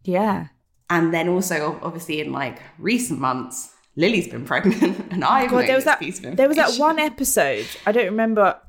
Yeah. 0.03 0.47
And 0.89 1.13
then 1.13 1.29
also, 1.29 1.79
obviously, 1.81 2.21
in 2.21 2.31
like 2.31 2.59
recent 2.77 3.19
months, 3.19 3.73
Lily's 3.95 4.27
been 4.27 4.45
pregnant 4.53 5.11
and 5.11 5.23
oh 5.23 5.27
I've 5.27 5.49
God, 5.49 5.57
known 5.57 5.67
there 5.67 5.75
was 5.75 5.85
this 5.85 5.93
that. 5.93 5.99
piece 5.99 6.23
of 6.23 6.37
There 6.37 6.47
was 6.47 6.57
that 6.57 6.77
one 6.77 6.99
episode. 6.99 7.65
I 7.85 7.91
don't 7.91 8.05
remember. 8.05 8.59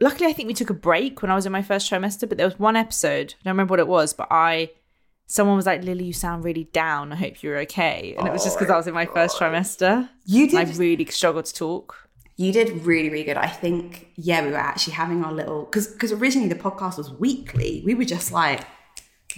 Luckily, 0.00 0.28
I 0.28 0.34
think 0.34 0.48
we 0.48 0.54
took 0.54 0.68
a 0.68 0.74
break 0.74 1.22
when 1.22 1.30
I 1.30 1.34
was 1.34 1.46
in 1.46 1.52
my 1.52 1.62
first 1.62 1.90
trimester. 1.90 2.28
But 2.28 2.36
there 2.36 2.46
was 2.46 2.58
one 2.58 2.76
episode. 2.76 3.34
I 3.40 3.44
don't 3.44 3.52
remember 3.52 3.72
what 3.72 3.80
it 3.80 3.88
was, 3.88 4.12
but 4.12 4.28
I. 4.30 4.70
Someone 5.26 5.56
was 5.56 5.66
like, 5.66 5.82
"Lily, 5.82 6.04
you 6.04 6.12
sound 6.12 6.44
really 6.44 6.64
down. 6.72 7.12
I 7.12 7.16
hope 7.16 7.42
you're 7.42 7.58
okay." 7.58 8.14
And 8.16 8.28
it 8.28 8.32
was 8.32 8.44
just 8.44 8.58
because 8.58 8.70
I 8.70 8.76
was 8.76 8.86
in 8.86 8.94
my 8.94 9.06
first 9.06 9.38
trimester. 9.38 10.08
You 10.24 10.48
did. 10.48 10.68
I 10.68 10.72
really 10.72 11.04
struggled 11.06 11.46
to 11.46 11.54
talk. 11.54 12.08
You 12.36 12.52
did 12.52 12.84
really, 12.84 13.08
really 13.08 13.24
good. 13.24 13.38
I 13.38 13.48
think, 13.48 14.08
yeah, 14.16 14.44
we 14.44 14.50
were 14.50 14.58
actually 14.58 14.92
having 14.92 15.24
our 15.24 15.32
little 15.32 15.64
because 15.64 15.88
because 15.88 16.12
originally 16.12 16.48
the 16.48 16.54
podcast 16.54 16.98
was 16.98 17.10
weekly. 17.10 17.82
We 17.84 17.94
were 17.94 18.04
just 18.04 18.30
like 18.30 18.64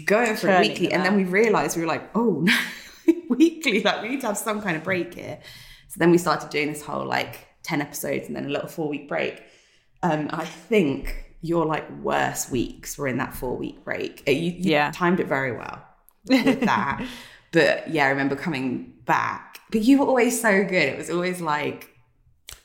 going 0.05 0.37
for 0.37 0.49
it 0.49 0.53
Churning 0.53 0.71
weekly, 0.71 0.87
it 0.89 0.93
and 0.93 1.05
then 1.05 1.17
we 1.17 1.25
realized 1.25 1.77
we 1.77 1.83
were 1.83 1.89
like, 1.89 2.11
oh 2.15 2.41
no, 2.43 2.57
weekly. 3.29 3.83
Like 3.83 4.03
we 4.03 4.09
need 4.09 4.21
to 4.23 4.27
have 4.27 4.39
some 4.39 4.61
kind 4.61 4.77
of 4.77 4.85
break 4.85 5.15
here. 5.15 5.39
So 5.89 5.99
then 5.99 6.11
we 6.11 6.19
started 6.19 6.51
doing 6.51 6.69
this 6.73 6.83
whole 6.83 7.07
like 7.07 7.47
ten 7.63 7.81
episodes 7.81 8.27
and 8.27 8.37
then 8.37 8.47
a 8.47 8.49
little 8.49 8.69
four 8.69 8.89
week 8.89 9.09
break. 9.09 9.43
Um, 10.03 10.21
and 10.21 10.33
I 10.33 10.45
think 10.45 11.28
your 11.41 11.65
like 11.67 11.89
worst 12.03 12.51
weeks 12.51 12.99
were 12.99 13.07
in 13.09 13.19
that 13.19 13.35
four 13.35 13.57
week 13.57 13.85
break. 13.85 14.23
Uh, 14.27 14.31
You, 14.33 14.51
you 14.53 14.71
Yeah. 14.73 14.91
timed 14.93 15.21
it 15.21 15.27
very 15.27 15.53
well 15.53 15.83
with 16.29 16.61
that. 16.61 17.07
but 17.53 17.89
yeah, 17.89 18.07
I 18.07 18.09
remember 18.09 18.35
coming 18.37 18.95
back. 19.05 19.61
But 19.71 19.83
you 19.83 19.99
were 19.99 20.07
always 20.07 20.41
so 20.41 20.65
good. 20.65 20.89
It 20.89 20.99
was 20.99 21.11
always 21.11 21.41
like 21.41 21.91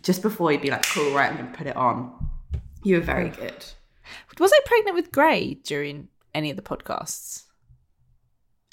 just 0.02 0.22
before 0.22 0.52
you'd 0.52 0.62
be 0.62 0.70
like, 0.72 0.86
cool, 0.88 1.14
right, 1.14 1.30
I'm 1.30 1.38
going 1.38 1.52
to 1.52 1.58
put 1.58 1.68
it 1.68 1.76
on. 1.76 2.14
You 2.84 2.96
were 2.96 3.02
very 3.02 3.30
good. 3.30 3.66
Was 4.40 4.52
I 4.54 4.60
pregnant 4.66 4.96
with 4.96 5.12
Grey 5.12 5.54
during 5.64 6.10
any 6.34 6.50
of 6.50 6.56
the 6.58 6.62
podcasts? 6.64 7.44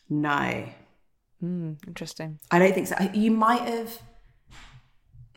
No, 0.09 0.65
Hmm, 1.41 1.73
interesting. 1.87 2.39
I 2.51 2.59
don't 2.59 2.75
think 2.75 2.87
so. 2.89 2.97
You 3.15 3.31
might 3.31 3.63
have. 3.63 3.99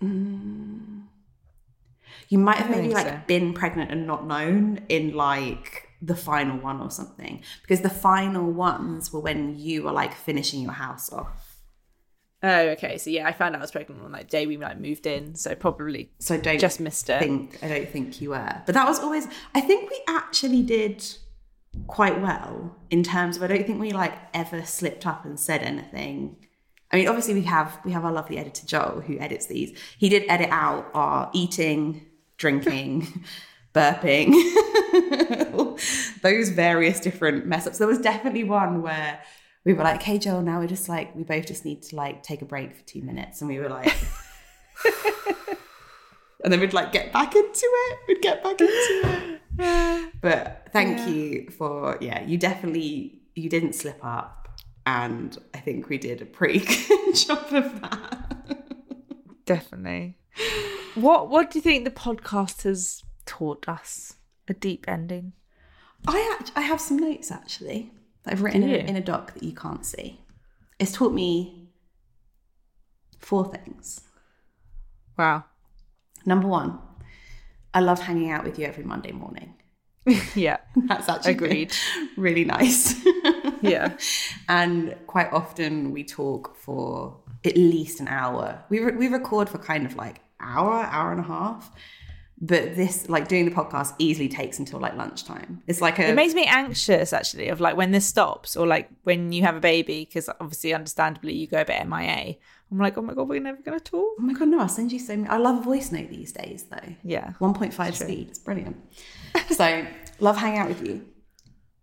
Mm, 0.02 1.04
you 2.30 2.38
might 2.38 2.58
have 2.58 2.70
maybe 2.70 2.94
like 2.94 3.08
so. 3.08 3.20
been 3.28 3.54
pregnant 3.54 3.92
and 3.92 4.08
not 4.08 4.26
known 4.28 4.82
in 4.90 5.14
like 5.14 5.90
the 6.02 6.16
final 6.16 6.58
one 6.58 6.82
or 6.82 6.92
something 6.92 7.42
because 7.62 7.82
the 7.82 7.90
final 7.90 8.52
ones 8.52 9.14
were 9.14 9.22
when 9.22 9.58
you 9.58 9.84
were 9.84 9.92
like 9.92 10.14
finishing 10.14 10.62
your 10.62 10.74
house 10.74 11.12
off. 11.12 11.62
Oh, 12.46 12.70
okay. 12.72 12.98
So 12.98 13.10
yeah, 13.10 13.26
I 13.26 13.32
found 13.32 13.56
out 13.56 13.62
I 13.62 13.64
was 13.64 13.72
pregnant 13.72 14.02
on 14.04 14.12
like 14.12 14.24
the 14.24 14.38
day 14.38 14.46
we 14.46 14.58
like 14.58 14.78
moved 14.78 15.06
in, 15.08 15.36
so 15.36 15.56
probably 15.56 16.12
So 16.20 16.38
don't 16.38 16.60
just 16.60 16.82
missed 16.82 17.10
it. 17.10 17.20
think 17.20 17.58
I 17.64 17.70
don't 17.70 17.90
think 17.90 18.20
you 18.20 18.32
were. 18.32 18.62
But 18.66 18.76
that 18.76 18.86
was 18.88 19.00
always 19.00 19.28
I 19.56 19.62
think 19.62 19.90
we 19.90 20.02
actually 20.10 20.62
did 20.62 21.06
quite 21.88 22.22
well 22.22 22.76
in 22.92 23.02
terms 23.02 23.38
of 23.38 23.44
I 23.44 23.48
don't 23.48 23.66
think 23.66 23.80
we 23.80 23.92
like 23.92 24.14
ever 24.34 24.64
slipped 24.66 25.08
up 25.08 25.24
and 25.26 25.40
said 25.40 25.62
anything. 25.64 26.36
I 26.92 26.98
mean, 26.98 27.08
obviously 27.08 27.34
we 27.34 27.44
have 27.44 27.80
we 27.86 27.94
have 27.94 28.04
our 28.04 28.12
lovely 28.12 28.38
editor 28.38 28.68
Joel 28.68 29.02
who 29.02 29.18
edits 29.20 29.46
these. 29.48 29.78
He 29.98 30.10
did 30.10 30.26
edit 30.28 30.50
out 30.52 30.92
our 30.94 31.32
eating, 31.34 32.06
drinking, 32.44 33.24
burping, 33.74 34.34
those 36.22 36.50
various 36.50 37.00
different 37.00 37.46
mess 37.46 37.66
ups. 37.66 37.78
There 37.78 37.88
was 37.88 38.00
definitely 38.00 38.44
one 38.44 38.82
where 38.82 39.22
we 39.64 39.74
were 39.74 39.84
like, 39.84 40.04
"Hey 40.04 40.18
Joel, 40.20 40.42
now 40.42 40.60
we're 40.60 40.68
just 40.68 40.90
like 40.90 41.16
we 41.16 41.24
both 41.24 41.46
just 41.46 41.64
need 41.64 41.82
to 41.84 41.96
like 41.96 42.22
take 42.22 42.42
a 42.42 42.46
break 42.46 42.76
for 42.76 42.84
two 42.84 43.02
minutes," 43.02 43.42
and 43.42 43.50
we 43.50 43.60
were 43.60 43.70
like. 43.70 43.96
and 46.44 46.52
then 46.52 46.60
we'd 46.60 46.74
like 46.74 46.92
get 46.92 47.14
back 47.14 47.34
into 47.34 47.68
it. 47.88 48.00
We'd 48.08 48.22
get 48.22 48.44
back 48.44 48.60
into 48.60 48.70
it. 48.70 49.40
But 50.22 50.70
thank 50.72 51.08
you 51.08 51.50
for 51.52 51.98
yeah, 52.02 52.24
you 52.26 52.38
definitely 52.38 53.22
you 53.36 53.50
didn't 53.50 53.74
slip 53.74 54.00
up, 54.04 54.48
and 54.86 55.38
I 55.54 55.60
think 55.60 55.90
we 55.90 55.98
did 55.98 56.22
a 56.22 56.26
pretty 56.26 56.60
good 56.60 57.16
job 57.16 57.54
of 57.54 57.82
that. 57.82 58.66
Definitely. 59.46 60.18
What 60.96 61.30
What 61.30 61.52
do 61.52 61.58
you 61.58 61.62
think 61.62 61.84
the 61.86 61.92
podcast 61.92 62.64
has 62.64 63.04
taught 63.26 63.68
us? 63.68 64.16
A 64.48 64.54
deep 64.54 64.86
ending. 64.88 65.34
I 66.08 66.38
act- 66.40 66.52
I 66.56 66.62
have 66.62 66.82
some 66.82 66.98
notes 66.98 67.32
actually 67.32 67.92
that 68.24 68.34
I've 68.34 68.42
written 68.42 68.64
in 68.64 68.70
a, 68.72 68.90
in 68.90 68.96
a 68.98 69.02
doc 69.02 69.34
that 69.34 69.44
you 69.44 69.54
can't 69.54 69.86
see. 69.86 70.20
It's 70.80 70.92
taught 70.92 71.14
me 71.14 71.70
four 73.20 73.46
things. 73.46 74.02
Wow. 75.18 75.46
Number 76.26 76.48
one, 76.48 76.80
I 77.74 77.80
love 77.80 78.02
hanging 78.02 78.32
out 78.32 78.44
with 78.44 78.60
you 78.60 78.66
every 78.66 78.84
Monday 78.84 79.12
morning. 79.12 79.56
Yeah. 80.36 80.58
That's 80.76 81.08
actually 81.08 81.32
Agreed. 81.34 81.74
really 82.18 82.44
nice. 82.44 82.96
Yeah. 83.62 83.96
and 84.50 84.96
quite 85.08 85.32
often 85.32 85.92
we 85.92 86.04
talk 86.04 86.58
for 86.58 87.22
at 87.46 87.56
least 87.56 88.02
an 88.02 88.10
hour. 88.10 88.62
We 88.70 88.80
re- 88.80 88.98
we 88.98 89.08
record 89.08 89.48
for 89.50 89.58
kind 89.60 89.86
of 89.86 89.96
like 89.96 90.20
hour, 90.44 90.84
hour 90.84 91.12
and 91.12 91.20
a 91.20 91.24
half. 91.24 91.72
But 92.42 92.76
this, 92.76 93.08
like 93.08 93.30
doing 93.30 93.46
the 93.46 93.52
podcast, 93.52 93.94
easily 94.00 94.28
takes 94.28 94.60
until 94.60 94.80
like 94.80 94.98
lunchtime. 94.98 95.64
It's 95.66 95.80
like 95.80 95.98
a 96.00 96.10
It 96.10 96.16
makes 96.16 96.34
me 96.34 96.46
anxious 96.46 97.14
actually 97.14 97.48
of 97.48 97.62
like 97.62 97.78
when 97.78 97.92
this 97.92 98.06
stops 98.06 98.58
or 98.58 98.68
like 98.68 98.90
when 99.04 99.32
you 99.32 99.44
have 99.44 99.56
a 99.56 99.62
baby 99.62 100.04
because 100.04 100.28
obviously 100.42 100.74
understandably 100.74 101.34
you 101.34 101.48
go 101.48 101.62
a 101.62 101.66
bit 101.66 101.88
MIA. 101.88 102.36
I'm 102.70 102.80
like, 102.80 102.98
oh 102.98 103.02
my 103.02 103.14
god, 103.14 103.30
we're 103.30 103.40
never 103.40 103.62
gonna 103.62 103.80
talk. 103.80 104.16
oh 104.20 104.22
my 104.22 104.34
god, 104.34 104.48
no! 104.48 104.60
I'll 104.60 104.68
send 104.68 104.92
you 104.92 105.00
so 105.00 105.16
many. 105.16 105.30
I 105.30 105.38
love 105.38 105.60
a 105.60 105.62
voice 105.62 105.92
note 105.92 106.10
these 106.10 106.34
days, 106.34 106.64
though. 106.64 106.96
Yeah. 107.04 107.34
1.5 107.40 107.94
speed. 107.94 108.30
It's 108.30 108.40
brilliant. 108.40 108.78
so 109.52 109.86
love 110.20 110.38
hanging 110.38 110.60
out 110.60 110.70
with 110.70 110.86
you. 110.86 111.06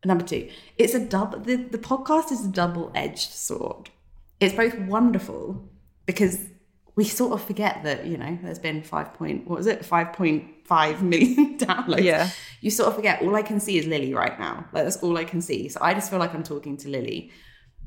Number 0.05 0.25
two, 0.25 0.51
it's 0.77 0.95
a 0.95 1.01
double. 1.01 1.39
The, 1.39 1.57
the 1.57 1.79
podcast 1.79 2.33
is 2.33 2.45
a 2.45 2.49
double-edged 2.49 3.31
sword. 3.33 3.91
It's 4.41 4.55
both 4.55 4.77
wonderful 4.79 5.69
because 6.07 6.50
we 7.01 7.05
sort 7.07 7.33
of 7.33 7.43
forget 7.43 7.83
that 7.85 8.05
you 8.05 8.19
know 8.19 8.39
there's 8.43 8.59
been 8.59 8.83
five 8.83 9.15
point 9.15 9.49
what 9.49 9.57
was 9.57 9.67
it 9.67 9.87
five 9.87 10.13
point 10.13 10.45
five 10.67 11.03
million 11.13 11.57
downloads. 11.57 12.03
Yeah. 12.03 12.29
you 12.61 12.71
sort 12.71 12.89
of 12.91 12.95
forget. 12.95 13.23
All 13.23 13.35
I 13.35 13.41
can 13.41 13.59
see 13.59 13.79
is 13.79 13.87
Lily 13.87 14.13
right 14.13 14.39
now. 14.39 14.67
Like 14.75 14.85
that's 14.85 14.99
all 14.99 15.17
I 15.17 15.25
can 15.25 15.41
see. 15.41 15.71
So 15.71 15.81
I 15.81 15.95
just 15.95 16.11
feel 16.11 16.19
like 16.19 16.35
I'm 16.35 16.43
talking 16.43 16.77
to 16.77 16.91
Lily. 16.91 17.33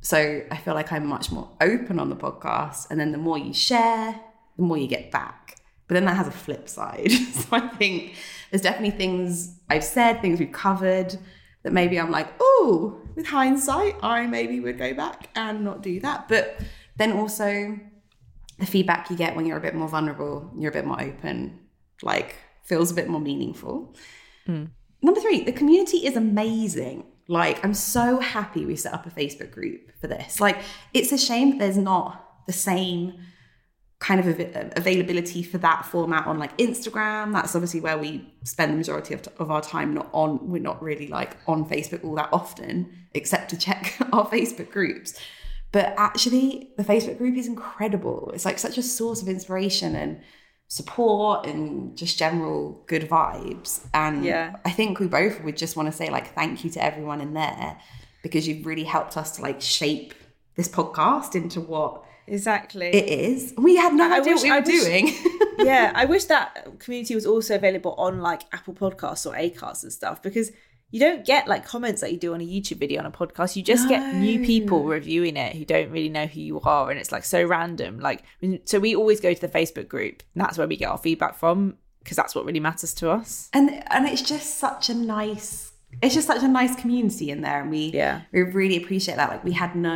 So 0.02 0.18
I 0.50 0.58
feel 0.58 0.74
like 0.74 0.92
I'm 0.92 1.06
much 1.06 1.32
more 1.32 1.48
open 1.62 2.00
on 2.00 2.10
the 2.10 2.16
podcast, 2.16 2.88
and 2.90 3.00
then 3.00 3.12
the 3.12 3.20
more 3.20 3.38
you 3.38 3.54
share, 3.54 4.20
the 4.58 4.64
more 4.64 4.78
you 4.80 4.88
get 4.88 5.12
back. 5.12 5.58
But 5.88 5.94
then 5.94 6.06
that 6.06 6.18
has 6.18 6.28
a 6.28 6.32
flip 6.32 6.68
side. 6.68 7.12
so 7.34 7.46
I 7.52 7.68
think 7.68 8.16
there's 8.50 8.64
definitely 8.64 8.98
things 8.98 9.60
I've 9.70 9.84
said, 9.84 10.22
things 10.22 10.40
we've 10.40 10.52
covered 10.52 11.16
that 11.62 11.72
maybe 11.72 12.00
I'm 12.00 12.10
like, 12.10 12.30
oh, 12.40 13.00
with 13.16 13.28
hindsight, 13.28 13.96
I 14.02 14.26
maybe 14.26 14.60
would 14.60 14.80
go 14.80 14.96
back 14.96 15.30
and 15.36 15.64
not 15.64 15.84
do 15.84 16.00
that. 16.00 16.28
But 16.28 16.60
then 16.98 17.12
also 17.12 17.78
the 18.64 18.72
feedback 18.72 19.10
you 19.10 19.18
get 19.18 19.36
when 19.36 19.46
you're 19.46 19.58
a 19.58 19.62
bit 19.62 19.76
more 19.76 19.90
vulnerable, 19.90 20.50
you're 20.58 20.72
a 20.72 20.74
bit 20.74 20.86
more 20.86 21.02
open, 21.02 21.60
like 22.02 22.36
feels 22.64 22.92
a 22.92 22.94
bit 22.94 23.10
more 23.10 23.20
meaningful. 23.20 23.94
Hmm. 24.46 24.66
Number 25.02 25.20
three, 25.20 25.44
the 25.44 25.52
community 25.52 26.06
is 26.08 26.16
amazing. 26.16 27.06
Like, 27.28 27.64
I'm 27.64 27.74
so 27.74 28.20
happy 28.20 28.66
we 28.66 28.78
set 28.78 28.94
up 28.94 29.06
a 29.06 29.10
Facebook 29.10 29.52
group 29.52 29.92
for 30.00 30.08
this. 30.08 30.40
Like, 30.40 30.60
it's 30.94 31.12
a 31.12 31.18
shame 31.18 31.52
that 31.52 31.60
there's 31.60 31.78
not 31.78 32.26
the 32.48 32.54
same 32.54 33.20
kind 34.00 34.20
of 34.20 34.28
av- 34.28 34.56
uh, 34.56 34.70
availability 34.78 35.44
for 35.44 35.58
that 35.58 35.86
format 35.86 36.26
on 36.26 36.40
like 36.40 36.58
Instagram. 36.58 37.34
That's 37.34 37.56
obviously 37.56 37.82
where 37.82 37.98
we 37.98 38.34
spend 38.44 38.74
the 38.74 38.78
majority 38.78 39.14
of, 39.14 39.28
of 39.40 39.52
our 39.52 39.62
time. 39.62 39.94
Not 39.94 40.10
on, 40.14 40.50
we're 40.50 40.62
not 40.62 40.82
really 40.82 41.08
like 41.08 41.36
on 41.48 41.68
Facebook 41.68 42.04
all 42.06 42.16
that 42.16 42.30
often, 42.32 42.92
except 43.14 43.50
to 43.50 43.58
check 43.58 43.98
our 44.14 44.26
Facebook 44.28 44.72
groups. 44.72 45.20
But 45.74 45.94
actually, 45.98 46.70
the 46.78 46.84
Facebook 46.84 47.18
group 47.18 47.36
is 47.36 47.48
incredible. 47.48 48.32
It's 48.34 48.46
like 48.46 48.60
such 48.60 48.78
a 48.78 48.84
source 48.84 49.22
of 49.22 49.28
inspiration 49.28 49.96
and 49.96 50.22
support 50.68 51.46
and 51.46 51.96
just 51.98 52.18
general 52.18 52.84
good 52.88 53.04
vibes. 53.10 53.86
And 53.94 54.24
Yeah. 54.24 54.56
I 54.66 54.72
think 54.72 55.00
we 55.00 55.08
both 55.08 55.44
would 55.44 55.58
just 55.58 55.76
want 55.76 55.88
to 55.88 55.92
say 55.92 56.10
like 56.10 56.34
thank 56.34 56.64
you 56.64 56.70
to 56.72 56.84
everyone 56.84 57.22
in 57.22 57.34
there 57.34 57.78
because 58.24 58.48
you've 58.48 58.66
really 58.66 58.86
helped 58.86 59.18
us 59.18 59.36
to 59.36 59.42
like 59.42 59.62
shape 59.62 60.14
this 60.56 60.68
podcast 60.70 61.36
into 61.36 61.60
what 61.60 62.04
Exactly. 62.28 62.88
it 62.88 63.10
is. 63.10 63.54
We 63.58 63.76
had 63.76 63.94
no 63.94 64.10
I 64.12 64.20
idea 64.20 64.34
wish- 64.34 64.44
what 64.44 64.66
we 64.68 64.80
were 64.80 64.84
wish- 64.84 64.84
doing. 64.86 65.16
yeah, 65.68 65.92
I 65.94 66.06
wish 66.06 66.26
that 66.26 66.80
community 66.80 67.16
was 67.16 67.26
also 67.26 67.56
available 67.56 67.94
on 67.98 68.22
like 68.22 68.44
Apple 68.54 68.74
Podcasts 68.74 69.26
or 69.30 69.34
Acast 69.36 69.84
and 69.84 69.92
stuff 69.92 70.22
because 70.22 70.52
you 70.94 71.00
don't 71.00 71.26
get 71.26 71.48
like 71.48 71.66
comments 71.66 72.02
that 72.02 72.12
you 72.12 72.20
do 72.20 72.36
on 72.36 72.40
a 72.42 72.46
YouTube 72.46 72.78
video 72.78 73.00
on 73.00 73.08
a 73.08 73.12
podcast. 73.12 73.56
You 73.56 73.64
just 73.64 73.90
get 73.90 74.14
new 74.16 74.46
people 74.46 74.84
reviewing 74.84 75.38
it 75.38 75.56
who 75.56 75.66
don't 75.66 75.90
really 75.90 76.08
know 76.10 76.28
who 76.28 76.40
you 76.40 76.62
are, 76.62 76.92
and 76.92 77.00
it's 77.00 77.12
like 77.12 77.24
so 77.24 77.44
random. 77.44 78.00
Like, 78.00 78.24
so 78.66 78.80
we 78.80 78.96
always 78.96 79.20
go 79.20 79.34
to 79.34 79.42
the 79.42 79.48
Facebook 79.50 79.88
group, 79.88 80.22
and 80.36 80.44
that's 80.44 80.58
where 80.58 80.68
we 80.68 80.78
get 80.78 80.90
our 80.90 81.00
feedback 81.00 81.36
from 81.36 81.78
because 82.04 82.16
that's 82.16 82.36
what 82.36 82.46
really 82.46 82.60
matters 82.60 82.94
to 82.96 83.10
us. 83.10 83.50
and 83.54 83.84
and 83.92 84.06
it's 84.08 84.22
just 84.22 84.60
such 84.60 84.90
a 84.90 84.94
nice 84.94 85.72
it's 86.02 86.14
just 86.16 86.28
such 86.28 86.44
a 86.44 86.48
nice 86.48 86.76
community 86.76 87.30
in 87.30 87.42
there 87.42 87.62
and 87.62 87.70
we 87.72 87.92
Yeah. 87.94 88.22
we 88.32 88.42
really 88.42 88.78
appreciate 88.78 89.16
that 89.18 89.30
like 89.30 89.44
we 89.44 89.52
had 89.54 89.76
no 89.76 89.96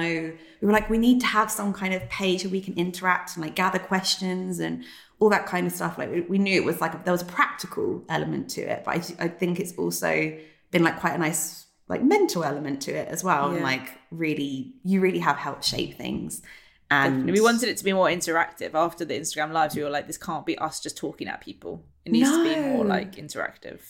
we 0.61 0.65
were 0.67 0.71
like 0.71 0.89
we 0.89 0.97
need 0.99 1.19
to 1.21 1.25
have 1.27 1.49
some 1.51 1.73
kind 1.73 1.93
of 1.93 2.07
page 2.09 2.43
where 2.43 2.51
we 2.51 2.61
can 2.61 2.75
interact 2.75 3.35
and 3.35 3.43
like 3.45 3.55
gather 3.55 3.79
questions 3.79 4.59
and 4.59 4.83
all 5.19 5.29
that 5.29 5.45
kind 5.47 5.65
of 5.67 5.73
stuff 5.73 5.97
like 5.97 6.11
we, 6.11 6.21
we 6.21 6.37
knew 6.37 6.53
it 6.61 6.63
was 6.65 6.79
like 6.81 7.03
there 7.03 7.11
was 7.11 7.23
a 7.23 7.25
practical 7.25 8.03
element 8.09 8.47
to 8.51 8.61
it 8.61 8.83
but 8.85 8.91
I, 9.19 9.25
I 9.25 9.27
think 9.27 9.59
it's 9.59 9.73
also 9.73 10.37
been 10.71 10.83
like 10.83 10.99
quite 10.99 11.13
a 11.15 11.17
nice 11.17 11.65
like 11.87 12.03
mental 12.03 12.43
element 12.43 12.81
to 12.81 12.91
it 12.91 13.07
as 13.07 13.23
well 13.23 13.51
and 13.51 13.63
like 13.63 13.87
really 14.11 14.73
you 14.83 14.99
really 14.99 15.19
have 15.19 15.37
helped 15.37 15.63
shape 15.63 15.97
things 15.97 16.41
And 16.89 17.29
we 17.31 17.41
wanted 17.41 17.67
it 17.69 17.77
to 17.77 17.83
be 17.83 17.93
more 17.93 18.07
interactive 18.07 18.73
after 18.73 19.03
the 19.05 19.13
Instagram 19.19 19.51
lives. 19.51 19.75
We 19.75 19.83
were 19.83 19.89
like, 19.89 20.07
this 20.07 20.17
can't 20.17 20.45
be 20.45 20.57
us 20.57 20.79
just 20.79 20.95
talking 20.97 21.27
at 21.27 21.41
people. 21.41 21.83
It 22.05 22.11
needs 22.13 22.29
to 22.31 22.43
be 22.43 22.55
more 22.61 22.85
like 22.85 23.15
interactive. 23.17 23.81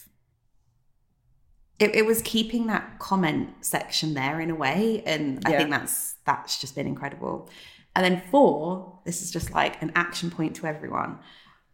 it, 1.78 1.94
it 1.94 2.04
was 2.06 2.20
keeping 2.22 2.66
that 2.66 2.98
comment 2.98 3.50
section 3.60 4.14
there 4.14 4.40
in 4.40 4.50
a 4.50 4.54
way 4.54 5.02
and 5.06 5.40
i 5.46 5.50
Yeah. 5.50 5.58
think 5.58 5.70
that's 5.70 6.16
that's 6.24 6.60
just 6.60 6.74
been 6.74 6.86
incredible 6.86 7.48
and 7.94 8.04
then 8.04 8.22
four 8.30 8.98
this 9.04 9.22
is 9.22 9.30
just 9.30 9.52
like 9.52 9.80
an 9.82 9.92
action 9.94 10.30
point 10.30 10.56
to 10.56 10.66
everyone 10.66 11.18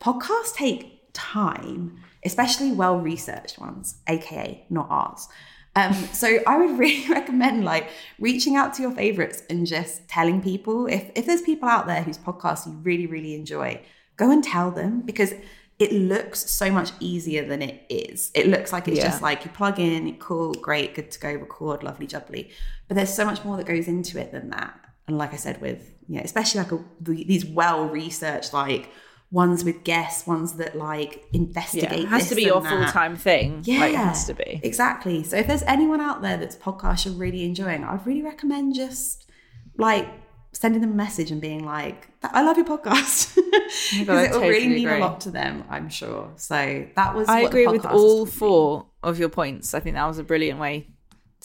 podcasts 0.01 0.55
take 0.55 1.01
time 1.15 1.97
especially 2.25 2.73
well 2.73 2.99
researched 2.99 3.59
ones 3.59 3.97
aka 4.07 4.65
not 4.71 4.87
ours 4.91 5.29
um, 5.77 5.93
so 5.93 6.39
I 6.47 6.57
would 6.57 6.79
really 6.85 7.09
recommend 7.13 7.65
like 7.65 7.89
reaching 8.21 8.55
out 8.57 8.75
to 8.75 8.83
your 8.83 8.93
favorites 8.93 9.43
and 9.51 9.67
just 9.67 10.07
telling 10.09 10.41
people 10.41 10.87
if 10.87 11.11
if 11.17 11.27
there's 11.27 11.43
people 11.43 11.69
out 11.69 11.87
there 11.87 12.03
whose 12.03 12.19
podcast 12.19 12.67
you 12.67 12.73
really 12.85 13.07
really 13.07 13.35
enjoy, 13.35 13.81
go 14.17 14.31
and 14.31 14.45
tell 14.45 14.71
them 14.71 15.01
because 15.01 15.35
it 15.81 15.91
looks 15.93 16.49
so 16.49 16.71
much 16.71 16.93
easier 17.01 17.45
than 17.45 17.61
it 17.61 17.85
is. 17.89 18.31
It 18.35 18.47
looks 18.47 18.73
like 18.73 18.87
it's 18.87 18.99
Yeah. 18.99 19.09
just 19.09 19.21
like 19.23 19.45
you 19.45 19.51
plug 19.51 19.81
in, 19.81 20.15
cool, 20.19 20.55
great, 20.55 20.95
good 20.95 21.11
to 21.11 21.19
go, 21.19 21.33
record, 21.35 21.83
lovely 21.83 22.07
jubbly. 22.07 22.53
But 22.87 22.95
there's 22.95 23.13
so 23.13 23.25
much 23.25 23.45
more 23.45 23.57
that 23.57 23.67
goes 23.67 23.89
into 23.89 24.21
it 24.21 24.31
than 24.31 24.51
that. 24.51 24.79
And 25.09 25.19
like 25.19 25.33
I 25.33 25.37
said, 25.37 25.61
with 25.61 25.93
you 26.09 26.17
know, 26.19 26.23
especially 26.23 26.61
like 26.61 26.71
a, 26.71 26.79
these 27.01 27.45
well 27.45 27.89
researched 27.89 28.53
like 28.53 28.91
ones 29.31 29.65
with 29.65 29.83
guests, 29.85 30.27
ones 30.27 30.55
that 30.55 30.77
like 30.77 31.25
Yeah, 31.33 31.41
investigate. 31.41 32.05
it 32.05 32.09
has 32.09 32.29
to 32.29 32.35
be 32.35 32.43
your 32.43 32.63
full 32.65 32.85
time 32.87 33.17
thing. 33.17 33.63
Yeah, 33.65 33.81
like, 33.81 33.93
it 33.95 33.97
has 33.97 34.27
to 34.27 34.35
be. 34.35 34.61
Exactly. 34.63 35.23
So 35.25 35.37
if 35.37 35.47
there's 35.47 35.63
anyone 35.63 36.01
out 36.01 36.23
there 36.23 36.37
that's 36.37 36.57
podcast 36.57 37.05
you're 37.07 37.15
really 37.15 37.45
enjoying, 37.45 37.85
I'd 37.85 38.07
really 38.07 38.23
recommend 38.23 38.75
just 38.75 39.27
like 39.77 40.09
sending 40.53 40.81
them 40.81 40.93
a 40.93 40.95
message 40.95 41.33
and 41.33 41.41
being 41.41 41.65
like, 41.65 42.09
"I 42.23 42.43
love 42.43 42.57
your 42.57 42.67
podcast," 42.67 43.37
oh 43.39 43.43
because 43.99 44.07
God, 44.07 44.25
it 44.25 44.33
will 44.33 44.41
really 44.49 44.69
mean 44.69 44.87
agree. 44.87 44.99
a 44.99 45.05
lot 45.05 45.21
to 45.23 45.31
them. 45.31 45.65
I'm 45.69 45.89
sure. 45.89 46.31
So 46.37 46.87
that 46.95 47.15
was. 47.15 47.29
I 47.29 47.41
agree 47.41 47.67
with 47.67 47.85
all 47.85 48.27
four 48.27 48.87
of 49.03 49.19
your 49.19 49.29
points. 49.31 49.75
I 49.75 49.81
think 49.81 49.97
that 49.97 50.07
was 50.07 50.19
a 50.19 50.25
brilliant 50.25 50.61
way 50.61 50.89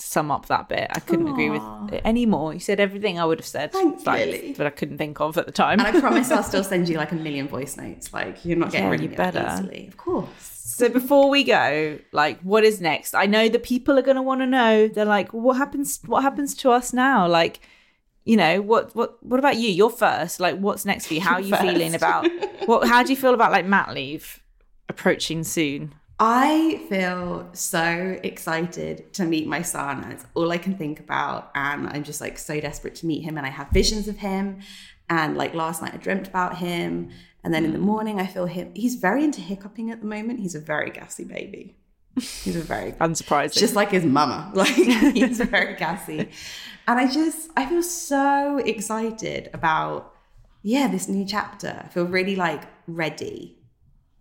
sum 0.02 0.32
up 0.32 0.46
that 0.48 0.70
bit. 0.70 0.88
I 0.92 1.00
couldn't 1.00 1.28
agree 1.28 1.50
with 1.50 1.62
it 1.94 2.02
any 2.06 2.26
more. 2.26 2.54
You 2.54 2.60
said 2.60 2.80
everything 2.80 3.20
I 3.20 3.26
would 3.26 3.40
have 3.40 3.46
said, 3.46 3.72
Thanks, 3.72 4.06
like, 4.06 4.26
Lily. 4.26 4.56
but 4.58 4.66
I 4.66 4.70
couldn't 4.70 4.98
think 4.98 5.20
of 5.20 5.38
at 5.38 5.46
the 5.46 5.52
time. 5.52 5.80
And 5.80 5.88
I 5.96 6.00
promise 6.00 6.32
I'll 6.32 6.44
still 6.44 6.64
send 6.64 6.88
you 6.90 6.98
like 6.98 7.12
a 7.12 7.16
million 7.16 7.48
voice 7.48 7.76
notes. 7.78 8.14
Like 8.14 8.44
you're 8.46 8.58
not 8.58 8.72
getting 8.72 8.86
Yeah, 8.88 8.92
rid 8.92 9.04
of 9.04 9.16
better. 9.16 9.50
easily, 9.54 9.88
of 9.88 9.98
course. 9.98 10.30
So 10.42 10.88
before 10.88 11.30
we 11.30 11.44
go, 11.44 12.00
like, 12.14 12.40
what 12.42 12.64
is 12.64 12.80
next? 12.80 13.14
I 13.14 13.26
know 13.26 13.50
the 13.50 13.60
people 13.60 14.00
are 14.00 14.02
going 14.02 14.16
to 14.16 14.22
want 14.22 14.40
to 14.42 14.46
know. 14.48 14.88
They're 14.88 15.04
like, 15.04 15.34
what 15.34 15.58
happens? 15.58 16.00
What 16.06 16.22
happens 16.24 16.56
to 16.56 16.72
us 16.72 16.94
now? 16.94 17.28
Like, 17.28 17.60
you 18.24 18.38
know, 18.38 18.62
what 18.62 18.96
what 18.96 19.22
what 19.24 19.40
about 19.40 19.58
you? 19.58 19.70
You're 19.70 19.90
first. 19.90 20.40
Like, 20.40 20.58
what's 20.58 20.86
next 20.86 21.08
for 21.08 21.16
you? 21.16 21.22
How 21.22 21.34
are 21.36 21.42
you 21.42 21.56
feeling 21.68 21.96
about 21.96 22.28
what? 22.66 22.88
How 22.88 23.04
do 23.04 23.10
you 23.12 23.18
feel 23.18 23.34
about 23.34 23.52
like 23.52 23.66
mat 23.66 23.94
leave 23.94 24.42
approaching 24.88 25.44
soon? 25.44 25.96
I 26.20 26.82
feel 26.90 27.50
so 27.54 28.20
excited 28.24 29.14
to 29.14 29.24
meet 29.24 29.48
my 29.48 29.62
son. 29.62 30.04
and 30.04 30.12
It's 30.12 30.26
all 30.34 30.52
I 30.52 30.58
can 30.58 30.78
think 30.78 31.00
about. 31.00 31.50
And 31.56 31.88
I'm 31.88 32.04
just 32.04 32.20
like 32.20 32.38
so 32.38 32.60
desperate 32.60 32.96
to 32.96 33.06
meet 33.06 33.24
him. 33.24 33.38
And 33.38 33.46
I 33.46 33.50
have 33.50 33.70
visions 33.70 34.08
of 34.10 34.18
him. 34.18 34.60
And 35.10 35.38
like 35.38 35.54
last 35.54 35.82
night, 35.82 35.94
I 35.94 35.98
dreamt 35.98 36.28
about 36.28 36.58
him. 36.58 37.10
And 37.44 37.54
then 37.54 37.64
in 37.64 37.72
the 37.72 37.80
mm. 37.80 37.84
morning, 37.84 38.20
I 38.20 38.28
feel 38.28 38.48
him. 38.48 38.74
He's 38.76 38.96
very 38.96 39.24
into 39.24 39.40
hiccuping 39.40 39.92
at 39.92 40.02
the 40.02 40.08
moment. 40.08 40.42
He's 40.42 40.56
a 40.56 40.60
very 40.60 40.90
gassy 40.90 41.24
baby. 41.24 41.78
He's 42.16 42.58
a 42.58 42.62
very 42.62 42.92
Unsurprising. 43.02 43.58
just 43.58 43.76
like 43.76 43.92
his 43.92 44.04
mama. 44.04 44.52
Like 44.56 44.68
he's 44.76 45.40
very 45.40 45.76
gassy. 45.76 46.30
And 46.86 47.00
I 47.00 47.10
just 47.10 47.50
I 47.56 47.66
feel 47.66 47.84
so 47.84 48.58
excited 48.58 49.50
about 49.54 50.16
yeah, 50.64 50.90
this 50.90 51.08
new 51.08 51.26
chapter. 51.26 51.82
I 51.86 51.88
feel 51.88 52.06
really 52.06 52.36
like 52.36 52.64
ready. 52.88 53.59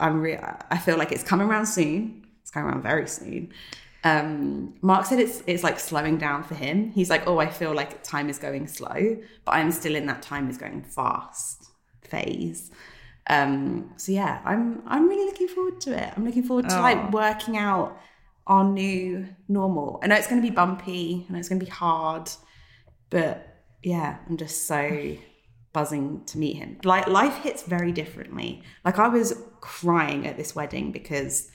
I'm 0.01 0.21
re- 0.21 0.41
I 0.71 0.79
feel 0.79 0.97
like 0.97 1.13
it's 1.13 1.25
coming 1.25 1.49
around 1.49 1.67
soon. 1.67 2.27
It's 2.43 2.51
coming 2.51 2.71
around 2.71 2.83
very 2.83 3.09
soon. 3.09 3.53
Um, 4.05 4.75
Mark 4.81 5.07
said 5.07 5.19
it's 5.19 5.43
it's 5.47 5.65
like 5.65 5.79
slowing 5.79 6.19
down 6.19 6.43
for 6.45 6.55
him. 6.55 6.93
He's 6.93 7.11
like, 7.11 7.27
oh, 7.27 7.39
I 7.39 7.49
feel 7.49 7.75
like 7.75 8.03
time 8.03 8.29
is 8.29 8.39
going 8.39 8.69
slow, 8.69 9.19
but 9.45 9.53
I'm 9.53 9.73
still 9.73 9.95
in 9.95 10.07
that 10.07 10.23
time 10.23 10.49
is 10.49 10.57
going 10.57 10.83
fast 10.83 11.67
phase. 12.03 12.71
Um, 13.29 13.93
so 13.97 14.13
yeah, 14.13 14.41
I'm 14.45 14.83
I'm 14.87 15.09
really 15.09 15.27
looking 15.27 15.49
forward 15.49 15.81
to 15.83 16.03
it. 16.03 16.13
I'm 16.17 16.25
looking 16.25 16.45
forward 16.45 16.69
to 16.71 16.81
like 16.81 17.13
working 17.13 17.57
out 17.57 17.99
our 18.47 18.65
new 18.65 19.29
normal. 19.49 20.01
I 20.03 20.07
know 20.07 20.15
it's 20.15 20.29
going 20.29 20.41
to 20.41 20.49
be 20.49 20.55
bumpy. 20.55 21.27
I 21.29 21.33
know 21.33 21.39
it's 21.39 21.49
going 21.49 21.61
to 21.61 21.67
be 21.67 21.71
hard, 21.71 22.31
but 23.11 23.63
yeah, 23.83 24.19
I'm 24.29 24.37
just 24.37 24.67
so 24.67 25.17
buzzing 25.79 26.25
to 26.27 26.39
meet 26.39 26.57
him. 26.57 26.77
Like 26.83 27.07
life 27.07 27.37
hits 27.45 27.63
very 27.63 27.93
differently. 27.93 28.63
Like 28.85 28.99
I 28.99 29.07
was 29.07 29.41
crying 29.61 30.27
at 30.27 30.37
this 30.37 30.57
wedding 30.57 30.91
because 30.91 31.53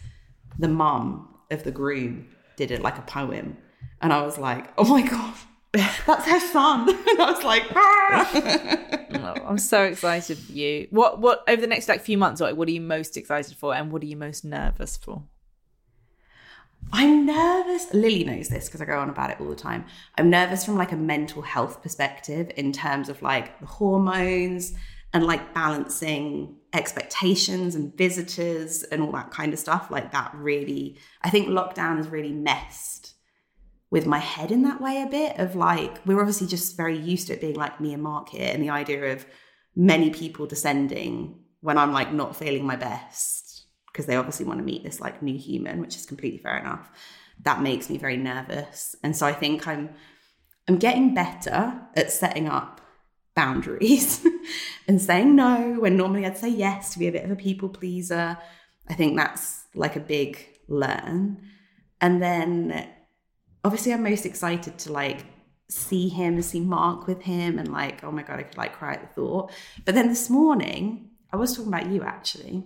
the 0.58 0.70
mum 0.70 1.28
of 1.52 1.66
the 1.66 1.72
groom 1.72 2.30
did 2.56 2.72
it 2.72 2.82
like 2.82 2.98
a 2.98 3.02
poem, 3.02 3.58
and 4.02 4.14
I 4.14 4.22
was 4.22 4.38
like, 4.38 4.66
oh 4.78 4.86
my 4.86 5.02
god. 5.02 5.36
That's 5.74 6.26
her 6.26 6.40
son. 6.40 6.88
And 7.10 7.22
I 7.22 7.32
was 7.32 7.44
like, 7.44 7.64
ah. 7.76 9.00
Oh, 9.16 9.46
I'm 9.48 9.58
so 9.58 9.84
excited 9.84 10.38
for 10.38 10.52
you. 10.52 10.88
What 10.90 11.20
what 11.20 11.44
over 11.48 11.62
the 11.62 11.68
next 11.68 11.90
like 11.90 12.02
few 12.02 12.18
months? 12.18 12.40
Like, 12.40 12.56
what 12.56 12.68
are 12.68 12.72
you 12.72 12.82
most 12.82 13.18
excited 13.18 13.58
for, 13.58 13.76
and 13.76 13.92
what 13.92 14.02
are 14.04 14.06
you 14.06 14.18
most 14.18 14.46
nervous 14.46 14.96
for? 14.96 15.24
I'm 16.92 17.26
nervous. 17.26 17.94
Lily 17.94 18.24
knows 18.24 18.50
this 18.50 18.66
because 18.66 18.82
I 18.82 18.86
go 18.86 19.00
on 19.00 19.10
about 19.10 19.32
it 19.32 19.40
all 19.40 19.50
the 19.50 19.56
time. 19.56 19.86
I'm 20.18 20.30
nervous 20.30 20.66
from 20.66 20.78
like 20.78 20.92
a 20.92 20.98
mental 20.98 21.42
health 21.42 21.82
perspective 21.82 22.52
in 22.56 22.72
terms 22.72 23.10
of 23.10 23.22
like 23.22 23.60
the 23.60 23.66
hormones 23.66 24.74
and 25.14 25.26
like 25.26 25.54
balancing 25.54 26.58
expectations 26.74 27.76
and 27.76 27.96
visitors 27.96 28.84
and 28.84 29.02
all 29.02 29.12
that 29.12 29.32
kind 29.32 29.54
of 29.54 29.60
stuff. 29.60 29.90
Like 29.92 30.12
that 30.12 30.32
really, 30.36 30.98
I 31.22 31.30
think 31.30 31.48
lockdown 31.48 31.98
has 31.98 32.08
really 32.08 32.34
messed 32.34 33.14
with 33.92 34.08
my 34.08 34.18
head 34.18 34.52
in 34.52 34.64
that 34.64 34.82
way 34.82 35.04
a 35.04 35.08
bit 35.08 35.38
of 35.38 35.56
like, 35.56 36.04
we're 36.06 36.20
obviously 36.20 36.48
just 36.48 36.76
very 36.76 36.98
used 36.98 37.28
to 37.28 37.34
it 37.34 37.42
being 37.42 37.56
like 37.56 37.80
me 37.80 37.94
and 37.94 38.02
Mark 38.02 38.30
here 38.30 38.50
and 38.52 38.62
the 38.62 38.72
idea 38.72 39.14
of 39.14 39.26
many 39.76 40.10
people 40.10 40.48
descending 40.48 41.40
when 41.62 41.78
I'm 41.78 41.94
like 41.94 42.12
not 42.12 42.36
feeling 42.36 42.66
my 42.66 42.76
best 42.76 43.43
because 43.94 44.08
they 44.08 44.16
obviously 44.16 44.46
want 44.46 44.60
to 44.60 44.66
meet 44.66 44.84
this 44.84 45.00
like 45.00 45.22
new 45.22 45.38
human, 45.38 45.80
which 45.80 45.96
is 45.96 46.06
completely 46.06 46.40
fair 46.40 46.58
enough. 46.58 46.90
That 47.44 47.62
makes 47.62 47.90
me 47.90 47.98
very 47.98 48.18
nervous. 48.18 48.96
And 49.04 49.16
so 49.16 49.28
I 49.28 49.34
think 49.34 49.68
I'm 49.68 49.92
I'm 50.68 50.78
getting 50.78 51.14
better 51.14 51.82
at 51.96 52.12
setting 52.12 52.48
up 52.48 52.82
boundaries 53.36 54.26
and 54.88 55.02
saying 55.02 55.36
no 55.36 55.78
when 55.80 55.96
normally 55.96 56.26
I'd 56.26 56.38
say 56.38 56.50
yes 56.50 56.94
to 56.94 57.00
be 57.00 57.08
a 57.08 57.12
bit 57.12 57.26
of 57.26 57.32
a 57.32 57.36
people 57.36 57.70
pleaser. 57.70 58.38
I 58.90 58.94
think 58.94 59.16
that's 59.16 59.66
like 59.76 59.96
a 59.96 60.00
big 60.00 60.48
learn. 60.68 61.42
And 62.02 62.22
then 62.22 62.88
obviously 63.64 63.94
I'm 63.94 64.04
most 64.04 64.26
excited 64.26 64.78
to 64.80 64.92
like 64.92 65.26
see 65.70 66.10
him, 66.10 66.42
see 66.42 66.60
Mark 66.60 67.08
with 67.08 67.22
him, 67.22 67.60
and 67.60 67.72
like, 67.72 68.04
oh 68.04 68.12
my 68.12 68.24
god, 68.24 68.40
I 68.40 68.44
could 68.44 68.58
like 68.58 68.74
cry 68.74 68.94
at 68.94 69.02
the 69.02 69.08
thought. 69.08 69.52
But 69.86 69.96
then 69.96 70.08
this 70.08 70.30
morning, 70.30 71.10
I 71.32 71.38
was 71.38 71.56
talking 71.56 71.74
about 71.74 71.90
you 71.90 72.04
actually, 72.04 72.64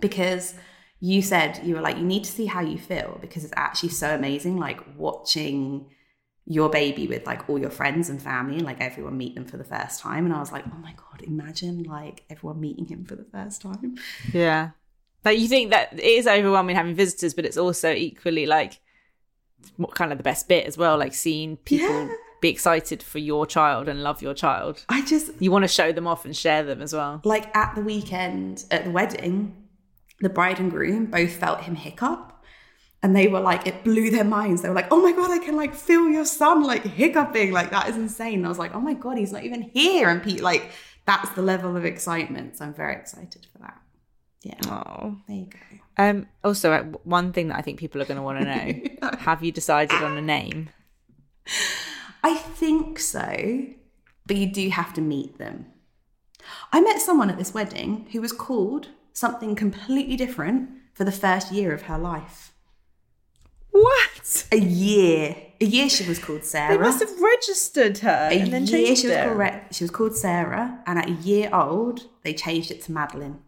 because 0.00 0.54
you 1.00 1.22
said 1.22 1.60
you 1.64 1.74
were 1.74 1.80
like, 1.80 1.96
you 1.96 2.04
need 2.04 2.24
to 2.24 2.30
see 2.30 2.46
how 2.46 2.60
you 2.60 2.78
feel 2.78 3.18
because 3.20 3.44
it's 3.44 3.52
actually 3.56 3.90
so 3.90 4.14
amazing, 4.14 4.56
like 4.58 4.80
watching 4.96 5.86
your 6.46 6.68
baby 6.68 7.06
with 7.06 7.26
like 7.26 7.48
all 7.48 7.58
your 7.58 7.70
friends 7.70 8.10
and 8.10 8.20
family 8.20 8.56
and 8.56 8.64
like 8.66 8.80
everyone 8.80 9.16
meet 9.16 9.34
them 9.34 9.44
for 9.46 9.56
the 9.56 9.64
first 9.64 10.00
time. 10.00 10.26
And 10.26 10.34
I 10.34 10.40
was 10.40 10.52
like, 10.52 10.64
oh 10.66 10.78
my 10.78 10.92
god, 10.92 11.22
imagine 11.22 11.82
like 11.84 12.24
everyone 12.28 12.60
meeting 12.60 12.86
him 12.86 13.04
for 13.04 13.16
the 13.16 13.24
first 13.24 13.62
time. 13.62 13.96
Yeah, 14.32 14.70
like 15.24 15.38
you 15.38 15.48
think 15.48 15.70
that 15.70 15.92
it 15.94 16.02
is 16.04 16.26
overwhelming 16.26 16.76
having 16.76 16.94
visitors, 16.94 17.32
but 17.34 17.44
it's 17.46 17.56
also 17.56 17.92
equally 17.92 18.46
like 18.46 18.80
what 19.76 19.94
kind 19.94 20.12
of 20.12 20.18
the 20.18 20.24
best 20.24 20.48
bit 20.48 20.66
as 20.66 20.76
well, 20.76 20.98
like 20.98 21.14
seeing 21.14 21.56
people 21.58 21.86
Yeah. 21.88 22.08
be 22.42 22.50
excited 22.50 23.02
for 23.02 23.18
your 23.18 23.46
child 23.46 23.88
and 23.88 24.02
love 24.02 24.20
your 24.20 24.34
child. 24.34 24.84
I 24.90 25.02
just 25.04 25.30
You 25.40 25.50
want 25.50 25.64
to 25.64 25.68
show 25.68 25.92
them 25.92 26.06
off 26.06 26.26
and 26.26 26.36
share 26.36 26.62
them 26.62 26.82
as 26.82 26.92
well. 26.92 27.22
like 27.24 27.54
at 27.56 27.74
the 27.74 27.80
weekend 27.80 28.64
at 28.70 28.84
the 28.84 28.90
wedding, 28.90 29.56
the 30.24 30.28
bride 30.28 30.58
and 30.58 30.70
groom 30.70 31.06
both 31.06 31.32
felt 31.32 31.62
him 31.62 31.76
hiccup. 31.76 32.32
And 33.02 33.14
they 33.14 33.28
were 33.28 33.40
like, 33.40 33.66
it 33.66 33.84
blew 33.84 34.10
their 34.10 34.24
minds. 34.24 34.62
They 34.62 34.68
were 34.68 34.74
like, 34.74 34.90
oh 34.90 35.00
my 35.00 35.12
God, 35.12 35.30
I 35.30 35.38
can 35.38 35.56
like 35.56 35.74
feel 35.74 36.08
your 36.08 36.24
son 36.24 36.62
like 36.62 36.84
hiccuping. 36.84 37.52
Like, 37.52 37.70
that 37.70 37.88
is 37.88 37.96
insane. 37.96 38.36
And 38.36 38.46
I 38.46 38.48
was 38.48 38.58
like, 38.58 38.74
oh 38.74 38.80
my 38.80 38.94
God, 38.94 39.18
he's 39.18 39.32
not 39.32 39.44
even 39.44 39.62
here. 39.62 40.08
And 40.08 40.22
Pete, 40.22 40.40
like, 40.40 40.70
that's 41.04 41.30
the 41.30 41.42
level 41.42 41.76
of 41.76 41.84
excitement. 41.84 42.56
So 42.56 42.64
I'm 42.64 42.74
very 42.74 42.94
excited 42.94 43.46
for 43.52 43.58
that. 43.58 43.78
Yeah. 44.42 44.58
Oh. 44.66 45.16
There 45.28 45.36
you 45.36 45.46
go. 45.46 45.78
Um. 45.96 46.26
Also, 46.42 46.72
uh, 46.72 46.82
one 47.04 47.32
thing 47.32 47.48
that 47.48 47.58
I 47.58 47.62
think 47.62 47.78
people 47.78 48.02
are 48.02 48.04
going 48.04 48.16
to 48.16 48.22
want 48.22 48.40
to 48.40 48.44
know: 48.44 49.10
Have 49.18 49.42
you 49.44 49.52
decided 49.52 50.02
on 50.02 50.18
a 50.18 50.22
name? 50.22 50.68
I 52.22 52.34
think 52.34 52.98
so, 52.98 53.66
but 54.26 54.36
you 54.36 54.50
do 54.50 54.68
have 54.70 54.92
to 54.94 55.00
meet 55.00 55.38
them. 55.38 55.66
I 56.72 56.80
met 56.80 57.00
someone 57.00 57.30
at 57.30 57.38
this 57.38 57.54
wedding 57.54 58.06
who 58.12 58.20
was 58.20 58.32
called 58.32 58.88
something 59.14 59.54
completely 59.54 60.16
different 60.16 60.68
for 60.92 61.04
the 61.04 61.12
first 61.12 61.50
year 61.50 61.72
of 61.72 61.82
her 61.82 61.96
life. 61.98 62.52
What? 63.70 64.46
a 64.52 64.58
year. 64.58 65.36
A 65.60 65.64
year 65.64 65.88
she 65.88 66.06
was 66.08 66.18
called 66.18 66.44
Sarah. 66.44 66.76
They 66.76 66.82
must 66.82 67.00
have 67.00 67.20
registered 67.20 67.98
her 67.98 68.28
a 68.30 68.38
and 68.38 68.52
then 68.52 68.66
year 68.66 68.86
changed 68.86 69.00
she 69.02 69.08
was 69.08 69.16
it. 69.16 69.24
correct. 69.28 69.74
She 69.74 69.84
was 69.84 69.90
called 69.90 70.16
Sarah, 70.16 70.80
and 70.86 70.98
at 70.98 71.08
a 71.08 71.12
year 71.12 71.50
old, 71.52 72.06
they 72.22 72.34
changed 72.34 72.70
it 72.70 72.82
to 72.82 72.92
Madeline. 72.92 73.40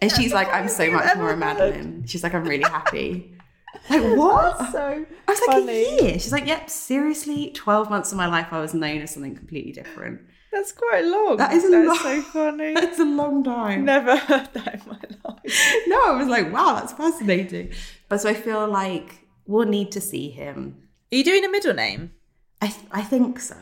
and 0.00 0.10
she's 0.12 0.32
like, 0.38 0.48
"I'm 0.52 0.68
so 0.68 0.90
much 0.90 1.16
more 1.16 1.32
a 1.32 1.36
Madeline." 1.36 2.04
She's 2.06 2.22
like, 2.22 2.34
"I'm 2.34 2.44
really 2.44 2.64
happy." 2.64 3.34
Like 3.90 4.16
what? 4.16 4.72
So 4.72 5.04
I 5.28 5.30
was 5.30 5.40
like, 5.46 5.68
a 5.68 6.02
year. 6.02 6.12
She's 6.18 6.32
like, 6.32 6.46
"Yep, 6.46 6.68
seriously, 6.70 7.50
twelve 7.54 7.90
months 7.90 8.10
of 8.12 8.18
my 8.18 8.26
life, 8.26 8.48
I 8.50 8.60
was 8.60 8.74
known 8.74 9.00
as 9.02 9.12
something 9.12 9.36
completely 9.36 9.72
different." 9.72 10.20
That's 10.52 10.72
quite 10.72 11.04
long. 11.04 11.36
That 11.36 11.52
is 11.52 11.64
a 11.64 11.70
That's 11.70 11.86
long- 11.86 11.98
so 11.98 12.22
funny. 12.22 12.74
That's 12.80 12.98
a 12.98 13.04
long 13.04 13.44
time. 13.44 13.84
Never 13.84 14.16
heard 14.16 14.48
that 14.54 14.74
in 14.74 14.80
my 14.86 14.98
life. 15.24 15.74
no, 15.86 16.00
I 16.06 16.16
was 16.16 16.28
like, 16.28 16.52
"Wow, 16.52 16.74
that's 16.74 16.92
fascinating." 16.92 17.72
But 18.08 18.20
so 18.20 18.28
I 18.28 18.34
feel 18.34 18.66
like 18.68 19.26
we'll 19.46 19.66
need 19.66 19.92
to 19.92 20.00
see 20.00 20.30
him. 20.30 20.76
Are 21.12 21.16
you 21.16 21.24
doing 21.24 21.44
a 21.44 21.50
middle 21.50 21.74
name? 21.74 22.12
I 22.60 22.74
I 22.90 23.02
think 23.02 23.40
so. 23.40 23.56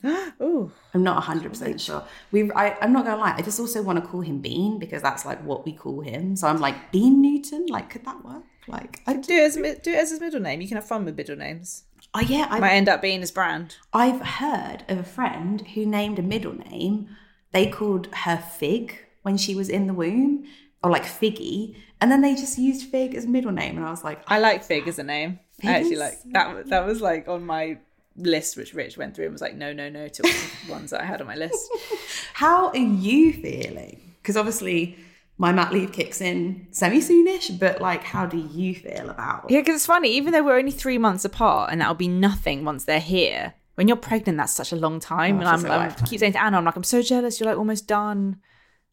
oh, 0.04 0.70
I'm 0.94 1.02
not 1.02 1.22
100% 1.24 1.80
sure. 1.80 2.04
We, 2.30 2.52
I, 2.52 2.76
I'm 2.80 2.92
not 2.92 3.04
going 3.04 3.16
to 3.16 3.20
lie. 3.22 3.34
I 3.36 3.42
just 3.42 3.58
also 3.58 3.82
want 3.82 4.02
to 4.02 4.06
call 4.08 4.20
him 4.20 4.40
Bean 4.40 4.78
because 4.78 5.02
that's 5.02 5.24
like 5.24 5.42
what 5.44 5.64
we 5.64 5.72
call 5.72 6.02
him. 6.02 6.36
So 6.36 6.46
I'm 6.46 6.60
like, 6.60 6.92
Bean 6.92 7.22
Newton? 7.22 7.66
Like, 7.68 7.90
could 7.90 8.04
that 8.04 8.24
work? 8.24 8.44
Like, 8.68 9.00
I, 9.06 9.14
do 9.14 9.32
it 9.32 9.42
as 9.42 9.54
do 9.56 9.90
it 9.90 9.98
as 9.98 10.10
his 10.10 10.20
middle 10.20 10.40
name. 10.40 10.60
You 10.60 10.68
can 10.68 10.76
have 10.76 10.86
fun 10.86 11.04
with 11.04 11.16
middle 11.16 11.36
names. 11.36 11.84
Oh 12.16 12.20
yeah, 12.20 12.46
I 12.50 12.60
Might 12.60 12.72
end 12.72 12.88
up 12.88 13.02
being 13.02 13.20
his 13.20 13.30
brand. 13.30 13.76
I've 13.92 14.20
heard 14.20 14.84
of 14.88 14.98
a 14.98 15.04
friend 15.04 15.60
who 15.74 15.84
named 15.84 16.18
a 16.18 16.22
middle 16.22 16.54
name. 16.54 17.14
They 17.52 17.66
called 17.66 18.08
her 18.12 18.38
Fig 18.38 18.98
when 19.22 19.36
she 19.36 19.54
was 19.54 19.68
in 19.68 19.86
the 19.86 19.92
womb, 19.92 20.46
or 20.82 20.90
like 20.90 21.04
Figgy. 21.04 21.76
And 22.00 22.10
then 22.10 22.22
they 22.22 22.34
just 22.34 22.58
used 22.58 22.88
Fig 22.88 23.14
as 23.14 23.26
middle 23.26 23.52
name. 23.52 23.76
And 23.76 23.84
I 23.84 23.90
was 23.90 24.02
like, 24.02 24.20
I 24.28 24.38
like 24.38 24.64
Fig 24.64 24.88
as 24.88 24.98
a 24.98 25.02
name. 25.02 25.40
I 25.62 25.78
actually 25.78 25.96
like 25.96 26.18
that. 26.32 26.68
That 26.68 26.86
was 26.86 27.00
like 27.00 27.28
on 27.28 27.44
my 27.44 27.78
list, 28.16 28.56
which 28.56 28.72
Rich 28.72 28.96
went 28.96 29.14
through 29.14 29.26
and 29.26 29.32
was 29.32 29.42
like, 29.42 29.54
no, 29.54 29.72
no, 29.72 29.90
no, 29.90 30.08
to 30.08 30.22
all 30.22 30.32
the 30.66 30.72
ones 30.72 30.90
that 30.90 31.02
I 31.02 31.04
had 31.04 31.20
on 31.20 31.26
my 31.26 31.36
list. 31.36 31.68
how 32.32 32.68
are 32.68 32.76
you 32.76 33.32
feeling? 33.34 34.14
Because 34.22 34.36
obviously 34.36 34.98
my 35.38 35.52
mat 35.52 35.72
leave 35.72 35.92
kicks 35.92 36.20
in 36.20 36.66
semi 36.70 36.98
soonish, 37.00 37.58
but 37.58 37.80
like, 37.80 38.02
how 38.02 38.24
do 38.26 38.38
you 38.38 38.74
feel 38.74 39.10
about 39.10 39.50
Yeah, 39.50 39.60
because 39.60 39.76
it's 39.76 39.86
funny. 39.86 40.10
Even 40.12 40.32
though 40.32 40.42
we're 40.42 40.58
only 40.58 40.70
three 40.70 40.98
months 40.98 41.24
apart, 41.24 41.70
and 41.70 41.80
that'll 41.80 41.94
be 41.94 42.08
nothing 42.08 42.64
once 42.64 42.84
they're 42.84 43.00
here. 43.00 43.54
When 43.74 43.88
you're 43.88 43.98
pregnant, 43.98 44.38
that's 44.38 44.54
such 44.54 44.72
a 44.72 44.76
long 44.76 45.00
time. 45.00 45.36
Oh, 45.36 45.40
and 45.40 45.48
I'm, 45.48 45.66
I'm 45.70 45.90
keep 46.06 46.20
saying 46.20 46.32
to 46.32 46.42
Anna, 46.42 46.56
I'm 46.56 46.64
like, 46.64 46.76
I'm 46.76 46.82
so 46.84 47.02
jealous. 47.02 47.38
You're 47.38 47.48
like 47.50 47.58
almost 47.58 47.86
done. 47.86 48.40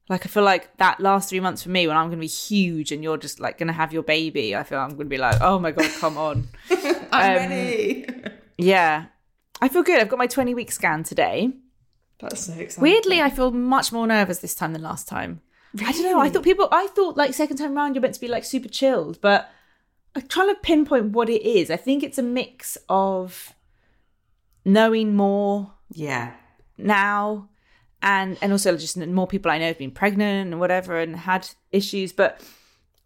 Like 0.09 0.25
I 0.25 0.27
feel 0.29 0.43
like 0.43 0.75
that 0.77 0.99
last 0.99 1.29
three 1.29 1.39
months 1.39 1.63
for 1.63 1.69
me, 1.69 1.87
when 1.87 1.95
I'm 1.95 2.07
going 2.07 2.17
to 2.17 2.21
be 2.21 2.27
huge, 2.27 2.91
and 2.91 3.01
you're 3.01 3.15
just 3.17 3.39
like 3.39 3.57
going 3.57 3.67
to 3.67 3.73
have 3.73 3.93
your 3.93 4.03
baby, 4.03 4.53
I 4.53 4.63
feel 4.63 4.79
I'm 4.79 4.89
going 4.89 5.05
to 5.05 5.05
be 5.05 5.17
like, 5.17 5.39
oh 5.39 5.59
my 5.59 5.71
god, 5.71 5.89
come 5.99 6.17
on. 6.17 6.49
I'm 6.69 7.45
Um, 7.45 7.49
ready. 7.49 8.05
yeah, 8.57 9.05
I 9.61 9.69
feel 9.69 9.83
good. 9.83 10.01
I've 10.01 10.09
got 10.09 10.19
my 10.19 10.27
20 10.27 10.53
week 10.53 10.73
scan 10.73 11.03
today. 11.03 11.53
That's 12.19 12.41
so 12.47 12.53
exciting. 12.53 12.81
Weirdly, 12.81 13.21
I 13.21 13.29
feel 13.29 13.51
much 13.51 13.93
more 13.93 14.05
nervous 14.05 14.39
this 14.39 14.55
time 14.55 14.73
than 14.73 14.81
last 14.81 15.07
time. 15.07 15.39
I 15.81 15.91
don't 15.91 16.03
know. 16.03 16.19
I 16.19 16.29
thought 16.29 16.43
people, 16.43 16.67
I 16.71 16.87
thought 16.87 17.17
like 17.17 17.33
second 17.33 17.57
time 17.57 17.75
round, 17.75 17.95
you're 17.95 18.01
meant 18.01 18.13
to 18.15 18.21
be 18.21 18.27
like 18.27 18.43
super 18.43 18.67
chilled, 18.69 19.19
but 19.21 19.49
I'm 20.15 20.27
trying 20.27 20.49
to 20.49 20.55
pinpoint 20.61 21.07
what 21.11 21.29
it 21.29 21.41
is. 21.41 21.71
I 21.71 21.77
think 21.77 22.03
it's 22.03 22.17
a 22.19 22.23
mix 22.23 22.77
of 22.89 23.53
knowing 24.65 25.15
more 25.15 25.73
Yeah. 25.91 26.33
now 26.77 27.49
and 28.01 28.37
and 28.41 28.51
also 28.51 28.75
just 28.77 28.97
more 28.97 29.27
people 29.27 29.49
I 29.51 29.57
know 29.57 29.67
have 29.67 29.77
been 29.77 29.91
pregnant 29.91 30.51
and 30.51 30.59
whatever 30.59 30.99
and 30.99 31.15
had 31.15 31.49
issues 31.71 32.13
but 32.13 32.41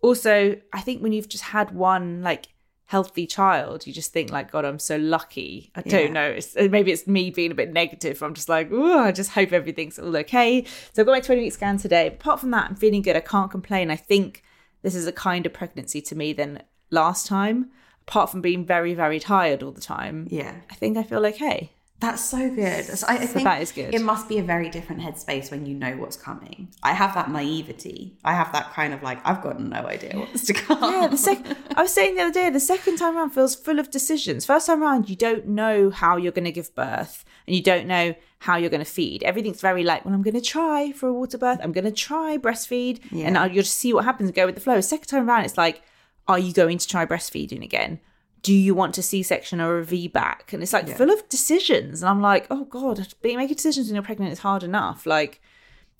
also 0.02 0.56
I 0.74 0.82
think 0.82 1.02
when 1.02 1.12
you've 1.14 1.30
just 1.30 1.46
had 1.46 1.72
one 1.72 2.22
like 2.22 2.48
healthy 2.88 3.28
child 3.28 3.86
you 3.86 3.94
just 3.94 4.14
think 4.14 4.32
like 4.32 4.52
god 4.52 4.66
I'm 4.66 4.80
so 4.80 4.96
lucky. 4.98 5.72
I 5.76 5.82
don't 5.82 6.14
know. 6.14 6.30
It's, 6.30 6.56
maybe 6.56 6.92
it's 6.92 7.06
me 7.06 7.30
being 7.30 7.52
a 7.52 7.56
bit 7.56 7.72
negative. 7.72 8.22
I'm 8.22 8.34
just 8.34 8.50
like 8.50 8.70
oh 8.72 9.00
I 9.00 9.12
just 9.12 9.32
hope 9.32 9.52
everything's 9.52 10.00
all 10.00 10.16
okay. 10.18 10.64
So 10.94 11.02
I've 11.02 11.06
got 11.06 11.12
my 11.12 11.20
20 11.20 11.42
week 11.42 11.54
scan 11.54 11.78
today. 11.78 12.08
Apart 12.08 12.40
from 12.40 12.52
that 12.52 12.70
I'm 12.70 12.76
feeling 12.76 13.02
good. 13.02 13.16
I 13.16 13.22
can't 13.22 13.52
complain. 13.52 13.92
I 13.92 13.96
think 13.98 14.44
this 14.82 14.96
is 14.96 15.06
a 15.06 15.12
kinder 15.12 15.50
pregnancy 15.50 16.02
to 16.02 16.16
me 16.16 16.34
than 16.34 16.64
last 16.90 17.28
time 17.28 17.72
apart 18.08 18.30
from 18.32 18.42
being 18.42 18.66
very 18.66 18.94
very 18.94 19.20
tired 19.20 19.62
all 19.64 19.72
the 19.72 19.82
time. 19.82 20.28
Yeah. 20.30 20.56
I 20.70 20.76
think 20.76 20.98
I 20.98 21.04
feel 21.04 21.26
okay 21.26 21.72
That's 22.00 22.24
so 22.24 22.50
good. 22.54 22.86
So 22.86 23.08
I, 23.08 23.16
I 23.16 23.26
think 23.26 23.46
that 23.46 23.60
is 23.62 23.72
good. 23.72 23.92
It 23.96 24.02
must 24.04 24.30
be 24.30 24.38
a 24.38 24.44
very 24.44 24.70
different 24.70 25.02
headspace 25.02 25.50
when 25.50 25.66
you 25.66 25.74
know 25.74 25.98
what's 25.98 26.16
coming. 26.16 26.68
I 26.84 26.94
have 26.94 27.16
that 27.16 27.32
naivety. 27.32 28.16
I 28.24 28.34
have 28.34 28.52
that 28.54 28.72
kind 28.74 28.94
of 28.94 29.02
like, 29.02 29.20
I've 29.26 29.42
got 29.42 29.60
no 29.60 29.78
idea 29.78 30.16
what's 30.16 30.46
to 30.46 30.54
come. 30.54 30.78
Yeah, 30.80 31.08
the 31.08 31.18
second 31.18 31.58
I 31.76 31.82
was 31.82 31.92
saying 31.92 32.14
the 32.16 32.22
other 32.22 32.32
day, 32.34 32.52
the 32.52 32.60
second 32.60 32.98
time 32.98 33.18
around 33.18 33.32
feels 33.32 33.56
full 33.56 33.80
of 33.80 33.90
decisions. 33.90 34.46
First 34.46 34.68
time 34.68 34.84
around, 34.84 35.10
you 35.10 35.16
don't 35.16 35.48
know 35.48 35.90
how 35.90 36.18
you're 36.18 36.32
going 36.32 36.46
to 36.46 36.52
give 36.52 36.74
birth, 36.76 37.26
and 37.48 37.56
you 37.56 37.64
don't 37.64 37.88
know 37.88 38.14
how 38.40 38.58
you're 38.58 38.70
going 38.70 38.86
to 38.86 38.92
feed. 38.92 39.24
Everything's 39.24 39.62
very 39.62 39.84
like, 39.84 40.06
well, 40.06 40.14
I'm 40.14 40.22
going 40.22 40.36
to 40.36 40.42
try 40.42 40.92
for 40.92 41.10
a 41.10 41.14
water 41.14 41.40
birth. 41.40 41.60
I'm 41.64 41.72
going 41.72 41.86
to 41.86 41.92
try 41.92 42.38
breastfeed, 42.38 43.00
and 43.12 43.36
I'll- 43.40 43.48
you'll 43.52 43.64
just 43.64 43.80
see 43.80 43.92
what 43.92 44.06
happens 44.06 44.30
and 44.30 44.36
go 44.36 44.46
with 44.46 44.54
the 44.54 44.62
flow. 44.62 44.80
Second 44.82 45.08
time 45.08 45.28
around, 45.28 45.46
it's 45.46 45.58
like, 45.58 45.82
are 46.28 46.38
you 46.38 46.54
going 46.54 46.78
to 46.78 46.88
try 46.88 47.08
breastfeeding 47.08 47.64
again? 47.64 48.00
Do 48.48 48.54
you 48.54 48.74
want 48.74 48.96
to 48.96 49.02
a 49.02 49.04
C-section 49.04 49.60
or 49.60 49.80
a 49.80 49.86
VBAC? 49.86 50.54
And 50.54 50.64
it's 50.64 50.72
like 50.72 50.88
full 50.96 51.12
of 51.12 51.28
decisions, 51.28 52.02
and 52.02 52.10
I'm 52.10 52.22
like, 52.22 52.48
oh 52.50 52.64
god, 52.64 53.06
being 53.22 53.36
making 53.38 53.56
decisions 53.56 53.88
when 53.88 53.96
you're 53.96 54.04
pregnant 54.04 54.32
is 54.32 54.40
hard 54.40 54.64
enough. 54.64 55.06
Like, 55.06 55.42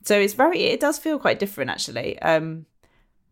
so 0.04 0.18
it's 0.18 0.34
very, 0.34 0.62
it 0.64 0.80
does 0.80 0.98
feel 0.98 1.20
quite 1.20 1.40
different 1.40 1.70
actually. 1.72 2.18
Um, 2.22 2.66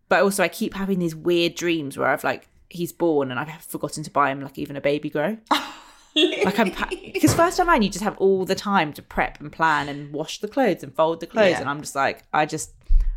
but 0.10 0.22
also 0.24 0.44
I 0.44 0.50
keep 0.50 0.74
having 0.74 1.00
these 1.00 1.16
weird 1.16 1.56
dreams 1.56 1.98
where 1.98 2.10
I've 2.10 2.24
like 2.24 2.50
he's 2.70 2.92
born 2.92 3.32
and 3.32 3.40
I've 3.40 3.62
forgotten 3.64 4.04
to 4.04 4.12
buy 4.12 4.32
him 4.32 4.42
like 4.42 4.58
even 4.58 4.76
a 4.76 4.82
baby 4.82 5.10
grow. 5.10 5.38
like 6.16 6.60
I'm 6.60 6.74
because 7.14 7.34
first 7.34 7.58
time 7.58 7.70
around 7.70 7.84
you 7.84 7.90
just 7.90 8.04
have 8.04 8.18
all 8.18 8.44
the 8.46 8.56
time 8.56 8.92
to 8.94 9.02
prep 9.02 9.40
and 9.40 9.52
plan 9.52 9.88
and 9.90 10.12
wash 10.14 10.40
the 10.40 10.48
clothes 10.48 10.84
and 10.84 10.94
fold 10.94 11.20
the 11.22 11.28
clothes 11.28 11.52
Yeah. 11.52 11.62
and 11.62 11.70
I'm 11.70 11.82
just 11.82 11.96
like 11.96 12.24
I 12.34 12.46
just 12.46 12.72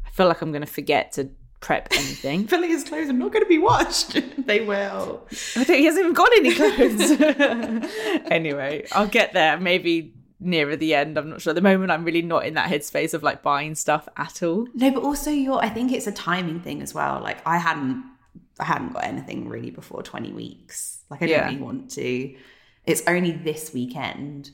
I 0.07 0.11
feel 0.11 0.27
like 0.29 0.43
I'm 0.43 0.53
gonna 0.53 0.66
forget 0.66 1.12
to 1.12 1.31
prep 1.60 1.89
anything. 1.93 2.47
Filling 2.48 2.70
his 2.70 2.85
clothes 2.85 3.09
are 3.09 3.12
not 3.12 3.32
going 3.32 3.44
to 3.44 3.48
be 3.48 3.59
washed. 3.59 4.18
they 4.47 4.60
will. 4.60 5.26
I 5.56 5.64
think 5.64 5.78
he 5.80 5.85
hasn't 5.85 6.05
even 6.05 6.14
got 6.14 6.32
any 6.32 6.55
clothes. 6.55 7.10
anyway, 8.30 8.86
I'll 8.93 9.06
get 9.09 9.32
there 9.32 9.59
maybe 9.59 10.14
nearer 10.40 10.76
the 10.76 10.94
end. 10.94 11.18
I'm 11.18 11.30
not 11.30 11.40
sure. 11.40 11.51
At 11.51 11.55
the 11.56 11.60
moment, 11.60 11.90
I'm 11.90 12.05
really 12.05 12.22
not 12.22 12.47
in 12.47 12.55
that 12.55 12.70
headspace 12.70 13.14
of 13.14 13.22
like 13.22 13.43
buying 13.43 13.74
stuff 13.74 14.09
at 14.16 14.43
all. 14.43 14.66
No, 14.74 14.90
but 14.90 15.02
also 15.02 15.30
you're. 15.30 15.59
I 15.59 15.68
think 15.68 15.93
it's 15.93 16.06
a 16.06 16.12
timing 16.12 16.60
thing 16.60 16.82
as 16.82 16.94
well. 16.94 17.20
Like 17.20 17.39
I 17.47 17.59
hadn't, 17.59 18.05
I 18.60 18.64
hadn't 18.64 18.93
got 18.94 19.05
anything 19.05 19.48
really 19.48 19.70
before 19.70 20.02
twenty 20.02 20.32
weeks. 20.32 21.02
Like 21.10 21.22
I 21.22 21.26
didn't 21.26 21.40
Yeah. 21.40 21.48
really 21.48 21.60
want 21.62 21.90
to. 21.93 22.35
It's 22.86 23.02
only 23.06 23.32
this 23.32 23.72
weekend 23.74 24.51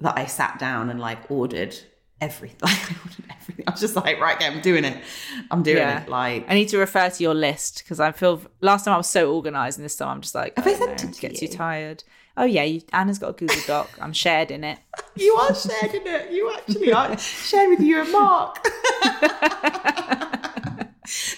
that 0.00 0.16
I 0.16 0.26
sat 0.26 0.58
down 0.58 0.88
and 0.90 1.00
like 1.00 1.30
ordered 1.30 1.76
everything. 2.20 2.58
Like 2.62 2.90
I 2.92 2.96
ordered 3.04 3.24
everything. 3.40 3.64
I 3.66 3.70
was 3.72 3.80
just 3.80 3.96
like, 3.96 4.20
right, 4.20 4.36
okay, 4.36 4.46
I'm 4.46 4.60
doing 4.60 4.84
it. 4.84 5.02
I'm 5.50 5.62
doing 5.62 5.78
Yeah. 5.78 6.02
it. 6.02 6.08
Like 6.08 6.44
I 6.48 6.54
need 6.54 6.68
to 6.68 6.78
refer 6.78 7.08
to 7.10 7.22
your 7.22 7.34
list 7.34 7.82
because 7.84 8.00
I 8.00 8.12
feel 8.12 8.40
last 8.60 8.84
time 8.84 8.94
I 8.94 8.96
was 8.96 9.08
so 9.08 9.32
organized, 9.34 9.78
and 9.78 9.84
this 9.84 9.96
time 9.96 10.08
I'm 10.08 10.20
just 10.20 10.34
like, 10.34 10.56
Have 10.56 10.66
I 10.66 10.70
I 10.70 10.72
don't 10.78 10.98
sent 10.98 11.04
know, 11.10 11.12
to 11.12 11.20
get 11.20 11.36
too 11.36 11.48
tired. 11.48 12.04
Oh 12.36 12.44
yeah, 12.44 12.62
you, 12.62 12.80
Anna's 12.92 13.18
got 13.18 13.30
a 13.30 13.32
Google 13.32 13.56
Doc. 13.66 13.90
I'm 14.00 14.12
shared 14.12 14.50
in 14.50 14.64
it. 14.64 14.78
you 15.16 15.34
are 15.34 15.54
shared 15.54 15.94
in 15.94 16.06
it. 16.06 16.30
You 16.32 16.52
actually 16.56 16.92
are 16.92 17.18
shared 17.50 17.70
with 17.70 17.80
you 17.80 18.00
and 18.00 18.12
Mark. 18.12 18.56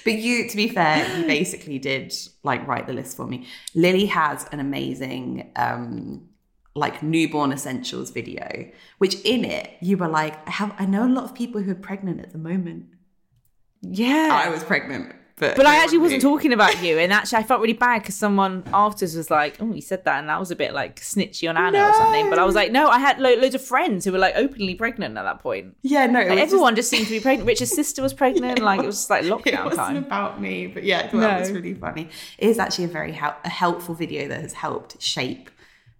but 0.05 0.13
you, 0.15 0.49
to 0.49 0.57
be 0.57 0.69
fair, 0.69 1.19
you 1.19 1.27
basically 1.27 1.79
did 1.79 2.13
like 2.43 2.67
write 2.67 2.87
the 2.87 2.93
list 2.93 3.17
for 3.17 3.27
me. 3.27 3.47
Lily 3.75 4.07
has 4.07 4.47
an 4.53 4.61
amazing 4.61 5.51
um 5.57 6.29
like 6.75 7.03
newborn 7.03 7.53
essentials 7.53 8.11
video, 8.11 8.71
which 8.99 9.17
in 9.25 9.45
it 9.45 9.71
you 9.81 9.97
were 9.97 10.09
like, 10.09 10.35
I 10.49 10.53
have 10.53 10.75
I 10.79 10.87
know 10.87 11.07
a 11.07 11.09
lot 11.09 11.25
of 11.25 11.35
people 11.35 11.61
who 11.63 11.71
are 11.73 11.75
pregnant 11.77 12.21
at 12.21 12.33
the 12.33 12.39
moment. 12.39 12.87
Yeah, 13.83 14.29
I 14.33 14.49
was 14.49 14.63
pregnant, 14.63 15.13
but 15.37 15.57
but 15.57 15.67
I 15.67 15.83
actually 15.83 15.99
wasn't 15.99 16.23
talking 16.23 16.53
about 16.53 16.81
you, 16.85 16.99
and 16.99 17.13
actually 17.19 17.39
I 17.39 17.43
felt 17.43 17.61
really 17.61 17.73
bad 17.73 18.01
because 18.03 18.15
someone 18.15 18.63
afterwards 18.73 19.17
was 19.17 19.29
like, 19.29 19.57
"Oh, 19.61 19.73
you 19.75 19.81
said 19.83 20.05
that," 20.05 20.21
and 20.21 20.29
that 20.29 20.39
was 20.39 20.53
a 20.53 20.57
bit 20.57 20.73
like 20.73 21.01
snitchy 21.01 21.49
on 21.51 21.57
Anna 21.57 21.89
or 21.89 21.93
something. 21.95 22.31
But 22.31 22.39
I 22.39 22.45
was 22.45 22.55
like, 22.55 22.71
"No, 22.71 22.87
I 22.89 23.01
had 23.01 23.19
lo- 23.19 23.35
loads 23.35 23.57
of 23.57 23.63
friends 23.65 24.05
who 24.05 24.13
were 24.13 24.19
like 24.19 24.37
openly 24.37 24.77
pregnant 24.77 25.19
at 25.19 25.25
that 25.25 25.41
point. 25.41 25.77
Yeah, 25.83 26.07
no, 26.07 26.21
Like, 26.21 26.39
everyone 26.39 26.77
just, 26.77 26.91
seemed 26.91 27.07
to 27.07 27.13
be 27.13 27.19
pregnant. 27.19 27.49
Richard's 27.49 27.73
sister 27.73 28.03
was 28.03 28.15
pregnant. 28.23 28.61
like 28.61 28.81
it 28.81 28.87
was 28.87 28.99
just 28.99 29.11
like 29.11 29.25
Just, 29.25 29.47
it 29.47 29.53
lockdown 29.55 29.65
wasn't 29.65 29.77
time. 29.87 29.97
about 29.97 30.41
me, 30.41 30.69
but 30.69 30.85
yeah, 30.85 31.01
I 31.01 31.09
thought 31.09 31.21
that 31.21 31.41
was 31.41 31.51
really 31.51 31.75
funny. 31.75 32.09
It 32.39 32.49
is 32.49 32.61
actually 32.61 32.85
a 32.85 32.89
very 32.89 33.13
hel- 33.13 33.37
a 33.45 33.49
helpful 33.49 33.97
video 33.97 34.29
that 34.29 34.41
has 34.41 34.53
helped 34.53 35.03
shape 35.03 35.51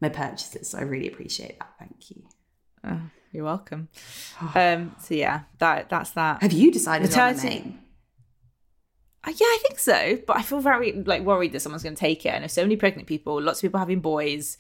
my 0.03 0.11
purchases. 0.11 0.69
So 0.71 0.79
I 0.79 0.83
really 0.83 1.09
appreciate 1.09 1.59
that. 1.59 1.71
Thank 1.79 2.11
you. 2.11 2.23
Oh, 2.85 3.01
you're 3.31 3.45
welcome. 3.45 3.89
Um, 4.55 4.95
so 5.01 5.15
yeah, 5.15 5.43
that 5.59 5.89
that's 5.89 6.11
that. 6.11 6.43
Have 6.43 6.53
you 6.53 6.71
decided 6.71 7.07
on 7.07 7.11
the 7.11 7.17
Maternity- 7.17 7.49
name? 7.49 7.79
Uh, 9.25 9.31
yeah, 9.31 9.47
I 9.47 9.59
think 9.63 9.79
so. 9.79 10.19
But 10.27 10.37
I 10.37 10.43
feel 10.43 10.61
very 10.61 10.93
like 10.93 11.23
worried 11.23 11.53
that 11.53 11.61
someone's 11.61 11.85
going 11.85 11.95
to 11.95 12.01
take 12.01 12.27
it. 12.27 12.31
And 12.31 12.43
there's 12.43 12.53
so 12.53 12.63
many 12.63 12.77
pregnant 12.77 13.07
people, 13.07 13.41
lots 13.41 13.61
of 13.61 13.63
people 13.63 13.79
having 13.79 14.01
boys. 14.01 14.59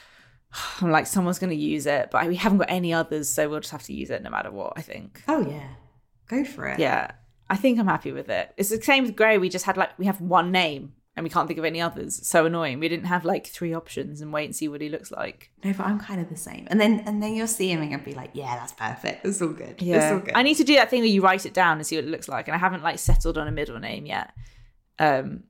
I'm 0.80 0.90
like, 0.90 1.06
someone's 1.06 1.38
going 1.38 1.50
to 1.50 1.56
use 1.56 1.86
it, 1.86 2.08
but 2.10 2.26
we 2.26 2.36
haven't 2.36 2.58
got 2.58 2.70
any 2.70 2.94
others, 2.94 3.28
so 3.28 3.48
we'll 3.48 3.60
just 3.60 3.72
have 3.72 3.82
to 3.84 3.92
use 3.92 4.08
it 4.10 4.22
no 4.22 4.30
matter 4.30 4.50
what. 4.50 4.72
I 4.76 4.80
think. 4.82 5.22
Oh 5.28 5.46
yeah, 5.46 5.68
go 6.28 6.42
for 6.44 6.66
it. 6.66 6.78
Yeah, 6.78 7.10
I 7.50 7.56
think 7.56 7.78
I'm 7.78 7.86
happy 7.86 8.12
with 8.12 8.30
it. 8.30 8.52
It's 8.56 8.70
the 8.70 8.80
same 8.80 9.04
with 9.04 9.14
Grey. 9.14 9.36
We 9.36 9.50
just 9.50 9.66
had 9.66 9.76
like 9.76 9.98
we 9.98 10.06
have 10.06 10.22
one 10.22 10.50
name, 10.50 10.94
and 11.18 11.24
we 11.24 11.30
can't 11.30 11.46
think 11.48 11.58
of 11.58 11.64
any 11.64 11.80
others. 11.80 12.18
It's 12.18 12.28
so 12.28 12.46
annoying. 12.46 12.78
We 12.78 12.88
didn't 12.88 13.06
have 13.06 13.24
like 13.24 13.46
three 13.46 13.74
options 13.74 14.20
and 14.20 14.32
wait 14.32 14.44
and 14.46 14.54
see 14.56 14.68
what 14.68 14.80
he 14.80 14.88
looks 14.88 15.10
like. 15.10 15.50
No, 15.64 15.72
but 15.72 15.84
I'm 15.84 15.98
kind 15.98 16.20
of 16.20 16.28
the 16.28 16.36
same. 16.36 16.66
And 16.70 16.80
then 16.80 17.00
and 17.06 17.22
then 17.22 17.34
you'll 17.34 17.46
see 17.48 17.70
him 17.70 17.82
and 17.82 17.90
you'll 17.90 18.00
be 18.00 18.14
like, 18.14 18.30
yeah, 18.34 18.54
that's 18.56 18.72
perfect. 18.72 19.26
It's 19.26 19.42
all 19.42 19.48
good. 19.48 19.70
It's 19.70 19.82
Yeah, 19.82 20.12
all 20.14 20.20
good. 20.20 20.34
I 20.34 20.42
need 20.42 20.54
to 20.54 20.64
do 20.64 20.76
that 20.76 20.90
thing 20.90 21.00
where 21.00 21.08
you 21.08 21.20
write 21.20 21.44
it 21.44 21.52
down 21.54 21.76
and 21.78 21.86
see 21.86 21.96
what 21.96 22.04
it 22.04 22.10
looks 22.10 22.28
like, 22.28 22.48
and 22.48 22.54
I 22.54 22.58
haven't 22.58 22.82
like 22.82 22.98
settled 22.98 23.36
on 23.36 23.48
a 23.48 23.52
middle 23.52 23.78
name 23.80 24.06
yet. 24.06 24.32
Um, 24.98 25.44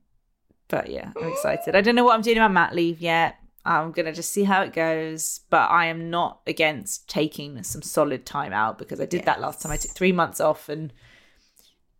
but 0.67 0.89
yeah, 0.89 1.11
I'm 1.21 1.29
excited. 1.29 1.75
I 1.75 1.81
don't 1.81 1.95
know 1.95 2.03
what 2.03 2.15
I'm 2.15 2.21
doing 2.21 2.37
about 2.37 2.51
mat 2.51 2.75
leave 2.75 2.99
yet. 2.99 3.35
I'm 3.65 3.91
gonna 3.91 4.13
just 4.13 4.31
see 4.31 4.45
how 4.45 4.63
it 4.63 4.73
goes, 4.73 5.41
but 5.49 5.69
I 5.69 5.85
am 5.87 6.09
not 6.09 6.41
against 6.47 7.07
taking 7.09 7.61
some 7.63 7.81
solid 7.81 8.25
time 8.25 8.53
out 8.53 8.79
because 8.79 8.99
I 8.99 9.05
did 9.05 9.25
that 9.25 9.41
last 9.41 9.61
time. 9.61 9.71
I 9.71 9.77
took 9.77 9.91
three 9.91 10.11
months 10.11 10.39
off, 10.39 10.69
and 10.69 10.91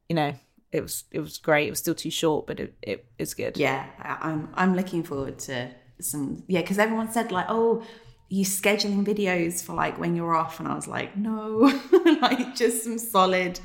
you 0.08 0.16
know 0.16 0.34
it 0.72 0.82
was 0.82 1.04
it 1.12 1.20
was 1.20 1.38
great. 1.38 1.68
It 1.68 1.72
was 1.72 1.80
still 1.80 1.96
too 1.96 2.12
short, 2.12 2.48
but 2.48 2.60
it 2.60 2.76
it 2.82 3.06
is 3.18 3.34
good. 3.34 3.58
yeah, 3.58 3.86
I, 4.00 4.30
I'm 4.30 4.50
I'm 4.56 4.76
looking 4.76 5.04
forward 5.04 5.40
to 5.40 5.70
some 6.02 6.44
yeah, 6.48 6.62
because 6.62 6.80
everyone 6.80 7.12
said 7.12 7.32
like, 7.32 7.48
oh, 7.50 7.84
you 8.30 8.46
scheduling 8.46 9.04
videos 9.06 9.64
for 9.64 9.74
like 9.74 10.00
when 10.00 10.16
you're 10.16 10.36
off, 10.36 10.60
and 10.60 10.68
I 10.68 10.76
was 10.76 10.88
like, 10.88 11.18
no, 11.18 11.72
like 12.22 12.56
just 12.56 12.84
some 12.84 13.00
solid, 13.00 13.60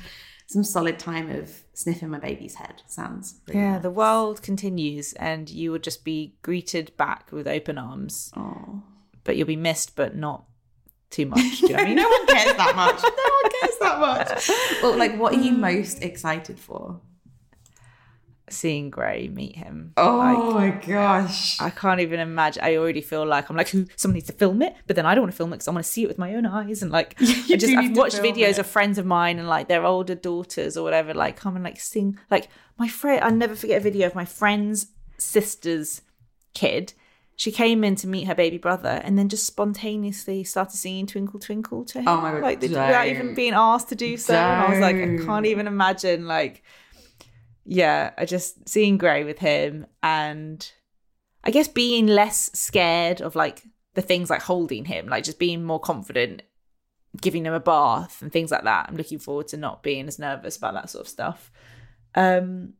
some 0.47 0.63
solid 0.63 0.97
time 0.99 1.29
of 1.29 1.51
sniffing 1.73 2.09
my 2.09 2.19
baby's 2.19 2.55
head. 2.55 2.81
Sounds 2.87 3.35
Yeah, 3.47 3.73
nice. 3.73 3.83
the 3.83 3.91
world 3.91 4.41
continues, 4.41 5.13
and 5.13 5.49
you 5.49 5.71
will 5.71 5.79
just 5.79 6.03
be 6.03 6.35
greeted 6.41 6.95
back 6.97 7.31
with 7.31 7.47
open 7.47 7.77
arms. 7.77 8.31
Oh. 8.35 8.81
But 9.23 9.37
you'll 9.37 9.47
be 9.47 9.55
missed, 9.55 9.95
but 9.95 10.15
not 10.15 10.45
too 11.09 11.25
much. 11.25 11.59
Do 11.59 11.67
you 11.67 11.69
know 11.69 11.75
what 11.75 11.81
I 11.81 11.85
mean? 11.85 11.95
no 11.95 12.09
one 12.09 12.27
cares 12.27 12.57
that 12.57 12.75
much. 12.75 13.01
No 13.03 13.31
one 13.41 13.51
cares 13.61 13.77
that 13.79 13.99
much. 13.99 14.81
Well, 14.81 14.97
like, 14.97 15.17
what 15.17 15.33
are 15.33 15.39
you 15.39 15.51
mm. 15.53 15.59
most 15.59 16.03
excited 16.03 16.59
for? 16.59 16.99
Seeing 18.49 18.91
Grey 18.91 19.27
meet 19.27 19.55
him. 19.55 19.93
Oh 19.97 20.17
Like, 20.17 20.37
my 20.53 20.85
gosh. 20.85 21.59
I 21.59 21.71
can't 21.71 21.99
even 21.99 22.19
imagine. 22.19 22.63
I 22.63 22.75
already 22.75 23.01
feel 23.01 23.25
like 23.25 23.49
I'm 23.49 23.55
like, 23.55 23.69
who? 23.69 23.85
Someone 23.95 24.15
needs 24.15 24.27
to 24.27 24.33
film 24.33 24.61
it, 24.61 24.75
but 24.85 24.95
then 24.95 25.05
I 25.05 25.15
don't 25.15 25.23
want 25.23 25.31
to 25.33 25.37
film 25.37 25.51
it 25.51 25.57
because 25.57 25.67
I 25.67 25.71
want 25.71 25.83
to 25.85 25.91
see 25.91 26.03
it 26.03 26.07
with 26.07 26.19
my 26.19 26.35
own 26.35 26.45
eyes. 26.45 26.83
And 26.83 26.91
like, 26.91 27.15
I 27.21 27.55
just 27.55 27.73
I've 27.75 27.97
watched 27.97 28.17
videos 28.17 28.51
it. 28.51 28.59
of 28.59 28.67
friends 28.67 28.97
of 28.99 29.05
mine 29.05 29.39
and 29.39 29.47
like 29.47 29.67
their 29.67 29.83
older 29.83 30.13
daughters 30.15 30.77
or 30.77 30.83
whatever, 30.83 31.13
like 31.13 31.37
come 31.37 31.55
and 31.55 31.63
like 31.63 31.79
sing. 31.79 32.19
Like 32.29 32.49
my 32.77 32.87
friend, 32.87 33.23
I 33.23 33.29
never 33.31 33.55
forget 33.55 33.77
a 33.79 33.83
video 33.83 34.05
of 34.05 34.13
my 34.13 34.25
friend's 34.25 34.87
sister's 35.17 36.01
kid. 36.53 36.93
She 37.37 37.51
came 37.51 37.83
in 37.83 37.95
to 37.97 38.07
meet 38.07 38.27
her 38.27 38.35
baby 38.35 38.57
brother 38.57 39.01
and 39.03 39.17
then 39.19 39.27
just 39.27 39.45
spontaneously 39.45 40.43
started 40.45 40.77
singing 40.77 41.05
"Twinkle 41.05 41.39
Twinkle" 41.39 41.83
to 41.85 41.99
him. 41.99 42.07
Oh 42.07 42.21
my 42.21 42.31
God, 42.31 42.41
Like 42.41 42.59
don't. 42.61 42.71
without 42.71 43.07
even 43.07 43.33
being 43.35 43.53
asked 43.53 43.89
to 43.89 43.95
do 43.95 44.15
so. 44.17 44.33
And 44.33 44.61
I 44.61 44.69
was 44.69 44.79
like, 44.79 44.95
I 44.95 45.17
can't 45.25 45.45
even 45.45 45.67
imagine 45.67 46.27
like 46.27 46.63
yeah, 47.65 48.11
I 48.17 48.25
just 48.25 48.69
seeing 48.69 48.97
Grey 48.97 49.23
with 49.23 49.39
him 49.39 49.87
and 50.03 50.71
I 51.43 51.51
guess 51.51 51.67
being 51.67 52.07
less 52.07 52.51
scared 52.53 53.21
of 53.21 53.35
like 53.35 53.63
the 53.95 54.01
things 54.01 54.29
like 54.29 54.41
holding 54.43 54.85
him, 54.85 55.07
like 55.07 55.23
just 55.23 55.39
being 55.39 55.63
more 55.63 55.79
confident, 55.79 56.43
giving 57.19 57.45
him 57.45 57.53
a 57.53 57.59
bath 57.59 58.21
and 58.21 58.31
things 58.31 58.51
like 58.51 58.63
that. 58.65 58.85
I'm 58.87 58.95
looking 58.97 59.19
forward 59.19 59.47
to 59.49 59.57
not 59.57 59.83
being 59.83 60.07
as 60.07 60.19
nervous 60.19 60.57
about 60.57 60.75
that 60.75 60.89
sort 60.89 61.05
of 61.05 61.09
stuff. 61.09 61.51
Um 62.13 62.73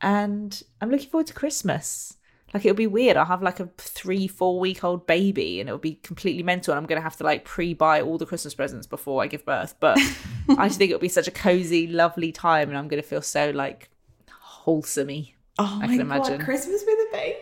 and 0.00 0.62
I'm 0.80 0.90
looking 0.90 1.10
forward 1.10 1.26
to 1.28 1.34
Christmas. 1.34 2.16
Like 2.54 2.64
it'll 2.64 2.76
be 2.76 2.86
weird. 2.86 3.16
I'll 3.16 3.24
have 3.24 3.42
like 3.42 3.58
a 3.58 3.68
three, 3.78 4.28
four 4.28 4.60
week 4.60 4.84
old 4.84 5.06
baby 5.08 5.58
and 5.60 5.68
it'll 5.68 5.78
be 5.80 5.96
completely 5.96 6.44
mental 6.44 6.72
and 6.72 6.78
I'm 6.78 6.86
gonna 6.86 7.00
have 7.00 7.16
to 7.16 7.24
like 7.24 7.44
pre 7.44 7.74
buy 7.74 8.00
all 8.00 8.16
the 8.16 8.26
Christmas 8.26 8.54
presents 8.54 8.86
before 8.86 9.22
I 9.22 9.26
give 9.26 9.44
birth. 9.44 9.74
But 9.80 9.98
I 10.48 10.68
just 10.68 10.78
think 10.78 10.90
it'll 10.90 11.00
be 11.00 11.08
such 11.08 11.26
a 11.26 11.32
cozy, 11.32 11.88
lovely 11.88 12.30
time 12.30 12.68
and 12.68 12.78
I'm 12.78 12.86
gonna 12.86 13.02
feel 13.02 13.22
so 13.22 13.50
like 13.50 13.90
wholesome 14.30 15.10
Oh 15.58 15.78
I 15.82 15.86
my 15.86 15.96
can 15.96 16.08
god, 16.08 16.26
imagine. 16.28 16.44
Christmas 16.44 16.82
with 16.86 16.98
a 17.08 17.12
baby. 17.12 17.38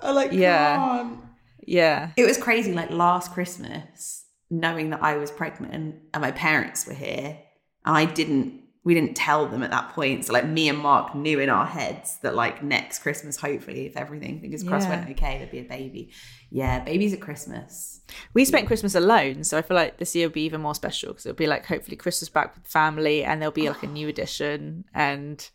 I 0.00 0.10
like 0.10 0.32
Yeah. 0.32 1.10
Yeah. 1.66 2.10
It 2.16 2.24
was 2.26 2.36
crazy. 2.36 2.72
Like 2.72 2.90
last 2.90 3.32
Christmas, 3.32 4.24
knowing 4.50 4.90
that 4.90 5.02
I 5.02 5.16
was 5.16 5.30
pregnant 5.30 6.00
and 6.12 6.20
my 6.20 6.32
parents 6.32 6.86
were 6.86 6.94
here, 6.94 7.38
I 7.84 8.04
didn't. 8.04 8.62
We 8.82 8.94
didn't 8.94 9.14
tell 9.14 9.46
them 9.46 9.62
at 9.62 9.70
that 9.72 9.90
point. 9.90 10.24
So 10.24 10.32
like 10.32 10.46
me 10.46 10.68
and 10.70 10.78
Mark 10.78 11.14
knew 11.14 11.38
in 11.38 11.50
our 11.50 11.66
heads 11.66 12.18
that 12.22 12.34
like 12.34 12.62
next 12.62 13.00
Christmas, 13.00 13.36
hopefully, 13.36 13.84
if 13.86 13.94
everything 13.96 14.40
fingers 14.40 14.64
crossed 14.64 14.88
Yeah. 14.88 15.04
went 15.04 15.10
okay, 15.10 15.36
there'd 15.36 15.50
be 15.50 15.58
a 15.58 15.64
baby. 15.64 16.10
Yeah, 16.50 16.80
babies 16.80 17.12
at 17.12 17.20
Christmas. 17.20 18.00
We 18.32 18.44
spent 18.46 18.66
Christmas 18.66 18.94
alone, 18.94 19.44
so 19.44 19.58
I 19.58 19.62
feel 19.62 19.76
like 19.76 19.98
this 19.98 20.16
year 20.16 20.28
will 20.28 20.32
be 20.32 20.42
even 20.44 20.62
more 20.62 20.74
special 20.74 21.10
because 21.10 21.26
it'll 21.26 21.36
be 21.36 21.46
like 21.46 21.66
hopefully 21.66 21.96
Christmas 21.96 22.30
back 22.30 22.54
with 22.56 22.66
family, 22.66 23.22
and 23.22 23.40
there'll 23.40 23.52
be 23.52 23.68
like 23.68 23.82
a 23.82 23.86
new 23.86 24.08
edition, 24.08 24.84
and 24.94 25.46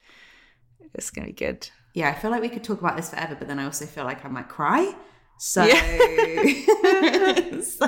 it's 0.93 1.09
gonna 1.09 1.27
be 1.27 1.33
good. 1.33 1.67
Yeah, 1.95 2.09
I 2.09 2.13
feel 2.13 2.29
like 2.29 2.41
we 2.41 2.49
could 2.49 2.63
talk 2.63 2.79
about 2.79 2.95
this 2.95 3.09
forever, 3.09 3.35
but 3.39 3.47
then 3.47 3.57
I 3.57 3.65
also 3.65 3.85
feel 3.85 4.03
like 4.03 4.23
I 4.23 4.27
might 4.27 4.49
cry. 4.49 4.93
So, 5.37 5.65
so 7.61 7.87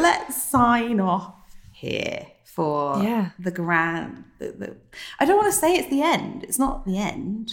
let's 0.00 0.42
sign 0.50 1.00
off 1.00 1.34
here 1.72 2.26
for 2.54 3.02
Yeah. 3.02 3.30
the 3.38 3.50
grand. 3.50 4.24
The, 4.38 4.52
the, 4.52 4.76
I 5.18 5.24
don't 5.24 5.36
want 5.36 5.52
to 5.52 5.58
say 5.58 5.74
it's 5.74 5.88
the 5.88 6.02
end. 6.02 6.44
It's 6.44 6.58
not 6.58 6.84
the 6.84 6.98
end. 6.98 7.52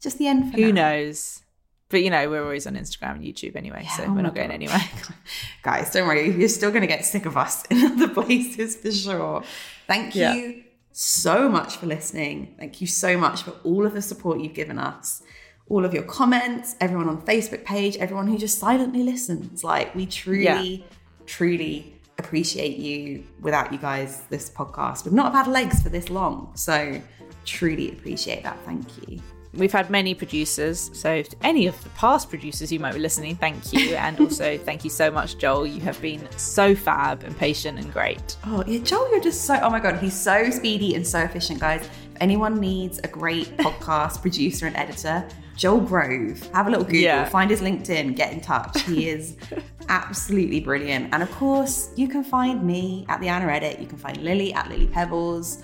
Just 0.00 0.16
the 0.18 0.26
end 0.26 0.50
for 0.52 0.56
Who 0.60 0.72
now. 0.72 0.82
knows? 0.82 1.42
But 1.90 2.02
you 2.02 2.10
know, 2.10 2.28
we're 2.30 2.42
always 2.42 2.66
on 2.66 2.74
Instagram 2.74 3.16
and 3.16 3.22
YouTube 3.24 3.56
anyway, 3.56 3.86
so 3.96 4.04
oh 4.06 4.12
we're 4.12 4.22
not 4.22 4.34
going 4.34 4.48
God. 4.48 4.54
anywhere. 4.54 4.80
Guys, 5.62 5.90
don't 5.90 6.06
worry. 6.06 6.30
You're 6.30 6.48
still 6.48 6.70
going 6.70 6.82
to 6.82 6.86
get 6.86 7.04
sick 7.04 7.24
of 7.26 7.36
us 7.36 7.64
in 7.70 7.78
other 7.84 8.08
places 8.08 8.76
for 8.76 8.92
sure. 8.92 9.42
Thank 9.86 10.14
you 10.14 10.20
Yeah. 10.22 10.52
so 10.92 11.48
much 11.48 11.76
for 11.78 11.86
listening. 11.86 12.54
Thank 12.58 12.80
you 12.80 12.86
so 12.86 13.16
much 13.18 13.42
for 13.42 13.52
all 13.64 13.86
of 13.86 13.94
the 13.94 14.02
support 14.02 14.40
you've 14.40 14.54
given 14.54 14.78
us, 14.78 15.22
all 15.68 15.84
of 15.84 15.92
your 15.94 16.02
comments, 16.04 16.76
everyone 16.80 17.08
on 17.08 17.22
Facebook 17.22 17.64
page, 17.64 17.96
everyone 17.96 18.28
who 18.28 18.36
just 18.38 18.58
silently 18.58 19.02
listens. 19.02 19.64
Like, 19.64 19.94
we 19.94 20.04
truly, 20.06 20.86
truly 21.26 21.97
appreciate 22.18 22.76
you. 22.76 23.24
Without 23.40 23.72
you 23.72 23.78
guys, 23.78 24.22
this 24.28 24.50
podcast 24.50 25.04
would 25.04 25.14
not 25.14 25.32
have 25.32 25.46
had 25.46 25.52
legs 25.52 25.82
for 25.82 25.88
this 25.88 26.10
long. 26.10 26.52
So, 26.54 27.00
truly 27.44 27.90
appreciate 27.90 28.42
that. 28.42 28.58
Thank 28.64 29.08
you. 29.08 29.20
We've 29.54 29.72
had 29.72 29.88
many 29.88 30.14
producers, 30.14 30.90
so 30.92 31.22
to 31.22 31.36
any 31.42 31.66
of 31.66 31.82
the 31.82 31.88
past 31.90 32.28
producers 32.28 32.68
who 32.68 32.78
might 32.78 32.92
be 32.92 33.00
listening, 33.00 33.34
thank 33.36 33.72
you, 33.72 33.94
and 33.96 34.20
also 34.20 34.58
thank 34.58 34.84
you 34.84 34.90
so 34.90 35.10
much, 35.10 35.38
Joel. 35.38 35.66
You 35.66 35.80
have 35.80 36.00
been 36.02 36.28
so 36.36 36.74
fab 36.74 37.24
and 37.24 37.36
patient 37.36 37.78
and 37.78 37.92
great. 37.92 38.36
Oh, 38.44 38.62
yeah, 38.66 38.80
Joel, 38.80 39.10
you're 39.10 39.20
just 39.20 39.46
so, 39.46 39.58
oh 39.62 39.70
my 39.70 39.80
God, 39.80 39.98
he's 39.98 40.14
so 40.14 40.50
speedy 40.50 40.94
and 40.94 41.06
so 41.06 41.20
efficient, 41.20 41.60
guys. 41.60 41.80
If 41.82 41.90
anyone 42.20 42.60
needs 42.60 42.98
a 42.98 43.08
great 43.08 43.48
podcast 43.56 44.20
producer 44.20 44.66
and 44.66 44.76
editor, 44.76 45.26
Joel 45.58 45.80
Grove, 45.80 46.40
have 46.54 46.68
a 46.68 46.70
little 46.70 46.84
Google, 46.84 47.00
Yeah. 47.00 47.28
find 47.28 47.50
his 47.50 47.60
LinkedIn, 47.60 48.14
get 48.16 48.32
in 48.32 48.40
touch. 48.40 48.80
He 48.82 49.08
is 49.14 49.36
absolutely 49.88 50.60
brilliant. 50.60 51.12
And 51.12 51.22
of 51.22 51.30
course, 51.32 51.90
you 51.96 52.08
can 52.08 52.22
find 52.24 52.62
me 52.64 53.04
at 53.08 53.20
the 53.20 53.28
Anna 53.28 53.50
Edit. 53.52 53.80
You 53.80 53.86
can 53.86 53.98
find 53.98 54.16
Lily 54.18 54.54
at 54.54 54.68
Lily 54.68 54.86
Pebbles. 54.86 55.62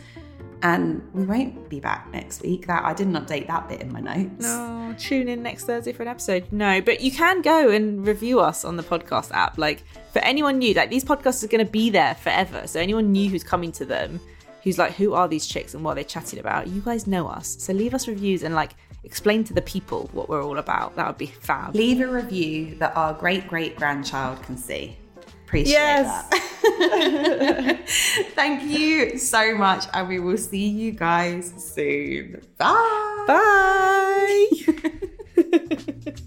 And 0.63 1.03
we 1.13 1.25
won't 1.25 1.69
be 1.69 1.79
back 1.79 2.11
next 2.11 2.43
week. 2.43 2.67
That 2.67 2.85
I 2.85 2.95
didn't 2.95 3.13
update 3.15 3.47
that 3.49 3.69
bit 3.69 3.83
in 3.83 3.93
my 3.93 4.01
notes. 4.01 4.45
No, 4.47 4.95
tune 4.99 5.29
in 5.29 5.43
next 5.43 5.67
Thursday 5.67 5.93
for 5.93 6.03
an 6.03 6.09
episode. 6.09 6.47
No, 6.51 6.81
but 6.81 7.01
you 7.03 7.13
can 7.13 7.43
go 7.43 7.69
and 7.71 8.05
review 8.07 8.41
us 8.41 8.65
on 8.65 8.77
the 8.79 8.83
podcast 8.83 9.31
app. 9.33 9.59
Like 9.59 9.85
for 10.13 10.21
anyone 10.21 10.59
new, 10.59 10.73
like 10.75 10.89
these 10.91 11.05
podcasts 11.05 11.45
are 11.45 11.49
going 11.49 11.65
to 11.65 11.71
be 11.71 11.91
there 11.91 12.15
forever. 12.15 12.67
So 12.67 12.81
anyone 12.81 13.13
new 13.13 13.29
who's 13.29 13.45
coming 13.45 13.73
to 13.73 13.85
them, 13.85 14.19
who's 14.63 14.79
like, 14.79 14.95
who 14.95 15.13
are 15.13 15.29
these 15.29 15.47
chicks 15.47 15.75
and 15.75 15.85
what 15.85 15.93
are 15.93 15.97
they 15.97 16.05
chatting 16.05 16.39
about? 16.39 16.67
You 16.67 16.81
guys 16.81 17.07
know 17.07 17.29
us, 17.29 17.57
so 17.61 17.75
leave 17.75 17.93
us 17.93 18.09
reviews 18.09 18.43
and 18.43 18.55
like 18.55 18.71
explain 19.05 19.45
to 19.45 19.55
the 19.55 19.63
people 19.63 20.09
what 20.13 20.29
we're 20.29 20.43
all 20.43 20.59
about. 20.59 20.97
That 20.97 21.07
would 21.07 21.19
be 21.19 21.27
fab. 21.27 21.75
Leave 21.75 22.01
a 22.01 22.07
review 22.07 22.75
that 22.77 22.97
our 22.97 23.13
great 23.15 23.47
great 23.49 23.77
grandchild 23.77 24.43
can 24.43 24.57
see. 24.57 24.97
Appreciate 25.47 25.73
Yes. 25.73 26.29
that. 26.31 27.81
Thank 28.35 28.65
you 28.65 29.19
so 29.19 29.55
much, 29.57 29.85
and 29.93 30.09
we 30.09 30.19
will 30.19 30.39
see 30.39 30.67
you 30.69 30.91
guys 30.93 31.53
soon. 31.57 32.41
Bye. 32.59 33.25
Bye. 33.27 34.47